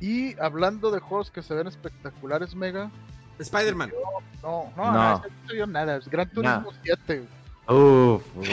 Y 0.00 0.38
hablando 0.38 0.90
de 0.90 1.00
juegos 1.00 1.30
que 1.30 1.42
se 1.42 1.54
ven 1.54 1.66
espectaculares, 1.66 2.54
Mega. 2.54 2.90
Spider-Man. 3.38 3.90
No, 4.42 4.70
no, 4.76 4.84
No. 4.84 4.92
no, 4.92 5.18
no 5.18 5.52
vio 5.52 5.66
nada. 5.66 5.96
Es 5.96 6.08
Gran 6.08 6.28
Turismo 6.30 6.70
7. 6.82 7.18
güey. 7.18 7.28
Uf, 7.78 8.22
uf, 8.36 8.46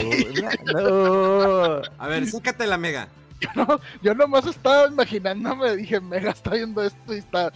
no. 0.74 1.82
A 1.98 2.08
ver, 2.08 2.26
sácate 2.28 2.66
la 2.68 2.78
mega. 2.78 3.08
Yo, 3.40 3.50
no, 3.56 3.80
yo 4.02 4.14
nomás 4.16 4.46
estaba 4.46 4.88
imaginándome, 4.88 5.76
dije, 5.76 6.00
Mega 6.00 6.32
está 6.32 6.52
viendo 6.52 6.82
esto 6.84 7.14
y 7.14 7.18
está. 7.18 7.52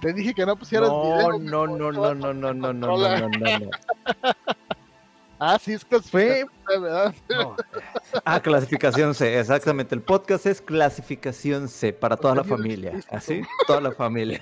Te 0.00 0.12
dije 0.12 0.32
que 0.34 0.46
no 0.46 0.56
pusieras 0.56 0.88
No, 0.88 1.02
video. 1.02 1.38
no, 1.38 1.66
no, 1.66 1.92
no, 1.92 2.14
no, 2.14 2.14
no, 2.14 2.32
no, 2.32 2.62
no, 2.62 2.72
no, 2.72 2.72
no, 2.72 3.28
no, 3.28 3.28
no. 3.28 3.70
Ah, 5.44 5.58
sí, 5.58 5.72
es 5.72 5.84
clasificación, 5.84 6.48
¿verdad? 6.68 7.12
No. 7.28 7.56
Ah, 8.24 8.38
clasificación 8.38 9.12
C, 9.12 9.40
exactamente. 9.40 9.92
El 9.92 10.00
podcast 10.00 10.46
es 10.46 10.62
clasificación 10.62 11.68
C 11.68 11.92
para 11.92 12.16
toda 12.16 12.36
la 12.36 12.44
familia. 12.44 13.00
Así, 13.10 13.42
toda 13.66 13.80
la 13.80 13.90
familia. 13.90 14.40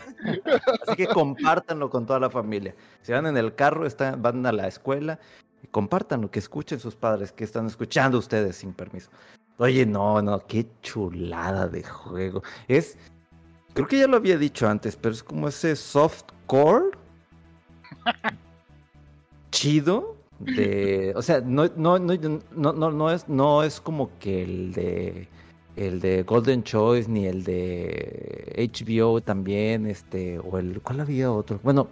Así 0.86 0.96
que 0.96 1.06
compártanlo 1.06 1.88
con 1.88 2.04
toda 2.04 2.20
la 2.20 2.28
familia. 2.28 2.74
Si 3.00 3.12
van 3.12 3.24
en 3.24 3.38
el 3.38 3.54
carro, 3.54 3.86
están, 3.86 4.20
van 4.20 4.44
a 4.44 4.52
la 4.52 4.68
escuela, 4.68 5.18
compártanlo, 5.70 6.30
que 6.30 6.38
escuchen 6.38 6.78
sus 6.78 6.96
padres, 6.96 7.32
que 7.32 7.44
están 7.44 7.64
escuchando 7.64 8.18
ustedes 8.18 8.56
sin 8.56 8.74
permiso. 8.74 9.08
Oye, 9.56 9.86
no, 9.86 10.20
no, 10.20 10.46
qué 10.46 10.66
chulada 10.82 11.66
de 11.66 11.82
juego. 11.82 12.42
Es, 12.68 12.98
creo 13.72 13.86
que 13.88 14.00
ya 14.00 14.06
lo 14.06 14.18
había 14.18 14.36
dicho 14.36 14.68
antes, 14.68 14.96
pero 14.96 15.14
es 15.14 15.22
como 15.22 15.48
ese 15.48 15.76
softcore 15.76 16.90
chido 19.50 20.19
de, 20.40 21.12
o 21.16 21.22
sea, 21.22 21.40
no, 21.40 21.70
no, 21.76 21.98
no, 21.98 22.72
no, 22.90 23.10
es, 23.10 23.28
no 23.28 23.62
es 23.62 23.80
como 23.80 24.18
que 24.18 24.42
el 24.42 24.72
de 24.72 25.28
el 25.76 26.00
de 26.00 26.24
Golden 26.24 26.62
Choice 26.62 27.08
ni 27.08 27.26
el 27.26 27.44
de 27.44 28.70
HBO 28.74 29.20
también, 29.20 29.86
este, 29.86 30.38
o 30.38 30.58
el, 30.58 30.80
¿cuál 30.82 31.00
había 31.00 31.30
otro? 31.30 31.60
Bueno, 31.62 31.88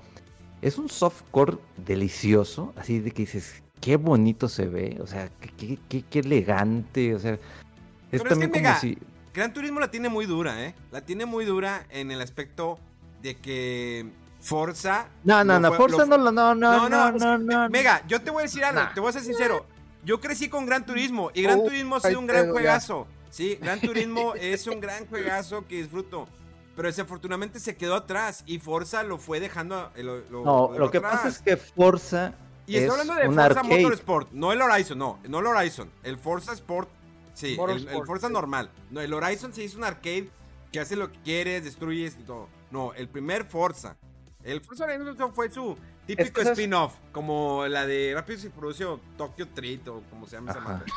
es 0.60 0.78
un 0.78 0.88
softcore 0.88 1.58
delicioso, 1.86 2.72
así 2.76 2.98
de 2.98 3.12
que 3.12 3.22
dices, 3.22 3.62
qué 3.80 3.96
bonito 3.96 4.48
se 4.48 4.66
ve, 4.66 4.98
o 5.00 5.06
sea, 5.06 5.30
qué, 5.56 5.78
qué, 5.88 6.02
qué- 6.02 6.18
elegante, 6.18 7.14
o 7.14 7.18
sea, 7.18 7.34
es 7.34 7.40
Pero 8.10 8.16
es 8.16 8.22
que, 8.22 8.28
también 8.28 8.50
como 8.50 8.62
mega, 8.62 8.80
si, 8.80 8.98
Gran 9.32 9.52
Turismo 9.52 9.80
la 9.80 9.90
tiene 9.90 10.08
muy 10.08 10.26
dura, 10.26 10.64
¿eh? 10.66 10.74
La 10.90 11.02
tiene 11.02 11.24
muy 11.26 11.44
dura 11.44 11.86
en 11.90 12.10
el 12.10 12.20
aspecto 12.20 12.78
de 13.22 13.36
que 13.36 14.06
Forza. 14.40 15.08
no, 15.24 15.42
no, 15.44 15.58
no, 15.58 15.68
fue- 15.68 15.78
Forza 15.78 16.06
lo- 16.06 16.16
no, 16.18 16.30
no, 16.32 16.54
no, 16.54 16.88
no, 16.88 17.10
no, 17.12 17.12
no, 17.12 17.38
no, 17.38 17.68
Mega, 17.68 18.02
yo 18.06 18.20
te 18.22 18.30
voy 18.30 18.40
a 18.40 18.42
decir 18.44 18.64
algo, 18.64 18.80
Nah. 18.80 18.94
te 18.94 19.00
voy 19.00 19.10
a 19.10 19.12
ser 19.12 19.22
sincero. 19.22 19.66
Yo 20.04 20.20
crecí 20.20 20.48
con 20.48 20.64
Gran 20.64 20.86
Turismo 20.86 21.30
y 21.34 21.42
Gran 21.42 21.58
Oh, 21.60 21.64
Turismo 21.64 21.96
ha 21.96 22.00
sido 22.00 22.20
un 22.20 22.26
gran 22.26 22.46
ya. 22.46 22.52
juegazo. 22.52 23.06
Sí, 23.30 23.58
Gran 23.60 23.80
Turismo 24.06 24.34
es 24.36 24.66
un 24.66 24.80
gran 24.80 25.06
juegazo 25.06 25.66
que 25.66 25.76
disfruto. 25.76 26.28
Pero 26.76 26.86
desafortunadamente 26.86 27.58
se 27.58 27.76
quedó 27.76 27.96
atrás 27.96 28.44
y 28.46 28.60
Forza 28.60 29.02
lo 29.02 29.18
fue 29.18 29.40
dejando. 29.40 29.90
eh, 29.96 30.04
Lo, 30.04 30.18
lo- 30.30 30.44
No, 30.44 30.78
lo 30.78 30.90
que 30.90 30.98
atrás. 30.98 31.16
pasa 31.16 31.28
es 31.28 31.38
que 31.40 31.56
Forza 31.56 32.32
Y 32.68 32.76
estoy 32.76 32.84
es 32.86 32.90
hablando 32.92 33.14
de 33.16 33.28
un 33.28 33.34
Forza 33.34 33.60
arcade. 33.60 33.82
Motorsport, 33.82 34.30
no 34.32 34.52
el 34.52 34.62
Horizon, 34.62 34.96
no, 34.98 35.18
no 35.28 35.40
el 35.40 35.46
Horizon. 35.46 35.90
El 36.04 36.18
Forza 36.18 36.52
Sport, 36.52 36.88
sí, 37.34 37.58
el, 37.68 37.88
el 37.88 38.06
Forza 38.06 38.28
sí. 38.28 38.32
normal. 38.32 38.70
No, 38.90 39.00
el 39.00 39.12
Horizon 39.12 39.52
sí 39.52 39.64
es 39.64 39.74
un 39.74 39.82
arcade 39.82 40.30
que 40.70 40.78
hace 40.78 40.94
lo 40.94 41.10
que 41.10 41.18
quieres, 41.24 41.64
destruyes 41.64 42.16
y 42.20 42.22
todo. 42.22 42.48
No, 42.70 42.92
el 42.94 43.08
primer 43.08 43.44
Forza. 43.44 43.96
El 44.48 44.60
Forza 44.62 44.84
Horizon 44.84 45.34
fue 45.34 45.50
su 45.50 45.76
típico 46.06 46.40
que 46.42 46.48
spin-off, 46.50 46.94
como 47.12 47.66
la 47.66 47.84
de 47.86 48.12
Rápidos 48.14 48.44
y 48.44 48.48
Furioso 48.48 49.00
Tokyo 49.16 49.46
Treat 49.48 49.86
o 49.88 50.02
como 50.08 50.26
se 50.26 50.36
llama 50.36 50.52
esa 50.52 50.60
Ajá. 50.60 50.68
madre. 50.70 50.92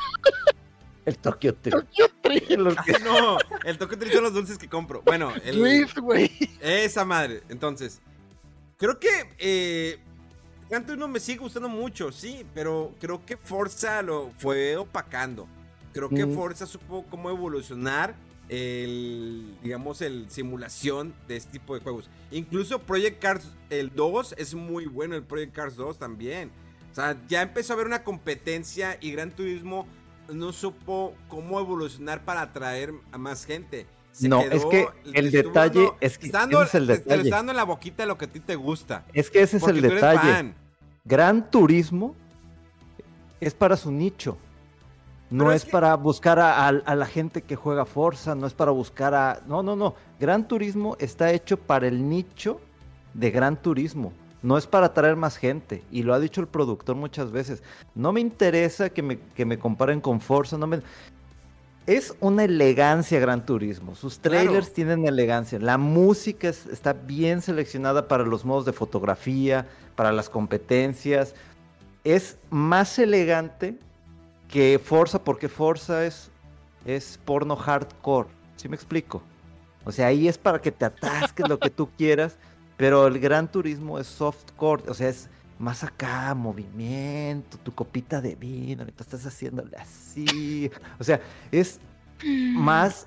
El 1.04 1.18
Tokyo 1.18 1.54
Drift. 1.62 1.76
Tokyo 1.76 2.08
que- 2.86 2.98
No, 3.04 3.36
el 3.64 3.76
Tokyo 3.76 3.98
Treat 3.98 4.14
son 4.14 4.24
los 4.24 4.32
dulces 4.34 4.56
que 4.56 4.68
compro. 4.68 5.02
Bueno, 5.02 5.32
el, 5.44 5.60
Drift, 5.60 5.98
güey. 5.98 6.30
esa 6.60 7.04
madre. 7.04 7.42
Entonces, 7.50 8.00
creo 8.78 8.98
que 8.98 9.08
eh, 9.38 9.98
Gran 10.70 10.86
Turismo 10.86 11.08
me 11.08 11.20
sigue 11.20 11.40
gustando 11.40 11.68
mucho, 11.68 12.10
sí, 12.10 12.46
pero 12.54 12.94
creo 13.00 13.24
que 13.26 13.36
Forza 13.36 14.00
lo 14.00 14.30
fue 14.38 14.76
opacando. 14.76 15.46
Creo 15.92 16.08
que 16.08 16.24
Mm. 16.24 16.34
Forza 16.34 16.64
supo 16.66 17.04
cómo 17.10 17.28
evolucionar 17.28 18.14
el, 18.52 19.56
digamos, 19.62 20.02
el 20.02 20.26
simulación 20.28 21.14
de 21.26 21.36
este 21.38 21.52
tipo 21.52 21.74
de 21.74 21.80
juegos. 21.80 22.10
Incluso 22.30 22.80
Project 22.80 23.18
Cars, 23.18 23.50
el 23.70 23.94
2, 23.94 24.34
es 24.36 24.54
muy 24.54 24.84
bueno, 24.84 25.16
el 25.16 25.22
Project 25.22 25.54
Cars 25.54 25.76
2 25.76 25.98
también. 25.98 26.50
O 26.90 26.94
sea, 26.94 27.16
ya 27.28 27.40
empezó 27.40 27.72
a 27.72 27.74
haber 27.76 27.86
una 27.86 28.04
competencia 28.04 28.98
y 29.00 29.10
Gran 29.12 29.30
Turismo 29.30 29.86
no 30.30 30.52
supo 30.52 31.14
cómo 31.28 31.58
evolucionar 31.60 32.24
para 32.26 32.42
atraer 32.42 32.92
a 33.10 33.16
más 33.16 33.46
gente. 33.46 33.86
Se 34.12 34.28
No, 34.28 34.42
quedó- 34.42 34.52
es 34.52 34.64
que 34.66 34.88
el 35.14 35.30
detalle 35.30 35.80
dando- 35.80 35.96
es 36.02 36.18
que 36.18 36.28
dando- 36.28 36.62
es 36.62 36.74
el 36.74 36.86
detalle. 36.86 37.22
está 37.22 37.36
dando 37.36 37.52
en 37.52 37.56
la 37.56 37.64
boquita 37.64 38.04
lo 38.04 38.18
que 38.18 38.26
a 38.26 38.28
ti 38.28 38.40
te 38.40 38.56
gusta. 38.56 39.06
Es 39.14 39.30
que 39.30 39.40
ese 39.40 39.56
es 39.56 39.62
el 39.66 39.80
detalle. 39.80 40.52
Gran 41.06 41.50
Turismo 41.50 42.14
es 43.40 43.54
para 43.54 43.78
su 43.78 43.90
nicho. 43.90 44.36
No 45.32 45.50
es, 45.50 45.56
es 45.62 45.64
que- 45.64 45.70
para 45.72 45.94
buscar 45.96 46.38
a, 46.38 46.66
a- 46.66 46.68
a 46.68 46.94
la 46.94 47.06
gente 47.06 47.42
que 47.42 47.56
juega 47.56 47.84
Forza, 47.86 48.34
no 48.34 48.46
es 48.46 48.54
para 48.54 48.70
buscar 48.70 49.14
a... 49.14 49.40
No, 49.46 49.62
no, 49.62 49.74
no. 49.76 49.94
Gran 50.20 50.46
Turismo 50.46 50.96
está 51.00 51.32
hecho 51.32 51.56
para 51.56 51.86
el 51.88 52.08
nicho 52.08 52.60
de 53.14 53.30
Gran 53.30 53.56
Turismo. 53.60 54.12
No 54.42 54.58
es 54.58 54.66
para 54.66 54.86
atraer 54.86 55.16
más 55.16 55.36
gente. 55.36 55.84
Y 55.90 56.02
lo 56.02 56.14
ha 56.14 56.20
dicho 56.20 56.40
el 56.40 56.48
productor 56.48 56.96
muchas 56.96 57.30
veces. 57.30 57.62
No 57.94 58.12
me 58.12 58.20
interesa 58.20 58.90
que 58.90 59.02
me, 59.02 59.18
que 59.18 59.44
me 59.44 59.58
comparen 59.58 60.00
con 60.00 60.20
Forza. 60.20 60.58
No 60.58 60.66
me... 60.66 60.82
es 61.86 62.14
una 62.20 62.44
elegancia 62.44 63.20
Gran 63.20 63.46
Turismo. 63.46 63.94
Sus 63.94 64.18
trailers 64.18 64.72
tienen 64.72 65.06
elegancia. 65.06 65.58
La 65.60 65.78
música 65.78 66.48
está 66.48 66.92
bien 66.92 67.40
seleccionada 67.40 68.08
para 68.08 68.24
los 68.24 68.44
modos 68.44 68.64
de 68.64 68.72
fotografía, 68.72 69.66
para 69.94 70.10
las 70.12 70.28
competencias. 70.28 71.34
Es 72.02 72.36
más 72.50 72.98
elegante 72.98 73.78
que 74.52 74.78
Forza, 74.78 75.24
porque 75.24 75.48
Forza 75.48 76.04
es, 76.04 76.30
es 76.84 77.18
porno 77.24 77.56
hardcore. 77.56 78.28
¿Sí 78.56 78.68
me 78.68 78.76
explico? 78.76 79.22
O 79.84 79.90
sea, 79.90 80.08
ahí 80.08 80.28
es 80.28 80.38
para 80.38 80.60
que 80.60 80.70
te 80.70 80.84
atasques 80.84 81.48
lo 81.48 81.58
que 81.58 81.70
tú 81.70 81.88
quieras, 81.98 82.36
pero 82.76 83.06
el 83.06 83.18
Gran 83.18 83.50
Turismo 83.50 83.98
es 83.98 84.06
softcore, 84.06 84.84
o 84.88 84.94
sea, 84.94 85.08
es 85.08 85.28
más 85.58 85.82
acá, 85.82 86.34
movimiento, 86.34 87.56
tu 87.58 87.74
copita 87.74 88.20
de 88.20 88.34
vino, 88.34 88.82
ahorita 88.82 89.02
estás 89.02 89.24
haciéndole 89.26 89.76
así. 89.76 90.70
O 90.98 91.04
sea, 91.04 91.20
es 91.50 91.80
más, 92.54 93.06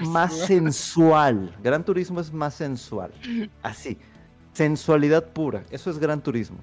más 0.00 0.38
sensual. 0.46 1.54
Gran 1.62 1.84
Turismo 1.84 2.20
es 2.20 2.32
más 2.32 2.54
sensual. 2.54 3.12
Así. 3.62 3.98
Sensualidad 4.52 5.24
pura. 5.24 5.64
Eso 5.70 5.90
es 5.90 5.98
Gran 5.98 6.22
Turismo. 6.22 6.58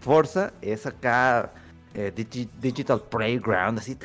Forza 0.00 0.52
es 0.60 0.84
acá. 0.84 1.52
Digital 1.94 3.02
Playground, 3.02 3.78
así. 3.78 3.98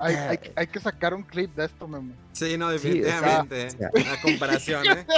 hay, 0.00 0.66
que 0.66 0.80
sacar 0.80 1.14
un 1.14 1.22
clip 1.22 1.54
de 1.54 1.66
esto, 1.66 1.88
Memo. 1.88 2.14
Sí, 2.32 2.58
no, 2.58 2.70
definitivamente. 2.70 3.68
la 3.78 4.20
comparación, 4.22 4.84
¿eh? 4.86 5.06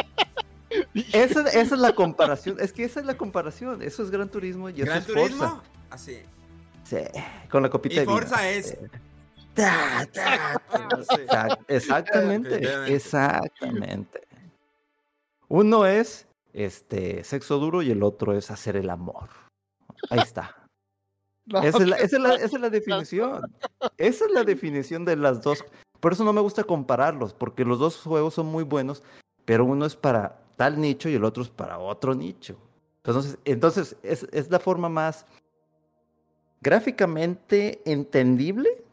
Esa, 1.12 1.40
esa, 1.48 1.60
es 1.60 1.70
la 1.72 1.94
comparación. 1.94 2.56
Es 2.60 2.72
que 2.72 2.84
esa 2.84 3.00
es 3.00 3.06
la 3.06 3.16
comparación. 3.16 3.82
Eso 3.82 4.04
es 4.04 4.10
Gran 4.12 4.28
Turismo 4.28 4.68
y 4.68 4.74
¿Gran 4.74 4.98
eso 4.98 5.08
es 5.08 5.14
Turismo? 5.14 5.60
Así. 5.90 6.20
Sí, 6.84 6.98
con 7.50 7.64
la 7.64 7.70
copita 7.70 7.96
y 7.96 7.98
de 7.98 8.04
Forza 8.04 8.48
es. 8.48 8.78
exactamente, 11.68 12.94
exactamente. 12.94 14.20
Uno 15.48 15.86
es 15.86 16.28
este 16.52 17.24
sexo 17.24 17.58
duro 17.58 17.82
y 17.82 17.90
el 17.90 18.02
otro 18.02 18.36
es 18.36 18.50
hacer 18.50 18.76
el 18.76 18.90
amor. 18.90 19.28
Ahí 20.08 20.20
está. 20.20 20.56
Esa, 21.58 21.78
es 21.78 21.88
la, 21.88 21.96
esa, 21.96 22.16
es 22.16 22.22
la, 22.22 22.34
esa, 22.34 22.44
es 22.44 22.60
la, 22.60 22.70
definición. 22.70 23.42
Esa 23.98 24.24
es 24.24 24.30
la 24.30 24.44
definición 24.44 25.04
de 25.04 25.16
las 25.16 25.42
dos. 25.42 25.64
Por 26.00 26.12
eso 26.12 26.24
no 26.24 26.32
me 26.32 26.40
gusta 26.40 26.64
compararlos, 26.64 27.34
porque 27.34 27.64
los 27.64 27.78
dos 27.78 27.96
juegos 27.98 28.34
son 28.34 28.46
muy 28.46 28.64
buenos, 28.64 29.02
pero 29.44 29.64
uno 29.64 29.84
es 29.84 29.96
para 29.96 30.40
tal 30.56 30.80
nicho 30.80 31.08
y 31.08 31.14
el 31.14 31.24
otro 31.24 31.42
es 31.42 31.50
para 31.50 31.78
otro 31.78 32.14
nicho. 32.14 32.56
Entonces, 32.98 33.38
entonces 33.44 33.96
es, 34.02 34.26
es 34.32 34.50
la 34.50 34.58
forma 34.58 34.88
más 34.88 35.26
gráficamente 36.60 37.80
entendible 37.84 38.84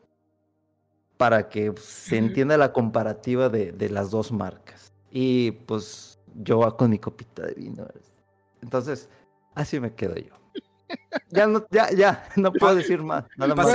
para 1.18 1.49
que 1.49 1.74
se 1.78 2.18
entienda 2.18 2.58
la 2.58 2.72
comparativa 2.72 3.49
de, 3.49 3.72
de, 3.72 3.89
las 3.89 4.12
dos 4.12 4.32
marcas. 4.32 4.93
Y 5.12 5.51
pues 5.51 6.20
yo 6.36 6.78
con 6.78 6.91
mi 6.91 6.99
copita 6.99 7.45
de 7.45 7.53
vino. 7.53 7.88
Entonces, 8.62 9.10
así 9.55 9.80
me 9.80 9.93
quedo 9.93 10.16
yo. 10.16 10.34
Ya 11.29 11.47
no, 11.47 11.65
ya, 11.69 11.91
ya, 11.91 12.29
no 12.35 12.51
puedo 12.51 12.75
decir 12.75 13.01
más. 13.01 13.25
Nada 13.35 13.53
más 13.55 13.73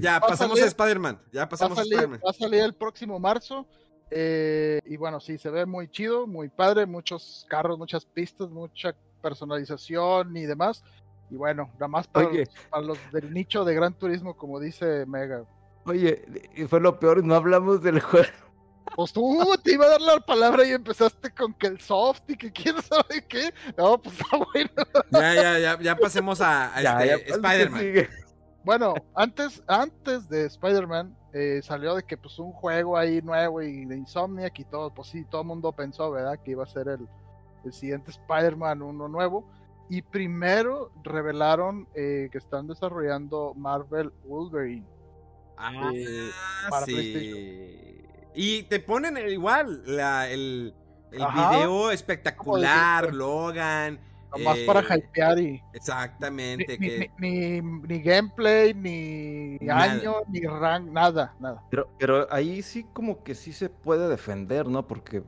ya, 0.00 0.20
pasamos 0.20 0.60
a, 0.60 0.64
a 0.64 0.66
Spider-Man. 0.66 1.20
Ya 1.32 1.48
pasamos 1.48 1.78
a, 1.78 1.82
salir, 1.82 1.94
a 1.94 2.00
Spider-Man. 2.00 2.20
Va 2.26 2.30
a 2.30 2.32
salir 2.32 2.60
el 2.60 2.74
próximo 2.74 3.18
marzo. 3.18 3.66
Eh, 4.10 4.80
y 4.84 4.96
bueno, 4.96 5.20
sí, 5.20 5.36
se 5.38 5.50
ve 5.50 5.66
muy 5.66 5.88
chido, 5.88 6.26
muy 6.26 6.48
padre, 6.48 6.86
muchos 6.86 7.46
carros, 7.48 7.78
muchas 7.78 8.04
pistas, 8.04 8.50
mucha 8.50 8.94
personalización 9.20 10.36
y 10.36 10.46
demás. 10.46 10.82
Y 11.30 11.36
bueno, 11.36 11.70
nada 11.74 11.88
más 11.88 12.06
para, 12.06 12.30
los, 12.30 12.48
para 12.70 12.82
los, 12.84 12.98
del 13.12 13.34
nicho 13.34 13.64
de 13.64 13.74
Gran 13.74 13.94
Turismo, 13.94 14.36
como 14.36 14.60
dice 14.60 15.04
Mega. 15.06 15.44
Oye, 15.84 16.24
y 16.54 16.64
fue 16.64 16.80
lo 16.80 16.98
peor, 16.98 17.24
no 17.24 17.34
hablamos 17.34 17.82
del 17.82 18.00
juego. 18.00 18.26
Pues 18.94 19.12
tú 19.12 19.44
te 19.62 19.72
iba 19.72 19.86
a 19.86 19.90
dar 19.90 20.00
la 20.00 20.20
palabra 20.20 20.64
y 20.64 20.70
empezaste 20.70 21.30
con 21.30 21.52
que 21.54 21.66
el 21.66 21.80
soft 21.80 22.22
y 22.28 22.36
que 22.36 22.52
quién 22.52 22.76
sabe 22.82 23.24
qué. 23.28 23.52
No, 23.76 24.00
pues 24.00 24.18
está 24.18 24.36
bueno. 24.36 24.70
Ya, 25.10 25.34
ya, 25.34 25.58
ya, 25.58 25.80
ya 25.80 25.96
pasemos 25.96 26.40
a, 26.40 26.74
a 26.74 27.04
este, 27.04 27.32
Spider-Man. 27.32 28.08
Bueno, 28.64 28.94
antes, 29.14 29.62
antes 29.66 30.28
de 30.28 30.46
Spider-Man, 30.46 31.16
eh, 31.32 31.60
salió 31.62 31.94
de 31.94 32.02
que 32.02 32.16
pues 32.16 32.38
un 32.38 32.52
juego 32.52 32.96
ahí 32.96 33.20
nuevo 33.22 33.62
y 33.62 33.84
de 33.84 33.96
Insomniac 33.96 34.58
y 34.58 34.64
todo, 34.64 34.92
pues 34.92 35.08
sí, 35.08 35.24
todo 35.24 35.42
el 35.42 35.46
mundo 35.46 35.70
pensó, 35.72 36.10
¿verdad? 36.10 36.40
Que 36.42 36.52
iba 36.52 36.64
a 36.64 36.66
ser 36.66 36.88
el, 36.88 37.06
el 37.64 37.72
siguiente 37.72 38.10
Spider-Man, 38.10 38.82
uno 38.82 39.06
nuevo. 39.06 39.48
Y 39.88 40.02
primero 40.02 40.90
revelaron 41.04 41.86
eh, 41.94 42.28
que 42.32 42.38
están 42.38 42.66
desarrollando 42.66 43.54
Marvel 43.54 44.10
Wolverine. 44.24 44.86
Ah, 45.56 45.90
eh, 45.94 46.30
para 46.68 46.86
sí. 46.86 47.95
Y 48.36 48.64
te 48.64 48.80
ponen 48.80 49.16
igual 49.28 49.82
la, 49.86 50.28
el, 50.28 50.74
el 51.10 51.26
video 51.34 51.90
espectacular, 51.90 53.12
Logan. 53.12 53.98
Nomás 54.30 54.58
para 54.66 54.80
eh, 54.80 54.98
hypear 54.98 55.38
y. 55.38 55.62
Exactamente. 55.72 56.76
Ni, 56.78 56.88
que... 56.88 57.10
ni, 57.18 57.60
ni, 57.62 58.02
gameplay, 58.02 58.74
ni 58.74 59.58
año, 59.70 60.16
ni 60.28 60.40
rank, 60.40 60.90
nada, 60.90 61.34
nada. 61.40 61.62
Pero, 61.70 61.88
pero 61.98 62.26
ahí 62.30 62.60
sí, 62.60 62.84
como 62.92 63.24
que 63.24 63.34
sí 63.34 63.54
se 63.54 63.70
puede 63.70 64.08
defender, 64.08 64.68
¿no? 64.68 64.86
Porque 64.86 65.22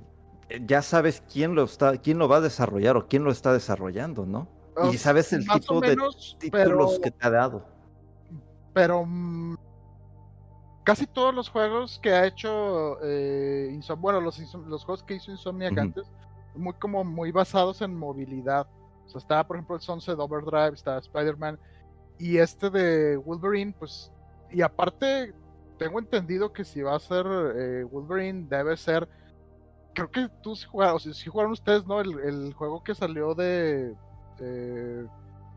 eh, 0.51 0.61
ya 0.67 0.83
sabes 0.83 1.23
quién 1.33 1.55
lo 1.55 1.65
está, 1.65 1.97
quién 1.97 2.19
lo 2.19 2.29
va 2.29 2.37
a 2.37 2.41
desarrollar 2.43 2.99
o 2.99 3.09
quién 3.09 3.25
lo 3.25 3.31
está 3.31 3.53
desarrollando, 3.53 4.27
¿no? 4.27 4.49
y 4.93 4.97
sabes 4.97 5.33
el 5.33 5.45
tipo 5.45 5.81
menos, 5.81 6.37
de 6.41 6.51
títulos 6.51 7.01
que 7.01 7.11
te 7.11 7.27
ha 7.27 7.31
dado. 7.31 7.67
Pero 8.73 9.05
mm, 9.05 9.57
casi 10.89 11.07
todos 11.07 11.35
los 11.35 11.51
juegos 11.51 11.99
que 11.99 12.13
ha 12.13 12.27
hecho 12.27 12.97
eh, 13.03 13.79
bueno, 13.99 14.23
los, 14.23 14.39
los 14.55 14.87
juegos 14.87 15.03
que 15.03 15.17
hizo 15.17 15.31
Insomniac 15.31 15.73
uh 15.73 15.77
-huh. 15.77 15.81
antes, 15.81 16.11
muy 16.55 16.73
como 16.73 17.05
muy 17.05 17.31
basados 17.31 17.83
en 17.83 17.95
movilidad. 17.95 18.67
O 19.05 19.11
sea, 19.11 19.19
estaba, 19.19 19.47
por 19.47 19.57
ejemplo, 19.57 19.77
el 19.77 19.83
Sunset 19.83 20.19
Overdrive, 20.19 20.73
está 20.73 20.97
Spider-Man. 20.97 21.59
Y 22.19 22.39
este 22.39 22.71
de 22.71 23.19
Wolverine, 23.19 23.75
pues. 23.79 24.11
Y 24.51 24.63
aparte, 24.63 25.35
tengo 25.79 25.99
entendido 25.99 26.55
que 26.55 26.65
si 26.65 26.81
va 26.81 26.97
a 26.97 27.01
ser 27.01 27.27
eh, 27.55 27.85
Wolverine, 27.85 28.47
debe 28.49 28.75
ser. 28.79 29.07
Creo 29.95 30.11
que 30.11 30.31
tú 30.43 30.57
sí 30.57 30.67
jugaron, 30.71 30.97
o 30.97 30.99
sea, 31.01 31.13
sí 31.13 31.29
jugaron 31.29 31.53
ustedes, 31.53 31.87
¿no? 31.87 32.01
El, 32.01 32.19
el 32.21 32.55
juego 32.55 32.83
que 32.83 32.95
salió 32.95 33.35
de 33.35 33.95
eh, 34.41 35.07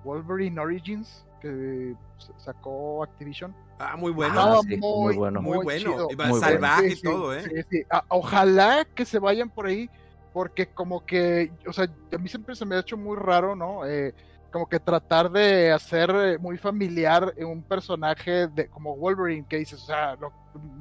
Wolverine 0.04 0.60
Origins, 0.60 1.26
que 1.40 1.96
sacó 2.36 3.02
Activision. 3.02 3.56
Ah, 3.82 3.96
muy 3.98 4.12
bueno. 4.12 4.40
Ah, 4.40 4.60
sí, 4.62 4.78
muy, 4.78 4.80
muy, 4.80 5.16
bueno. 5.16 5.42
Muy, 5.42 5.58
bueno. 5.64 6.08
Muy 6.28 6.40
salvaje 6.40 6.94
y 6.94 7.02
todo, 7.02 7.36
¿eh? 7.36 7.44
Sí, 7.44 7.62
sí. 7.70 7.84
Ah, 7.90 8.04
ojalá 8.10 8.86
que 8.86 9.06
se 9.06 9.20
vayan 9.20 9.50
por 9.50 9.66
ahí 9.66 9.90
porque 10.34 10.68
como 10.68 11.06
que, 11.06 11.52
o 11.68 11.74
sea, 11.74 11.88
a 12.14 12.18
mí 12.18 12.30
siempre 12.30 12.56
se 12.56 12.66
me 12.66 12.76
ha 12.76 12.80
hecho 12.80 12.98
muy 12.98 13.18
raro, 13.18 13.56
¿no? 13.56 13.86
Eh, 13.86 14.14
como 14.52 14.68
que 14.68 14.80
tratar 14.80 15.32
de 15.32 15.72
hacer 15.72 16.40
muy 16.40 16.58
familiar 16.58 17.34
un 17.40 17.64
personaje 17.64 18.48
de 18.48 18.70
como 18.70 18.96
Wolverine 18.98 19.46
que 19.48 19.58
dices, 19.58 19.82
o 19.82 19.86
sea, 19.86 20.16
lo, 20.16 20.32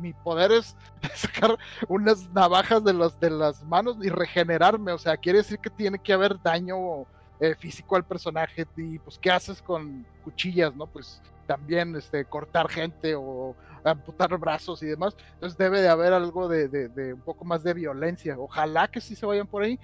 mi 0.00 0.12
poder 0.12 0.52
es 0.52 0.76
sacar 1.14 1.56
unas 1.88 2.28
navajas 2.32 2.82
de, 2.84 2.92
los, 2.92 3.18
de 3.20 3.30
las 3.30 3.62
manos 3.64 3.96
y 4.02 4.08
regenerarme, 4.08 4.92
o 4.92 4.98
sea, 4.98 5.16
quiere 5.16 5.38
decir 5.38 5.58
que 5.58 5.70
tiene 5.70 5.98
que 5.98 6.12
haber 6.12 6.40
daño 6.42 7.06
eh, 7.40 7.54
físico 7.54 7.96
al 7.96 8.04
personaje 8.04 8.66
y 8.76 8.98
pues 8.98 9.18
qué 9.18 9.30
haces 9.30 9.62
con 9.62 10.04
cuchillas, 10.24 10.74
¿no? 10.76 10.86
Pues 10.86 11.22
también 11.46 11.96
este, 11.96 12.24
cortar 12.24 12.68
gente 12.68 13.14
o 13.16 13.56
amputar 13.82 14.36
brazos 14.38 14.82
y 14.82 14.86
demás. 14.86 15.16
Entonces 15.34 15.58
debe 15.58 15.80
de 15.80 15.88
haber 15.88 16.12
algo 16.12 16.48
de, 16.48 16.68
de, 16.68 16.88
de, 16.88 17.14
un 17.14 17.20
poco 17.20 17.44
más 17.44 17.62
de 17.62 17.74
violencia. 17.74 18.38
Ojalá 18.38 18.88
que 18.88 19.00
sí 19.00 19.16
se 19.16 19.26
vayan 19.26 19.46
por 19.46 19.62
ahí. 19.62 19.78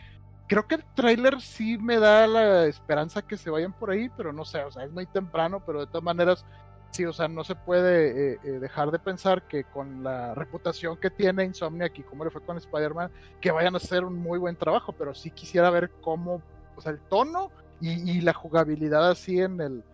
Creo 0.49 0.67
que 0.69 0.77
el 0.77 0.85
tráiler 0.95 1.41
sí 1.41 1.77
me 1.77 1.99
da 1.99 2.27
la 2.27 2.67
esperanza 2.67 3.23
que 3.23 3.37
se 3.37 3.51
vayan 3.51 3.73
por 3.73 3.91
ahí, 3.91 4.09
pero 4.17 4.33
no 4.33 4.45
sé, 4.45 4.63
o 4.63 4.71
sea, 4.71 4.85
es 4.85 4.93
muy 4.93 5.07
temprano, 5.07 5.61
pero 5.67 5.81
de 5.81 5.87
todas 5.87 6.05
maneras, 6.05 6.45
sí, 6.93 7.05
o 7.05 7.13
sea, 7.13 7.27
no 7.27 7.43
se 7.43 7.57
puede 7.57 8.35
eh, 8.35 8.39
eh, 8.45 8.49
dejar 8.61 8.93
de 8.93 9.01
pensar 9.01 9.49
que 9.49 9.65
con 9.65 10.05
la 10.05 10.35
reputación 10.35 10.99
que 10.99 11.11
tiene 11.11 11.43
Insomniac 11.45 11.99
y 11.99 12.05
como 12.05 12.25
le 12.25 12.31
fue 12.31 12.43
con 12.43 12.59
Spider-Man, 12.59 13.11
que 13.41 13.51
vayan 13.51 13.75
a 13.75 13.79
hacer 13.79 14.05
un 14.05 14.15
muy 14.15 14.39
buen 14.39 14.55
trabajo, 14.55 14.93
pero 14.93 15.17
sí 15.17 15.33
quisiera 15.33 15.69
ver 15.71 15.91
cómo, 16.01 16.41
o 16.77 16.81
sea, 16.81 16.93
el 16.93 17.01
tono 17.01 17.51
y, 17.81 18.21
la 18.21 18.33
jugabilidad 18.33 19.11
así 19.11 19.41
en 19.41 19.61
el, 19.61 19.85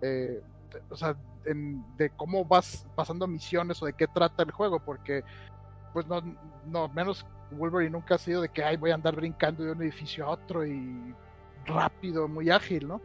eh, 0.00 0.40
o 0.90 0.96
sea, 0.96 1.16
de 1.44 2.10
cómo 2.10 2.44
vas 2.44 2.86
pasando 2.94 3.26
misiones 3.26 3.82
o 3.82 3.86
de 3.86 3.94
qué 3.94 4.06
trata 4.06 4.42
el 4.42 4.52
juego, 4.52 4.78
porque 4.78 5.24
pues 5.92 6.06
no, 6.06 6.22
no, 6.66 6.88
menos 6.88 7.26
Wolverine 7.50 7.90
nunca 7.90 8.14
ha 8.14 8.18
sido 8.18 8.40
de 8.42 8.48
que 8.48 8.64
ay 8.64 8.76
voy 8.76 8.92
a 8.92 8.94
andar 8.94 9.16
brincando 9.16 9.64
de 9.64 9.72
un 9.72 9.82
edificio 9.82 10.24
a 10.24 10.30
otro 10.30 10.64
y 10.64 11.14
rápido, 11.66 12.28
muy 12.28 12.50
ágil, 12.50 12.88
¿no? 12.88 13.00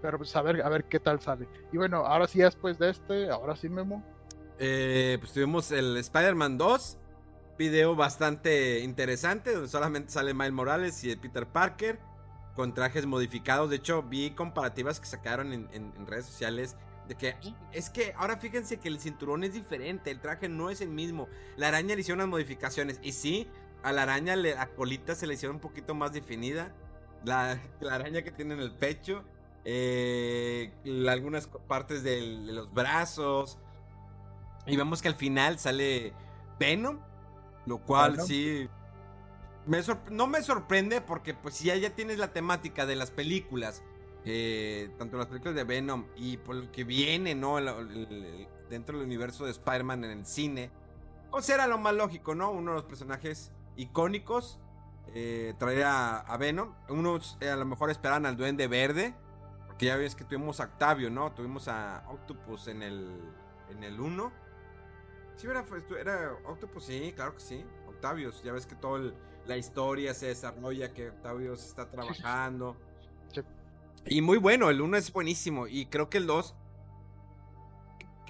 Pero 0.00 0.18
pues 0.18 0.34
a 0.34 0.42
ver, 0.42 0.62
a 0.62 0.68
ver 0.68 0.84
qué 0.84 0.98
tal 0.98 1.20
sale. 1.20 1.46
Y 1.72 1.76
bueno, 1.76 1.98
ahora 1.98 2.26
sí 2.26 2.40
después 2.40 2.78
de 2.78 2.90
este, 2.90 3.30
ahora 3.30 3.54
sí 3.54 3.68
Memo. 3.68 4.02
Eh, 4.58 5.18
pues 5.20 5.32
tuvimos 5.32 5.70
el 5.70 5.96
Spider-Man 5.96 6.58
2, 6.58 6.98
video 7.58 7.94
bastante 7.94 8.80
interesante, 8.80 9.52
donde 9.52 9.68
solamente 9.68 10.10
sale 10.10 10.34
Miles 10.34 10.52
Morales 10.52 11.04
y 11.04 11.14
Peter 11.16 11.46
Parker 11.46 11.98
con 12.54 12.74
trajes 12.74 13.06
modificados. 13.06 13.70
De 13.70 13.76
hecho, 13.76 14.02
vi 14.02 14.30
comparativas 14.32 15.00
que 15.00 15.06
sacaron 15.06 15.52
en, 15.52 15.68
en, 15.72 15.92
en 15.96 16.06
redes 16.06 16.26
sociales 16.26 16.76
De 17.08 17.16
que 17.16 17.34
es 17.72 17.90
que 17.90 18.14
ahora 18.16 18.36
fíjense 18.36 18.78
que 18.78 18.88
el 18.88 19.00
cinturón 19.00 19.42
es 19.42 19.52
diferente, 19.54 20.10
el 20.10 20.20
traje 20.20 20.48
no 20.48 20.70
es 20.70 20.80
el 20.80 20.88
mismo. 20.90 21.28
La 21.56 21.68
araña 21.68 21.94
le 21.94 22.00
hicieron 22.02 22.20
unas 22.20 22.30
modificaciones. 22.30 23.00
Y 23.02 23.12
sí, 23.12 23.48
a 23.82 23.90
la 23.92 24.02
araña 24.04 24.36
le, 24.36 24.54
la 24.54 24.68
colita 24.68 25.14
se 25.16 25.26
le 25.26 25.34
hicieron 25.34 25.56
un 25.56 25.60
poquito 25.60 25.94
más 25.94 26.12
definida. 26.12 26.72
La, 27.24 27.58
la 27.80 27.94
araña 27.96 28.22
que 28.22 28.30
tiene 28.30 28.54
en 28.54 28.60
el 28.60 28.72
pecho. 28.72 29.24
eh, 29.64 30.72
la- 30.84 31.12
algunas 31.12 31.46
partes 31.68 32.02
del- 32.02 32.46
de 32.46 32.52
los 32.52 32.72
brazos. 32.72 33.58
Y 34.66 34.76
vemos 34.76 35.02
que 35.02 35.08
al 35.08 35.14
final 35.16 35.58
sale 35.58 36.12
Venom. 36.58 36.98
Lo 37.66 37.78
cual 37.78 38.12
Venom. 38.12 38.26
sí. 38.26 38.68
No 39.66 40.26
me 40.26 40.42
sorprende 40.42 41.00
porque 41.00 41.34
pues 41.34 41.54
si 41.54 41.66
ya, 41.66 41.90
tienes 41.94 42.18
la 42.18 42.32
temática 42.32 42.86
de 42.86 42.96
las 42.96 43.10
películas. 43.10 43.82
eh, 44.24 44.88
tanto 44.98 45.16
las 45.16 45.26
películas 45.26 45.56
de 45.56 45.64
Venom 45.64 46.06
y 46.14 46.36
por 46.36 46.54
lo 46.54 46.70
que 46.70 46.84
viene, 46.84 47.34
¿no? 47.34 47.58
El- 47.58 47.66
el- 47.66 48.06
el- 48.12 48.48
dentro 48.70 48.96
del 48.96 49.06
universo 49.06 49.44
de 49.44 49.50
Spider-Man 49.50 50.04
en 50.04 50.10
el 50.20 50.26
cine. 50.26 50.70
Pues 51.32 51.48
era 51.48 51.66
lo 51.66 51.76
más 51.76 51.92
lógico, 51.94 52.32
¿no? 52.36 52.52
Uno 52.52 52.70
de 52.70 52.76
los 52.76 52.84
personajes 52.84 53.50
icónicos. 53.76 54.60
eh, 55.14 55.54
a, 55.84 56.36
Venom. 56.38 56.72
Unos 56.88 57.36
eh, 57.40 57.50
a 57.50 57.56
lo 57.56 57.64
mejor 57.64 57.90
esperaban 57.90 58.24
al 58.24 58.36
Duende 58.36 58.68
Verde. 58.68 59.12
Porque 59.66 59.86
ya 59.86 59.96
ves 59.96 60.14
que 60.14 60.22
tuvimos 60.22 60.60
a 60.60 60.64
Octavio, 60.66 61.10
¿no? 61.10 61.32
Tuvimos 61.32 61.66
a 61.66 62.04
Octopus 62.08 62.68
en 62.68 62.82
el 62.82 63.20
en 63.70 63.82
el 63.82 63.98
1. 64.00 64.32
Sí, 65.36 65.48
era, 65.48 65.64
era 66.00 66.32
Octopus, 66.46 66.84
sí, 66.84 67.12
claro 67.16 67.34
que 67.34 67.40
sí. 67.40 67.64
Octavius, 67.88 68.40
ya 68.44 68.52
ves 68.52 68.66
que 68.66 68.76
toda 68.76 69.12
la 69.46 69.56
historia 69.56 70.14
se 70.14 70.26
desarrolla, 70.26 70.92
que 70.92 71.10
Octavius 71.10 71.64
está 71.64 71.90
trabajando. 71.90 72.76
Sí. 73.32 73.40
Y 74.06 74.20
muy 74.22 74.38
bueno, 74.38 74.70
el 74.70 74.80
1 74.80 74.96
es 74.96 75.12
buenísimo. 75.12 75.66
Y 75.66 75.86
creo 75.86 76.08
que 76.10 76.18
el 76.18 76.26
2. 76.26 76.54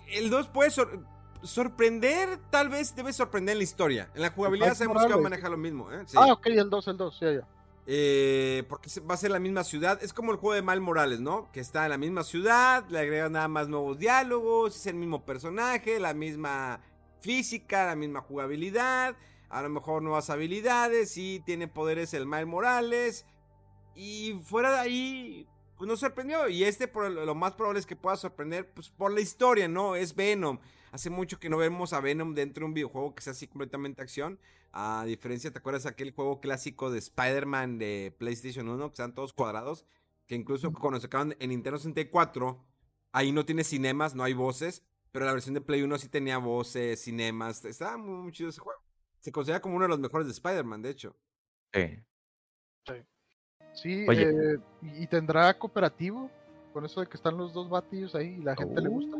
El 0.08 0.30
2 0.30 0.48
puede 0.48 0.70
sor- 0.70 1.04
sorprender, 1.42 2.38
tal 2.50 2.68
vez 2.68 2.94
debe 2.94 3.12
sorprender 3.12 3.54
en 3.54 3.58
la 3.58 3.64
historia. 3.64 4.10
En 4.14 4.22
la 4.22 4.30
jugabilidad 4.30 4.68
Miles 4.68 4.78
sabemos 4.78 4.96
que 5.02 5.08
va 5.08 5.14
a 5.14 5.16
Morales. 5.16 5.30
manejar 5.30 5.50
lo 5.50 5.56
mismo, 5.56 5.90
¿eh? 5.90 6.02
Sí. 6.06 6.16
Ah, 6.20 6.32
ok, 6.32 6.46
el 6.46 6.70
2, 6.70 6.88
el 6.88 6.96
2, 6.96 7.20
ya, 7.20 7.32
ya. 7.32 7.48
Eh, 7.86 8.62
porque 8.68 8.88
se- 8.88 9.00
va 9.00 9.14
a 9.14 9.16
ser 9.16 9.30
la 9.32 9.40
misma 9.40 9.64
ciudad. 9.64 9.98
Es 10.02 10.12
como 10.12 10.30
el 10.30 10.38
juego 10.38 10.54
de 10.54 10.62
Mal 10.62 10.80
Morales, 10.80 11.20
¿no? 11.20 11.50
Que 11.50 11.58
está 11.60 11.84
en 11.84 11.90
la 11.90 11.98
misma 11.98 12.22
ciudad, 12.22 12.84
le 12.90 12.98
agregan 13.00 13.32
nada 13.32 13.48
más 13.48 13.68
nuevos 13.68 13.98
diálogos, 13.98 14.76
es 14.76 14.86
el 14.86 14.94
mismo 14.94 15.24
personaje, 15.24 15.98
la 15.98 16.14
misma 16.14 16.80
física, 17.20 17.86
la 17.86 17.96
misma 17.96 18.20
jugabilidad, 18.20 19.16
a 19.52 19.60
lo 19.60 19.68
mejor 19.68 20.02
nuevas 20.02 20.30
habilidades 20.30 21.18
y 21.18 21.40
tiene 21.40 21.68
poderes 21.68 22.14
el 22.14 22.26
Mal 22.26 22.46
Morales. 22.46 23.26
Y 23.94 24.40
fuera 24.44 24.72
de 24.72 24.78
ahí, 24.78 25.48
pues 25.76 25.86
nos 25.86 26.00
sorprendió. 26.00 26.48
Y 26.48 26.64
este, 26.64 26.88
por 26.88 27.10
lo 27.10 27.26
lo 27.26 27.34
más 27.34 27.52
probable 27.52 27.78
es 27.78 27.84
que 27.84 27.94
pueda 27.94 28.16
sorprender, 28.16 28.72
pues 28.72 28.88
por 28.88 29.12
la 29.12 29.20
historia, 29.20 29.68
¿no? 29.68 29.94
Es 29.94 30.14
Venom. 30.14 30.58
Hace 30.90 31.10
mucho 31.10 31.38
que 31.38 31.50
no 31.50 31.58
vemos 31.58 31.92
a 31.92 32.00
Venom 32.00 32.34
dentro 32.34 32.62
de 32.62 32.68
un 32.68 32.74
videojuego 32.74 33.14
que 33.14 33.22
sea 33.22 33.32
así 33.32 33.46
completamente 33.46 34.00
acción. 34.00 34.40
A 34.72 35.04
diferencia, 35.06 35.50
¿te 35.52 35.58
acuerdas 35.58 35.84
aquel 35.84 36.12
juego 36.12 36.40
clásico 36.40 36.90
de 36.90 36.98
Spider-Man 36.98 37.78
de 37.78 38.16
PlayStation 38.18 38.66
1? 38.70 38.88
Que 38.88 38.92
están 38.92 39.14
todos 39.14 39.34
cuadrados. 39.34 39.84
Que 40.26 40.34
incluso 40.34 40.72
cuando 40.72 40.98
se 40.98 41.08
acaban 41.08 41.36
en 41.40 41.50
Nintendo 41.50 41.76
64, 41.76 42.64
ahí 43.12 43.32
no 43.32 43.44
tiene 43.44 43.64
cinemas, 43.64 44.14
no 44.14 44.24
hay 44.24 44.32
voces. 44.32 44.82
Pero 45.10 45.26
la 45.26 45.32
versión 45.32 45.52
de 45.52 45.60
Play 45.60 45.82
1 45.82 45.98
sí 45.98 46.08
tenía 46.08 46.38
voces, 46.38 47.02
cinemas. 47.02 47.62
Estaba 47.66 47.98
muy, 47.98 48.22
muy 48.22 48.32
chido 48.32 48.48
ese 48.48 48.62
juego. 48.62 48.80
Se 49.22 49.32
considera 49.32 49.60
como 49.60 49.76
uno 49.76 49.84
de 49.84 49.88
los 49.88 50.00
mejores 50.00 50.26
de 50.26 50.32
Spider-Man, 50.32 50.82
de 50.82 50.90
hecho. 50.90 51.16
Sí. 51.72 52.04
Sí, 53.74 54.04
Oye. 54.06 54.28
eh, 54.28 54.58
y 54.82 55.04
y 55.04 55.06
tendrá 55.06 55.58
cooperativo 55.58 56.30
con 56.74 56.84
eso 56.84 57.00
de 57.00 57.06
que 57.06 57.16
están 57.16 57.38
los 57.38 57.54
dos 57.54 57.70
batillos 57.70 58.14
ahí 58.14 58.36
y 58.38 58.42
la 58.42 58.54
gente 58.54 58.82
le 58.82 58.88
gusta. 58.90 59.16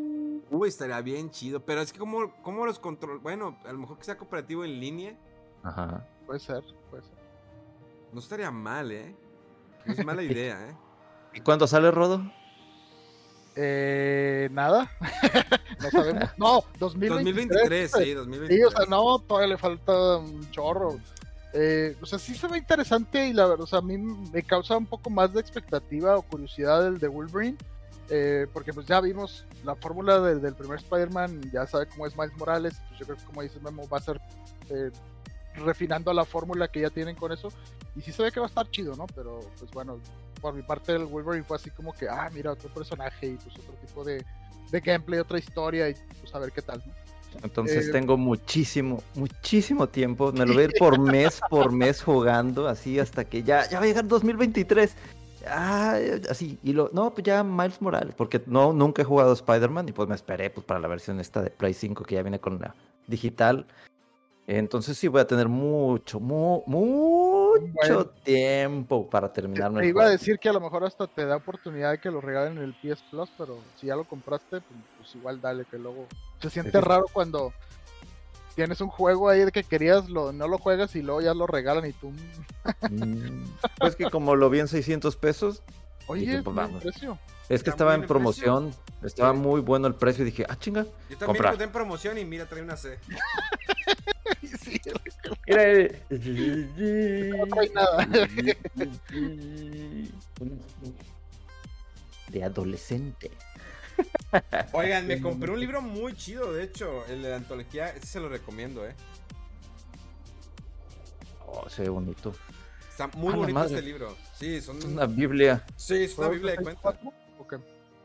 Uy, 0.51 0.69
estaría 0.69 1.01
bien 1.01 1.31
chido. 1.31 1.65
Pero 1.65 1.81
es 1.81 1.91
que 1.91 1.99
como, 1.99 2.35
como 2.43 2.67
los 2.67 2.79
control... 2.79 3.19
Bueno, 3.21 3.59
a 3.65 3.73
lo 3.73 3.79
mejor 3.79 3.97
que 3.97 4.05
sea 4.05 4.19
cooperativo 4.19 4.63
en 4.65 4.79
línea. 4.79 5.17
Ajá. 5.63 6.07
Puede 6.27 6.41
ser, 6.41 6.63
puede 6.91 7.03
ser. 7.05 7.17
No 8.13 8.21
estaría 8.21 8.51
mal, 8.51 8.93
¿eh? 8.93 9.17
No 9.87 9.93
es 9.95 10.05
mala 10.05 10.23
idea, 10.23 10.69
¿eh? 10.69 10.77
¿Y 11.33 11.41
cuándo 11.41 11.67
sale 11.67 11.91
Rodo? 11.91 12.21
Eh, 13.57 14.49
nada. 14.53 14.91
no 15.83 15.91
sabemos. 15.91 16.31
No, 16.39 16.65
2023. 16.79 17.49
2023, 17.49 17.91
sí, 17.91 18.15
2023. 18.15 18.59
Sí, 18.59 18.65
o 18.65 18.71
sea, 18.71 18.87
no, 18.89 19.19
todavía 19.21 19.49
le 19.49 19.59
falta 19.59 20.17
un 20.19 20.51
chorro. 20.51 20.99
Eh, 21.55 21.97
o 22.01 22.07
sea, 22.07 22.19
sí 22.19 22.35
se 22.35 22.47
ve 22.49 22.59
interesante 22.59 23.27
y 23.27 23.33
la 23.35 23.47
verdad, 23.47 23.65
o 23.65 23.67
sea, 23.67 23.81
a 23.81 23.83
mí 23.83 23.99
me 23.99 24.43
causa 24.43 24.77
un 24.77 24.87
poco 24.87 25.11
más 25.11 25.33
de 25.35 25.41
expectativa 25.41 26.17
o 26.17 26.23
curiosidad 26.23 26.87
el 26.87 26.99
de 26.99 27.09
Wolverine. 27.09 27.59
eh, 28.09 28.47
porque 28.53 28.73
pues 28.73 28.87
ya 28.87 29.01
vimos 29.01 29.45
la 29.65 29.75
fórmula 29.75 30.21
del, 30.21 30.41
del 30.41 30.55
primer 30.55 30.79
Spider-Man, 30.79 31.51
ya 31.53 31.67
sabe 31.67 31.87
cómo 31.87 32.07
es 32.07 32.17
Miles 32.17 32.37
Morales, 32.37 32.75
pues 32.89 33.01
yo 33.01 33.07
creo 33.07 33.17
que 33.19 33.25
como 33.25 33.43
dices 33.43 33.63
Memo, 33.63 33.89
va 33.89 33.99
a 33.99 34.03
ser 34.03 34.21
eh, 34.71 34.91
refinando 35.55 36.13
la 36.13 36.25
fórmula 36.25 36.69
que 36.69 36.81
ya 36.81 36.91
tienen 36.91 37.17
con 37.17 37.33
eso. 37.33 37.49
Y 37.95 38.01
sí 38.01 38.13
se 38.13 38.23
ve 38.23 38.33
que 38.33 38.41
va 38.41 38.47
a 38.47 38.49
estar 38.49 38.71
chido, 38.71 38.97
¿no? 38.97 39.07
Pero 39.15 39.41
pues 39.59 39.71
bueno, 39.73 39.99
por 40.41 40.55
mi 40.55 40.63
parte 40.63 40.93
el 40.93 41.05
Wolverine 41.05 41.45
fue 41.45 41.57
así 41.57 41.71
como 41.71 41.93
que, 41.93 42.09
ah, 42.09 42.29
mira, 42.33 42.53
otro 42.53 42.73
personaje 42.73 43.27
y 43.29 43.37
pues 43.37 43.57
otro 43.59 43.75
tipo 43.75 44.03
de, 44.05 44.25
de 44.73 44.81
gameplay, 44.81 45.21
otra 45.21 45.39
historia 45.39 45.89
y 45.89 45.95
pues 46.21 46.35
a 46.35 46.39
ver 46.41 46.51
qué 46.51 46.63
tal, 46.63 46.83
¿no? 46.85 46.93
Entonces 47.45 47.89
Eh, 47.89 47.93
tengo 47.93 48.17
muchísimo, 48.17 49.03
muchísimo 49.15 49.89
tiempo. 49.89 50.33
Me 50.33 50.45
lo 50.45 50.53
voy 50.55 50.65
a 50.65 50.67
ir 50.67 50.75
por 50.79 50.99
mes 50.99 51.41
por 51.49 51.73
mes 51.73 52.03
jugando, 52.03 52.69
así 52.69 52.99
hasta 52.99 53.25
que 53.25 53.43
ya, 53.43 53.69
ya 53.69 53.79
va 53.79 53.85
a 53.85 53.89
llegar 53.89 54.07
2023. 54.07 54.95
Ah, 55.47 55.99
así. 56.31 56.59
Y 56.63 56.73
lo, 56.73 56.91
no, 56.93 57.11
pues 57.13 57.25
ya 57.25 57.43
Miles 57.43 57.81
Morales, 57.81 58.15
porque 58.17 58.43
no, 58.47 58.73
nunca 58.73 59.03
he 59.03 59.05
jugado 59.05 59.33
Spider-Man 59.33 59.89
y 59.89 59.93
pues 59.93 60.09
me 60.09 60.15
esperé 60.15 60.51
pues, 60.51 60.67
para 60.67 60.79
la 60.81 60.89
versión 60.89 61.21
esta 61.21 61.41
de 61.43 61.51
Play 61.51 61.75
5 61.75 62.05
que 62.05 62.17
ya 62.17 62.23
viene 62.23 62.39
con 62.39 62.61
la 62.61 62.75
digital. 63.07 63.67
Entonces 64.47 64.99
sí 64.99 65.09
voy 65.09 65.21
a 65.21 65.27
tener 65.27 65.49
mucho, 65.49 66.21
mu- 66.21 66.63
mucho 67.61 68.07
tiempo 68.25 69.09
para 69.09 69.33
terminarme 69.33 69.81
Te 69.81 69.85
el 69.87 69.91
iba 69.91 70.05
a 70.05 70.09
decir 70.11 70.39
que 70.39 70.49
a 70.49 70.53
lo 70.53 70.61
mejor 70.61 70.85
hasta 70.85 71.07
te 71.07 71.25
da 71.27 71.37
oportunidad 71.37 71.91
de 71.93 71.99
que 71.99 72.11
lo 72.11 72.21
regalen 72.21 72.59
en 72.59 72.65
el 72.65 72.75
PS 72.75 73.03
Plus, 73.11 73.31
pero 73.39 73.59
si 73.81 73.87
ya 73.89 73.97
lo 73.97 74.05
compraste, 74.05 74.61
pues, 74.61 74.81
pues 74.99 75.15
igual 75.15 75.41
dale, 75.41 75.65
que 75.65 75.79
luego 75.79 76.07
se 76.41 76.51
siente 76.51 76.81
raro 76.81 77.05
cuando 77.13 77.53
tienes 78.55 78.81
un 78.81 78.89
juego 78.89 79.29
ahí 79.29 79.45
de 79.45 79.53
que 79.53 79.65
querías, 79.65 80.09
lo, 80.11 80.33
no 80.33 80.47
lo 80.49 80.59
juegas 80.59 80.95
y 80.97 81.03
luego 81.03 81.21
ya 81.23 81.33
lo 81.35 81.47
regalan 81.47 81.87
y 81.87 81.93
tú, 81.93 82.11
mm, 82.91 83.45
Pues 83.79 83.97
que 83.97 84.11
como 84.11 84.37
lo 84.37 84.51
vi 84.51 84.61
en 84.61 84.69
600 84.69 85.17
pesos, 85.17 85.63
oye, 86.07 86.23
Dije, 86.27 86.43
pues, 86.43 86.55
¿qué 86.55 86.61
vamos. 86.61 86.83
precio? 86.83 87.19
es 87.49 87.63
que 87.63 87.71
Está 87.71 87.71
estaba 87.71 87.95
en 87.95 88.01
precio. 88.03 88.09
promoción, 88.15 88.75
estaba 89.03 89.33
Sí. 89.33 89.39
muy 89.39 89.61
bueno 89.61 89.87
el 89.87 89.95
precio 89.95 90.23
y 90.23 90.27
dije, 90.27 90.45
ah, 90.49 90.57
chinga. 90.59 90.85
Yo 90.85 90.91
también 91.19 91.27
Comprar. 91.27 91.61
en 91.63 91.71
promoción 91.73 92.19
y 92.19 92.25
mira, 92.25 92.47
trae 92.47 92.63
una 92.63 92.77
C. 92.77 92.99
sí, 94.59 94.81
Mira, 95.47 97.37
no 97.37 97.47
trae 97.47 97.71
nada. 97.71 98.09
De 102.29 102.45
adolescente. 102.45 103.31
Oigan, 104.73 105.07
me 105.07 105.21
compré 105.21 105.51
un 105.53 105.61
libro 105.61 105.83
muy 105.83 106.15
chido, 106.15 106.53
de 106.53 106.65
hecho, 106.65 107.05
el 107.07 107.23
de 107.23 107.31
la 107.31 107.37
antología, 107.37 107.91
ese 107.91 108.07
se 108.07 108.21
lo 108.21 108.29
recomiendo, 108.29 108.87
¿eh? 108.87 108.95
Oh, 111.47 111.69
se 111.69 111.83
ve 111.83 111.89
bonito. 111.91 112.33
Está 112.89 113.09
muy 113.09 113.29
A 113.29 113.37
la 113.37 113.43
bonito 113.43 113.65
este 113.65 113.83
libro. 113.83 114.17
Sí, 114.35 114.61
son 114.63 114.79
Es 114.79 114.85
una 114.85 115.05
Biblia. 115.07 115.65
Sí, 115.77 116.05
es 116.05 116.17
una 116.17 116.29
biblia 116.29 116.53
de 116.53 116.63
cuentas. 116.63 116.95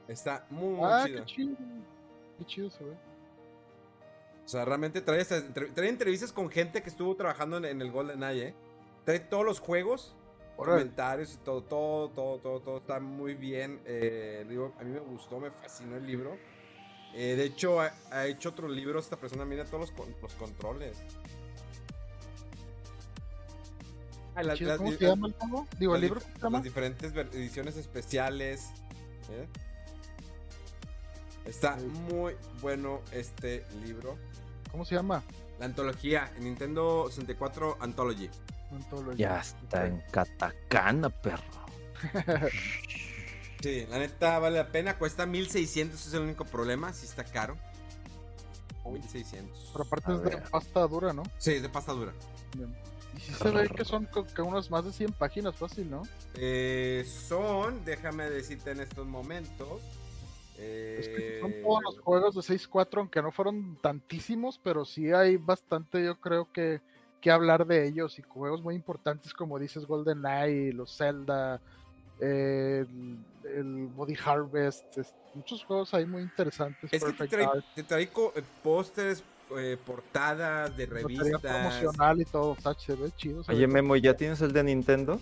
Está 0.07 0.45
muy, 0.49 0.75
muy 0.75 0.85
Ah, 0.85 1.03
chido. 1.05 1.25
qué 1.25 1.25
chido. 1.25 1.55
Qué 2.37 2.45
chido 2.45 2.69
se 2.69 2.83
ve. 2.83 2.97
O 4.47 4.49
sea, 4.49 4.63
realmente 4.63 5.01
trae, 5.01 5.25
trae 5.25 5.89
entrevistas 5.89 6.31
con 6.31 6.49
gente 6.49 6.81
que 6.81 6.89
estuvo 6.89 7.13
trabajando 7.17 7.57
en, 7.57 7.65
en 7.65 7.81
el 7.81 7.91
Golden 7.91 8.23
Eye, 8.23 8.47
¿eh? 8.47 8.53
Trae 9.03 9.19
todos 9.19 9.43
los 9.45 9.59
juegos, 9.59 10.15
comentarios 10.55 11.33
y 11.33 11.37
todo, 11.39 11.61
todo, 11.63 12.09
todo, 12.11 12.37
todo, 12.39 12.59
todo 12.61 12.77
está 12.77 13.01
muy 13.01 13.33
bien. 13.33 13.81
Eh, 13.85 14.45
digo, 14.47 14.73
a 14.79 14.83
mí 14.85 14.91
me 14.91 14.99
gustó, 15.01 15.41
me 15.41 15.51
fascinó 15.51 15.97
el 15.97 16.07
libro. 16.07 16.37
Eh, 17.13 17.35
de 17.35 17.43
hecho, 17.43 17.81
ha, 17.81 17.91
ha 18.09 18.25
hecho 18.25 18.47
otros 18.49 18.71
libros. 18.71 19.03
Esta 19.03 19.17
persona 19.17 19.43
mira 19.43 19.65
todos 19.65 19.91
los, 19.97 20.07
los 20.21 20.33
controles. 20.35 20.95
Ah, 24.33 24.43
la- 24.43 24.53
Chido, 24.55 24.69
las- 24.69 24.77
¿Cómo 24.77 24.89
las- 24.91 24.99
se 24.99 25.05
llama 25.07 25.27
el? 25.27 25.77
Digo, 25.79 25.97
libro. 25.97 26.21
Las 26.49 26.63
diferentes 26.63 27.13
ediciones 27.13 27.75
especiales. 27.75 28.69
¿eh? 29.29 29.45
Está 31.47 31.77
muy 32.11 32.35
bueno 32.61 33.01
este 33.11 33.65
libro. 33.83 34.17
¿Cómo 34.71 34.85
se 34.85 34.95
llama? 34.95 35.23
La 35.59 35.65
antología, 35.65 36.31
Nintendo 36.39 37.05
64 37.09 37.77
Anthology. 37.79 38.29
Antología. 38.71 39.29
Ya 39.29 39.39
está 39.39 39.87
en 39.87 40.03
katakana, 40.11 41.09
perro. 41.09 41.43
Sí, 43.61 43.87
la 43.89 43.97
neta 43.97 44.37
vale 44.37 44.57
la 44.57 44.67
pena. 44.67 44.99
Cuesta 44.99 45.25
1600, 45.25 45.99
ese 45.99 46.09
es 46.09 46.13
el 46.13 46.21
único 46.21 46.45
problema. 46.45 46.93
Sí 46.93 47.05
está 47.05 47.23
caro. 47.23 47.57
1600. 48.85 49.71
Pero 49.73 49.83
aparte 49.83 50.11
A 50.11 50.15
es 50.15 50.23
de 50.23 50.37
pasta 50.49 50.81
dura, 50.87 51.13
¿no? 51.13 51.23
Sí, 51.37 51.53
es 51.53 51.61
de 51.61 51.69
pasta 51.69 51.91
dura. 51.93 52.13
Bien. 52.55 52.75
Y 53.15 53.19
sí 53.19 53.33
se 53.33 53.49
ve 53.49 53.67
que 53.69 53.83
son 53.83 54.07
que 54.35 54.41
unas 54.41 54.69
más 54.69 54.85
de 54.85 54.93
100 54.93 55.13
páginas 55.13 55.55
fácil, 55.55 55.89
¿no? 55.89 56.03
Eh, 56.35 57.03
son, 57.27 57.83
déjame 57.83 58.29
decirte 58.29 58.71
en 58.71 58.81
estos 58.81 59.07
momentos. 59.07 59.81
Es 60.57 61.09
que 61.09 61.39
son 61.39 61.51
Eh, 61.51 61.61
todos 61.61 61.83
los 61.83 61.99
juegos 61.99 62.35
de 62.35 62.41
6.4, 62.41 63.01
aunque 63.01 63.21
no 63.21 63.31
fueron 63.31 63.77
tantísimos, 63.81 64.59
pero 64.63 64.83
sí 64.85 65.11
hay 65.11 65.37
bastante, 65.37 66.03
yo 66.03 66.15
creo 66.19 66.51
que, 66.51 66.81
que 67.21 67.29
hablar 67.31 67.65
de 67.67 67.87
ellos 67.87 68.17
y 68.19 68.23
juegos 68.23 68.61
muy 68.63 68.75
importantes 68.75 69.33
como 69.33 69.59
dices 69.59 69.85
GoldenEye, 69.85 70.73
los 70.73 70.95
Zelda, 70.97 71.61
eh, 72.19 72.83
el, 72.87 73.17
el 73.55 73.87
Body 73.95 74.15
Harvest, 74.23 74.97
es- 74.97 75.13
muchos 75.35 75.63
juegos 75.63 75.93
ahí 75.93 76.05
muy 76.07 76.23
interesantes. 76.23 76.91
Es 76.91 77.03
que 77.03 77.11
te 77.11 77.27
Perfect 77.27 77.31
trae, 77.75 78.03
eh, 78.35 78.43
pósters, 78.63 79.23
eh, 79.55 79.77
portadas 79.85 80.75
de 80.75 80.85
revistas. 80.87 81.39
promocional 81.41 82.21
y 82.21 82.25
todo, 82.25 82.51
o 82.51 82.59
sea, 82.59 82.73
se 82.73 82.95
ve 82.95 83.11
chido. 83.15 83.43
se 83.43 83.51
Oye. 83.51 83.67
Memo, 83.67 83.95
¿ya 83.95 84.15
tienes 84.15 84.41
el 84.41 84.51
de 84.51 84.63
Nintendo? 84.63 85.19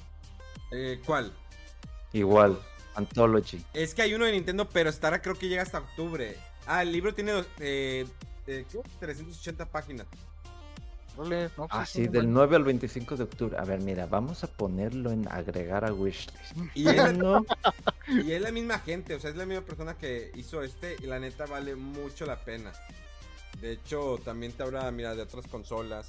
Eh, 0.71 1.01
¿Cuál? 1.05 1.33
Igual, 2.13 2.57
Anthology. 2.95 3.63
Es 3.73 3.93
que 3.93 4.01
hay 4.01 4.13
uno 4.13 4.25
de 4.25 4.31
Nintendo, 4.31 4.67
pero 4.69 4.89
estará 4.89 5.21
creo 5.21 5.35
que 5.35 5.47
llega 5.47 5.61
hasta 5.63 5.79
octubre. 5.79 6.37
Ah, 6.67 6.81
el 6.81 6.91
libro 6.91 7.13
tiene 7.13 7.31
dos- 7.33 7.47
eh, 7.59 8.05
eh, 8.47 8.65
¿qué? 8.71 8.79
380 8.99 9.65
páginas. 9.65 10.07
No, 11.17 11.23
Ah, 11.23 11.49
pues, 11.77 11.89
sí, 11.89 12.03
son 12.03 12.11
del 12.11 12.23
buenos. 12.23 12.33
9 12.33 12.55
al 12.57 12.63
25 12.65 13.15
de 13.15 13.23
octubre. 13.23 13.57
A 13.57 13.63
ver, 13.63 13.79
mira, 13.79 14.05
vamos 14.05 14.43
a 14.43 14.47
ponerlo 14.47 15.11
en 15.11 15.25
agregar 15.29 15.85
a 15.85 15.93
wishlist. 15.93 16.57
Y 16.73 16.89
es, 16.89 16.99
Uno, 17.13 17.45
y 18.09 18.33
es 18.33 18.41
la 18.41 18.51
misma 18.51 18.79
gente, 18.79 19.15
o 19.15 19.19
sea, 19.21 19.29
es 19.29 19.37
la 19.37 19.45
misma 19.45 19.63
persona 19.63 19.97
que 19.97 20.31
hizo 20.35 20.61
este 20.61 20.97
y 21.01 21.05
la 21.05 21.17
neta 21.19 21.45
vale 21.45 21.75
mucho 21.75 22.25
la 22.25 22.35
pena. 22.43 22.73
De 23.61 23.71
hecho, 23.71 24.19
también 24.25 24.51
te 24.51 24.63
habla, 24.63 24.91
mira, 24.91 25.15
de 25.15 25.21
otras 25.21 25.47
consolas. 25.47 26.05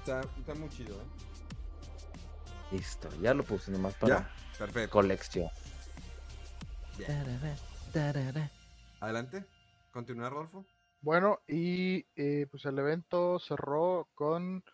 Está, 0.00 0.22
está 0.38 0.54
muy 0.54 0.68
chido, 0.70 0.96
¿eh? 0.96 1.04
listo, 2.76 3.08
ya 3.22 3.32
lo 3.34 3.44
puse 3.44 3.70
nomás 3.70 3.94
para 3.94 4.18
¿Ya? 4.20 4.30
Perfecto. 4.58 4.90
colección. 4.90 5.50
Bien. 6.96 7.26
Adelante. 9.00 9.44
Continúa, 9.92 10.30
Rodolfo. 10.30 10.64
Bueno, 11.00 11.40
y 11.46 12.06
eh, 12.16 12.46
pues 12.50 12.64
el 12.64 12.78
evento 12.78 13.38
cerró 13.38 14.08
con 14.14 14.64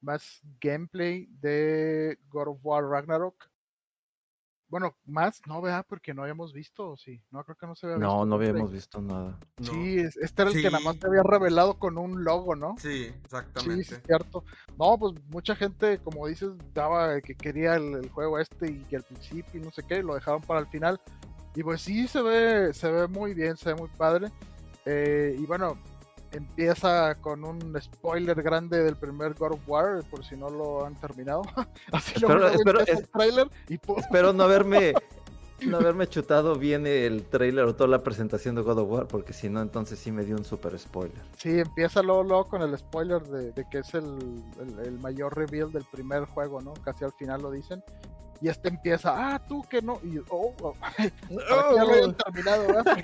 más 0.00 0.40
gameplay 0.60 1.26
de 1.40 2.18
God 2.28 2.48
of 2.48 2.58
War 2.62 2.84
Ragnarok. 2.84 3.48
Bueno, 4.78 4.94
más 5.06 5.40
no 5.46 5.62
vea 5.62 5.82
porque 5.84 6.12
no 6.12 6.20
habíamos 6.20 6.52
visto, 6.52 6.90
¿o 6.90 6.96
sí, 6.98 7.18
no 7.30 7.42
creo 7.44 7.56
que 7.56 7.66
no 7.66 7.74
se 7.74 7.86
había 7.86 7.96
visto. 7.96 8.14
No, 8.14 8.26
no 8.26 8.34
habíamos 8.34 8.70
visto 8.70 9.00
nada. 9.00 9.38
Sí, 9.62 10.00
es- 10.00 10.18
este 10.18 10.42
era 10.42 10.50
el 10.50 10.60
que 10.60 10.70
nada 10.70 10.84
más 10.84 10.92
Sí. 10.96 11.00
te 11.00 11.06
había 11.06 11.22
revelado 11.22 11.78
con 11.78 11.96
un 11.96 12.24
logo, 12.24 12.54
¿no? 12.54 12.74
Sí, 12.76 12.88
Sí, 12.88 13.04
sí, 13.04 13.14
exactamente. 13.24 13.94
es 13.94 14.02
cierto. 14.04 14.44
No, 14.78 14.98
pues 14.98 15.14
mucha 15.30 15.56
gente, 15.56 15.96
como 16.00 16.26
dices, 16.26 16.50
daba 16.74 17.22
que 17.22 17.34
quería 17.34 17.76
el, 17.76 17.94
el 17.94 18.10
juego 18.10 18.38
este 18.38 18.70
y 18.70 18.80
que 18.84 18.96
al 18.96 19.02
principio 19.04 19.58
y 19.58 19.64
no 19.64 19.70
sé 19.70 19.82
qué, 19.82 20.00
y 20.00 20.02
lo 20.02 20.14
dejaron 20.14 20.42
para 20.42 20.60
el 20.60 20.66
final. 20.66 21.00
Y 21.54 21.62
pues 21.62 21.80
sí, 21.80 22.06
se 22.06 22.20
ve, 22.20 22.74
se 22.74 22.90
ve 22.90 23.08
muy 23.08 23.32
bien, 23.32 23.56
se 23.56 23.70
ve 23.72 23.76
muy 23.76 23.88
padre. 23.96 24.30
Eh, 24.84 25.34
y 25.38 25.46
bueno, 25.46 25.78
empieza 26.36 27.14
con 27.16 27.44
un 27.44 27.76
spoiler 27.80 28.42
grande 28.42 28.82
del 28.82 28.96
primer 28.96 29.34
God 29.34 29.52
of 29.52 29.60
War, 29.68 30.02
por 30.10 30.24
si 30.24 30.36
no 30.36 30.48
lo 30.50 30.84
han 30.86 30.94
terminado. 31.00 31.42
Así 31.92 32.14
Espero- 32.16 32.38
luego 32.38 32.54
espero- 32.54 32.80
es- 32.80 32.88
el 32.88 33.08
trailer 33.08 33.50
y. 33.68 33.74
Espero 33.98 34.32
no 34.32 34.44
haberme, 34.44 34.92
no 35.66 35.76
haberme 35.78 36.06
chutado 36.08 36.56
bien 36.56 36.86
el 36.86 37.24
trailer 37.24 37.64
o 37.64 37.74
toda 37.74 37.88
la 37.88 38.02
presentación 38.02 38.54
de 38.54 38.62
God 38.62 38.78
of 38.78 38.90
War, 38.90 39.08
porque 39.08 39.32
si 39.32 39.48
no, 39.48 39.60
entonces 39.62 39.98
sí 39.98 40.12
me 40.12 40.24
dio 40.24 40.36
un 40.36 40.44
super 40.44 40.78
spoiler. 40.78 41.22
Sí, 41.36 41.58
empieza 41.60 42.02
luego, 42.02 42.22
luego 42.22 42.44
con 42.48 42.62
el 42.62 42.76
spoiler 42.78 43.22
de, 43.22 43.52
de 43.52 43.68
que 43.70 43.78
es 43.78 43.94
el, 43.94 44.42
el- 44.60 44.78
el 44.86 44.98
mayor 45.00 45.36
reveal 45.36 45.70
del 45.72 45.84
primer 45.84 46.24
juego, 46.26 46.60
¿no? 46.60 46.74
Casi 46.84 47.04
al 47.04 47.12
final 47.12 47.42
lo 47.42 47.50
dicen. 47.50 47.82
Y 48.38 48.48
este 48.50 48.68
empieza, 48.68 49.14
ah, 49.16 49.42
tú 49.48 49.62
que 49.62 49.80
no. 49.80 49.98
Y 50.02 50.18
oh, 50.28 50.52
oh, 50.60 50.74
ya 51.74 51.84
lo 51.84 51.92
hayan 51.94 52.14
terminado, 52.14 52.66
¿verdad? 52.66 52.98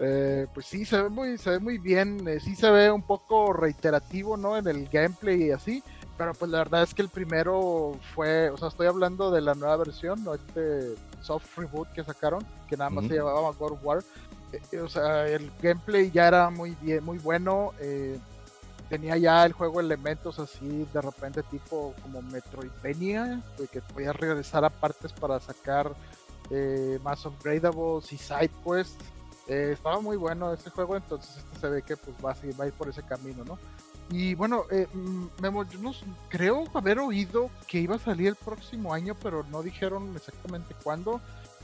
Eh, 0.00 0.46
pues 0.54 0.66
sí, 0.66 0.84
se 0.84 1.02
ve 1.02 1.08
muy, 1.08 1.38
se 1.38 1.50
ve 1.50 1.58
muy 1.58 1.78
bien. 1.78 2.26
eh, 2.28 2.40
sí 2.40 2.54
se 2.54 2.70
ve 2.70 2.90
un 2.90 3.02
poco 3.02 3.52
reiterativo, 3.52 4.36
¿no? 4.36 4.56
En 4.56 4.66
el 4.68 4.88
gameplay 4.88 5.44
y 5.44 5.50
así. 5.50 5.82
Pero 6.16 6.34
pues 6.34 6.50
la 6.50 6.58
verdad 6.58 6.82
es 6.82 6.94
que 6.94 7.02
el 7.02 7.08
primero 7.08 7.96
fue, 8.14 8.50
o 8.50 8.56
sea, 8.56 8.68
estoy 8.68 8.88
hablando 8.88 9.30
de 9.30 9.40
la 9.40 9.54
nueva 9.54 9.76
versión, 9.76 10.22
¿no? 10.24 10.34
Este 10.34 10.94
soft 11.22 11.56
reboot 11.56 11.88
que 11.92 12.02
sacaron, 12.02 12.44
que 12.68 12.76
nada 12.76 12.90
más 12.90 13.06
se 13.06 13.14
llamaba 13.14 13.52
God 13.52 13.72
of 13.72 13.84
War. 13.84 14.04
Eh, 14.52 14.60
eh, 14.72 14.80
o 14.80 14.88
sea, 14.88 15.28
el 15.28 15.50
gameplay 15.62 16.10
ya 16.10 16.26
era 16.28 16.50
muy 16.50 16.76
bien, 16.80 17.04
muy 17.04 17.18
bueno. 17.18 17.72
tenía 18.88 19.16
ya 19.16 19.44
el 19.44 19.52
juego 19.52 19.80
elementos 19.80 20.38
así 20.38 20.88
de 20.92 21.00
repente 21.02 21.42
tipo 21.44 21.94
como 22.02 22.22
Metroidvania, 22.22 23.42
de 23.58 23.68
que 23.68 23.80
podías 23.82 24.16
regresar 24.16 24.64
a 24.64 24.70
partes 24.70 25.12
para 25.12 25.38
sacar 25.38 25.94
más 27.04 27.26
upgradables 27.26 28.12
y 28.12 28.18
side 28.18 28.50
quests. 28.64 29.17
Eh, 29.48 29.70
estaba 29.72 30.00
muy 30.00 30.16
bueno 30.16 30.52
ese 30.52 30.68
juego, 30.70 30.96
entonces 30.96 31.38
este 31.38 31.58
se 31.58 31.68
ve 31.68 31.82
que 31.82 31.96
pues 31.96 32.14
va 32.24 32.32
a, 32.32 32.34
seguir, 32.34 32.60
va 32.60 32.64
a 32.64 32.66
ir 32.66 32.74
por 32.74 32.88
ese 32.88 33.02
camino, 33.02 33.44
¿no? 33.44 33.58
Y 34.10 34.34
bueno, 34.34 34.64
eh, 34.70 34.86
mm, 34.92 35.26
Memo, 35.40 35.64
yo 35.64 35.78
no 35.80 35.92
creo 36.28 36.64
haber 36.74 36.98
oído 36.98 37.50
que 37.66 37.78
iba 37.78 37.96
a 37.96 37.98
salir 37.98 38.28
el 38.28 38.36
próximo 38.36 38.92
año, 38.92 39.14
pero 39.22 39.44
no 39.50 39.62
dijeron 39.62 40.14
exactamente 40.16 40.74
cuándo. 40.82 41.20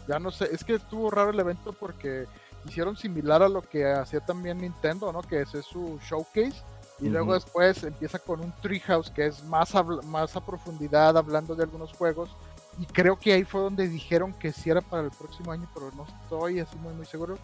Ya 0.09 0.19
no 0.19 0.31
sé, 0.31 0.49
es 0.53 0.65
que 0.65 0.75
estuvo 0.75 1.11
raro 1.11 1.31
el 1.31 1.41
evento 1.41 1.73
porque 1.73 2.27
hicieron 2.67 2.97
similar 2.97 3.43
a 3.43 3.49
lo 3.49 3.63
que 3.63 3.91
hacía 3.91 4.21
también 4.21 4.59
Nintendo, 4.59 5.13
¿no? 5.13 5.23
Que 5.23 5.43
ese 5.43 5.61
es 5.61 5.67
su 5.67 5.99
showcase. 6.09 6.63
Y 7.01 7.09
luego 7.09 7.35
después 7.35 7.83
empieza 7.83 8.19
con 8.19 8.41
un 8.41 8.53
Treehouse 8.63 9.11
que 9.11 9.27
es 9.27 9.43
más, 9.45 9.75
más 10.05 10.37
a 10.37 10.45
profundidad 10.45 11.17
hablando 11.17 11.55
de 11.55 11.65
algunos 11.65 11.93
juegos. 11.93 12.31
Y 12.79 12.87
creo 12.87 13.19
que 13.19 13.33
ahí 13.33 13.45
fue 13.45 13.63
donde 13.63 13.89
dijeron 13.89 14.33
que 14.33 14.53
sí 14.53 14.71
era 14.71 14.81
para 14.81 15.03
el 15.03 15.11
próximo 15.11 15.51
año, 15.51 15.69
pero 15.75 15.91
no 15.93 16.07
estoy 16.23 16.61
así 16.61 16.77
muy, 16.77 16.93
muy 16.93 17.07
seguro. 17.07 17.37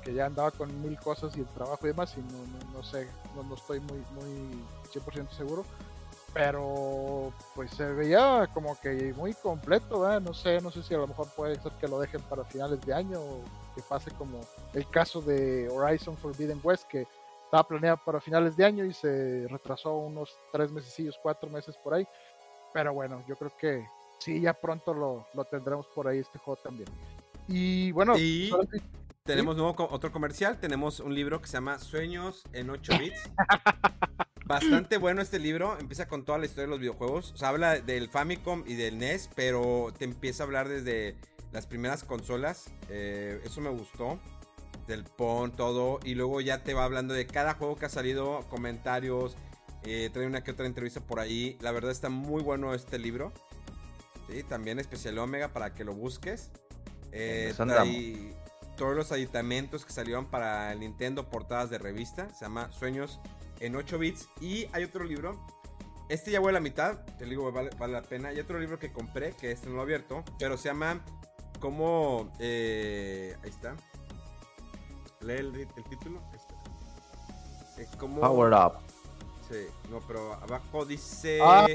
Porque 0.00 0.14
ya 0.14 0.24
andaba 0.26 0.50
con 0.50 0.80
mil 0.82 0.98
cosas 0.98 1.36
y 1.36 1.40
el 1.40 1.46
trabajo 1.48 1.80
y 1.82 1.88
demás. 1.88 2.14
Y 2.16 2.20
no, 2.20 2.38
no, 2.38 2.72
no 2.78 2.82
sé, 2.82 3.06
no, 3.36 3.42
no 3.42 3.54
estoy 3.54 3.80
muy, 3.80 3.98
muy 4.14 4.64
100% 4.90 5.30
seguro. 5.36 5.64
Pero 6.32 7.32
pues 7.54 7.70
se 7.72 7.84
veía 7.84 8.48
como 8.54 8.80
que 8.80 9.12
muy 9.14 9.34
completo, 9.34 10.00
¿verdad? 10.00 10.20
No 10.22 10.32
sé, 10.32 10.60
no 10.62 10.70
sé 10.70 10.82
si 10.82 10.94
a 10.94 10.98
lo 10.98 11.06
mejor 11.06 11.28
puede 11.36 11.60
ser 11.60 11.72
que 11.72 11.88
lo 11.88 11.98
dejen 12.00 12.22
para 12.22 12.44
finales 12.44 12.80
de 12.86 12.94
año 12.94 13.20
o 13.20 13.40
que 13.74 13.82
pase 13.82 14.10
como 14.12 14.40
el 14.72 14.88
caso 14.88 15.20
de 15.20 15.68
Horizon 15.68 16.16
Forbidden 16.16 16.60
West, 16.62 16.84
que 16.88 17.06
estaba 17.44 17.64
planeado 17.64 17.98
para 18.04 18.20
finales 18.20 18.56
de 18.56 18.64
año 18.64 18.84
y 18.84 18.94
se 18.94 19.46
retrasó 19.50 19.96
unos 19.96 20.34
tres 20.52 20.70
mesecillos, 20.70 21.18
cuatro 21.20 21.50
meses 21.50 21.76
por 21.82 21.92
ahí. 21.94 22.06
Pero 22.72 22.94
bueno, 22.94 23.22
yo 23.26 23.36
creo 23.36 23.50
que 23.60 23.84
sí, 24.20 24.40
ya 24.40 24.54
pronto 24.54 24.94
lo, 24.94 25.26
lo 25.34 25.44
tendremos 25.44 25.84
por 25.88 26.06
ahí 26.08 26.20
este 26.20 26.38
juego 26.38 26.58
también. 26.62 26.88
Y 27.48 27.90
bueno, 27.90 28.14
Y- 28.16 28.48
que- 28.70 28.99
Tenemos 29.32 29.56
nuevo 29.56 29.74
co- 29.76 29.88
otro 29.90 30.12
comercial. 30.12 30.58
Tenemos 30.58 31.00
un 31.00 31.14
libro 31.14 31.40
que 31.40 31.46
se 31.46 31.54
llama 31.54 31.78
Sueños 31.78 32.42
en 32.52 32.70
8 32.70 32.92
bits. 32.98 33.20
Bastante 34.46 34.96
bueno 34.98 35.22
este 35.22 35.38
libro. 35.38 35.78
Empieza 35.78 36.08
con 36.08 36.24
toda 36.24 36.38
la 36.38 36.46
historia 36.46 36.64
de 36.64 36.70
los 36.70 36.80
videojuegos. 36.80 37.32
O 37.32 37.36
sea, 37.36 37.48
habla 37.48 37.78
del 37.80 38.08
Famicom 38.08 38.64
y 38.66 38.74
del 38.74 38.98
NES, 38.98 39.30
pero 39.34 39.92
te 39.96 40.04
empieza 40.04 40.42
a 40.42 40.46
hablar 40.46 40.68
desde 40.68 41.16
las 41.52 41.66
primeras 41.66 42.02
consolas. 42.04 42.70
Eh, 42.88 43.40
eso 43.44 43.60
me 43.60 43.70
gustó. 43.70 44.18
Del 44.88 45.04
PON, 45.04 45.52
todo. 45.54 46.00
Y 46.04 46.14
luego 46.16 46.40
ya 46.40 46.64
te 46.64 46.74
va 46.74 46.84
hablando 46.84 47.14
de 47.14 47.26
cada 47.26 47.54
juego 47.54 47.76
que 47.76 47.86
ha 47.86 47.90
salido, 47.90 48.40
comentarios. 48.48 49.36
eh, 49.84 50.10
trae 50.12 50.26
una 50.26 50.42
que 50.42 50.50
otra 50.50 50.66
entrevista 50.66 51.00
por 51.00 51.20
ahí. 51.20 51.56
La 51.60 51.70
verdad 51.70 51.92
está 51.92 52.08
muy 52.08 52.42
bueno 52.42 52.74
este 52.74 52.98
libro. 52.98 53.32
Sí, 54.28 54.42
también 54.42 54.78
especial 54.80 55.18
Omega 55.18 55.48
para 55.52 55.74
que 55.74 55.84
lo 55.84 55.94
busques. 55.94 56.50
Eh, 57.12 57.48
eso 57.50 57.64
trae 57.66 58.34
todos 58.80 58.96
los 58.96 59.12
aditamentos 59.12 59.84
que 59.84 59.92
salieron 59.92 60.24
para 60.24 60.72
el 60.72 60.80
Nintendo, 60.80 61.28
portadas 61.28 61.68
de 61.68 61.76
revista. 61.76 62.30
Se 62.30 62.46
llama 62.46 62.72
Sueños 62.72 63.20
en 63.58 63.76
8 63.76 63.98
bits. 63.98 64.26
Y 64.40 64.68
hay 64.72 64.84
otro 64.84 65.04
libro. 65.04 65.38
Este 66.08 66.30
ya 66.30 66.40
voy 66.40 66.48
a 66.48 66.52
la 66.52 66.60
mitad. 66.60 67.00
Te 67.18 67.26
digo, 67.26 67.52
vale, 67.52 67.68
vale 67.78 67.92
la 67.92 68.00
pena. 68.00 68.30
Hay 68.30 68.40
otro 68.40 68.58
libro 68.58 68.78
que 68.78 68.90
compré, 68.90 69.32
que 69.32 69.52
este 69.52 69.68
no 69.68 69.74
lo 69.74 69.80
he 69.80 69.82
abierto. 69.82 70.24
Pero 70.38 70.56
se 70.56 70.70
llama 70.70 70.98
como... 71.60 72.32
eh, 72.38 73.36
ahí 73.44 73.50
está. 73.50 73.76
Lee 75.20 75.34
el, 75.34 75.54
el 75.56 75.84
título. 75.84 76.22
Ahí 76.32 76.38
está. 76.38 77.82
Es 77.82 77.94
como... 77.96 78.22
Power 78.22 78.54
Up. 78.54 78.78
Sí, 79.50 79.66
no, 79.90 80.00
pero 80.08 80.32
abajo 80.36 80.86
dice... 80.86 81.38
Ah. 81.42 81.66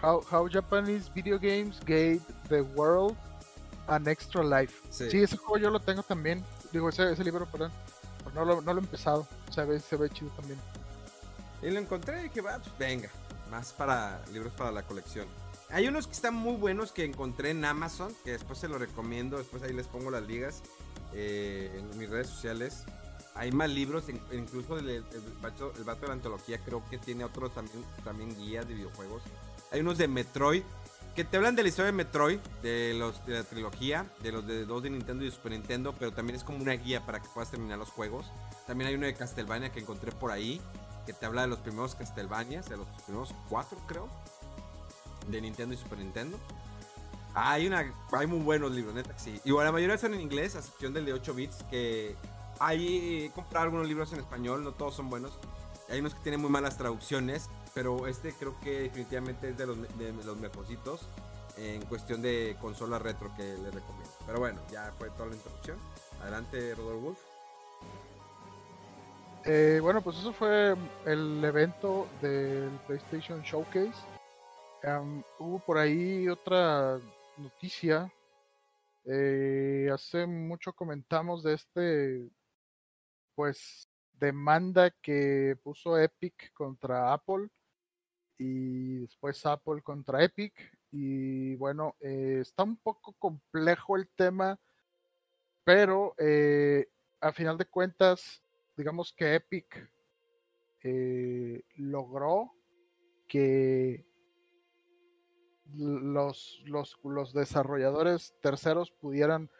How, 0.00 0.24
how 0.30 0.48
Japanese 0.48 1.10
Video 1.12 1.40
Games 1.40 1.80
Gave 1.80 2.20
the 2.48 2.62
World 2.62 3.16
an 3.90 4.08
Extra 4.08 4.42
Life. 4.42 4.74
Sí. 4.90 5.10
Sí, 5.10 5.22
ese 5.22 5.36
juego 5.36 5.58
yo 5.58 5.70
lo 5.70 5.80
tengo 5.80 6.02
también. 6.02 6.44
Digo, 6.72 6.88
ese, 6.88 7.12
ese 7.12 7.24
libro, 7.24 7.46
perdón. 7.46 7.72
Pero 8.24 8.34
no 8.34 8.44
lo, 8.44 8.60
no 8.62 8.72
lo 8.74 8.80
he 8.80 8.84
empezado. 8.84 9.26
Se 9.50 9.64
ve, 9.64 9.80
se 9.80 9.96
ve 9.96 10.08
chido 10.10 10.30
también. 10.32 10.58
Y 11.62 11.70
lo 11.70 11.80
encontré 11.80 12.20
y 12.20 12.22
dije, 12.24 12.40
va, 12.40 12.58
pues 12.58 12.76
venga. 12.78 13.10
Más 13.50 13.72
para 13.72 14.22
libros 14.32 14.52
para 14.52 14.70
la 14.70 14.82
colección. 14.82 15.26
Hay 15.70 15.86
unos 15.88 16.06
que 16.06 16.12
están 16.12 16.34
muy 16.34 16.56
buenos 16.56 16.92
que 16.92 17.04
encontré 17.04 17.50
en 17.50 17.64
Amazon, 17.64 18.14
que 18.24 18.32
después 18.32 18.58
se 18.58 18.68
los 18.68 18.80
recomiendo. 18.80 19.38
Después 19.38 19.62
ahí 19.62 19.72
les 19.72 19.86
pongo 19.86 20.10
las 20.10 20.22
ligas 20.22 20.62
eh, 21.12 21.70
en 21.76 21.98
mis 21.98 22.08
redes 22.08 22.28
sociales. 22.28 22.84
Hay 23.34 23.52
más 23.52 23.70
libros, 23.70 24.08
in- 24.08 24.20
incluso 24.32 24.78
el, 24.78 24.88
el, 24.88 25.04
el 25.12 25.22
vato, 25.40 25.72
el 25.76 25.84
vato 25.84 26.02
de 26.02 26.08
la 26.08 26.14
antología 26.14 26.58
creo 26.64 26.82
que 26.90 26.98
tiene 26.98 27.24
otros 27.24 27.54
también, 27.54 27.84
también 28.04 28.36
guías 28.36 28.66
de 28.66 28.74
videojuegos. 28.74 29.22
Hay 29.70 29.80
unos 29.80 29.98
de 29.98 30.08
Metroid 30.08 30.62
que 31.14 31.24
te 31.24 31.36
hablan 31.36 31.56
de 31.56 31.62
la 31.62 31.68
historia 31.68 31.86
de 31.86 31.92
Metroid, 31.92 32.38
de, 32.62 32.94
los, 32.94 33.24
de 33.26 33.34
la 33.34 33.44
trilogía, 33.44 34.06
de 34.22 34.32
los 34.32 34.46
de 34.46 34.64
dos 34.64 34.82
de 34.82 34.90
Nintendo 34.90 35.24
y 35.24 35.30
Super 35.30 35.52
Nintendo, 35.52 35.94
pero 35.98 36.12
también 36.12 36.36
es 36.36 36.44
como 36.44 36.58
una 36.58 36.72
guía 36.72 37.04
para 37.04 37.20
que 37.20 37.28
puedas 37.28 37.50
terminar 37.50 37.78
los 37.78 37.90
juegos. 37.90 38.26
También 38.66 38.88
hay 38.88 38.94
uno 38.94 39.06
de 39.06 39.14
Castlevania 39.14 39.70
que 39.70 39.80
encontré 39.80 40.12
por 40.12 40.30
ahí, 40.30 40.60
que 41.06 41.12
te 41.12 41.26
habla 41.26 41.42
de 41.42 41.48
los 41.48 41.58
primeros 41.58 41.94
Castlevanias, 41.94 42.68
de 42.68 42.76
los 42.76 42.86
primeros 43.04 43.34
cuatro, 43.48 43.78
creo, 43.86 44.08
de 45.28 45.40
Nintendo 45.40 45.74
y 45.74 45.78
Super 45.78 45.98
Nintendo. 45.98 46.38
Ah, 47.34 47.52
hay, 47.52 47.66
una, 47.66 47.92
hay 48.12 48.26
muy 48.26 48.40
buenos 48.40 48.72
libros, 48.72 48.94
neta, 48.94 49.16
sí. 49.18 49.40
Igual 49.44 49.66
la 49.66 49.72
mayoría 49.72 49.94
están 49.94 50.14
en 50.14 50.20
inglés, 50.20 50.56
a 50.56 50.58
excepción 50.58 50.92
del 50.92 51.04
de 51.04 51.12
8 51.12 51.34
bits, 51.34 51.56
que 51.70 52.16
hay 52.58 53.24
he 53.24 53.30
comprado 53.30 53.64
algunos 53.64 53.86
libros 53.86 54.12
en 54.12 54.18
español, 54.18 54.64
no 54.64 54.72
todos 54.72 54.94
son 54.94 55.08
buenos. 55.08 55.32
Hay 55.88 56.00
unos 56.00 56.14
que 56.14 56.20
tienen 56.20 56.40
muy 56.40 56.50
malas 56.50 56.76
traducciones, 56.76 57.48
pero 57.74 58.06
este 58.06 58.32
creo 58.32 58.58
que 58.60 58.82
definitivamente 58.82 59.50
es 59.50 59.58
de 59.58 59.66
los, 59.66 59.98
de 59.98 60.12
los 60.12 60.36
mejorcitos 60.38 61.08
en 61.56 61.84
cuestión 61.86 62.22
de 62.22 62.56
consola 62.60 62.98
retro 62.98 63.30
que 63.36 63.42
les 63.42 63.74
recomiendo. 63.74 64.10
Pero 64.26 64.38
bueno, 64.38 64.60
ya 64.70 64.92
fue 64.98 65.10
toda 65.10 65.28
la 65.28 65.36
introducción. 65.36 65.78
Adelante, 66.20 66.74
Rodolfo 66.74 67.00
Wolf. 67.00 67.18
Eh, 69.44 69.78
bueno, 69.80 70.02
pues 70.02 70.18
eso 70.18 70.32
fue 70.32 70.74
el 71.06 71.42
evento 71.44 72.06
del 72.20 72.70
PlayStation 72.86 73.42
Showcase. 73.42 73.92
Hubo 75.38 75.58
por 75.60 75.78
ahí 75.78 76.28
otra 76.28 76.98
noticia. 77.36 78.12
Eh, 79.04 79.88
hace 79.92 80.26
mucho 80.26 80.72
comentamos 80.72 81.42
de 81.42 81.54
este, 81.54 82.28
pues, 83.34 83.88
demanda 84.12 84.90
que 84.90 85.56
puso 85.62 85.98
Epic 85.98 86.52
contra 86.52 87.12
Apple 87.12 87.48
y 88.40 89.00
después 89.00 89.44
Apple 89.44 89.82
contra 89.82 90.24
Epic. 90.24 90.54
Y 90.90 91.56
bueno, 91.56 91.94
eh, 92.00 92.38
está 92.40 92.62
un 92.62 92.78
poco 92.78 93.12
complejo 93.18 93.96
el 93.96 94.08
tema, 94.08 94.58
pero 95.62 96.14
eh, 96.16 96.88
a 97.20 97.32
final 97.32 97.58
de 97.58 97.66
cuentas, 97.66 98.42
digamos 98.78 99.12
que 99.12 99.34
Epic 99.34 99.90
eh, 100.82 101.62
logró 101.76 102.54
que 103.28 104.06
los, 105.74 106.62
los, 106.64 106.98
los 107.04 107.34
desarrolladores 107.34 108.34
terceros 108.40 108.90
pudieran 108.90 109.50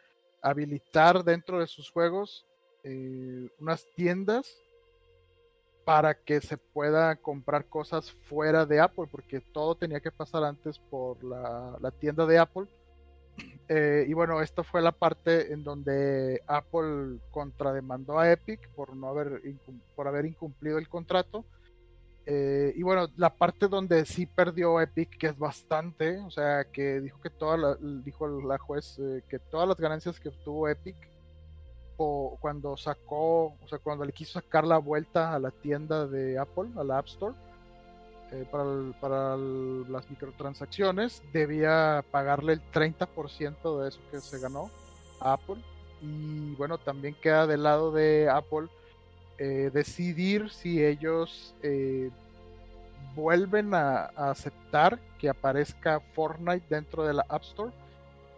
habilitar 0.41 1.23
dentro 1.23 1.59
de 1.59 1.67
sus 1.67 1.91
juegos 1.91 2.47
unas 3.59 3.85
tiendas 3.95 4.57
para 5.85 6.13
que 6.13 6.41
se 6.41 6.57
pueda 6.57 7.15
comprar 7.15 7.65
cosas 7.65 8.11
fuera 8.11 8.65
de 8.65 8.79
Apple, 8.79 9.05
porque 9.09 9.41
todo 9.41 9.75
tenía 9.75 9.99
que 9.99 10.11
pasar 10.11 10.43
antes 10.43 10.79
por 10.79 11.23
la, 11.23 11.91
tienda 11.99 12.25
de 12.25 12.39
Apple. 12.39 12.67
Eh, 13.73 14.03
y 14.05 14.11
bueno, 14.11 14.41
esta 14.41 14.65
fue 14.65 14.81
la 14.81 14.91
parte 14.91 15.53
en 15.53 15.63
donde 15.63 16.41
Apple 16.45 17.19
contrademandó 17.31 18.19
a 18.19 18.29
Epic 18.29 18.67
por 18.75 18.93
no 18.93 19.07
haber, 19.07 19.41
por 19.95 20.09
haber 20.09 20.25
incumplido 20.25 20.77
el 20.77 20.89
contrato. 20.89 21.45
Eh, 22.25 22.73
y 22.75 22.83
bueno, 22.83 23.07
la 23.15 23.29
parte 23.29 23.69
donde 23.69 24.05
sí 24.05 24.25
perdió 24.25 24.81
Epic, 24.81 25.17
que 25.17 25.27
es 25.27 25.39
bastante, 25.39 26.17
o 26.17 26.29
sea, 26.29 26.65
que 26.65 26.99
dijo 26.99 27.21
que 27.21 27.29
toda 27.29 27.55
la, 27.55 27.77
dijo 28.03 28.27
la 28.41 28.57
juez 28.57 28.99
eh, 28.99 29.23
que 29.29 29.39
todas 29.39 29.69
las 29.69 29.77
ganancias 29.77 30.19
que 30.19 30.27
obtuvo 30.27 30.67
Epic 30.67 30.97
cuando 31.97 32.77
sacó, 32.77 33.45
o 33.45 33.67
sea, 33.67 33.79
cuando 33.79 34.05
le 34.05 34.11
quiso 34.11 34.39
sacar 34.39 34.65
la 34.65 34.77
vuelta 34.77 35.33
a 35.33 35.39
la 35.39 35.51
tienda 35.51 36.07
de 36.07 36.37
Apple, 36.37 36.69
a 36.75 36.83
la 36.83 36.97
App 36.97 37.07
Store, 37.07 37.35
eh, 38.31 38.45
para, 38.49 39.35
las 39.35 40.09
microtransacciones, 40.09 41.21
debía 41.33 42.03
pagarle 42.11 42.53
el 42.53 42.61
30% 42.71 43.81
de 43.81 43.89
eso 43.89 43.99
que 44.09 44.21
se 44.21 44.39
ganó 44.39 44.71
a 45.19 45.33
Apple. 45.33 45.57
Y 46.01 46.55
bueno, 46.55 46.77
también 46.77 47.13
queda 47.13 47.45
del 47.45 47.63
lado 47.63 47.91
de 47.91 48.29
Apple 48.29 48.67
eh, 49.37 49.69
decidir 49.73 50.49
si 50.49 50.83
ellos 50.83 51.53
eh, 51.61 52.09
vuelven 53.15 53.73
a, 53.73 54.05
a, 54.15 54.31
aceptar 54.31 54.97
que 55.19 55.29
aparezca 55.29 55.99
Fortnite 56.13 56.65
dentro 56.69 57.03
de 57.03 57.13
la 57.13 57.25
App 57.27 57.43
Store. 57.43 57.71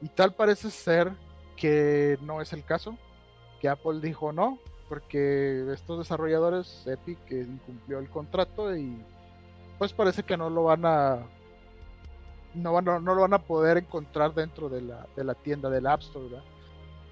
Y 0.01 0.09
tal 0.09 0.33
parece 0.33 0.71
ser 0.71 1.11
que 1.55 2.17
no 2.21 2.41
es 2.41 2.51
el 2.51 2.65
caso 2.65 2.97
que 3.64 3.70
Apple 3.70 4.01
dijo 4.01 4.34
no, 4.34 4.59
porque 4.89 5.72
estos 5.72 5.97
desarrolladores, 5.97 6.86
Epic, 6.86 7.18
incumplió 7.32 7.99
el 7.99 8.09
contrato 8.09 8.76
y 8.76 9.01
pues 9.80 9.93
parece 9.93 10.24
que 10.24 10.36
no 10.36 10.49
lo 10.49 10.66
van 10.66 10.86
a 10.86 11.20
no, 12.55 12.74
van 12.74 12.84
no 12.84 12.99
lo 12.99 13.22
van 13.22 13.34
a 13.34 13.41
poder 13.41 13.78
encontrar 13.78 14.34
dentro 14.34 14.68
de 14.68 14.82
la, 14.82 15.07
de 15.16 15.24
la 15.24 15.34
tienda 15.34 15.70
del 15.70 15.88
App 15.88 16.01
Store, 16.01 16.26
¿verdad? 16.26 16.43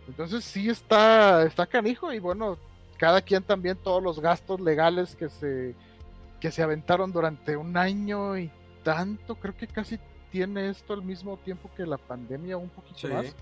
Entonces 0.10 0.44
sí 0.44 0.68
está, 0.68 1.44
está 1.44 1.66
canijo 1.66 2.12
y 2.12 2.20
bueno, 2.20 2.58
cada 2.98 3.22
quien 3.22 3.44
también 3.44 3.78
todos 3.78 4.04
los 4.04 4.20
gastos 4.20 4.60
legales 4.60 5.16
que 5.16 5.30
se, 5.30 5.74
que 6.42 6.52
se 6.52 6.62
aventaron 6.62 7.14
durante 7.14 7.56
un 7.56 7.78
año 7.78 8.38
y 8.38 8.52
tanto, 8.84 9.36
creo 9.36 9.56
que 9.56 9.68
casi 9.68 9.98
tiene 10.34 10.68
esto 10.68 10.92
al 10.92 11.02
mismo 11.02 11.38
tiempo 11.38 11.72
que 11.78 11.86
la 11.86 11.98
pandemia, 11.98 12.58
un 12.58 12.68
poquito 12.68 13.08
más. 13.08 13.34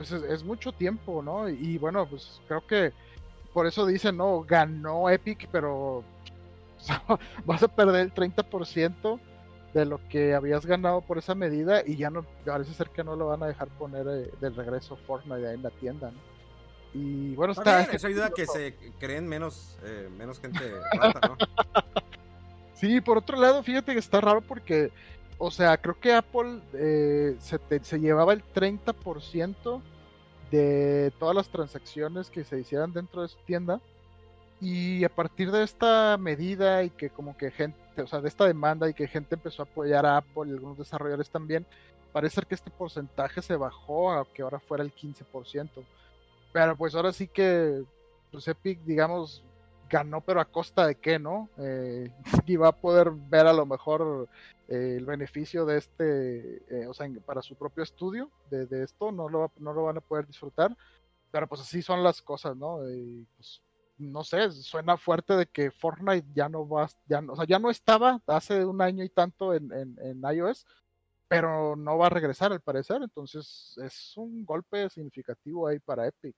Entonces 0.00 0.30
es 0.30 0.42
mucho 0.42 0.72
tiempo, 0.72 1.22
¿no? 1.22 1.46
Y, 1.50 1.76
bueno, 1.76 2.06
pues 2.06 2.40
creo 2.48 2.66
que 2.66 2.92
por 3.52 3.66
eso 3.66 3.84
dicen, 3.84 4.16
no, 4.16 4.40
ganó 4.40 5.10
Epic, 5.10 5.46
pero 5.52 6.02
vas 7.44 7.62
a 7.62 7.68
perder 7.68 8.06
el 8.06 8.14
30% 8.14 9.20
de 9.74 9.84
lo 9.84 10.00
que 10.08 10.34
habías 10.34 10.64
ganado 10.64 11.02
por 11.02 11.18
esa 11.18 11.34
medida 11.34 11.82
y 11.86 11.96
ya 11.96 12.08
no, 12.08 12.24
parece 12.46 12.72
ser 12.72 12.88
que 12.88 13.04
no 13.04 13.14
lo 13.14 13.26
van 13.26 13.42
a 13.42 13.46
dejar 13.46 13.68
poner 13.68 14.06
eh, 14.08 14.30
de 14.40 14.50
regreso 14.50 14.96
Fortnite 15.06 15.46
ahí 15.46 15.54
en 15.54 15.62
la 15.62 15.70
tienda, 15.70 16.10
¿no? 16.10 16.18
Y 16.94 17.34
bueno, 17.34 17.52
está... 17.52 17.82
eso 17.82 18.06
ayuda 18.06 18.26
a 18.26 18.30
que 18.30 18.46
se 18.46 18.74
creen 18.98 19.28
menos, 19.28 19.76
eh, 19.84 20.08
menos 20.16 20.40
gente 20.40 20.72
¿no? 20.96 21.36
sí, 22.74 23.02
por 23.02 23.18
otro 23.18 23.38
lado, 23.38 23.62
fíjate 23.62 23.92
que 23.92 23.98
está 23.98 24.20
raro 24.20 24.40
porque 24.40 24.90
o 25.42 25.50
sea, 25.50 25.78
creo 25.78 25.98
que 25.98 26.12
Apple 26.12 26.60
eh, 26.74 27.34
se, 27.40 27.98
llevaba 27.98 28.34
el 28.34 28.44
30% 28.44 29.80
de 30.50 31.12
todas 31.18 31.34
las 31.34 31.48
transacciones 31.48 32.28
que 32.28 32.44
se 32.44 32.60
hicieran 32.60 32.92
dentro 32.92 33.22
de 33.22 33.28
su 33.28 33.38
tienda. 33.46 33.80
Y 34.60 35.02
a 35.02 35.08
partir 35.08 35.50
de 35.50 35.62
esta 35.62 36.18
medida 36.18 36.84
y 36.84 36.90
que 36.90 37.08
como 37.08 37.38
que 37.38 37.50
gente, 37.50 38.02
o 38.02 38.06
sea, 38.06 38.20
de 38.20 38.28
esta 38.28 38.44
demanda 38.44 38.90
y 38.90 38.92
que 38.92 39.08
gente 39.08 39.36
empezó 39.36 39.62
a 39.62 39.64
apoyar 39.64 40.04
a 40.04 40.18
Apple 40.18 40.48
y 40.48 40.50
algunos 40.50 40.76
desarrolladores 40.76 41.30
también, 41.30 41.64
parece 42.12 42.34
ser 42.34 42.46
que 42.46 42.54
este 42.54 42.70
porcentaje 42.70 43.40
se 43.40 43.56
bajó 43.56 44.12
a 44.12 44.26
que 44.26 44.42
ahora 44.42 44.58
fuera 44.60 44.84
el 44.84 44.94
15%. 44.94 45.70
Pero 46.52 46.76
pues 46.76 46.94
ahora 46.94 47.14
sí 47.14 47.26
que, 47.26 47.82
pues 48.30 48.46
Epic, 48.46 48.78
digamos, 48.84 49.42
ganó, 49.90 50.20
pero 50.20 50.40
a 50.40 50.44
costa 50.46 50.86
de 50.86 50.94
qué, 50.94 51.18
¿no? 51.18 51.50
Eh, 51.58 52.10
y 52.46 52.56
va 52.56 52.68
a 52.68 52.80
poder 52.80 53.10
ver 53.10 53.46
a 53.46 53.52
lo 53.52 53.66
mejor 53.66 54.28
eh, 54.68 54.96
el 54.98 55.04
beneficio 55.04 55.66
de 55.66 55.78
este, 55.78 56.62
eh, 56.70 56.86
o 56.86 56.94
sea, 56.94 57.08
para 57.26 57.42
su 57.42 57.56
propio 57.56 57.82
estudio 57.82 58.30
de, 58.50 58.82
esto, 58.82 59.12
no 59.12 59.28
lo, 59.28 59.52
no 59.58 59.72
lo 59.72 59.84
van 59.84 59.98
a 59.98 60.00
poder 60.00 60.26
disfrutar, 60.26 60.76
pero 61.30 61.46
pues 61.48 61.60
así 61.60 61.82
son 61.82 62.02
las 62.02 62.22
cosas, 62.22 62.56
¿no? 62.56 62.78
Pues, 63.36 63.62
no 63.98 64.24
sé, 64.24 64.50
suena 64.50 64.96
fuerte 64.96 65.34
de 65.36 65.46
que 65.46 65.70
Fortnite 65.70 66.26
ya 66.34 66.48
no 66.48 66.66
va, 66.66 66.88
ya 67.06 67.20
no, 67.20 67.34
o 67.34 67.36
sea, 67.36 67.44
ya 67.44 67.58
no 67.58 67.68
estaba 67.70 68.22
hace 68.26 68.64
un 68.64 68.80
año 68.80 69.04
y 69.04 69.10
tanto 69.10 69.52
en, 69.54 69.70
en, 69.72 70.22
iOS, 70.34 70.66
pero 71.28 71.76
no 71.76 71.98
va 71.98 72.06
a 72.06 72.10
regresar 72.10 72.50
al 72.50 72.60
parecer, 72.60 73.02
entonces 73.02 73.76
es 73.84 74.16
un 74.16 74.44
golpe 74.44 74.88
significativo 74.88 75.68
ahí 75.68 75.78
para 75.78 76.06
Epic. 76.06 76.34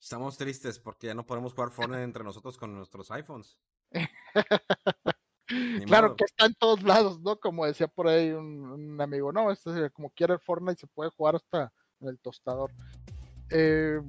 Estamos 0.00 0.36
tristes 0.36 0.78
porque 0.78 1.08
ya 1.08 1.14
no 1.14 1.26
podemos 1.26 1.52
jugar 1.52 1.70
Fortnite 1.72 2.02
entre 2.02 2.24
nosotros 2.24 2.56
con 2.56 2.74
nuestros 2.74 3.10
iPhones. 3.10 3.58
claro 5.86 6.16
que 6.16 6.24
está 6.24 6.46
en 6.46 6.54
todos 6.54 6.82
lados, 6.82 7.20
¿no? 7.20 7.36
Como 7.36 7.66
decía 7.66 7.88
por 7.88 8.08
ahí 8.08 8.30
un, 8.30 9.00
amigo, 9.00 9.32
no, 9.32 9.50
este, 9.50 9.90
como 9.90 10.10
quiere 10.10 10.34
el 10.34 10.40
Fortnite 10.40 10.80
se 10.80 10.86
puede 10.86 11.10
jugar 11.10 11.36
hasta 11.36 11.72
en 12.00 12.08
el 12.08 12.18
tostador. 12.18 12.72
Eh, 13.50 14.00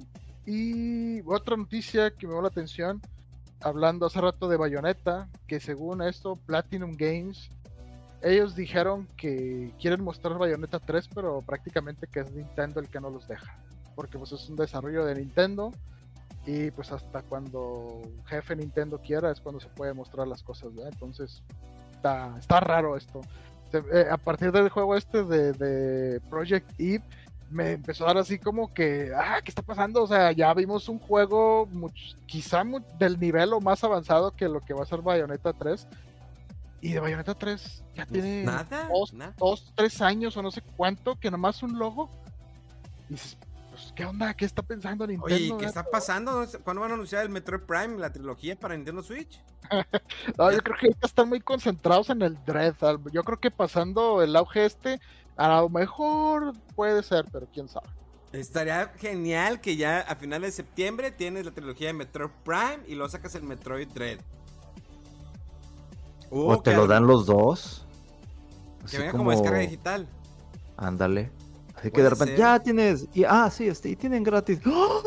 y 0.46 1.20
otra 1.26 1.56
noticia 1.56 2.10
que 2.10 2.26
me 2.26 2.32
dio 2.32 2.42
la 2.42 2.48
atención, 2.48 3.00
hablando 3.60 4.06
hace 4.06 4.20
rato 4.20 4.48
de 4.48 4.56
Bayonetta, 4.56 5.28
que 5.46 5.60
según 5.60 6.02
esto, 6.02 6.36
Platinum 6.46 6.96
Games, 6.96 7.50
ellos 8.22 8.56
dijeron 8.56 9.06
que 9.16 9.72
quieren 9.80 10.02
mostrar 10.02 10.38
Bayonetta 10.38 10.80
3, 10.80 11.08
pero 11.14 11.42
prácticamente 11.42 12.06
que 12.06 12.20
es 12.20 12.32
Nintendo 12.32 12.80
el 12.80 12.88
que 12.88 13.00
no 13.00 13.10
los 13.10 13.28
deja. 13.28 13.58
Porque 13.98 14.16
pues 14.16 14.30
es 14.30 14.48
un 14.48 14.54
desarrollo 14.54 15.04
de 15.04 15.16
Nintendo 15.16 15.72
y 16.46 16.70
pues 16.70 16.92
hasta 16.92 17.20
cuando 17.22 18.00
jefe 18.26 18.54
Nintendo 18.54 19.00
quiera 19.02 19.32
es 19.32 19.40
cuando 19.40 19.60
se 19.60 19.66
puede 19.70 19.92
mostrar 19.92 20.28
las 20.28 20.40
cosas, 20.44 20.72
¿verdad? 20.72 20.92
Entonces 20.92 21.42
está, 21.90 22.32
está 22.38 22.60
raro 22.60 22.96
esto. 22.96 23.22
Eh, 23.72 24.06
a 24.08 24.16
partir 24.16 24.52
del 24.52 24.68
juego 24.68 24.94
este 24.94 25.24
de, 25.24 26.20
Project 26.30 26.70
Eve, 26.78 27.02
me 27.50 27.72
empezó 27.72 28.04
a 28.04 28.14
dar 28.14 28.18
así 28.18 28.38
como 28.38 28.72
que, 28.72 29.10
ah, 29.16 29.40
¿qué 29.42 29.50
está 29.50 29.62
pasando? 29.62 30.04
O 30.04 30.06
sea, 30.06 30.30
ya 30.30 30.54
vimos 30.54 30.88
un 30.88 31.00
juego 31.00 31.68
quizá 32.26 32.62
del 33.00 33.18
nivel 33.18 33.52
o 33.52 33.60
más 33.60 33.82
avanzado 33.82 34.30
que 34.30 34.48
lo 34.48 34.60
que 34.60 34.74
va 34.74 34.84
a 34.84 34.86
ser 34.86 35.02
Bayonetta 35.02 35.52
3. 35.52 35.88
Y 36.82 36.92
de 36.92 37.00
Bayonetta 37.00 37.34
3 37.34 37.84
ya 37.96 38.06
tiene 38.06 38.44
Nada, 38.44 38.88
dos, 38.88 39.12
nada. 39.12 39.34
dos, 39.38 39.72
tres 39.74 40.00
años 40.00 40.36
o 40.36 40.42
no 40.42 40.52
sé 40.52 40.62
cuánto, 40.76 41.18
que 41.18 41.32
nomás 41.32 41.64
un 41.64 41.76
logo. 41.76 42.08
Y 43.08 43.14
dices, 43.14 43.36
pues, 43.78 43.92
¿qué 43.94 44.04
onda? 44.04 44.34
¿Qué 44.34 44.44
está 44.44 44.62
pensando 44.62 45.06
Nintendo? 45.06 45.34
Oye, 45.34 45.44
¿y 45.44 45.56
¿qué 45.56 45.66
está 45.66 45.84
pasando? 45.84 46.44
¿Cuándo 46.64 46.80
van 46.80 46.90
a 46.90 46.94
anunciar 46.94 47.22
el 47.22 47.28
Metroid 47.28 47.62
Prime, 47.62 47.98
la 47.98 48.12
trilogía 48.12 48.58
para 48.58 48.74
Nintendo 48.74 49.02
Switch? 49.02 49.40
No, 50.36 50.50
yo 50.50 50.58
creo 50.58 50.76
que 50.78 50.86
ahorita 50.86 51.06
están 51.06 51.28
muy 51.28 51.40
concentrados 51.40 52.10
en 52.10 52.22
el 52.22 52.38
Dread. 52.44 52.74
Yo 53.12 53.22
creo 53.24 53.38
que 53.38 53.50
pasando 53.50 54.22
el 54.22 54.34
auge 54.36 54.64
este, 54.64 55.00
a 55.36 55.60
lo 55.60 55.68
mejor 55.68 56.54
puede 56.74 57.02
ser, 57.02 57.26
pero 57.30 57.46
quién 57.52 57.68
sabe. 57.68 57.88
Estaría 58.32 58.88
genial 58.98 59.60
que 59.60 59.76
ya 59.76 60.00
a 60.00 60.16
finales 60.16 60.56
de 60.56 60.62
septiembre 60.62 61.10
tienes 61.10 61.44
la 61.44 61.52
trilogía 61.52 61.88
de 61.88 61.94
Metroid 61.94 62.30
Prime 62.44 62.80
y 62.86 62.94
luego 62.94 63.10
sacas 63.10 63.34
el 63.34 63.42
Metroid 63.42 63.88
Dread. 63.88 64.18
Uh, 66.30 66.50
o 66.50 66.62
te 66.62 66.70
que 66.70 66.76
lo 66.76 66.86
dan 66.86 67.06
los 67.06 67.26
dos. 67.26 67.84
Que 68.80 68.86
Así 68.86 68.98
venga 68.98 69.12
como 69.12 69.30
descarga 69.30 69.58
digital. 69.58 70.08
Ándale. 70.76 71.30
Así 71.78 71.88
que 71.88 71.90
Puede 71.92 72.04
de 72.04 72.10
repente, 72.10 72.32
ser. 72.32 72.38
ya 72.38 72.58
tienes. 72.60 73.06
Y, 73.14 73.24
ah, 73.24 73.48
sí, 73.50 73.68
este, 73.68 73.88
y 73.90 73.96
tienen 73.96 74.22
gratis. 74.22 74.60
¡Ah! 74.66 75.00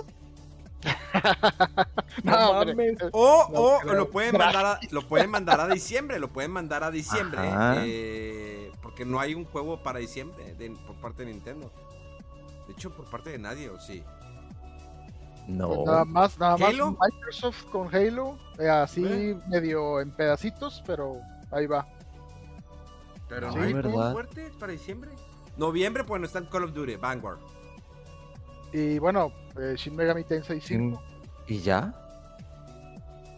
No, 2.24 2.53
mames. 2.53 2.97
O, 3.11 3.47
No 3.51 3.59
o 3.59 3.80
creo. 3.80 3.93
lo 3.93 4.09
pueden 4.09 4.38
mandar 4.38 4.65
a, 4.65 4.80
lo 4.91 5.07
pueden 5.07 5.30
mandar 5.30 5.59
a 5.59 5.67
diciembre, 5.67 6.19
lo 6.19 6.30
pueden 6.30 6.51
mandar 6.51 6.84
a 6.84 6.91
diciembre. 6.91 7.39
Eh, 7.86 8.72
porque 8.82 9.05
no 9.05 9.19
hay 9.19 9.34
un 9.34 9.45
juego 9.45 9.82
para 9.84 9.99
diciembre 9.99 10.53
de- 10.55 10.72
por 10.88 10.95
parte 10.97 11.24
de 11.26 11.32
Nintendo. 11.34 11.72
De 12.67 12.74
hecho, 12.74 12.91
por 12.95 13.05
parte 13.09 13.30
de 13.32 13.38
nadie, 13.39 13.69
¿o 13.69 13.80
sí? 13.80 14.03
No. 15.47 15.67
Pues 15.69 15.86
nada 15.86 16.05
más, 16.05 16.38
nada 16.39 16.57
más. 16.57 16.74
Microsoft 16.74 17.65
con 17.65 17.93
Halo, 17.93 18.38
eh, 18.59 18.69
así 18.69 19.03
Eh. 19.05 19.38
medio 19.47 19.99
en 20.01 20.11
pedacitos, 20.11 20.84
pero 20.86 21.17
ahí 21.51 21.65
va. 21.67 21.88
Pero 23.30 23.51
Sí, 23.51 23.57
no 23.57 23.63
hay 23.63 23.74
¿verdad? 23.74 23.91
juego 23.91 24.11
fuerte 24.13 24.51
para 24.59 24.72
diciembre. 24.74 25.11
Noviembre, 25.58 26.04
bueno, 26.04 26.26
está 26.26 26.39
el 26.39 26.49
Call 26.49 26.64
of 26.66 26.74
Duty, 26.74 26.95
Vanguard. 26.95 27.39
Y 28.74 28.99
bueno, 28.99 29.34
eh, 29.60 29.76
Shin 29.78 29.95
Megami 29.95 30.24
Tensei 30.24 30.62
5. 30.62 31.02
¿Y 31.47 31.60
ya? 31.60 31.93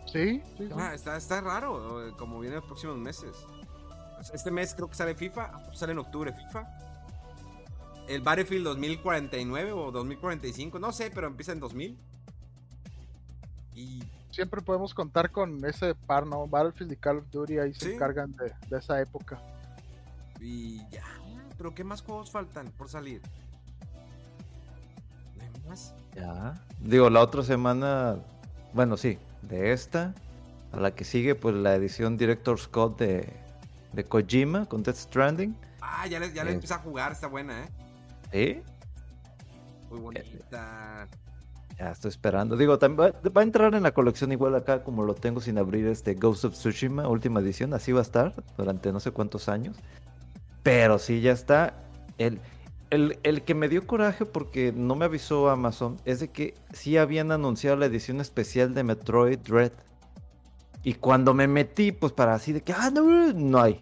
Sí, 0.05 0.41
sí, 0.57 0.67
sí. 0.67 0.73
Ah, 0.77 0.93
está, 0.93 1.17
está 1.17 1.41
raro, 1.41 2.07
eh, 2.07 2.13
como 2.17 2.39
viene 2.39 2.57
los 2.57 2.65
próximos 2.65 2.97
meses. 2.97 3.31
Este 4.33 4.51
mes 4.51 4.73
creo 4.75 4.87
que 4.87 4.95
sale 4.95 5.15
FIFA, 5.15 5.73
sale 5.73 5.93
en 5.93 5.99
octubre 5.99 6.31
FIFA. 6.31 6.67
El 8.07 8.21
Battlefield 8.21 8.65
2049 8.65 9.71
o 9.71 9.91
2045, 9.91 10.77
no 10.77 10.91
sé, 10.91 11.09
pero 11.09 11.27
empieza 11.27 11.51
en 11.51 11.59
2000. 11.59 11.97
Y 13.75 14.03
Siempre 14.33 14.63
podemos 14.63 14.95
contar 14.95 15.29
con 15.29 15.63
ese 15.63 15.93
par, 15.93 16.25
¿no? 16.25 16.47
Battlefield 16.47 16.93
y 16.93 16.95
Call 16.95 17.19
of 17.19 17.29
Duty 17.29 17.59
ahí 17.59 17.73
se 17.75 17.93
encargan 17.93 18.31
de, 18.31 18.51
de 18.67 18.77
esa 18.79 18.99
época. 18.99 19.39
Y 20.41 20.79
ya, 20.89 21.03
pero 21.57 21.73
¿qué 21.73 21.83
más 21.83 22.01
juegos 22.01 22.31
faltan 22.31 22.71
por 22.77 22.89
salir? 22.89 23.21
¿No 25.37 25.43
hay 25.43 25.69
más? 25.69 25.93
Ya. 26.15 26.53
Digo, 26.79 27.09
la 27.09 27.21
otra 27.21 27.43
semana. 27.43 28.17
Bueno, 28.73 28.97
sí, 28.97 29.17
de 29.41 29.71
esta. 29.73 30.13
A 30.71 30.77
la 30.79 30.95
que 30.95 31.03
sigue, 31.03 31.35
pues 31.35 31.55
la 31.55 31.75
edición 31.75 32.17
Director 32.17 32.59
Scott 32.59 32.97
de, 32.99 33.31
de 33.93 34.03
Kojima 34.03 34.65
con 34.65 34.81
Death 34.81 34.95
Stranding. 34.97 35.55
Ah, 35.81 36.07
ya 36.07 36.19
le, 36.19 36.33
ya 36.33 36.43
le 36.43 36.49
Es- 36.51 36.55
empecé 36.55 36.73
a 36.73 36.79
jugar, 36.79 37.11
está 37.11 37.27
buena, 37.27 37.63
¿eh? 37.63 37.69
¿Sí? 38.31 38.61
Muy 39.91 39.99
bonita. 39.99 41.07
Ya 41.77 41.91
estoy 41.91 42.09
esperando. 42.09 42.55
Digo, 42.57 42.79
también 42.79 43.11
va, 43.13 43.29
va 43.29 43.41
a 43.41 43.43
entrar 43.43 43.75
en 43.75 43.83
la 43.83 43.91
colección 43.91 44.31
igual 44.31 44.55
acá 44.55 44.83
como 44.83 45.03
lo 45.03 45.13
tengo 45.13 45.41
sin 45.41 45.57
abrir 45.59 45.85
este 45.87 46.15
Ghost 46.15 46.45
of 46.45 46.53
Tsushima, 46.53 47.07
última 47.07 47.39
edición. 47.39 47.73
Así 47.75 47.91
va 47.91 47.99
a 47.99 48.03
estar 48.03 48.33
durante 48.57 48.91
no 48.91 48.99
sé 48.99 49.11
cuántos 49.11 49.49
años. 49.49 49.75
Pero 50.63 50.97
sí, 50.97 51.21
ya 51.21 51.33
está. 51.33 51.75
El, 52.17 52.39
el, 52.89 53.19
el 53.23 53.43
que 53.43 53.53
me 53.53 53.67
dio 53.69 53.85
coraje 53.85 54.25
porque 54.25 54.71
no 54.75 54.95
me 54.95 55.05
avisó 55.05 55.49
Amazon 55.49 55.97
es 56.05 56.19
de 56.21 56.29
que 56.29 56.55
sí 56.71 56.97
habían 56.97 57.31
anunciado 57.31 57.75
la 57.75 57.85
edición 57.85 58.21
especial 58.21 58.73
de 58.73 58.83
Metroid 58.83 59.39
Dread. 59.39 59.73
Y 60.83 60.95
cuando 60.95 61.33
me 61.33 61.47
metí, 61.47 61.91
pues 61.91 62.11
para 62.13 62.33
así 62.33 62.51
de 62.51 62.61
que, 62.61 62.73
ah, 62.73 62.89
no, 62.91 63.33
no 63.33 63.61
hay. 63.61 63.81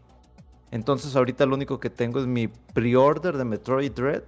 Entonces 0.72 1.16
ahorita 1.16 1.46
lo 1.46 1.56
único 1.56 1.80
que 1.80 1.90
tengo 1.90 2.20
es 2.20 2.28
mi 2.28 2.48
pre-order 2.48 3.38
de 3.38 3.46
Metroid 3.46 3.92
Dread. 3.92 4.24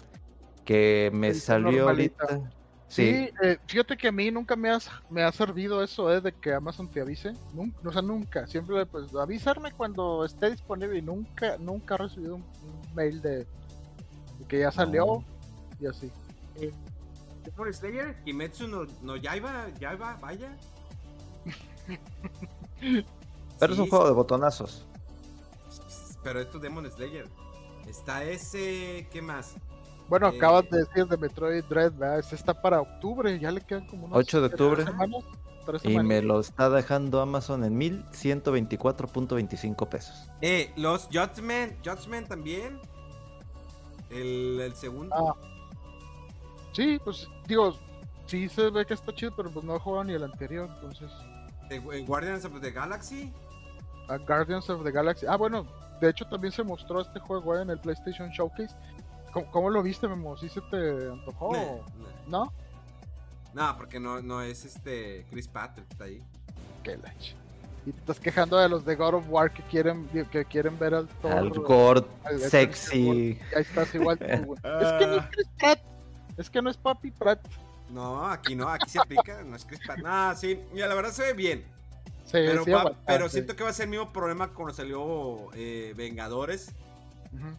Que 0.66 1.12
me 1.14 1.34
salió 1.34 1.86
normalita. 1.86 2.26
ahorita. 2.26 2.51
Sí, 2.94 3.30
eh, 3.41 3.58
fíjate 3.66 3.98
que 3.98 4.08
a 4.08 4.12
mí 4.12 4.30
nunca 4.30 4.56
me, 4.56 4.70
has, 4.70 4.88
me 5.10 5.24
ha 5.24 5.32
servido 5.32 5.82
eso, 5.84 6.14
¿eh? 6.14 6.22
De 6.22 6.32
que 6.32 6.54
Amazon 6.54 6.88
te 6.88 7.02
avise. 7.02 7.34
Nunca, 7.54 7.89
o 7.89 7.91
sea, 7.91 8.02
nunca. 8.04 8.46
Siempre, 8.46 8.86
pues, 8.86 9.14
avisarme 9.16 9.72
cuando 9.72 10.24
esté 10.24 10.52
disponible 10.52 11.00
y 11.00 11.02
nunca, 11.02 11.58
nunca 11.58 11.96
he 11.96 11.98
recibido 11.98 12.36
un, 12.36 12.44
un 12.44 12.94
mail 12.96 13.20
de, 13.22 13.38
de 13.39 14.46
que 14.48 14.60
ya 14.60 14.72
salió 14.72 15.06
No. 15.06 15.26
y 15.80 15.88
así. 15.88 16.12
Demon 17.44 17.74
Slayer, 17.74 18.24
Kimetsu 18.24 18.68
no, 18.68 18.86
no 19.02 19.16
Yaiba, 19.18 19.70
Yaiba, 19.80 20.18
vaya. 20.18 20.56
Pero 23.60 23.74
es 23.74 23.80
un 23.80 23.86
Sí, 23.86 23.89
juego 23.89 24.06
de 24.08 24.14
botonazos. 24.14 24.86
Pero 26.24 26.39
esto 26.41 26.58
es 26.58 26.64
Demon 26.64 26.89
Slayer. 26.91 27.28
Está 27.88 28.24
ese. 28.24 29.08
¿Qué 29.12 29.22
más? 29.22 29.56
Bueno, 30.10 30.30
Eh, 30.30 30.38
acabas 30.38 30.70
de 30.70 30.80
decir 30.80 31.06
de 31.08 31.18
Metroid 31.18 31.64
Dread, 31.66 31.91
¿verdad? 31.93 32.20
Ese 32.20 32.36
está 32.36 32.54
para 32.62 32.82
octubre, 32.82 33.38
ya 33.39 33.51
le 33.51 33.62
quedan 33.62 33.88
como 33.88 34.06
unos 34.06 34.18
8 34.18 34.41
de 34.41 34.49
tres 34.49 34.62
octubre. 34.62 34.84
semanas, 34.86 35.24
tres 35.66 35.82
Y 35.86 35.89
me 35.89 35.93
semanas. 35.95 36.24
lo 36.24 36.39
está 36.39 36.70
dejando 36.70 37.22
Amazon 37.22 37.64
en 37.64 37.78
1124.25 37.80 39.88
pesos. 39.89 40.30
Eh, 40.41 40.72
los 40.76 41.08
Judgment, 41.12 41.74
Judgment 41.86 42.28
también. 42.28 42.80
El, 44.10 44.60
el 44.62 44.76
segundo. 44.76 45.16
Ah. 45.16 45.34
Sí, 46.74 46.99
pues 47.04 47.28
digo, 47.47 47.76
sí 48.28 48.47
se 48.49 48.70
ve 48.70 48.86
que 48.86 48.93
está 48.93 49.14
chido, 49.14 49.32
pero 49.36 49.49
pues 49.51 49.66
no 49.66 49.76
he 49.76 49.80
jugado 49.80 50.04
ni 50.04 50.14
el 50.14 50.24
anterior, 50.24 50.70
entonces. 50.76 51.12
Eh, 51.70 51.82
eh, 51.93 52.04
Guardians 52.06 52.45
of 52.45 52.60
the 52.62 52.72
Galaxy. 52.72 53.32
a 54.10 54.18
Guardians 54.18 54.70
of 54.70 54.84
the 54.84 54.91
Galaxy. 54.91 55.26
Ah, 55.28 55.38
bueno, 55.38 55.66
de 56.01 56.10
hecho 56.10 56.26
también 56.26 56.51
se 56.51 56.62
mostró 56.64 56.99
este 57.01 57.20
juego 57.22 57.56
eh, 57.58 57.62
en 57.62 57.70
el 57.70 57.80
PlayStation 57.80 58.30
Showcase. 58.32 58.76
¿Cómo, 59.34 59.51
cómo 59.51 59.69
lo 59.69 59.81
viste, 59.84 60.07
Memo? 60.07 60.38
¿Sí 60.38 60.47
se 60.49 60.61
te 60.61 61.09
antojó? 61.09 61.51
Nah, 61.53 61.59
nah. 62.29 62.45
¿No? 62.45 62.53
No, 63.53 63.77
porque 63.77 63.99
no, 63.99 64.21
no 64.21 64.41
es 64.41 64.65
este 64.65 65.25
Chris 65.29 65.47
que 65.47 65.81
está 65.81 66.05
ahí. 66.05 66.21
Qué 66.84 66.97
la 66.97 67.13
ch- 67.15 67.36
Y 67.86 67.91
te 67.91 67.99
estás 67.99 68.19
quejando 68.19 68.57
de 68.57 68.67
los 68.69 68.84
de 68.86 68.95
God 68.95 69.15
of 69.15 69.25
War 69.29 69.51
que 69.51 69.61
quieren, 69.63 70.07
que 70.31 70.45
quieren 70.45 70.77
ver 70.79 70.93
al 70.95 71.07
Thor. 71.07 71.31
Al 71.34 72.05
al 72.23 72.39
sexy. 72.39 72.99
Y 72.99 73.39
ahí 73.55 73.61
estás 73.61 73.93
igual 73.93 74.17
tú, 74.17 74.25
güey. 74.45 74.59
Es 74.81 74.91
que 74.99 75.07
no 75.07 75.15
es 75.17 75.25
Chris 75.31 75.47
Pratt. 75.59 75.79
Es 76.38 76.49
que 76.49 76.61
no 76.61 76.69
es 76.69 76.77
Papi 76.77 77.11
Pratt. 77.11 77.39
No, 77.89 78.25
aquí 78.25 78.55
no, 78.55 78.67
aquí 78.67 78.89
se 78.89 78.99
aplica, 78.99 79.43
no 79.43 79.55
es 79.55 79.65
Chris 79.65 79.79
Pratt. 79.86 79.99
No, 79.99 80.36
sí, 80.36 80.59
mira, 80.73 80.88
la 80.88 80.95
verdad 80.95 81.11
se 81.11 81.21
ve 81.23 81.34
bien. 81.34 81.63
Sí, 82.25 82.31
Pero, 82.31 82.63
sí, 82.63 82.71
va- 82.71 82.93
pero 83.05 83.27
sí. 83.29 83.34
siento 83.34 83.55
que 83.55 83.63
va 83.63 83.69
a 83.69 83.73
ser 83.73 83.84
el 83.84 83.89
mismo 83.91 84.11
problema 84.11 84.47
cuando 84.51 84.73
salió 84.73 85.49
eh, 85.53 85.93
Vengadores. 85.95 86.73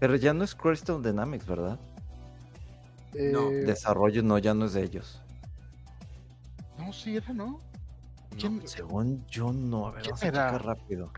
Pero 0.00 0.16
ya 0.16 0.32
no 0.34 0.44
es 0.44 0.54
Crystal 0.54 1.02
Dynamics, 1.02 1.46
¿verdad? 1.46 1.78
No, 3.14 3.50
Eh, 3.50 3.64
Desarrollo 3.64 4.22
no, 4.22 4.38
ya 4.38 4.54
no 4.54 4.64
es 4.66 4.72
de 4.74 4.82
ellos. 4.82 5.20
no, 6.78 6.92
sí 6.92 7.16
era, 7.16 7.32
¿no? 7.32 7.44
No, 7.46 7.60
¿Quién- 8.36 8.58
creo- 8.58 8.68
Según 8.68 9.26
yo 9.26 9.52
no, 9.52 9.86
a 9.88 9.92
ver, 9.92 10.02
¿Quién 10.02 10.10
vamos 10.12 10.22
a 10.24 10.28
era? 10.28 10.46
checar 10.52 10.64
rápido. 10.66 11.12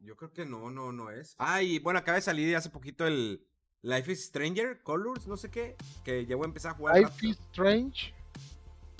yo 0.00 0.14
creo 0.16 0.32
que 0.32 0.44
no, 0.46 0.70
no, 0.70 0.92
no 0.92 1.10
es. 1.10 1.34
Ah, 1.38 1.62
y 1.62 1.78
bueno, 1.80 1.98
acaba 1.98 2.16
de 2.16 2.22
salir 2.22 2.54
hace 2.54 2.70
poquito 2.70 3.06
el 3.06 3.44
Life 3.82 4.12
is 4.12 4.26
Stranger, 4.26 4.82
Colors, 4.82 5.26
no 5.26 5.36
sé 5.36 5.50
qué, 5.50 5.76
que 6.04 6.26
ya 6.26 6.36
voy 6.36 6.44
a 6.44 6.48
empezar 6.48 6.72
a 6.72 6.74
jugar. 6.76 6.96
Life 6.96 7.10
rápido. 7.10 7.30
is 7.32 7.38
Strange 7.50 8.14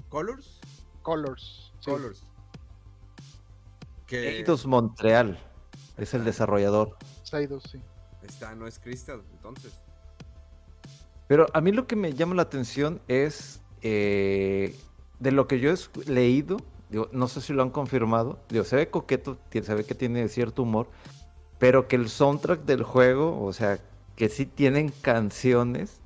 Colors, 0.08 0.60
Colors. 1.02 1.72
sí. 1.80 1.90
Colors. 1.90 2.24
Que 4.06 4.38
Eidos 4.38 4.66
Montreal 4.66 5.38
es 5.96 6.14
el 6.14 6.24
desarrollador. 6.24 6.96
Seidos, 7.24 7.64
sí. 7.70 7.80
Está, 8.26 8.54
no 8.54 8.66
es 8.66 8.78
Crystal, 8.78 9.22
entonces. 9.32 9.72
Pero 11.28 11.46
a 11.52 11.60
mí 11.60 11.72
lo 11.72 11.86
que 11.86 11.96
me 11.96 12.12
llama 12.12 12.34
la 12.34 12.42
atención 12.42 13.00
es 13.08 13.60
eh, 13.82 14.76
de 15.18 15.32
lo 15.32 15.48
que 15.48 15.58
yo 15.60 15.72
he 15.72 16.10
leído, 16.10 16.58
digo, 16.88 17.08
no 17.12 17.26
sé 17.28 17.40
si 17.40 17.52
lo 17.52 17.62
han 17.62 17.70
confirmado, 17.70 18.38
digo, 18.48 18.64
se 18.64 18.76
ve 18.76 18.90
coqueto, 18.90 19.38
se 19.50 19.74
ve 19.74 19.84
que 19.84 19.94
tiene 19.94 20.28
cierto 20.28 20.62
humor, 20.62 20.88
pero 21.58 21.88
que 21.88 21.96
el 21.96 22.08
soundtrack 22.08 22.60
del 22.64 22.82
juego, 22.82 23.42
o 23.44 23.52
sea, 23.52 23.78
que 24.14 24.28
sí 24.28 24.46
tienen 24.46 24.90
canciones. 25.02 26.00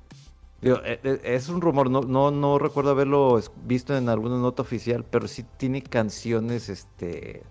E- 0.61 0.99
e- 1.03 1.21
es 1.23 1.49
un 1.49 1.61
rumor, 1.61 1.89
no, 1.89 2.01
no, 2.01 2.31
no 2.31 2.59
recuerdo 2.59 2.91
haberlo 2.91 3.39
visto 3.65 3.95
en 3.95 4.09
alguna 4.09 4.37
nota 4.37 4.61
oficial, 4.61 5.03
pero 5.09 5.27
sí 5.27 5.45
tiene 5.57 5.81
canciones 5.81 6.69
este, 6.69 7.43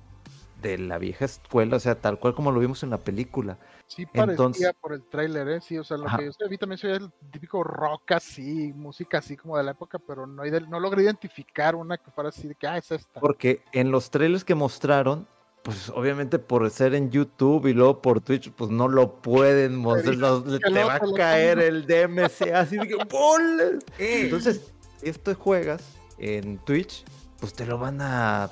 de 0.60 0.78
la 0.78 0.98
vieja 0.98 1.24
escuela, 1.24 1.76
o 1.76 1.80
sea, 1.80 1.94
tal 2.00 2.18
cual 2.18 2.34
como 2.34 2.50
lo 2.52 2.60
vimos 2.60 2.82
en 2.82 2.90
la 2.90 2.98
película. 2.98 3.58
Sí 3.86 4.06
parecía 4.06 4.32
Entonces- 4.32 4.72
por 4.80 4.92
el 4.92 5.02
tráiler, 5.02 5.48
¿eh? 5.48 5.60
Sí, 5.60 5.76
o 5.78 5.84
sea, 5.84 5.96
lo 5.96 6.06
Ajá. 6.06 6.18
que 6.18 6.26
yo 6.26 6.48
vi 6.48 6.58
también 6.58 6.78
soy 6.78 6.92
el 6.92 7.10
típico 7.32 7.62
rock 7.64 8.12
así, 8.12 8.72
música 8.74 9.18
así 9.18 9.36
como 9.36 9.56
de 9.56 9.64
la 9.64 9.72
época, 9.72 9.98
pero 9.98 10.26
no, 10.26 10.42
no 10.44 10.80
logré 10.80 11.02
identificar 11.02 11.74
una 11.74 11.96
que 11.98 12.10
fuera 12.10 12.28
así 12.28 12.46
de 12.48 12.54
que, 12.54 12.66
ah, 12.66 12.78
es 12.78 12.90
esta. 12.90 13.20
Porque 13.20 13.62
en 13.72 13.90
los 13.90 14.10
trailers 14.10 14.44
que 14.44 14.54
mostraron, 14.54 15.26
pues 15.62 15.90
obviamente 15.90 16.38
por 16.38 16.68
ser 16.70 16.94
en 16.94 17.10
YouTube 17.10 17.66
y 17.66 17.74
luego 17.74 18.00
por 18.00 18.20
Twitch, 18.20 18.50
pues 18.52 18.70
no 18.70 18.88
lo 18.88 19.20
pueden 19.20 19.76
mostrar, 19.76 20.42
que 20.44 20.58
te 20.58 20.70
no 20.70 20.86
va 20.86 20.94
a 20.94 21.00
caer 21.16 21.58
el 21.58 21.86
DMC 21.86 22.52
así 22.54 22.76
de 22.78 22.88
que. 22.88 22.94
Eh, 23.98 24.22
Entonces, 24.24 24.72
esto 25.02 25.34
juegas 25.34 25.96
en 26.18 26.58
Twitch, 26.58 27.04
pues 27.40 27.52
te 27.54 27.66
lo 27.66 27.78
van 27.78 28.00
a 28.00 28.50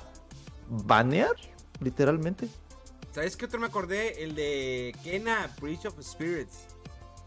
banear, 0.69 1.31
literalmente. 1.79 2.47
¿Sabes 3.11 3.35
qué 3.35 3.45
otro 3.45 3.59
me 3.59 3.67
acordé? 3.67 4.23
El 4.23 4.35
de 4.35 4.95
Kena, 5.03 5.49
Breach 5.59 5.85
of 5.85 5.99
Spirits. 6.01 6.65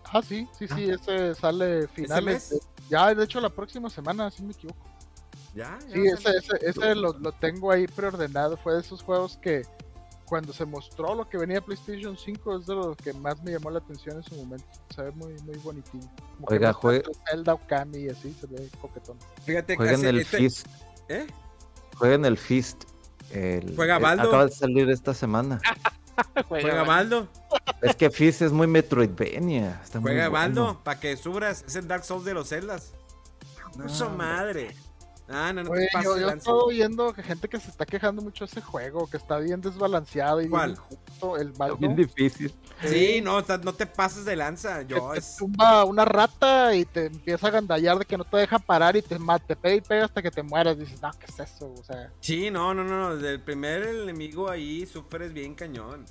Ah, 0.05 0.23
sí, 0.23 0.47
sí, 0.59 0.67
sí, 0.69 0.91
ese 0.91 1.35
sale 1.35 1.89
finales. 1.89 2.25
mes? 2.25 2.51
de- 2.51 2.61
ya, 2.89 3.15
de 3.15 3.25
hecho, 3.25 3.41
la 3.41 3.49
próxima 3.49 3.89
semana, 3.89 4.31
si 4.31 4.43
no 4.43 4.49
me 4.49 4.55
equivoco. 4.55 4.87
¿Ya? 5.55 5.79
¿Ya 5.89 5.95
Sí, 5.95 6.07
ese, 6.07 6.31
ese, 6.37 6.67
ese 6.71 6.95
lo, 6.95 7.13
lo 7.19 7.33
tengo 7.33 7.71
ahí 7.71 7.87
preordenado. 7.87 8.57
Fue 8.57 8.75
de 8.75 8.81
esos 8.81 9.03
juegos 9.03 9.39
que 9.39 9.63
cuando 10.27 10.53
se 10.53 10.65
mostró 10.65 11.15
lo 11.15 11.29
que 11.29 11.37
venía 11.37 11.61
PlayStation 11.61 12.17
5 12.17 12.59
es 12.59 12.67
de 12.67 12.75
lo 12.75 12.95
que 12.95 13.13
más 13.13 13.43
me 13.43 13.53
llamó 13.53 13.71
la 13.71 13.79
atención 13.81 14.17
en 14.17 14.23
su 14.23 14.35
momento. 14.37 14.65
Se 14.95 15.03
ve 15.03 15.11
muy, 15.13 15.33
muy 15.43 15.57
bonitinho. 15.59 16.11
Como 16.37 16.47
que 16.47 16.55
Oiga, 16.55 16.77
entre 16.83 17.13
Zelda 17.31 17.55
o 17.55 17.67
Kami 17.67 17.99
y 17.99 18.09
así, 18.09 18.35
se 18.41 18.47
ve 18.47 18.69
coquetón. 18.81 19.19
Fíjate 19.45 19.75
que 19.75 19.77
Jueguen 19.77 20.07
el 20.07 20.21
este- 20.21 20.37
Fist. 20.39 20.67
¿Eh? 21.09 21.27
Jueguen 21.97 22.25
el 22.25 22.39
Fist. 22.39 22.85
El, 23.33 23.75
¿Juega 23.77 23.97
el- 23.97 24.03
Baldo? 24.03 24.29
acaba 24.29 24.47
de 24.47 24.53
salir 24.53 24.91
esta 24.91 25.15
semana. 25.15 25.61
Juega 26.49 26.83
Baldo. 26.85 27.29
es 27.81 27.97
que 27.97 28.11
Fist 28.11 28.43
es 28.43 28.53
muy 28.53 28.67
Metroidvania. 28.67 29.81
Está 29.83 29.99
muy 30.01 30.11
Juega 30.11 30.29
bueno. 30.29 30.65
Baldo. 30.67 30.81
Para 30.85 31.01
que 31.01 31.17
subras. 31.17 31.65
Es 31.67 31.77
el 31.77 31.89
Dark 31.89 32.05
Souls 32.05 32.25
de 32.25 32.35
los 32.35 32.49
Zeldas. 32.51 32.93
Puso 33.73 34.11
No, 34.11 34.17
madre. 34.17 34.75
Ah, 35.35 35.53
no, 35.53 35.63
no 35.65 35.71
Oye, 35.71 35.87
te 35.87 35.89
pases 35.93 36.21
yo, 36.21 36.29
he 36.29 36.33
estado 36.35 36.65
oyendo 36.67 37.13
que 37.15 37.23
gente 37.23 37.49
que 37.49 37.59
se 37.59 37.71
está 37.71 37.87
quejando 37.87 38.21
mucho 38.21 38.45
de 38.45 38.51
ese 38.51 38.61
juego, 38.61 39.09
que 39.09 39.17
está 39.17 39.39
bien 39.39 39.61
desbalanceado 39.61 40.43
y 40.43 40.49
¿Cuál? 40.49 40.73
bien 40.73 40.81
injusto. 40.83 41.37
El 41.39 41.53
Baldo. 41.53 41.77
bien 41.79 41.97
difícil. 41.97 42.55
Sí, 42.85 43.21
no, 43.23 43.37
o 43.37 43.43
sea, 43.43 43.57
no 43.59 43.73
te 43.73 43.87
pases 43.87 44.25
de 44.25 44.37
lanza. 44.37 44.87
que 44.87 44.95
Yo 44.95 45.11
te 45.13 45.19
es. 45.21 45.37
tumba 45.37 45.85
una 45.85 46.05
rata 46.05 46.75
y 46.75 46.85
te 46.85 47.07
empieza 47.07 47.47
a 47.49 47.51
gandallar 47.51 47.99
de 47.99 48.05
que 48.05 48.19
no 48.19 48.25
te 48.25 48.37
deja 48.37 48.59
parar 48.59 48.97
y 48.97 49.03
te, 49.03 49.17
pega 49.57 49.75
y 49.75 49.81
pega 49.81 50.05
hasta 50.05 50.21
que 50.21 50.31
te 50.31 50.43
mueras. 50.43 50.79
Dices, 50.79 51.01
no, 51.01 51.11
¿qué 51.13 51.27
es 51.27 51.39
eso? 51.41 51.73
O 51.73 51.83
sea, 51.83 52.13
Sí, 52.21 52.51
no, 52.51 52.75
no, 52.75 52.85
no. 52.85 53.17
Del 53.17 53.41
primer 53.41 53.83
enemigo 53.85 54.51
ahí 54.51 54.85
sufres 54.87 55.33
bien 55.33 55.55
cañón. 55.55 56.05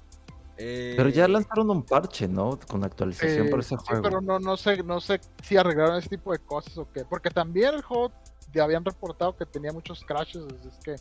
Eh, 0.58 0.94
Pero 0.96 1.10
ya 1.10 1.28
lanzaron 1.28 1.70
un 1.72 1.84
parche, 1.84 2.28
¿no? 2.28 2.60
Con 2.70 2.84
actualización 2.84 3.48
eh, 3.48 3.50
para 3.50 3.62
ese 3.62 3.76
sí, 3.78 3.84
juego. 3.88 4.04
pero 4.04 4.22
no, 4.22 4.38
no 4.40 4.58
sé, 4.58 4.84
no 4.84 5.00
sé 5.02 5.20
si 5.44 5.58
arreglaron 5.58 5.98
ese 5.98 6.10
tipo 6.10 6.32
de 6.32 6.40
cosas 6.40 6.78
o 6.78 6.88
qué. 6.92 7.04
Porque 7.04 7.30
también 7.32 7.74
el 7.74 7.82
juego 7.82 8.12
habían 8.60 8.84
reportado 8.84 9.36
que 9.36 9.46
tenía 9.46 9.72
muchos 9.72 10.04
crashes, 10.04 10.44
así 10.44 10.68
es 10.68 10.78
que 10.84 10.96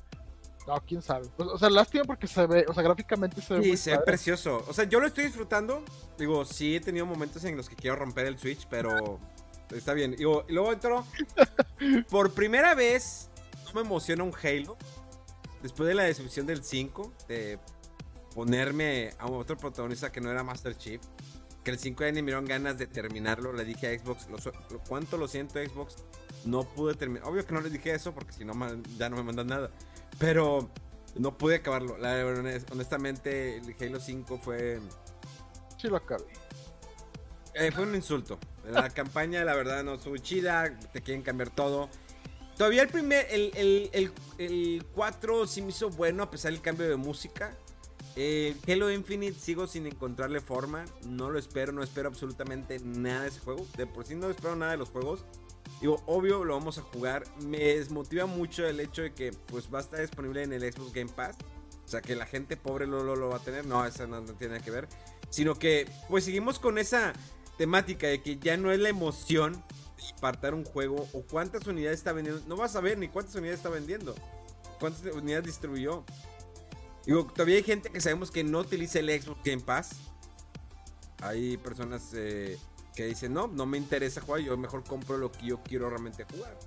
no, 0.67 0.79
quién 0.87 1.01
sabe. 1.03 1.27
O 1.39 1.59
sea, 1.59 1.71
lástima 1.71 2.05
porque 2.05 2.27
se 2.27 2.47
ve, 2.47 2.65
o 2.69 2.75
sea, 2.75 2.83
gráficamente 2.83 3.41
se 3.41 3.55
ve 3.55 3.63
Sí, 3.63 3.69
muy 3.69 3.77
se 3.77 3.93
ve 3.93 3.99
precioso. 4.05 4.65
O 4.69 4.73
sea, 4.75 4.85
yo 4.85 5.01
lo 5.01 5.07
estoy 5.07 5.25
disfrutando. 5.25 5.83
Digo, 6.19 6.45
sí 6.45 6.77
he 6.77 6.81
tenido 6.81 7.07
momentos 7.07 7.43
en 7.45 7.57
los 7.57 7.69
que 7.69 7.77
quiero 7.77 7.97
romper 7.97 8.27
el 8.27 8.39
Switch, 8.39 8.67
pero 8.69 9.19
está 9.71 9.95
bien. 9.95 10.15
Digo, 10.17 10.45
y 10.49 10.53
luego 10.53 10.73
entro. 10.73 11.05
Por 12.11 12.33
primera 12.33 12.75
vez, 12.75 13.31
no 13.67 13.73
me 13.81 13.81
emociona 13.81 14.23
un 14.23 14.33
Halo. 14.43 14.77
Después 15.63 15.89
de 15.89 15.95
la 15.95 16.05
decepción 16.05 16.47
del 16.47 16.63
5, 16.63 17.13
de 17.29 17.59
ponerme 18.35 19.11
a 19.19 19.27
otro 19.27 19.57
protagonista 19.57 20.13
que 20.13 20.21
no 20.21 20.31
era 20.31 20.43
Master 20.43 20.77
Chief. 20.77 21.01
Que 21.65 21.71
el 21.71 21.79
5 21.79 22.05
ya 22.05 22.13
ni 22.13 22.23
me 22.23 22.27
dieron 22.27 22.45
ganas 22.47 22.79
de 22.79 22.87
terminarlo. 22.87 23.53
Le 23.53 23.65
dije 23.65 23.89
a 23.95 23.99
Xbox, 23.99 24.29
lo- 24.29 24.79
¿cuánto 24.89 25.17
lo 25.17 25.27
siento, 25.29 25.59
Xbox? 25.59 25.97
No 26.45 26.65
pude 26.65 26.95
terminar. 26.95 27.29
Obvio 27.29 27.47
que 27.47 27.53
no 27.55 27.61
les 27.61 27.73
dije 27.73 27.93
eso 27.95 28.13
porque 28.15 28.33
si 28.33 28.45
no, 28.45 28.53
ya 28.99 29.09
no 29.09 29.17
me 29.17 29.23
mandan 29.23 29.47
nada. 29.49 29.71
Pero 30.19 30.71
no 31.17 31.37
pude 31.37 31.57
acabarlo. 31.57 31.99
La, 31.99 32.25
honest- 32.25 32.71
honestamente, 32.73 33.59
el 33.59 33.75
Halo 33.81 34.01
5 34.01 34.39
fue, 34.39 34.81
Sí, 35.79 35.89
lo 35.89 35.97
acabé. 35.97 36.25
eh, 37.55 37.71
fue 37.73 37.85
un 37.85 37.95
insulto. 37.95 38.39
La 38.71 38.89
campaña, 38.95 39.45
la 39.45 39.55
verdad, 39.55 39.83
no 39.85 39.95
estuvo 39.95 40.17
chida. 40.17 40.79
Te 40.93 41.03
quieren 41.03 41.23
cambiar 41.23 41.51
todo. 41.51 41.89
Todavía 42.57 42.83
el 42.83 42.89
primer, 42.89 43.27
el, 43.31 43.51
el, 43.55 43.91
el, 43.93 44.13
el 44.39 44.85
4 44.95 45.47
sí 45.47 45.63
me 45.63 45.71
hizo 45.71 45.89
bueno 45.91 46.23
a 46.23 46.31
pesar 46.31 46.53
del 46.53 46.61
cambio 46.61 46.89
de 46.89 46.97
música. 46.97 47.57
Eh, 48.17 48.55
Halo 48.69 48.91
Infinite 48.91 49.39
sigo 49.39 49.67
sin 49.67 49.87
encontrarle 49.87 50.41
forma. 50.41 50.85
No 51.07 51.31
lo 51.31 51.39
espero, 51.39 51.73
no 51.73 51.83
espero 51.83 52.09
absolutamente 52.09 52.79
nada 52.81 53.23
de 53.23 53.29
ese 53.29 53.41
juego. 53.41 53.67
De 53.79 53.87
por 53.87 54.05
sí 54.05 54.15
no 54.15 54.29
espero 54.29 54.57
nada 54.57 54.73
de 54.73 54.79
los 54.79 54.91
juegos. 54.91 55.25
Digo, 55.81 56.03
obvio 56.07 56.45
lo 56.45 56.55
vamos 56.55 56.79
a 56.79 56.83
jugar. 56.83 57.25
Me 57.41 57.59
desmotiva 57.59 58.27
mucho 58.27 58.67
el 58.67 58.81
hecho 58.81 59.03
de 59.03 59.15
que 59.15 59.33
pues 59.47 59.73
va 59.73 59.79
a 59.79 59.83
estar 59.83 60.01
disponible 60.01 60.43
en 60.43 60.53
el 60.53 60.73
Xbox 60.73 60.93
Game 60.93 61.11
Pass. 61.11 61.37
O 61.85 61.89
sea, 61.89 62.03
que 62.03 62.15
la 62.15 62.27
gente 62.27 62.57
pobre 62.57 62.87
lo, 62.87 63.03
lo, 63.03 63.17
lo 63.17 63.31
va 63.31 63.37
a 63.37 63.41
tener. 63.41 63.67
No, 63.67 63.85
eso 63.85 64.07
no, 64.07 64.23
tiene 64.23 64.55
nada 64.55 64.65
que 64.65 64.71
ver. 64.71 64.89
Sino 65.31 65.55
que 65.55 65.91
pues 66.09 66.25
seguimos 66.25 66.59
con 66.59 66.79
esa 66.79 67.13
temática 67.57 68.07
de 68.07 68.23
que 68.23 68.39
ya 68.39 68.57
no 68.57 68.73
es 68.73 68.79
la 68.79 68.91
emoción 68.91 69.53
de 69.53 70.17
apartar 70.17 70.55
un 70.55 70.65
juego 70.65 71.09
o 71.13 71.23
cuántas 71.23 71.67
unidades 71.67 71.99
está 71.99 72.13
vendiendo. 72.13 72.43
No 72.47 72.57
vas 72.57 72.77
a 72.77 72.81
ver 72.81 72.99
ni 72.99 73.09
cuántas 73.09 73.35
unidades 73.35 73.59
está 73.59 73.71
vendiendo. 73.71 74.15
Cuántas 74.79 75.03
unidades 75.15 75.47
distribuyó. 75.47 76.05
Digo, 77.07 77.25
todavía 77.25 77.57
hay 77.57 77.63
gente 77.63 77.91
que 77.91 78.01
sabemos 78.01 78.31
que 78.31 78.45
no 78.45 78.61
utiliza 78.61 78.99
el 78.99 79.21
Xbox 79.21 79.41
Game 79.45 79.63
Pass. 79.63 79.97
Hay 81.23 81.57
personas 81.57 82.13
eh, 82.15 82.59
que 82.95 83.07
dicen, 83.07 83.33
no, 83.33 83.47
no 83.47 83.67
me 83.67 83.79
interesa 83.79 84.21
jugar, 84.21 84.41
yo 84.41 84.57
mejor 84.57 84.85
compro 84.85 85.19
lo 85.19 85.31
que 85.31 85.47
yo 85.47 85.63
quiero 85.63 85.89
realmente 85.89 86.25
jugar. 86.25 86.59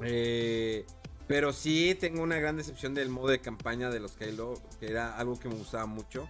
Eh, 0.00 0.86
pero 1.26 1.52
sí 1.52 1.96
tengo 1.98 2.22
una 2.22 2.36
gran 2.36 2.56
decepción 2.56 2.94
del 2.94 3.08
modo 3.08 3.28
de 3.28 3.40
campaña 3.40 3.90
de 3.90 4.00
los 4.00 4.16
Halo, 4.20 4.54
que 4.78 4.86
era 4.86 5.16
algo 5.16 5.38
que 5.38 5.48
me 5.48 5.56
gustaba 5.56 5.86
mucho. 5.86 6.28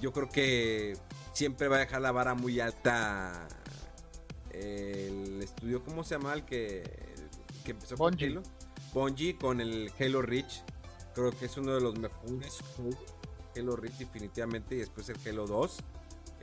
Yo 0.00 0.12
creo 0.12 0.28
que 0.28 0.96
siempre 1.32 1.68
va 1.68 1.76
a 1.76 1.80
dejar 1.80 2.00
la 2.00 2.12
vara 2.12 2.34
muy 2.34 2.60
alta 2.60 3.48
el 4.52 5.42
estudio, 5.42 5.82
¿cómo 5.84 6.04
se 6.04 6.16
llama? 6.16 6.34
El 6.34 6.44
que, 6.44 6.82
que 7.64 7.72
empezó 7.72 7.96
con. 7.96 8.14
Halo. 8.14 8.42
Bungie 8.92 9.36
con 9.36 9.60
el 9.60 9.92
Halo 9.98 10.22
Reach. 10.22 10.62
Creo 11.14 11.30
que 11.30 11.46
es 11.46 11.56
uno 11.56 11.74
de 11.74 11.80
los 11.80 11.98
mejores 11.98 12.58
juegos. 12.76 13.14
Halo 13.56 13.76
Reach 13.76 13.98
definitivamente 13.98 14.74
y 14.74 14.78
después 14.78 15.08
el 15.08 15.16
Halo 15.26 15.46
2. 15.46 15.78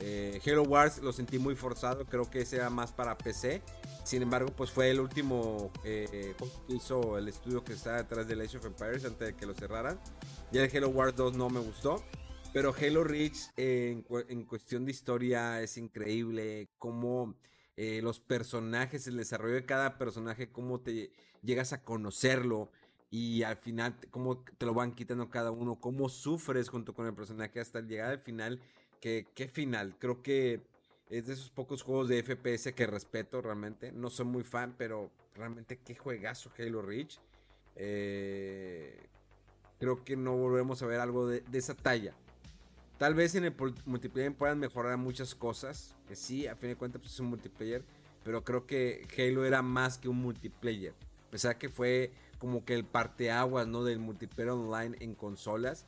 Eh, 0.00 0.40
Halo 0.46 0.62
Wars 0.62 0.98
lo 1.02 1.12
sentí 1.12 1.38
muy 1.38 1.56
forzado, 1.56 2.06
creo 2.06 2.30
que 2.30 2.42
ese 2.42 2.56
era 2.56 2.70
más 2.70 2.92
para 2.92 3.18
PC. 3.18 3.62
Sin 4.04 4.22
embargo, 4.22 4.50
pues 4.56 4.70
fue 4.70 4.90
el 4.90 5.00
último 5.00 5.72
eh, 5.84 6.34
que 6.66 6.74
hizo 6.74 7.18
el 7.18 7.28
estudio 7.28 7.64
que 7.64 7.72
está 7.72 7.96
detrás 7.96 8.26
de 8.28 8.34
Age 8.34 8.58
of 8.58 8.64
Empires 8.66 9.04
antes 9.04 9.28
de 9.28 9.34
que 9.34 9.46
lo 9.46 9.54
cerraran. 9.54 9.98
Ya 10.52 10.64
el 10.64 10.76
Halo 10.76 10.88
Wars 10.88 11.14
2 11.16 11.36
no 11.36 11.50
me 11.50 11.60
gustó. 11.60 12.02
Pero 12.52 12.74
Halo 12.74 13.04
Reach 13.04 13.36
eh, 13.56 14.02
en, 14.08 14.24
en 14.28 14.44
cuestión 14.44 14.84
de 14.84 14.92
historia 14.92 15.60
es 15.60 15.76
increíble. 15.76 16.70
Cómo 16.78 17.36
eh, 17.76 18.00
los 18.02 18.20
personajes, 18.20 19.06
el 19.06 19.16
desarrollo 19.16 19.54
de 19.54 19.66
cada 19.66 19.98
personaje, 19.98 20.50
cómo 20.50 20.80
te 20.80 21.12
llegas 21.42 21.72
a 21.72 21.82
conocerlo. 21.84 22.70
Y 23.10 23.42
al 23.42 23.56
final, 23.56 23.96
cómo 24.10 24.42
te 24.42 24.66
lo 24.66 24.74
van 24.74 24.94
quitando 24.94 25.30
cada 25.30 25.50
uno, 25.50 25.80
cómo 25.80 26.08
sufres 26.08 26.68
junto 26.68 26.92
con 26.94 27.06
el 27.06 27.14
personaje 27.14 27.60
hasta 27.60 27.80
llegar 27.80 28.10
al 28.10 28.20
final. 28.20 28.60
Que, 29.00 29.26
¿Qué 29.34 29.48
final? 29.48 29.94
Creo 29.98 30.22
que 30.22 30.60
es 31.10 31.26
de 31.26 31.32
esos 31.32 31.50
pocos 31.50 31.82
juegos 31.82 32.08
de 32.08 32.22
FPS 32.22 32.72
que 32.74 32.86
respeto 32.86 33.40
realmente. 33.40 33.92
No 33.92 34.10
soy 34.10 34.26
muy 34.26 34.44
fan, 34.44 34.74
pero 34.76 35.10
realmente 35.34 35.78
qué 35.78 35.94
juegazo 35.94 36.50
Halo 36.58 36.82
Reach. 36.82 37.18
Eh, 37.76 38.96
creo 39.78 40.04
que 40.04 40.16
no 40.16 40.36
volvemos 40.36 40.82
a 40.82 40.86
ver 40.86 41.00
algo 41.00 41.26
de, 41.26 41.40
de 41.42 41.58
esa 41.58 41.74
talla. 41.74 42.14
Tal 42.98 43.14
vez 43.14 43.36
en 43.36 43.44
el 43.44 43.54
multiplayer 43.86 44.34
puedan 44.34 44.58
mejorar 44.58 44.98
muchas 44.98 45.34
cosas. 45.34 45.94
Que 46.08 46.16
sí, 46.16 46.46
a 46.46 46.56
fin 46.56 46.70
de 46.70 46.76
cuentas 46.76 47.00
pues, 47.00 47.14
es 47.14 47.20
un 47.20 47.28
multiplayer. 47.28 47.84
Pero 48.24 48.42
creo 48.42 48.66
que 48.66 49.06
Halo 49.16 49.44
era 49.44 49.62
más 49.62 49.98
que 49.98 50.08
un 50.08 50.16
multiplayer. 50.16 50.92
A 51.28 51.30
pesar 51.30 51.56
que 51.58 51.68
fue 51.68 52.10
como 52.38 52.64
que 52.64 52.74
el 52.74 52.84
parteaguas, 52.84 53.66
¿no? 53.68 53.84
Del 53.84 54.00
multiplayer 54.00 54.50
online 54.50 54.96
en 55.00 55.14
consolas. 55.14 55.86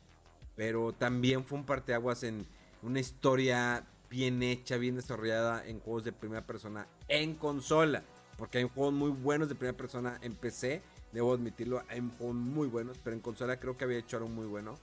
Pero 0.55 0.93
también 0.93 1.43
fue 1.43 1.59
un 1.59 1.65
parteaguas 1.65 2.23
en 2.23 2.45
una 2.81 2.99
historia 2.99 3.85
bien 4.09 4.43
hecha, 4.43 4.77
bien 4.77 4.95
desarrollada 4.95 5.65
en 5.65 5.79
juegos 5.79 6.03
de 6.03 6.11
primera 6.11 6.45
persona 6.45 6.87
en 7.07 7.35
consola. 7.35 8.03
Porque 8.37 8.59
hay 8.59 8.69
juegos 8.69 8.93
muy 8.93 9.11
buenos 9.11 9.49
de 9.49 9.55
primera 9.55 9.77
persona 9.77 10.17
en 10.21 10.35
PC. 10.35 10.81
Debo 11.11 11.33
admitirlo, 11.33 11.83
hay 11.89 12.01
juegos 12.17 12.35
muy 12.35 12.67
buenos. 12.67 12.97
Pero 13.03 13.15
en 13.15 13.21
consola 13.21 13.59
creo 13.59 13.77
que 13.77 13.85
había 13.85 13.99
hecho 13.99 14.17
algo 14.17 14.29
muy 14.29 14.47
bueno. 14.47 14.77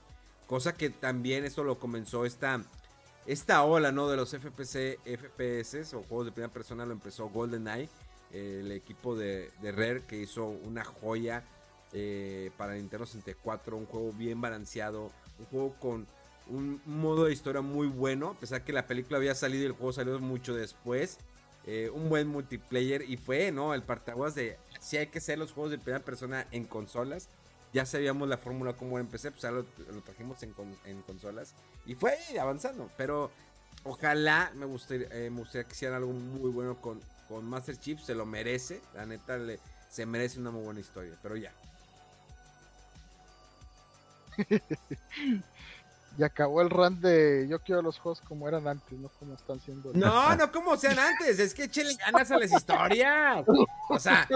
Cosa 0.46 0.74
que 0.74 0.90
también 0.90 1.44
eso 1.44 1.64
lo 1.64 1.78
comenzó 1.78 2.24
esta, 2.24 2.62
esta 3.26 3.62
ola, 3.64 3.92
¿no? 3.92 4.08
De 4.08 4.16
los 4.16 4.30
FPC, 4.30 4.98
FPS 5.04 5.94
o 5.94 6.02
juegos 6.02 6.26
de 6.26 6.32
primera 6.32 6.52
persona 6.52 6.86
lo 6.86 6.92
empezó 6.92 7.28
GoldenEye, 7.28 7.88
el 8.32 8.72
equipo 8.72 9.14
de, 9.14 9.50
de 9.60 9.72
Rare 9.72 10.04
que 10.06 10.16
hizo 10.20 10.46
una 10.46 10.84
joya 10.84 11.42
eh, 11.92 12.50
para 12.56 12.74
Nintendo 12.74 13.06
64, 13.06 13.76
un 13.76 13.86
juego 13.86 14.12
bien 14.12 14.40
balanceado, 14.40 15.10
un 15.38 15.46
juego 15.46 15.74
con 15.80 16.06
un 16.48 16.80
modo 16.86 17.24
de 17.24 17.32
historia 17.32 17.60
muy 17.60 17.86
bueno, 17.86 18.30
a 18.30 18.34
pesar 18.34 18.64
que 18.64 18.72
la 18.72 18.86
película 18.86 19.18
había 19.18 19.34
salido 19.34 19.64
y 19.64 19.66
el 19.66 19.72
juego 19.72 19.92
salió 19.92 20.18
mucho 20.18 20.54
después. 20.54 21.18
eh, 21.66 21.90
un 21.92 22.08
buen 22.08 22.28
multiplayer 22.28 23.02
y 23.02 23.16
fue, 23.18 23.52
¿no? 23.52 23.74
El 23.74 23.82
partaguas 23.82 24.34
de 24.34 24.56
si 24.80 24.96
hay 24.96 25.08
que 25.08 25.20
ser 25.20 25.38
los 25.38 25.52
juegos 25.52 25.70
de 25.70 25.78
primera 25.78 26.02
persona 26.04 26.46
en 26.50 26.64
consolas. 26.64 27.28
ya 27.74 27.84
sabíamos 27.84 28.28
la 28.28 28.38
fórmula 28.38 28.72
como 28.74 28.98
empecé, 28.98 29.30
pues 29.30 29.42
ya 29.42 29.50
lo, 29.50 29.64
trajimos 30.04 30.42
en, 30.42 30.54
en, 30.86 31.02
consolas 31.02 31.54
y 31.84 31.94
fue 31.94 32.16
avanzando. 32.40 32.90
Pero 32.96 33.30
ojalá 33.84 34.50
me 34.54 34.66
gustaría, 34.66 35.08
eh, 35.10 35.30
me 35.30 35.40
gustaría 35.40 35.64
que 35.64 35.74
hicieran 35.74 35.98
algo 35.98 36.12
muy 36.12 36.50
bueno 36.50 36.80
con, 36.80 37.00
con 37.28 37.44
Master 37.44 37.76
Chief, 37.78 38.00
se 38.00 38.14
lo 38.14 38.24
merece, 38.24 38.80
la 38.94 39.04
neta 39.04 39.36
le, 39.36 39.60
se 39.90 40.06
merece 40.06 40.40
una 40.40 40.50
muy 40.50 40.62
buena 40.64 40.80
historia, 40.80 41.18
pero 41.22 41.36
ya. 41.36 41.52
y 46.18 46.24
acabó 46.24 46.60
el 46.62 46.68
run 46.68 47.00
de 47.00 47.46
yo 47.48 47.60
quiero 47.60 47.80
los 47.80 48.00
juegos 48.00 48.20
como 48.20 48.48
eran 48.48 48.66
antes, 48.66 48.98
no 48.98 49.08
como 49.20 49.34
están 49.34 49.60
siendo. 49.60 49.92
No, 49.94 50.34
no 50.34 50.50
como 50.50 50.76
sean 50.76 50.98
antes, 50.98 51.38
es 51.38 51.54
que 51.54 51.64
échale 51.64 51.94
ganas 51.94 52.28
a 52.32 52.38
las 52.38 52.52
historias. 52.52 53.46
O 53.88 54.00
sea, 54.00 54.28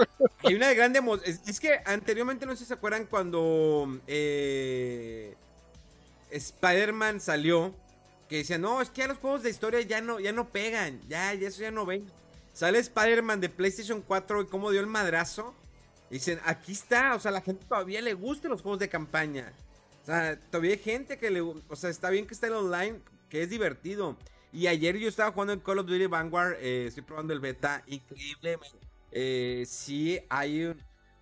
hay 0.43 0.55
una 0.55 0.69
de 0.69 0.75
grande 0.75 1.01
es, 1.25 1.41
es, 1.45 1.59
que 1.59 1.81
anteriormente 1.85 2.45
no 2.45 2.53
sé 2.53 2.59
si 2.59 2.65
se 2.65 2.73
acuerdan 2.73 3.05
cuando 3.05 3.99
eh, 4.07 5.35
Spider-Man 6.31 7.19
salió, 7.19 7.75
que 8.29 8.37
decían, 8.37 8.61
no, 8.61 8.81
es 8.81 8.89
que 8.89 9.01
ya 9.01 9.07
los 9.09 9.17
juegos 9.17 9.43
de 9.43 9.49
historia 9.49 9.81
ya 9.81 9.99
no, 9.99 10.21
ya 10.21 10.31
no 10.31 10.47
pegan, 10.47 11.01
ya, 11.09 11.33
ya 11.33 11.49
eso 11.49 11.61
ya 11.63 11.71
no 11.71 11.85
ven. 11.85 12.09
Sale 12.53 12.79
Spider-Man 12.79 13.41
de 13.41 13.49
PlayStation 13.49 14.01
4 14.01 14.43
y 14.43 14.45
cómo 14.45 14.71
dio 14.71 14.79
el 14.79 14.87
madrazo. 14.87 15.53
Dicen, 16.09 16.39
aquí 16.45 16.71
está, 16.71 17.13
o 17.15 17.19
sea, 17.19 17.31
la 17.31 17.41
gente 17.41 17.65
todavía 17.67 18.01
le 18.01 18.13
gustan 18.13 18.51
los 18.51 18.61
juegos 18.61 18.79
de 18.79 18.87
campaña. 18.87 19.51
O 20.03 20.05
sea, 20.05 20.37
todavía 20.37 20.71
hay 20.71 20.79
gente 20.79 21.17
que 21.17 21.31
le... 21.31 21.41
O 21.41 21.75
sea, 21.75 21.89
está 21.89 22.09
bien 22.09 22.27
que 22.27 22.33
esté 22.33 22.47
en 22.47 22.53
online, 22.53 22.99
que 23.29 23.41
es 23.41 23.49
divertido. 23.49 24.17
Y 24.51 24.67
ayer 24.67 24.97
yo 24.97 25.07
estaba 25.07 25.31
jugando 25.31 25.53
en 25.53 25.61
Call 25.61 25.79
of 25.79 25.87
Duty 25.87 26.05
Vanguard, 26.05 26.57
eh, 26.59 26.85
estoy 26.87 27.03
probando 27.03 27.33
el 27.33 27.39
beta, 27.39 27.83
increíble. 27.87 28.59
Eh, 29.11 29.63
sí 29.65 30.19
hay 30.29 30.65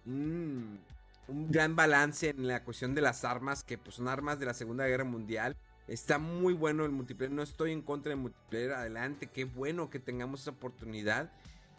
un, 0.06 0.80
un, 1.28 1.52
gran 1.52 1.76
balance 1.76 2.30
en 2.30 2.48
la 2.48 2.64
cuestión 2.64 2.94
de 2.94 3.02
las 3.02 3.24
armas, 3.24 3.64
que 3.64 3.78
pues 3.78 3.96
son 3.96 4.10
armas 4.10 4.38
de 4.40 4.48
la 4.48 4.54
Segunda 4.54 4.86
Guerra 4.86 5.06
Mundial. 5.06 5.56
Está 5.88 6.18
muy 6.18 6.54
bueno 6.54 6.84
el 6.84 6.92
multiplayer, 6.92 7.32
no 7.32 7.42
estoy 7.42 7.72
en 7.72 7.82
contra 7.82 8.10
del 8.10 8.20
multiplayer, 8.20 8.74
adelante, 8.74 9.28
qué 9.28 9.46
bueno 9.46 9.90
que 9.90 10.00
tengamos 10.00 10.42
esa 10.42 10.52
oportunidad. 10.52 11.32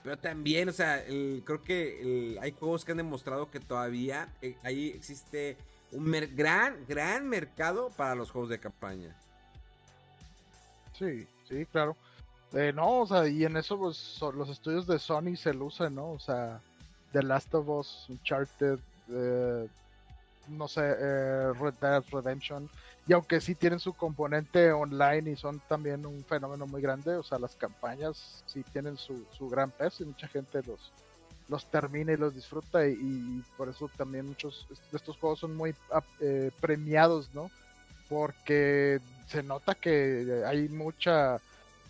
Pero 0.02 0.18
también, 0.18 0.68
o 0.68 0.72
sea, 0.72 1.04
creo 1.04 1.62
que 1.62 2.38
hay 2.40 2.52
juegos 2.52 2.84
que 2.84 2.92
han 2.92 2.98
demostrado 2.98 3.50
que 3.50 3.60
todavía 3.60 4.34
eh, 4.40 4.56
ahí 4.64 4.88
existe 4.88 5.58
un 5.92 6.10
gran, 6.34 6.84
gran 6.88 7.28
mercado 7.28 7.90
para 7.90 8.14
los 8.14 8.30
juegos 8.30 8.50
de 8.50 8.58
campaña. 8.58 9.14
Sí, 10.98 11.26
sí, 11.48 11.66
claro. 11.66 11.96
Eh, 12.52 12.72
no, 12.74 13.00
o 13.00 13.06
sea, 13.06 13.26
y 13.28 13.44
en 13.44 13.56
eso 13.56 13.78
pues 13.78 14.20
los 14.34 14.48
estudios 14.48 14.86
de 14.86 14.98
Sony 14.98 15.36
se 15.36 15.54
lucen, 15.54 15.94
¿no? 15.94 16.10
O 16.12 16.18
sea, 16.18 16.60
The 17.12 17.22
Last 17.22 17.54
of 17.54 17.68
Us, 17.68 18.06
Uncharted, 18.08 18.78
eh, 19.08 19.68
no 20.48 20.68
sé, 20.68 20.82
eh, 20.82 21.52
Red 21.54 21.74
Dead 21.80 22.02
Redemption. 22.10 22.68
Y 23.06 23.12
aunque 23.14 23.40
sí 23.40 23.54
tienen 23.54 23.78
su 23.78 23.94
componente 23.94 24.70
online 24.72 25.30
y 25.30 25.36
son 25.36 25.60
también 25.60 26.06
un 26.06 26.24
fenómeno 26.24 26.66
muy 26.66 26.80
grande, 26.80 27.16
o 27.16 27.22
sea, 27.22 27.38
las 27.38 27.56
campañas 27.56 28.44
sí 28.46 28.62
tienen 28.72 28.96
su, 28.96 29.26
su 29.32 29.48
gran 29.48 29.70
peso 29.70 30.02
y 30.02 30.06
mucha 30.06 30.28
gente 30.28 30.62
los, 30.62 30.92
los 31.52 31.66
termina 31.66 32.12
y 32.12 32.16
los 32.16 32.34
disfruta 32.34 32.86
y, 32.86 33.44
por 33.58 33.68
eso 33.68 33.88
también 33.96 34.26
muchos 34.26 34.66
de 34.90 34.96
estos 34.96 35.18
juegos 35.18 35.40
son 35.40 35.54
muy 35.54 35.74
eh, 36.20 36.50
premiados, 36.60 37.28
¿no? 37.34 37.50
Porque 38.08 39.00
se 39.28 39.42
nota 39.42 39.74
que 39.74 40.42
hay 40.46 40.68
mucha, 40.70 41.36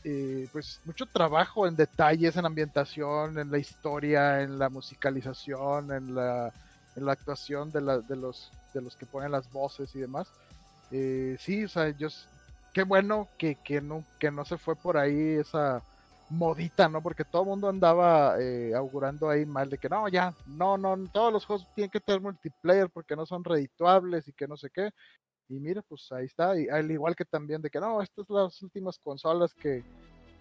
eh, 0.02 0.48
pues 0.52 0.80
mucho 0.84 1.06
trabajo 1.06 1.66
en 1.66 1.76
detalles, 1.76 2.36
en 2.36 2.44
ambientación, 2.44 3.38
en 3.38 3.52
la 3.52 3.58
historia, 3.58 4.42
en 4.42 4.58
la 4.58 4.68
musicalización, 4.68 5.92
en 5.92 6.14
la, 6.16 6.52
en 6.96 7.06
la 7.06 7.12
actuación 7.12 7.70
de, 7.70 7.80
la, 7.80 8.00
de, 8.00 8.16
los, 8.16 8.50
de 8.74 8.82
los 8.82 8.96
que 8.96 9.06
ponen 9.06 9.30
las 9.30 9.50
voces 9.52 9.94
y 9.94 10.00
demás. 10.00 10.26
Eh, 10.90 11.36
sí, 11.38 11.64
o 11.64 11.68
sea, 11.68 11.88
yo, 11.90 12.08
qué 12.72 12.82
bueno 12.82 13.28
que, 13.38 13.54
que, 13.54 13.80
no, 13.80 14.04
que 14.18 14.32
no 14.32 14.44
se 14.44 14.58
fue 14.58 14.74
por 14.74 14.96
ahí 14.96 15.36
esa 15.36 15.82
modita, 16.32 16.88
¿no? 16.88 17.02
Porque 17.02 17.24
todo 17.24 17.42
el 17.42 17.48
mundo 17.48 17.68
andaba 17.68 18.36
eh, 18.40 18.74
augurando 18.74 19.28
ahí 19.28 19.44
mal 19.44 19.68
de 19.68 19.76
que 19.78 19.88
no, 19.88 20.08
ya, 20.08 20.34
no, 20.46 20.78
no, 20.78 20.96
todos 21.12 21.32
los 21.32 21.44
juegos 21.44 21.68
tienen 21.74 21.90
que 21.90 22.00
tener 22.00 22.20
multiplayer 22.20 22.88
porque 22.90 23.14
no 23.14 23.26
son 23.26 23.44
redituables 23.44 24.26
y 24.26 24.32
que 24.32 24.48
no 24.48 24.56
sé 24.56 24.70
qué. 24.70 24.90
Y 25.48 25.60
mira, 25.60 25.82
pues 25.82 26.10
ahí 26.12 26.24
está, 26.24 26.58
y 26.58 26.68
al 26.68 26.90
igual 26.90 27.14
que 27.14 27.26
también 27.26 27.60
de 27.60 27.68
que 27.68 27.80
no, 27.80 28.00
estas 28.00 28.26
son 28.26 28.44
las 28.44 28.62
últimas 28.62 28.98
consolas 28.98 29.52
que, 29.52 29.84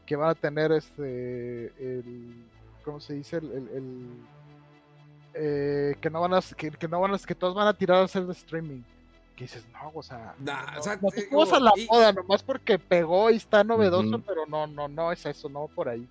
que 0.05 0.15
van 0.15 0.29
a 0.29 0.35
tener 0.35 0.71
este, 0.71 1.65
el, 1.77 2.45
¿cómo 2.85 3.01
se 3.01 3.15
dice? 3.15 3.37
El, 3.37 4.25
eh, 5.33 5.95
que 5.99 6.09
no 6.09 6.21
van 6.21 6.33
a, 6.35 6.39
que, 6.55 6.71
que, 6.71 6.87
no 6.87 7.01
van 7.01 7.13
a, 7.13 7.17
que 7.17 7.35
todos 7.35 7.53
van 7.53 7.67
a 7.67 7.73
tirar 7.73 7.97
a 7.97 8.03
hacer 8.03 8.25
de 8.25 8.33
streaming 8.33 8.81
dices, 9.37 9.65
no, 9.73 9.91
o 9.93 10.03
sea, 10.03 10.35
no, 10.39 10.53
o 10.77 10.83
sea, 10.83 10.99
no, 11.01 11.59
la 11.59 11.71
moda, 11.89 12.13
nomás 12.13 12.43
porque 12.43 12.77
pegó 12.77 13.29
y 13.31 13.37
está 13.37 13.63
novedoso, 13.63 14.21
pero 14.25 14.45
no, 14.45 14.67
no, 14.67 14.87
no 14.87 15.11
es 15.11 15.25
eso, 15.25 15.49
no 15.49 15.67
por 15.67 15.89
ahí. 15.89 16.07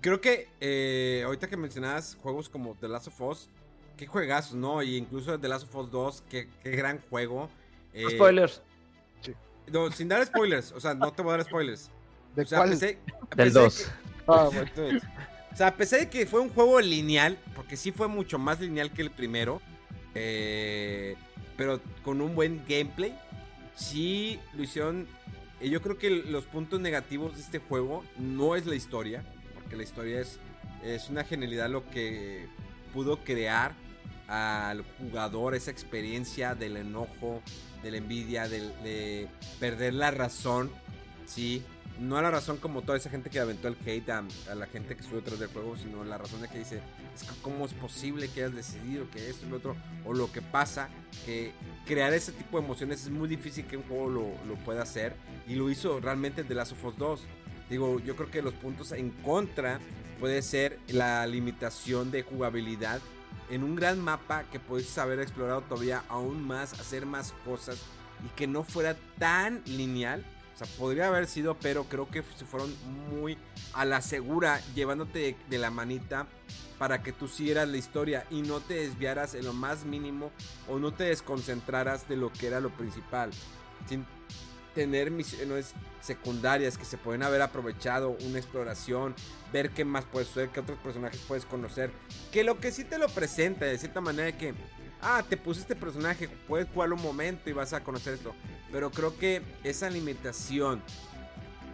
Creo 0.00 0.20
que 0.20 0.48
eh, 0.60 1.22
ahorita 1.24 1.48
que 1.48 1.56
mencionabas 1.56 2.16
juegos 2.22 2.48
como 2.48 2.74
The 2.74 2.88
Last 2.88 3.08
of 3.08 3.20
Us, 3.20 3.48
qué 3.96 4.06
juegazos, 4.06 4.54
¿no? 4.54 4.82
Y 4.82 4.96
incluso 4.96 5.38
The 5.38 5.48
Last 5.48 5.64
of 5.64 5.74
Us 5.76 5.90
2, 5.90 6.24
qué, 6.28 6.48
qué 6.62 6.70
gran 6.70 7.00
juego. 7.10 7.48
Eh, 7.92 8.04
spoilers. 8.10 8.62
Sí. 9.20 9.34
No, 9.70 9.90
sin 9.90 10.08
dar 10.08 10.24
spoilers, 10.26 10.72
o 10.72 10.80
sea, 10.80 10.94
no 10.94 11.12
te 11.12 11.22
voy 11.22 11.34
a 11.34 11.36
dar 11.38 11.46
spoilers. 11.46 11.90
¿De 12.34 12.42
o 12.42 12.46
sea, 12.46 12.58
cuál? 12.58 12.78
Del 12.78 13.52
2. 13.52 13.92
Ah, 14.26 14.50
bueno. 14.52 15.00
O 15.52 15.56
sea, 15.56 15.68
a 15.68 15.76
pesar 15.76 16.00
de 16.00 16.10
que 16.10 16.26
fue 16.26 16.40
un 16.40 16.48
juego 16.48 16.80
lineal, 16.80 17.38
porque 17.54 17.76
sí 17.76 17.92
fue 17.92 18.08
mucho 18.08 18.38
más 18.38 18.58
lineal 18.58 18.90
que 18.90 19.02
el 19.02 19.10
primero, 19.10 19.60
eh, 20.14 21.14
pero 21.56 21.80
con 22.02 22.20
un 22.20 22.34
buen 22.34 22.62
gameplay. 22.68 23.14
Sí 23.74 24.38
lo 24.54 24.62
hicieron. 24.62 25.06
Eh, 25.60 25.68
yo 25.68 25.82
creo 25.82 25.98
que 25.98 26.10
los 26.10 26.44
puntos 26.44 26.80
negativos 26.80 27.36
de 27.36 27.42
este 27.42 27.58
juego 27.58 28.04
no 28.18 28.56
es 28.56 28.66
la 28.66 28.74
historia, 28.74 29.24
porque 29.54 29.76
la 29.76 29.82
historia 29.82 30.20
es, 30.20 30.38
es 30.82 31.08
una 31.10 31.24
genialidad 31.24 31.68
lo 31.70 31.88
que 31.90 32.46
pudo 32.92 33.18
crear 33.24 33.74
al 34.28 34.84
jugador 34.98 35.54
esa 35.54 35.70
experiencia 35.70 36.54
del 36.54 36.76
enojo, 36.76 37.42
de 37.82 37.90
la 37.90 37.98
envidia, 37.98 38.48
de, 38.48 39.28
perder 39.60 39.94
la 39.94 40.10
razón, 40.10 40.70
sí, 41.26 41.62
no 42.00 42.16
a 42.16 42.22
la 42.22 42.30
razón 42.30 42.56
como 42.56 42.82
toda 42.82 42.98
esa 42.98 43.10
gente 43.10 43.30
que 43.30 43.38
aventó 43.38 43.68
el 43.68 43.76
hate 43.86 44.10
a, 44.10 44.24
la 44.54 44.66
gente 44.66 44.96
que 44.96 45.02
sube 45.02 45.16
detrás 45.16 45.38
del 45.38 45.48
juego, 45.48 45.76
sino 45.76 46.04
la 46.04 46.18
razón 46.18 46.40
de 46.42 46.48
que 46.48 46.58
dice, 46.58 46.80
es 47.14 47.22
que 47.22 47.40
cómo 47.42 47.64
es 47.64 47.72
posible 47.72 48.28
que 48.28 48.42
hayas 48.42 48.54
decidido 48.54 49.08
que 49.10 49.30
esto 49.30 49.46
y 49.46 49.50
lo 49.50 49.56
otro, 49.56 49.76
o 50.04 50.12
lo 50.12 50.30
que 50.32 50.42
pasa, 50.42 50.88
que 51.24 51.52
crear 51.86 52.12
ese 52.12 52.32
tipo 52.32 52.58
de 52.58 52.64
emociones 52.64 53.02
es 53.02 53.10
muy 53.10 53.28
difícil 53.28 53.66
que 53.66 53.76
un 53.76 53.84
juego 53.84 54.08
lo, 54.08 54.54
pueda 54.64 54.82
hacer, 54.82 55.14
y 55.46 55.54
lo 55.54 55.70
hizo 55.70 56.00
realmente 56.00 56.42
The 56.44 56.54
Last 56.54 56.72
of 56.72 56.84
Us 56.84 56.98
2. 56.98 57.20
Digo, 57.70 58.00
yo 58.00 58.16
creo 58.16 58.30
que 58.30 58.42
los 58.42 58.54
puntos 58.54 58.92
en 58.92 59.10
contra 59.10 59.78
puede 60.18 60.42
ser 60.42 60.78
la 60.88 61.26
limitación 61.26 62.10
de 62.10 62.22
jugabilidad 62.22 63.00
en 63.50 63.62
un 63.62 63.74
gran 63.74 64.00
mapa 64.00 64.44
que 64.50 64.58
puedes 64.58 64.96
haber 64.98 65.20
explorado 65.20 65.62
todavía 65.62 66.02
aún 66.08 66.42
más, 66.46 66.78
hacer 66.78 67.06
más 67.06 67.32
cosas 67.44 67.78
y 68.24 68.28
que 68.36 68.46
no 68.46 68.64
fuera 68.64 68.96
tan 69.18 69.62
lineal 69.66 70.24
o 70.54 70.56
sea, 70.56 70.66
podría 70.78 71.08
haber 71.08 71.26
sido, 71.26 71.56
pero 71.58 71.84
creo 71.84 72.08
que 72.08 72.22
se 72.36 72.44
fueron 72.44 72.72
muy 73.10 73.36
a 73.72 73.84
la 73.84 74.00
segura, 74.00 74.60
llevándote 74.74 75.36
de, 75.48 75.58
la 75.58 75.70
manita 75.70 76.28
para 76.78 77.02
que 77.02 77.12
tú 77.12 77.26
siguieras 77.26 77.68
la 77.68 77.76
historia 77.76 78.26
y 78.30 78.42
no 78.42 78.60
te 78.60 78.74
desviaras 78.74 79.34
en 79.34 79.44
lo 79.44 79.52
más 79.52 79.84
mínimo 79.84 80.30
o 80.68 80.78
no 80.78 80.92
te 80.92 81.04
desconcentraras 81.04 82.08
de 82.08 82.16
lo 82.16 82.32
que 82.32 82.46
era 82.46 82.60
lo 82.60 82.70
principal. 82.70 83.30
Sin 83.88 84.06
tener 84.74 85.10
misiones 85.10 85.72
secundarias 86.00 86.78
que 86.78 86.84
se 86.84 86.98
pueden 86.98 87.22
haber 87.22 87.42
aprovechado, 87.42 88.16
una 88.24 88.38
exploración, 88.38 89.14
ver 89.52 89.70
qué 89.70 89.84
más 89.84 90.04
puedes 90.04 90.30
hacer, 90.30 90.50
qué 90.50 90.60
otros 90.60 90.78
personajes 90.78 91.20
puedes 91.26 91.44
conocer. 91.46 91.90
Que 92.32 92.44
lo 92.44 92.60
que 92.60 92.70
sí 92.70 92.84
te 92.84 92.98
lo 92.98 93.08
presenta 93.08 93.64
de 93.64 93.78
cierta 93.78 94.00
manera 94.00 94.36
que 94.36 94.54
ah, 95.04 95.22
te 95.28 95.36
puse 95.36 95.60
este 95.60 95.76
personaje, 95.76 96.28
puedes 96.48 96.68
jugarlo 96.68 96.96
un 96.96 97.02
momento 97.02 97.48
y 97.48 97.52
vas 97.52 97.72
a 97.72 97.84
conocer 97.84 98.14
esto. 98.14 98.34
Pero 98.72 98.90
creo 98.90 99.16
que 99.16 99.42
esa 99.62 99.90
limitación 99.90 100.82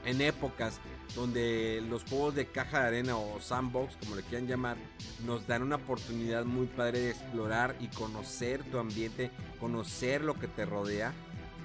en 0.05 0.21
épocas 0.21 0.81
donde 1.15 1.83
los 1.89 2.05
juegos 2.05 2.35
de 2.35 2.47
caja 2.47 2.81
de 2.81 2.87
arena 2.89 3.17
o 3.17 3.41
sandbox, 3.41 3.97
como 3.97 4.17
le 4.17 4.23
quieran 4.23 4.47
llamar, 4.47 4.77
nos 5.25 5.47
dan 5.47 5.63
una 5.63 5.77
oportunidad 5.77 6.45
muy 6.45 6.67
padre 6.67 7.01
de 7.01 7.11
explorar 7.11 7.77
y 7.81 7.89
conocer 7.89 8.63
tu 8.65 8.79
ambiente, 8.79 9.31
conocer 9.59 10.23
lo 10.23 10.35
que 10.35 10.47
te 10.47 10.65
rodea. 10.65 11.13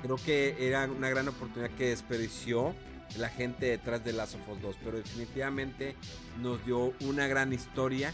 Creo 0.02 0.18
que 0.18 0.68
era 0.68 0.86
una 0.86 1.10
gran 1.10 1.28
oportunidad 1.28 1.72
que 1.72 1.90
desperdició 1.90 2.76
la 3.18 3.30
gente 3.30 3.68
detrás 3.68 4.04
de 4.04 4.14
Last 4.14 4.36
of 4.36 4.50
Us 4.50 4.62
2, 4.62 4.76
pero 4.84 4.98
definitivamente 4.98 5.96
nos 6.42 6.64
dio 6.66 6.94
una 7.02 7.28
gran 7.28 7.54
historia 7.54 8.14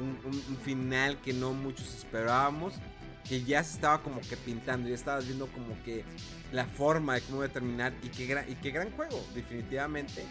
un, 0.00 0.56
final 0.64 1.18
que 1.20 1.32
no 1.32 1.52
muchos 1.52 1.94
esperábamos, 1.94 2.74
que 3.28 3.42
ya 3.44 3.62
se 3.64 3.74
estaba 3.74 4.02
como 4.02 4.20
que 4.20 4.36
pintando, 4.36 4.88
ya 4.88 4.94
estabas 4.94 5.26
viendo 5.26 5.46
como 5.48 5.80
que 5.84 6.04
la 6.52 6.66
forma 6.66 7.14
de 7.14 7.20
cómo 7.22 7.42
determinar 7.42 7.92
y 8.02 8.08
qué 8.08 8.26
gran, 8.26 8.50
y 8.50 8.54
qué 8.56 8.70
gran 8.70 8.90
juego, 8.92 9.24
definitivamente. 9.34 10.24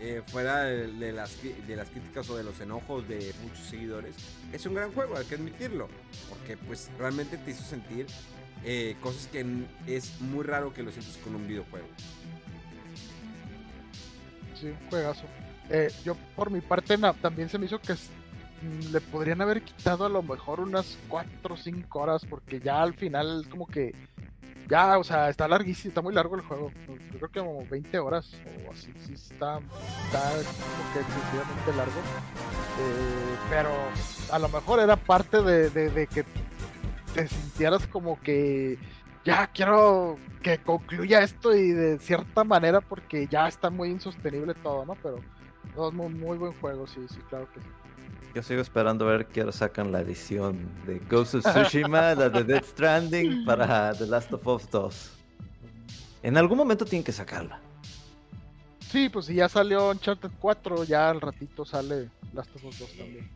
eh, 0.00 0.22
fuera 0.26 0.64
de, 0.64 1.12
las, 1.12 1.40
de 1.42 1.76
las 1.76 1.88
críticas 1.88 2.28
o 2.28 2.36
de 2.36 2.42
los 2.44 2.60
enojos 2.60 3.08
de 3.08 3.34
muchos 3.42 3.64
seguidores, 3.66 4.16
es 4.52 4.66
un 4.66 4.74
gran 4.74 4.92
juego, 4.92 5.16
hay 5.16 5.24
que 5.24 5.36
admitirlo. 5.36 5.88
Porque 6.28 6.56
pues 6.56 6.90
realmente 6.98 7.38
te 7.38 7.52
hizo 7.52 7.64
sentir 7.64 8.06
eh, 8.64 8.96
cosas 9.00 9.28
que 9.28 9.44
es 9.86 10.20
muy 10.20 10.44
raro 10.44 10.72
que 10.74 10.82
lo 10.82 10.90
sientas 10.90 11.16
con 11.18 11.34
un 11.34 11.46
videojuego. 11.46 11.86
Sí, 14.60 14.66
un 14.66 14.88
juegazo. 14.90 15.24
Eh, 15.70 15.90
yo 16.04 16.16
por 16.36 16.50
mi 16.50 16.60
parte 16.60 16.98
también 17.22 17.48
se 17.48 17.58
me 17.58 17.66
hizo 17.66 17.80
que 17.80 17.94
le 18.92 19.00
podrían 19.00 19.40
haber 19.40 19.62
quitado 19.62 20.04
a 20.04 20.08
lo 20.08 20.22
mejor 20.22 20.60
unas 20.60 20.98
4 21.08 21.54
o 21.54 21.56
5 21.56 21.98
horas 22.00 22.24
porque 22.28 22.60
ya 22.60 22.82
al 22.82 22.94
final 22.94 23.46
como 23.50 23.66
que 23.66 23.94
ya, 24.68 24.96
o 24.98 25.04
sea, 25.04 25.28
está 25.28 25.46
larguísimo, 25.46 25.90
está 25.90 26.00
muy 26.00 26.14
largo 26.14 26.36
el 26.36 26.40
juego. 26.42 26.72
Yo 26.88 27.18
creo 27.18 27.28
que 27.30 27.40
como 27.40 27.66
20 27.68 27.98
horas 27.98 28.32
o 28.66 28.72
así, 28.72 28.92
sí 29.04 29.12
está, 29.12 29.58
está 29.58 30.20
como 30.30 30.92
que 30.94 31.00
excesivamente 31.00 31.72
largo. 31.76 32.00
Eh, 32.80 33.36
pero 33.50 33.70
a 34.32 34.38
lo 34.38 34.48
mejor 34.48 34.80
era 34.80 34.96
parte 34.96 35.42
de, 35.42 35.68
de- 35.70 36.06
que 36.06 36.24
te 37.14 37.28
sintieras 37.28 37.86
como 37.86 38.18
que 38.20 38.78
ya 39.24 39.46
quiero 39.48 40.18
que 40.42 40.58
concluya 40.58 41.22
esto 41.22 41.54
y 41.54 41.70
de 41.72 41.98
cierta 41.98 42.42
manera 42.42 42.80
porque 42.80 43.26
ya 43.28 43.46
está 43.48 43.68
muy 43.70 43.90
insostenible 43.90 44.54
todo, 44.54 44.84
¿no? 44.86 44.94
Pero 45.02 45.18
es 45.88 45.92
muy, 45.94 46.08
muy 46.08 46.38
buen 46.38 46.52
juego, 46.60 46.86
sí, 46.86 47.00
sí, 47.10 47.18
claro 47.28 47.46
que 47.52 47.60
sí. 47.60 47.66
Yo 48.34 48.42
sigo 48.42 48.60
esperando 48.60 49.08
a 49.08 49.12
ver 49.12 49.26
que 49.26 49.40
ahora 49.40 49.52
sacan 49.52 49.92
la 49.92 50.00
edición 50.00 50.68
de 50.86 50.98
Ghost 51.08 51.36
of 51.36 51.44
Tsushima, 51.54 52.14
la 52.14 52.28
de 52.28 52.42
Death 52.42 52.64
Stranding 52.66 53.44
para 53.44 53.94
The 53.94 54.06
Last 54.06 54.32
of 54.32 54.46
Us 54.46 54.68
2. 54.70 55.10
En 56.24 56.36
algún 56.36 56.58
momento 56.58 56.84
tienen 56.84 57.04
que 57.04 57.12
sacarla. 57.12 57.60
Sí, 58.90 59.08
pues 59.08 59.26
si 59.26 59.34
ya 59.34 59.48
salió 59.48 59.90
Uncharted 59.90 60.30
4, 60.40 60.84
ya 60.84 61.10
al 61.10 61.20
ratito 61.20 61.64
sale 61.64 62.10
Last 62.32 62.54
of 62.56 62.64
Us 62.64 62.78
2 62.80 62.88
también. 62.96 63.30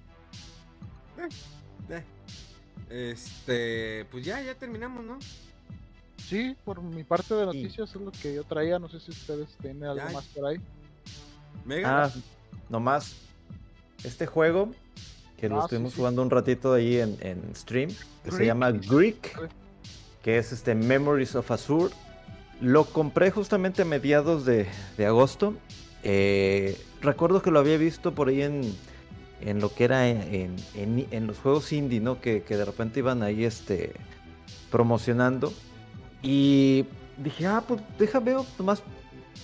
Eh, 1.90 2.04
Este, 2.90 4.04
pues 4.10 4.24
ya, 4.24 4.40
ya 4.40 4.54
terminamos, 4.54 5.04
¿no? 5.04 5.18
Sí, 6.16 6.56
por 6.64 6.82
mi 6.82 7.04
parte 7.04 7.34
de 7.34 7.46
noticias 7.46 7.90
es 7.94 8.00
lo 8.00 8.10
que 8.10 8.34
yo 8.34 8.44
traía, 8.44 8.78
no 8.78 8.88
sé 8.88 8.98
si 9.00 9.10
ustedes 9.12 9.56
tienen 9.60 9.84
algo 9.84 9.96
Ya. 10.06 10.12
más 10.12 10.24
por 10.26 10.46
ahí. 10.46 10.56
Mega. 11.64 12.04
Ah, 12.06 12.10
nomás. 12.68 13.14
Este 14.04 14.26
juego, 14.26 14.70
que 15.40 15.48
lo 15.48 15.56
Ah, 15.56 15.60
sí, 15.62 15.65
estuvimos 15.66 15.93
sí. 15.93 15.98
jugando 15.98 16.23
un 16.23 16.31
ratito 16.31 16.73
ahí 16.73 16.98
en, 16.98 17.16
en 17.20 17.55
stream, 17.55 17.90
que 18.24 18.31
se 18.32 18.44
llama 18.47 18.70
Greek, 18.73 19.39
que 20.23 20.39
es 20.39 20.52
este 20.52 20.74
Memories 20.74 21.35
of 21.36 21.51
Azure. 21.51 21.94
Lo 22.60 22.85
compré 22.85 23.31
justamente 23.31 23.82
a 23.82 23.85
mediados 23.85 24.44
de, 24.44 24.66
de 24.97 25.06
agosto. 25.06 25.55
Eh, 26.02 26.77
recuerdo 27.01 27.40
que 27.40 27.51
lo 27.52 27.60
había 27.60 27.77
visto 27.78 28.15
por 28.15 28.28
ahí 28.28 28.43
en, 28.43 28.62
en 29.40 29.60
lo 29.60 29.73
que 29.73 29.85
era 29.85 30.09
en, 30.09 30.56
en- 30.74 31.27
los 31.27 31.39
juegos 31.39 31.73
indie, 31.73 32.01
¿no? 32.01 32.20
Que, 32.20 32.43
que 32.43 32.56
de 32.56 32.65
repente 32.65 32.98
iban 32.98 33.23
ahí 33.23 33.44
este, 33.44 33.93
promocionando. 34.70 35.52
Y 36.23 36.85
dije, 37.16 37.47
ah, 37.47 37.62
pues 37.66 37.81
deja 37.98 38.19
veo 38.19 38.44
nomás 38.59 38.82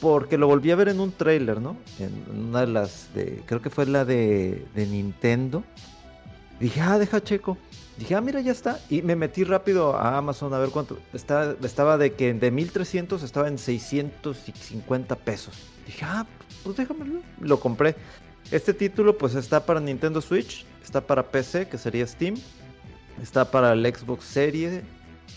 porque 0.00 0.38
lo 0.38 0.46
volví 0.46 0.70
a 0.70 0.76
ver 0.76 0.88
en 0.88 1.00
un 1.00 1.12
trailer, 1.12 1.60
¿no? 1.60 1.76
En 1.98 2.46
una 2.48 2.60
de 2.60 2.66
las 2.66 3.12
de, 3.14 3.42
creo 3.46 3.62
que 3.62 3.70
fue 3.70 3.86
la 3.86 4.04
de, 4.04 4.66
de 4.74 4.86
Nintendo. 4.86 5.64
Dije, 6.60 6.80
ah, 6.80 6.98
deja 6.98 7.22
checo. 7.22 7.56
Dije, 7.96 8.14
ah, 8.14 8.20
mira, 8.20 8.40
ya 8.40 8.52
está. 8.52 8.80
Y 8.90 9.02
me 9.02 9.16
metí 9.16 9.44
rápido 9.44 9.96
a 9.96 10.18
Amazon 10.18 10.52
a 10.52 10.58
ver 10.58 10.70
cuánto. 10.70 10.98
Está, 11.12 11.56
estaba 11.62 11.96
de 11.96 12.12
que 12.12 12.32
de 12.34 12.50
1300 12.50 13.22
estaba 13.22 13.48
en 13.48 13.58
650 13.58 15.16
pesos. 15.16 15.54
Dije, 15.86 16.04
ah, 16.04 16.26
pues 16.62 16.76
déjamelo. 16.76 17.20
Lo 17.40 17.60
compré. 17.60 17.94
Este 18.50 18.74
título, 18.74 19.16
pues 19.16 19.34
está 19.34 19.64
para 19.64 19.80
Nintendo 19.80 20.20
Switch, 20.20 20.66
está 20.82 21.00
para 21.00 21.30
PC, 21.30 21.68
que 21.68 21.78
sería 21.78 22.06
Steam, 22.06 22.34
está 23.22 23.50
para 23.50 23.72
el 23.72 23.94
Xbox 23.94 24.24
Series 24.24 24.82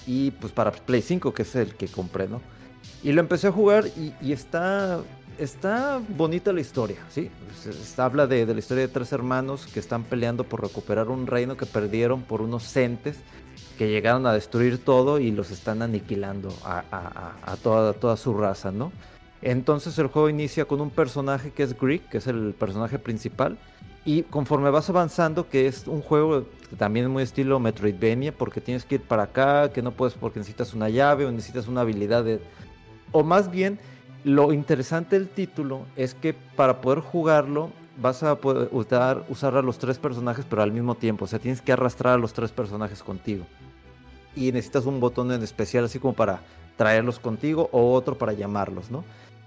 y 0.06 0.32
pues 0.32 0.52
para 0.52 0.72
Play 0.72 1.02
5, 1.02 1.34
que 1.34 1.44
es 1.44 1.56
el 1.56 1.76
que 1.76 1.88
compré, 1.88 2.28
¿no? 2.28 2.42
Y 3.04 3.12
lo 3.12 3.22
empecé 3.22 3.48
a 3.48 3.52
jugar 3.52 3.86
y, 4.22 4.32
está, 4.32 5.02
está 5.38 6.02
bonita 6.18 6.52
la 6.52 6.62
historia, 6.62 6.98
¿sí? 7.10 7.30
Se- 7.62 8.02
habla 8.02 8.28
de, 8.28 8.46
la 8.46 8.60
historia 8.60 8.88
de 8.88 8.94
tres 8.94 9.12
hermanos 9.12 9.68
que 9.68 9.80
están 9.80 10.04
peleando 10.04 10.44
por 10.44 10.62
recuperar 10.62 11.10
un 11.10 11.28
reino 11.28 11.58
que 11.58 11.66
perdieron 11.66 12.22
por 12.24 12.42
unos 12.42 12.64
centes 12.64 13.18
que 13.78 13.90
llegaron 13.90 14.26
a 14.26 14.34
destruir 14.34 14.84
todo 14.84 15.20
y 15.20 15.32
los 15.32 15.52
están 15.52 15.82
aniquilando 15.84 16.50
a, 16.64 17.56
toda, 17.62 17.94
toda 17.94 18.18
su 18.18 18.34
raza, 18.34 18.72
¿no? 18.72 18.92
Entonces 19.42 19.98
el 20.00 20.08
juego 20.08 20.30
inicia 20.30 20.66
con 20.66 20.82
un 20.82 20.90
personaje 20.90 21.52
que 21.52 21.62
es 21.64 21.80
Greek, 21.80 22.10
que 22.10 22.18
es 22.18 22.28
el 22.28 22.56
personaje 22.58 22.98
principal. 22.98 23.58
Y 24.04 24.24
conforme 24.24 24.70
vas 24.72 24.90
avanzando, 24.90 25.50
que 25.50 25.68
es 25.68 25.86
un 25.86 26.02
juego 26.02 26.46
también 26.78 27.10
muy 27.12 27.24
estilo 27.24 27.60
Metroidvania, 27.60 28.32
porque 28.32 28.62
tienes 28.62 28.86
que 28.86 28.96
ir 28.96 29.02
para 29.02 29.24
acá, 29.24 29.72
que 29.72 29.82
no 29.82 29.92
puedes 29.92 30.16
porque 30.16 30.40
necesitas 30.40 30.74
una 30.74 30.90
llave 30.90 31.26
o 31.26 31.32
necesitas 31.32 31.68
una 31.68 31.82
habilidad 31.82 32.24
de... 32.24 32.40
O 33.12 33.24
más 33.24 33.50
bien, 33.50 33.80
lo 34.24 34.52
interesante 34.52 35.18
del 35.18 35.30
título 35.30 35.86
es 35.96 36.14
que 36.14 36.34
para 36.34 36.82
poder 36.82 37.00
jugarlo 37.00 37.72
vas 38.00 38.24
a 38.24 38.36
poder 38.36 38.70
usar, 38.72 39.26
usar 39.30 39.56
a 39.56 39.62
los 39.62 39.78
tres 39.80 39.98
personajes, 39.98 40.46
pero 40.50 40.62
al 40.62 40.72
mismo 40.72 40.96
tiempo. 40.96 41.26
O 41.26 41.28
sea, 41.28 41.40
tienes 41.40 41.62
que 41.62 41.72
arrastrar 41.72 42.16
a 42.16 42.18
los 42.18 42.34
tres 42.34 42.52
personajes 42.52 43.04
contigo. 43.04 43.46
Y 44.36 44.52
necesitas 44.52 44.86
un 44.86 45.00
botón 45.00 45.32
en 45.32 45.42
especial, 45.42 45.86
así 45.86 46.00
como 46.00 46.14
para 46.14 46.42
traerlos 46.76 47.20
contigo, 47.20 47.70
o 47.72 47.94
otro 47.94 48.18
para 48.18 48.34
llamarlos, 48.34 48.92
¿no? 48.92 49.04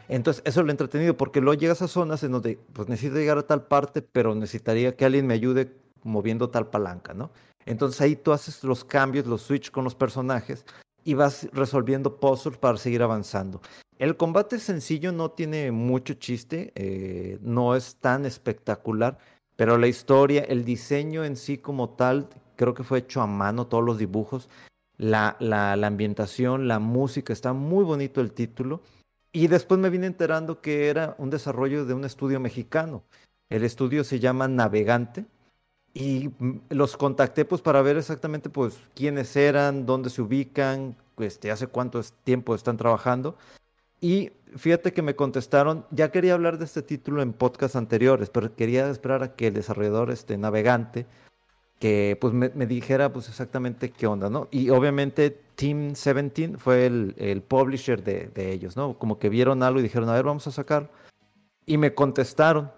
Entonces, 0.09 0.43
eso 0.45 0.61
es 0.61 0.67
lo 0.67 0.73
entretenido, 0.73 1.17
porque 1.17 1.41
luego 1.41 1.61
llegas 1.61 1.83
a 1.83 1.89
zonas 1.89 2.25
en 2.25 2.33
donde 2.33 2.59
pues 2.73 2.89
necesito 2.89 3.17
llegar 3.17 3.39
a 3.39 3.47
tal 3.47 3.63
parte, 3.63 4.03
pero 4.03 4.35
necesitaría 4.35 4.97
que 4.97 5.05
alguien 5.05 5.29
me 5.29 5.35
ayude 5.35 5.73
moviendo 6.03 6.51
tal 6.51 6.67
palanca, 6.67 7.15
¿no? 7.15 7.31
Entonces 7.67 8.01
ahí 8.01 8.17
tú 8.17 8.33
haces 8.33 8.65
los 8.65 8.85
cambios, 8.85 9.27
los 9.27 9.43
switch 9.43 9.71
con 9.71 9.85
los 9.85 9.95
personajes 9.95 10.65
y 11.05 11.15
vas 11.15 11.49
resolviendo 11.53 12.21
puzzles 12.21 12.59
para 12.59 12.79
seguir 12.79 13.03
avanzando. 13.03 13.61
El 13.99 14.17
combate 14.17 14.59
sencillo 14.59 15.13
no 15.13 15.31
tiene 15.31 15.71
mucho 15.73 16.15
chiste, 16.15 16.73
eh, 16.75 17.39
no 17.43 17.77
es 17.77 17.97
tan 17.97 18.25
espectacular, 18.25 19.19
pero 19.57 19.77
la 19.77 19.89
historia, 19.89 20.43
el 20.43 20.65
diseño 20.65 21.25
en 21.25 21.37
sí 21.37 21.59
como 21.59 21.91
tal, 21.91 22.29
creo 22.57 22.73
que 22.73 22.83
fue 22.83 23.01
hecho 23.01 23.21
a 23.21 23.27
mano, 23.27 23.67
todos 23.67 23.85
los 23.85 23.99
dibujos, 23.99 24.49
la, 24.97 25.37
la, 25.39 25.77
la 25.77 25.87
ambientación, 25.87 26.69
la 26.69 26.79
música, 26.79 27.33
está 27.33 27.53
muy 27.53 27.85
bonito 27.85 28.21
el 28.21 28.33
título. 28.33 28.81
Y 29.33 29.47
después 29.47 29.79
me 29.79 29.91
vine 29.91 30.07
enterando 30.07 30.61
que 30.61 30.89
era 30.89 31.15
un 31.19 31.31
desarrollo 31.31 31.85
de 31.85 31.95
un 31.95 32.05
estudio 32.05 32.41
mexicano. 32.41 33.05
El 33.49 33.65
estudio 33.65 34.03
se 34.05 34.19
llama 34.19 34.49
Navegante. 34.49 35.27
Y 35.93 36.31
los 36.69 36.97
contacté 36.97 37.45
pues 37.45 37.63
para 37.63 37.83
ver 37.83 37.97
exactamente 37.97 38.49
pues 38.49 38.79
quiénes 38.95 39.35
eran, 39.37 39.87
dónde 39.87 40.11
se 40.11 40.23
ubican, 40.23 40.97
este, 41.19 41.51
hace 41.51 41.67
cuánto 41.67 42.01
tiempo 42.25 42.55
están 42.55 42.77
trabajando. 42.77 43.37
Y 44.01 44.31
fíjate 44.57 44.93
que 44.93 45.03
me 45.03 45.17
contestaron, 45.17 45.85
ya 45.91 46.11
quería 46.11 46.35
hablar 46.35 46.59
de 46.59 46.65
este 46.65 46.83
título 46.83 47.23
en 47.23 47.33
podcasts 47.33 47.77
anteriores, 47.77 48.31
pero 48.31 48.55
quería 48.55 48.89
esperar 48.89 49.23
a 49.23 49.35
que 49.35 49.49
el 49.49 49.55
desarrollador 49.55 50.11
este, 50.11 50.39
Navegante 50.39 51.07
que 51.81 52.17
pues 52.21 52.35
me, 52.35 52.51
me 52.51 52.67
dijera 52.67 53.11
pues 53.13 53.29
exactamente 53.29 53.91
qué 53.91 54.07
onda, 54.07 54.29
¿no? 54.29 54.49
Y 54.51 54.69
obviamente 54.69 55.31
Team 55.57 55.95
17 55.95 56.59
fue 56.59 56.87
el, 56.87 57.15
el 57.17 57.43
publisher 57.43 58.05
de, 58.05 58.29
de 58.29 58.53
ellos, 58.53 58.77
¿no? 58.77 58.99
Como 58.99 59.19
que 59.19 59.31
vieron 59.31 59.63
algo 59.63 59.81
y 59.81 59.83
dijeron, 59.83 60.09
a 60.11 60.13
ver, 60.13 60.25
vamos 60.25 60.47
a 60.47 60.53
sacarlo. 60.53 60.91
Y 61.65 61.79
me 61.79 61.95
contestaron. 61.95 62.71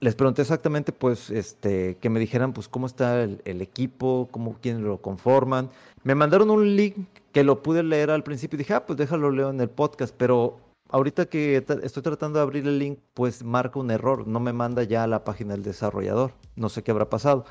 Les 0.00 0.14
pregunté 0.14 0.42
exactamente, 0.42 0.92
pues, 0.92 1.30
este, 1.30 1.96
que 1.96 2.10
me 2.10 2.20
dijeran, 2.20 2.52
pues, 2.52 2.68
cómo 2.68 2.86
está 2.86 3.22
el, 3.22 3.40
el 3.44 3.62
equipo, 3.62 4.28
cómo, 4.30 4.56
quiénes 4.60 4.82
lo 4.82 5.00
conforman. 5.00 5.70
Me 6.04 6.14
mandaron 6.14 6.50
un 6.50 6.76
link 6.76 6.96
que 7.32 7.44
lo 7.44 7.62
pude 7.62 7.82
leer 7.82 8.10
al 8.10 8.22
principio 8.22 8.56
y 8.56 8.58
dije, 8.58 8.74
ah, 8.74 8.86
pues 8.86 8.98
déjalo 8.98 9.30
leo 9.30 9.50
en 9.50 9.60
el 9.60 9.70
podcast, 9.70 10.14
pero 10.16 10.58
ahorita 10.88 11.26
que 11.26 11.64
estoy 11.82 12.02
tratando 12.02 12.38
de 12.38 12.42
abrir 12.42 12.66
el 12.66 12.78
link, 12.78 12.98
pues 13.14 13.42
marca 13.42 13.78
un 13.78 13.90
error, 13.90 14.26
no 14.26 14.40
me 14.40 14.52
manda 14.52 14.82
ya 14.84 15.02
a 15.02 15.06
la 15.06 15.24
página 15.24 15.54
del 15.54 15.62
desarrollador. 15.62 16.32
No 16.54 16.68
sé 16.68 16.82
qué 16.82 16.90
habrá 16.90 17.10
pasado. 17.10 17.44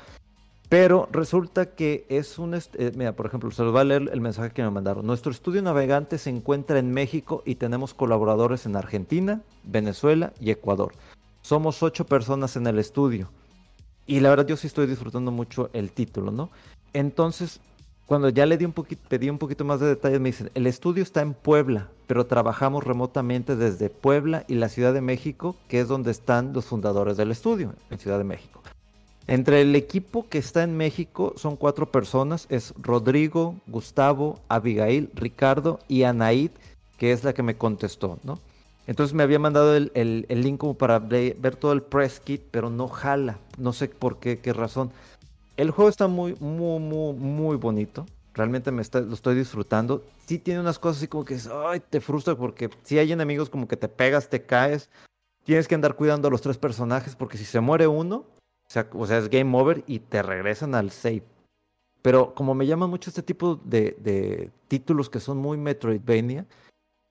Pero 0.68 1.08
resulta 1.12 1.74
que 1.76 2.06
es 2.08 2.38
un... 2.38 2.54
eh, 2.54 2.92
mira, 2.96 3.14
por 3.14 3.26
ejemplo, 3.26 3.50
se 3.52 3.62
los 3.62 3.74
va 3.74 3.82
a 3.82 3.84
leer 3.84 4.10
el 4.12 4.20
mensaje 4.20 4.50
que 4.50 4.62
me 4.62 4.70
mandaron. 4.70 5.06
Nuestro 5.06 5.30
estudio 5.30 5.62
navegante 5.62 6.18
se 6.18 6.30
encuentra 6.30 6.80
en 6.80 6.90
México 6.90 7.42
y 7.46 7.54
tenemos 7.54 7.94
colaboradores 7.94 8.66
en 8.66 8.74
Argentina, 8.74 9.42
Venezuela 9.62 10.32
y 10.40 10.50
Ecuador. 10.50 10.92
Somos 11.46 11.80
ocho 11.84 12.04
personas 12.04 12.56
en 12.56 12.66
el 12.66 12.76
estudio. 12.80 13.30
Y 14.04 14.18
la 14.18 14.30
verdad 14.30 14.48
yo 14.48 14.56
sí 14.56 14.66
estoy 14.66 14.88
disfrutando 14.88 15.30
mucho 15.30 15.70
el 15.74 15.92
título, 15.92 16.32
¿no? 16.32 16.50
Entonces, 16.92 17.60
cuando 18.04 18.30
ya 18.30 18.46
le 18.46 18.58
di 18.58 18.64
un 18.64 18.72
poquito, 18.72 19.08
pedí 19.08 19.30
un 19.30 19.38
poquito 19.38 19.64
más 19.64 19.78
de 19.78 19.86
detalles, 19.86 20.18
me 20.18 20.30
dicen, 20.30 20.50
el 20.56 20.66
estudio 20.66 21.04
está 21.04 21.20
en 21.20 21.34
Puebla, 21.34 21.88
pero 22.08 22.26
trabajamos 22.26 22.82
remotamente 22.82 23.54
desde 23.54 23.90
Puebla 23.90 24.44
y 24.48 24.56
la 24.56 24.68
Ciudad 24.68 24.92
de 24.92 25.00
México, 25.02 25.54
que 25.68 25.78
es 25.78 25.86
donde 25.86 26.10
están 26.10 26.52
los 26.52 26.64
fundadores 26.64 27.16
del 27.16 27.30
estudio, 27.30 27.74
en 27.90 27.98
Ciudad 28.00 28.18
de 28.18 28.24
México. 28.24 28.60
Entre 29.28 29.60
el 29.60 29.76
equipo 29.76 30.26
que 30.28 30.38
está 30.38 30.64
en 30.64 30.76
México 30.76 31.32
son 31.36 31.54
cuatro 31.54 31.92
personas, 31.92 32.48
es 32.48 32.74
Rodrigo, 32.76 33.54
Gustavo, 33.68 34.40
Abigail, 34.48 35.10
Ricardo 35.14 35.78
y 35.86 36.02
Anaid, 36.02 36.50
que 36.98 37.12
es 37.12 37.22
la 37.22 37.34
que 37.34 37.44
me 37.44 37.56
contestó, 37.56 38.18
¿no? 38.24 38.40
Entonces 38.86 39.14
me 39.14 39.22
había 39.22 39.38
mandado 39.38 39.74
el, 39.74 39.90
el, 39.94 40.26
el 40.28 40.42
link 40.42 40.58
como 40.58 40.74
para 40.74 40.98
ver 40.98 41.56
todo 41.56 41.72
el 41.72 41.82
press 41.82 42.20
kit, 42.20 42.42
pero 42.50 42.70
no 42.70 42.88
jala. 42.88 43.38
No 43.58 43.72
sé 43.72 43.88
por 43.88 44.18
qué, 44.18 44.38
qué 44.38 44.52
razón. 44.52 44.92
El 45.56 45.70
juego 45.70 45.88
está 45.88 46.06
muy, 46.06 46.36
muy, 46.38 46.78
muy, 46.78 47.14
muy 47.14 47.56
bonito. 47.56 48.06
Realmente 48.34 48.70
me 48.70 48.82
está, 48.82 49.00
lo 49.00 49.14
estoy 49.14 49.34
disfrutando. 49.34 50.04
Sí 50.26 50.38
tiene 50.38 50.60
unas 50.60 50.78
cosas 50.78 50.98
así 50.98 51.08
como 51.08 51.24
que 51.24 51.38
ay, 51.66 51.80
te 51.80 52.00
frustra 52.00 52.36
porque 52.36 52.70
si 52.82 52.98
hay 52.98 53.10
enemigos 53.10 53.48
como 53.48 53.66
que 53.66 53.76
te 53.76 53.88
pegas, 53.88 54.28
te 54.28 54.42
caes. 54.42 54.90
Tienes 55.44 55.66
que 55.66 55.74
andar 55.74 55.94
cuidando 55.96 56.28
a 56.28 56.30
los 56.30 56.42
tres 56.42 56.58
personajes 56.58 57.16
porque 57.16 57.38
si 57.38 57.44
se 57.44 57.60
muere 57.60 57.86
uno, 57.86 58.16
o 58.16 58.70
sea, 58.70 58.88
o 58.92 59.06
sea 59.06 59.18
es 59.18 59.30
game 59.30 59.56
over 59.56 59.82
y 59.86 60.00
te 60.00 60.22
regresan 60.22 60.74
al 60.74 60.90
save. 60.90 61.24
Pero 62.02 62.34
como 62.34 62.54
me 62.54 62.66
llama 62.66 62.86
mucho 62.86 63.10
este 63.10 63.22
tipo 63.22 63.58
de, 63.64 63.96
de 63.98 64.50
títulos 64.68 65.08
que 65.08 65.18
son 65.18 65.38
muy 65.38 65.56
Metroidvania, 65.56 66.46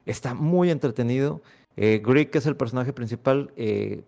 está 0.05 0.33
muy 0.33 0.69
entretenido. 0.69 1.41
Eh, 1.77 2.01
que 2.31 2.37
es 2.37 2.45
el 2.45 2.55
personaje 2.55 2.93
principal, 2.93 3.51
eh, 3.57 4.03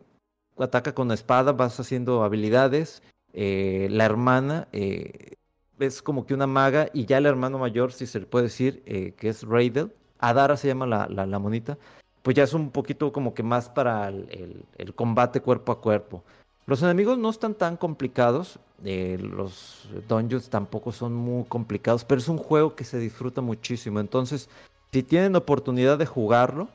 ataca 0.58 0.94
con 0.94 1.10
la 1.10 1.14
espada, 1.14 1.52
vas 1.52 1.80
haciendo 1.80 2.24
habilidades. 2.24 3.04
Eh, 3.34 3.88
la 3.92 4.06
hermana 4.06 4.68
eh, 4.72 5.36
es 5.80 6.02
como 6.02 6.26
que 6.26 6.34
una 6.34 6.48
maga 6.48 6.90
y 6.94 7.06
ya 7.06 7.18
el 7.18 7.26
hermano 7.26 7.60
mayor, 7.60 7.92
si 7.92 8.08
se 8.08 8.20
le 8.20 8.26
puede 8.26 8.46
decir, 8.46 8.84
que 8.84 9.30
es 9.30 9.44
Raidel, 9.44 9.94
Adara 10.20 10.58
se 10.58 10.68
llama 10.68 10.88
la, 10.88 11.08
la, 11.08 11.40
monita, 11.40 11.78
pues 12.24 12.36
ya 12.36 12.44
es 12.44 12.54
un 12.54 12.72
poquito 12.72 13.12
como 13.12 13.34
que 13.36 13.44
más 13.44 13.70
para 13.70 14.08
el, 14.08 14.64
el, 14.78 14.96
combate 14.96 15.42
cuerpo 15.42 15.72
a 15.72 15.82
cuerpo. 15.82 16.24
Los 16.66 16.82
enemigos 16.82 17.20
no 17.20 17.30
están 17.30 17.54
tan 17.54 17.78
complicados, 17.78 18.60
los 18.84 19.88
dungeons 20.08 20.50
tampoco 20.50 20.92
son 20.92 21.14
muy 21.14 21.44
complicados, 21.46 22.04
pero 22.04 22.20
es 22.20 22.28
un 22.28 22.38
juego 22.38 22.76
que 22.76 22.84
se 22.84 22.98
disfruta 22.98 23.42
muchísimo. 23.42 24.00
Entonces, 24.00 24.50
si 24.92 25.04
tienen 25.04 25.36
oportunidad 25.36 26.00
de 26.00 26.08
jugarlo, 26.08 26.70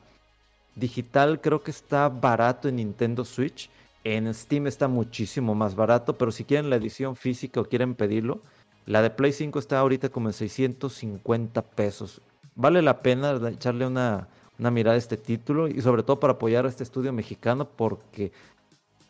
digital 0.75 1.41
creo 1.41 1.63
que 1.63 1.71
está 1.71 2.09
barato 2.09 2.67
en 2.67 2.77
Nintendo 2.77 3.25
Switch. 3.25 3.69
En 4.03 4.33
Steam 4.33 4.67
está 4.67 4.87
muchísimo 4.87 5.55
más 5.55 5.75
barato, 5.75 6.17
pero 6.17 6.31
si 6.31 6.43
quieren 6.43 6.69
la 6.69 6.75
edición 6.75 7.15
física 7.15 7.61
o 7.61 7.65
quieren 7.65 7.95
pedirlo, 7.95 8.41
la 8.85 9.01
de 9.01 9.09
Play 9.09 9.31
5 9.31 9.59
está 9.59 9.79
ahorita 9.79 10.09
como 10.09 10.27
en 10.27 10.33
650 10.33 11.61
pesos. 11.61 12.21
Vale 12.55 12.81
la 12.81 13.01
pena 13.01 13.39
echarle 13.49 13.87
una, 13.87 14.27
una 14.59 14.71
mirada 14.71 14.95
a 14.95 14.99
este 14.99 15.17
título 15.17 15.67
y 15.67 15.81
sobre 15.81 16.03
todo 16.03 16.19
para 16.19 16.33
apoyar 16.33 16.65
a 16.65 16.69
este 16.69 16.83
estudio 16.83 17.13
mexicano 17.13 17.65
porque 17.65 18.31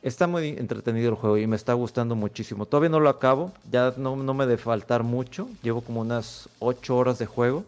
está 0.03 0.27
muy 0.27 0.49
entretenido 0.49 1.09
el 1.09 1.15
juego 1.15 1.37
y 1.37 1.47
me 1.47 1.55
está 1.55 1.73
gustando 1.73 2.15
muchísimo. 2.15 2.65
Todavía 2.65 2.89
no 2.89 2.99
lo 2.99 3.09
acabo, 3.09 3.51
ya 3.71 3.93
no, 3.97 4.15
no 4.15 4.33
me 4.33 4.45
de 4.45 4.57
faltar 4.57 5.03
mucho, 5.03 5.47
llevo 5.63 5.81
como 5.81 6.01
unas 6.01 6.49
8 6.59 6.95
horas 6.95 7.17
de 7.19 7.25
juego, 7.25 7.65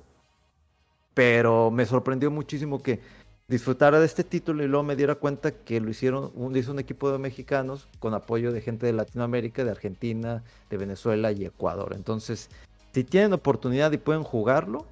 pero 1.13 1.71
me 1.71 1.85
sorprendió 1.85 2.29
muchísimo 2.29 2.83
que 2.83 2.99
disfrutara 3.47 3.99
de 3.99 4.05
este 4.05 4.23
título 4.23 4.63
y 4.63 4.67
luego 4.67 4.83
me 4.83 4.95
diera 4.95 5.15
cuenta 5.15 5.51
que 5.51 5.79
lo 5.79 5.89
hicieron, 5.89 6.31
un, 6.35 6.55
hizo 6.55 6.71
un 6.71 6.79
equipo 6.79 7.11
de 7.11 7.19
mexicanos 7.19 7.87
con 7.99 8.13
apoyo 8.13 8.51
de 8.51 8.61
gente 8.61 8.85
de 8.85 8.93
Latinoamérica, 8.93 9.63
de 9.63 9.71
Argentina, 9.71 10.43
de 10.69 10.77
Venezuela 10.77 11.31
y 11.31 11.45
Ecuador. 11.45 11.93
Entonces, 11.95 12.49
si 12.93 13.03
tienen 13.03 13.33
oportunidad 13.33 13.91
y 13.91 13.97
pueden 13.97 14.23
jugarlo, 14.23 14.85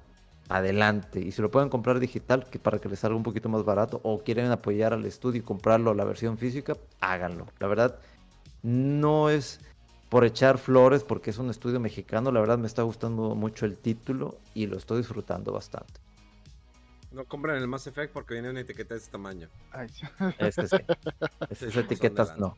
adelante. 0.48 1.20
Y 1.20 1.32
si 1.32 1.42
lo 1.42 1.50
pueden 1.50 1.68
comprar 1.68 1.98
digital, 1.98 2.46
que 2.48 2.58
para 2.58 2.78
que 2.78 2.88
les 2.88 3.00
salga 3.00 3.16
un 3.16 3.22
poquito 3.22 3.48
más 3.48 3.64
barato, 3.64 4.00
o 4.04 4.22
quieren 4.22 4.50
apoyar 4.50 4.92
al 4.92 5.04
estudio 5.06 5.40
y 5.40 5.44
comprarlo 5.44 5.94
la 5.94 6.04
versión 6.04 6.38
física, 6.38 6.76
háganlo. 7.00 7.46
La 7.58 7.66
verdad, 7.66 7.98
no 8.62 9.30
es 9.30 9.60
por 10.08 10.24
echar 10.24 10.58
flores 10.58 11.02
porque 11.02 11.30
es 11.30 11.38
un 11.38 11.50
estudio 11.50 11.80
mexicano, 11.80 12.30
la 12.30 12.40
verdad 12.40 12.58
me 12.58 12.68
está 12.68 12.82
gustando 12.82 13.34
mucho 13.34 13.66
el 13.66 13.76
título 13.76 14.36
y 14.54 14.66
lo 14.66 14.76
estoy 14.76 14.98
disfrutando 14.98 15.50
bastante. 15.50 15.94
No 17.14 17.24
compren 17.26 17.56
el 17.56 17.68
Mass 17.68 17.86
Effect 17.86 18.12
porque 18.12 18.34
viene 18.34 18.50
una 18.50 18.60
etiqueta 18.60 18.94
de 18.94 18.98
este 18.98 19.12
tamaño. 19.12 19.48
Ay, 19.70 19.88
este 20.38 20.66
sí. 20.66 20.76
Esas 21.50 21.76
etiquetas 21.76 22.36
no. 22.36 22.56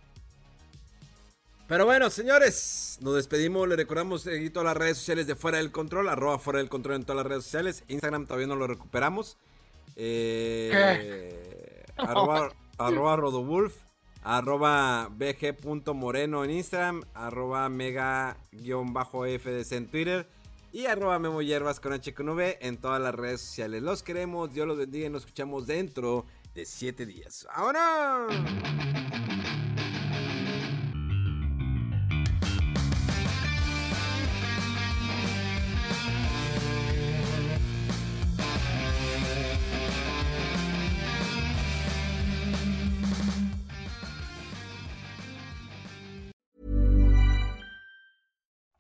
Pero 1.69 1.85
bueno, 1.85 2.09
señores, 2.11 2.99
nos 3.03 3.17
despedimos. 3.17 3.69
Le 3.69 3.77
recordamos 3.77 4.23
seguir 4.23 4.53
todas 4.53 4.67
las 4.67 4.77
redes 4.77 4.97
sociales 4.97 5.27
de 5.27 5.35
Fuera 5.35 5.59
del 5.59 5.73
Control, 5.73 6.09
arroba 6.09 6.39
Fuera 6.39 6.61
del 6.61 6.71
Control 6.71 6.97
en 6.97 7.03
todas 7.05 7.17
las 7.19 7.27
redes 7.27 7.45
sociales. 7.45 7.85
Instagram 7.89 8.25
todavía 8.25 8.47
no 8.47 8.57
lo 8.57 8.67
recuperamos. 8.67 9.37
Eh, 9.97 11.85
arroba, 11.97 12.51
arroba 12.79 13.17
Rodowulf, 13.17 13.77
arroba 14.23 15.09
bg.moreno 15.11 16.45
en 16.45 16.51
Instagram, 16.51 17.03
arroba 17.15 17.69
mega-fdc 17.69 18.43
en 19.73 19.87
Twitter 19.89 20.36
y 20.77 20.85
arroba 20.85 21.19
Memo 21.19 21.41
Hierbas 21.41 21.81
con 21.81 21.95
H 21.95 22.13
con 22.13 22.29
V 22.29 22.59
en 22.61 22.77
todas 22.77 23.01
las 23.01 23.15
redes 23.15 23.41
sociales. 23.41 23.83
Los 23.83 24.03
queremos, 24.03 24.53
Dios 24.53 24.69
los 24.69 24.77
bendiga 24.77 25.07
y 25.07 25.09
nos 25.09 25.23
escuchamos 25.23 25.67
dentro 25.67 26.27
de 26.55 26.67
7 26.67 27.07
días. 27.07 27.49
¡Vámonos! 27.57 28.35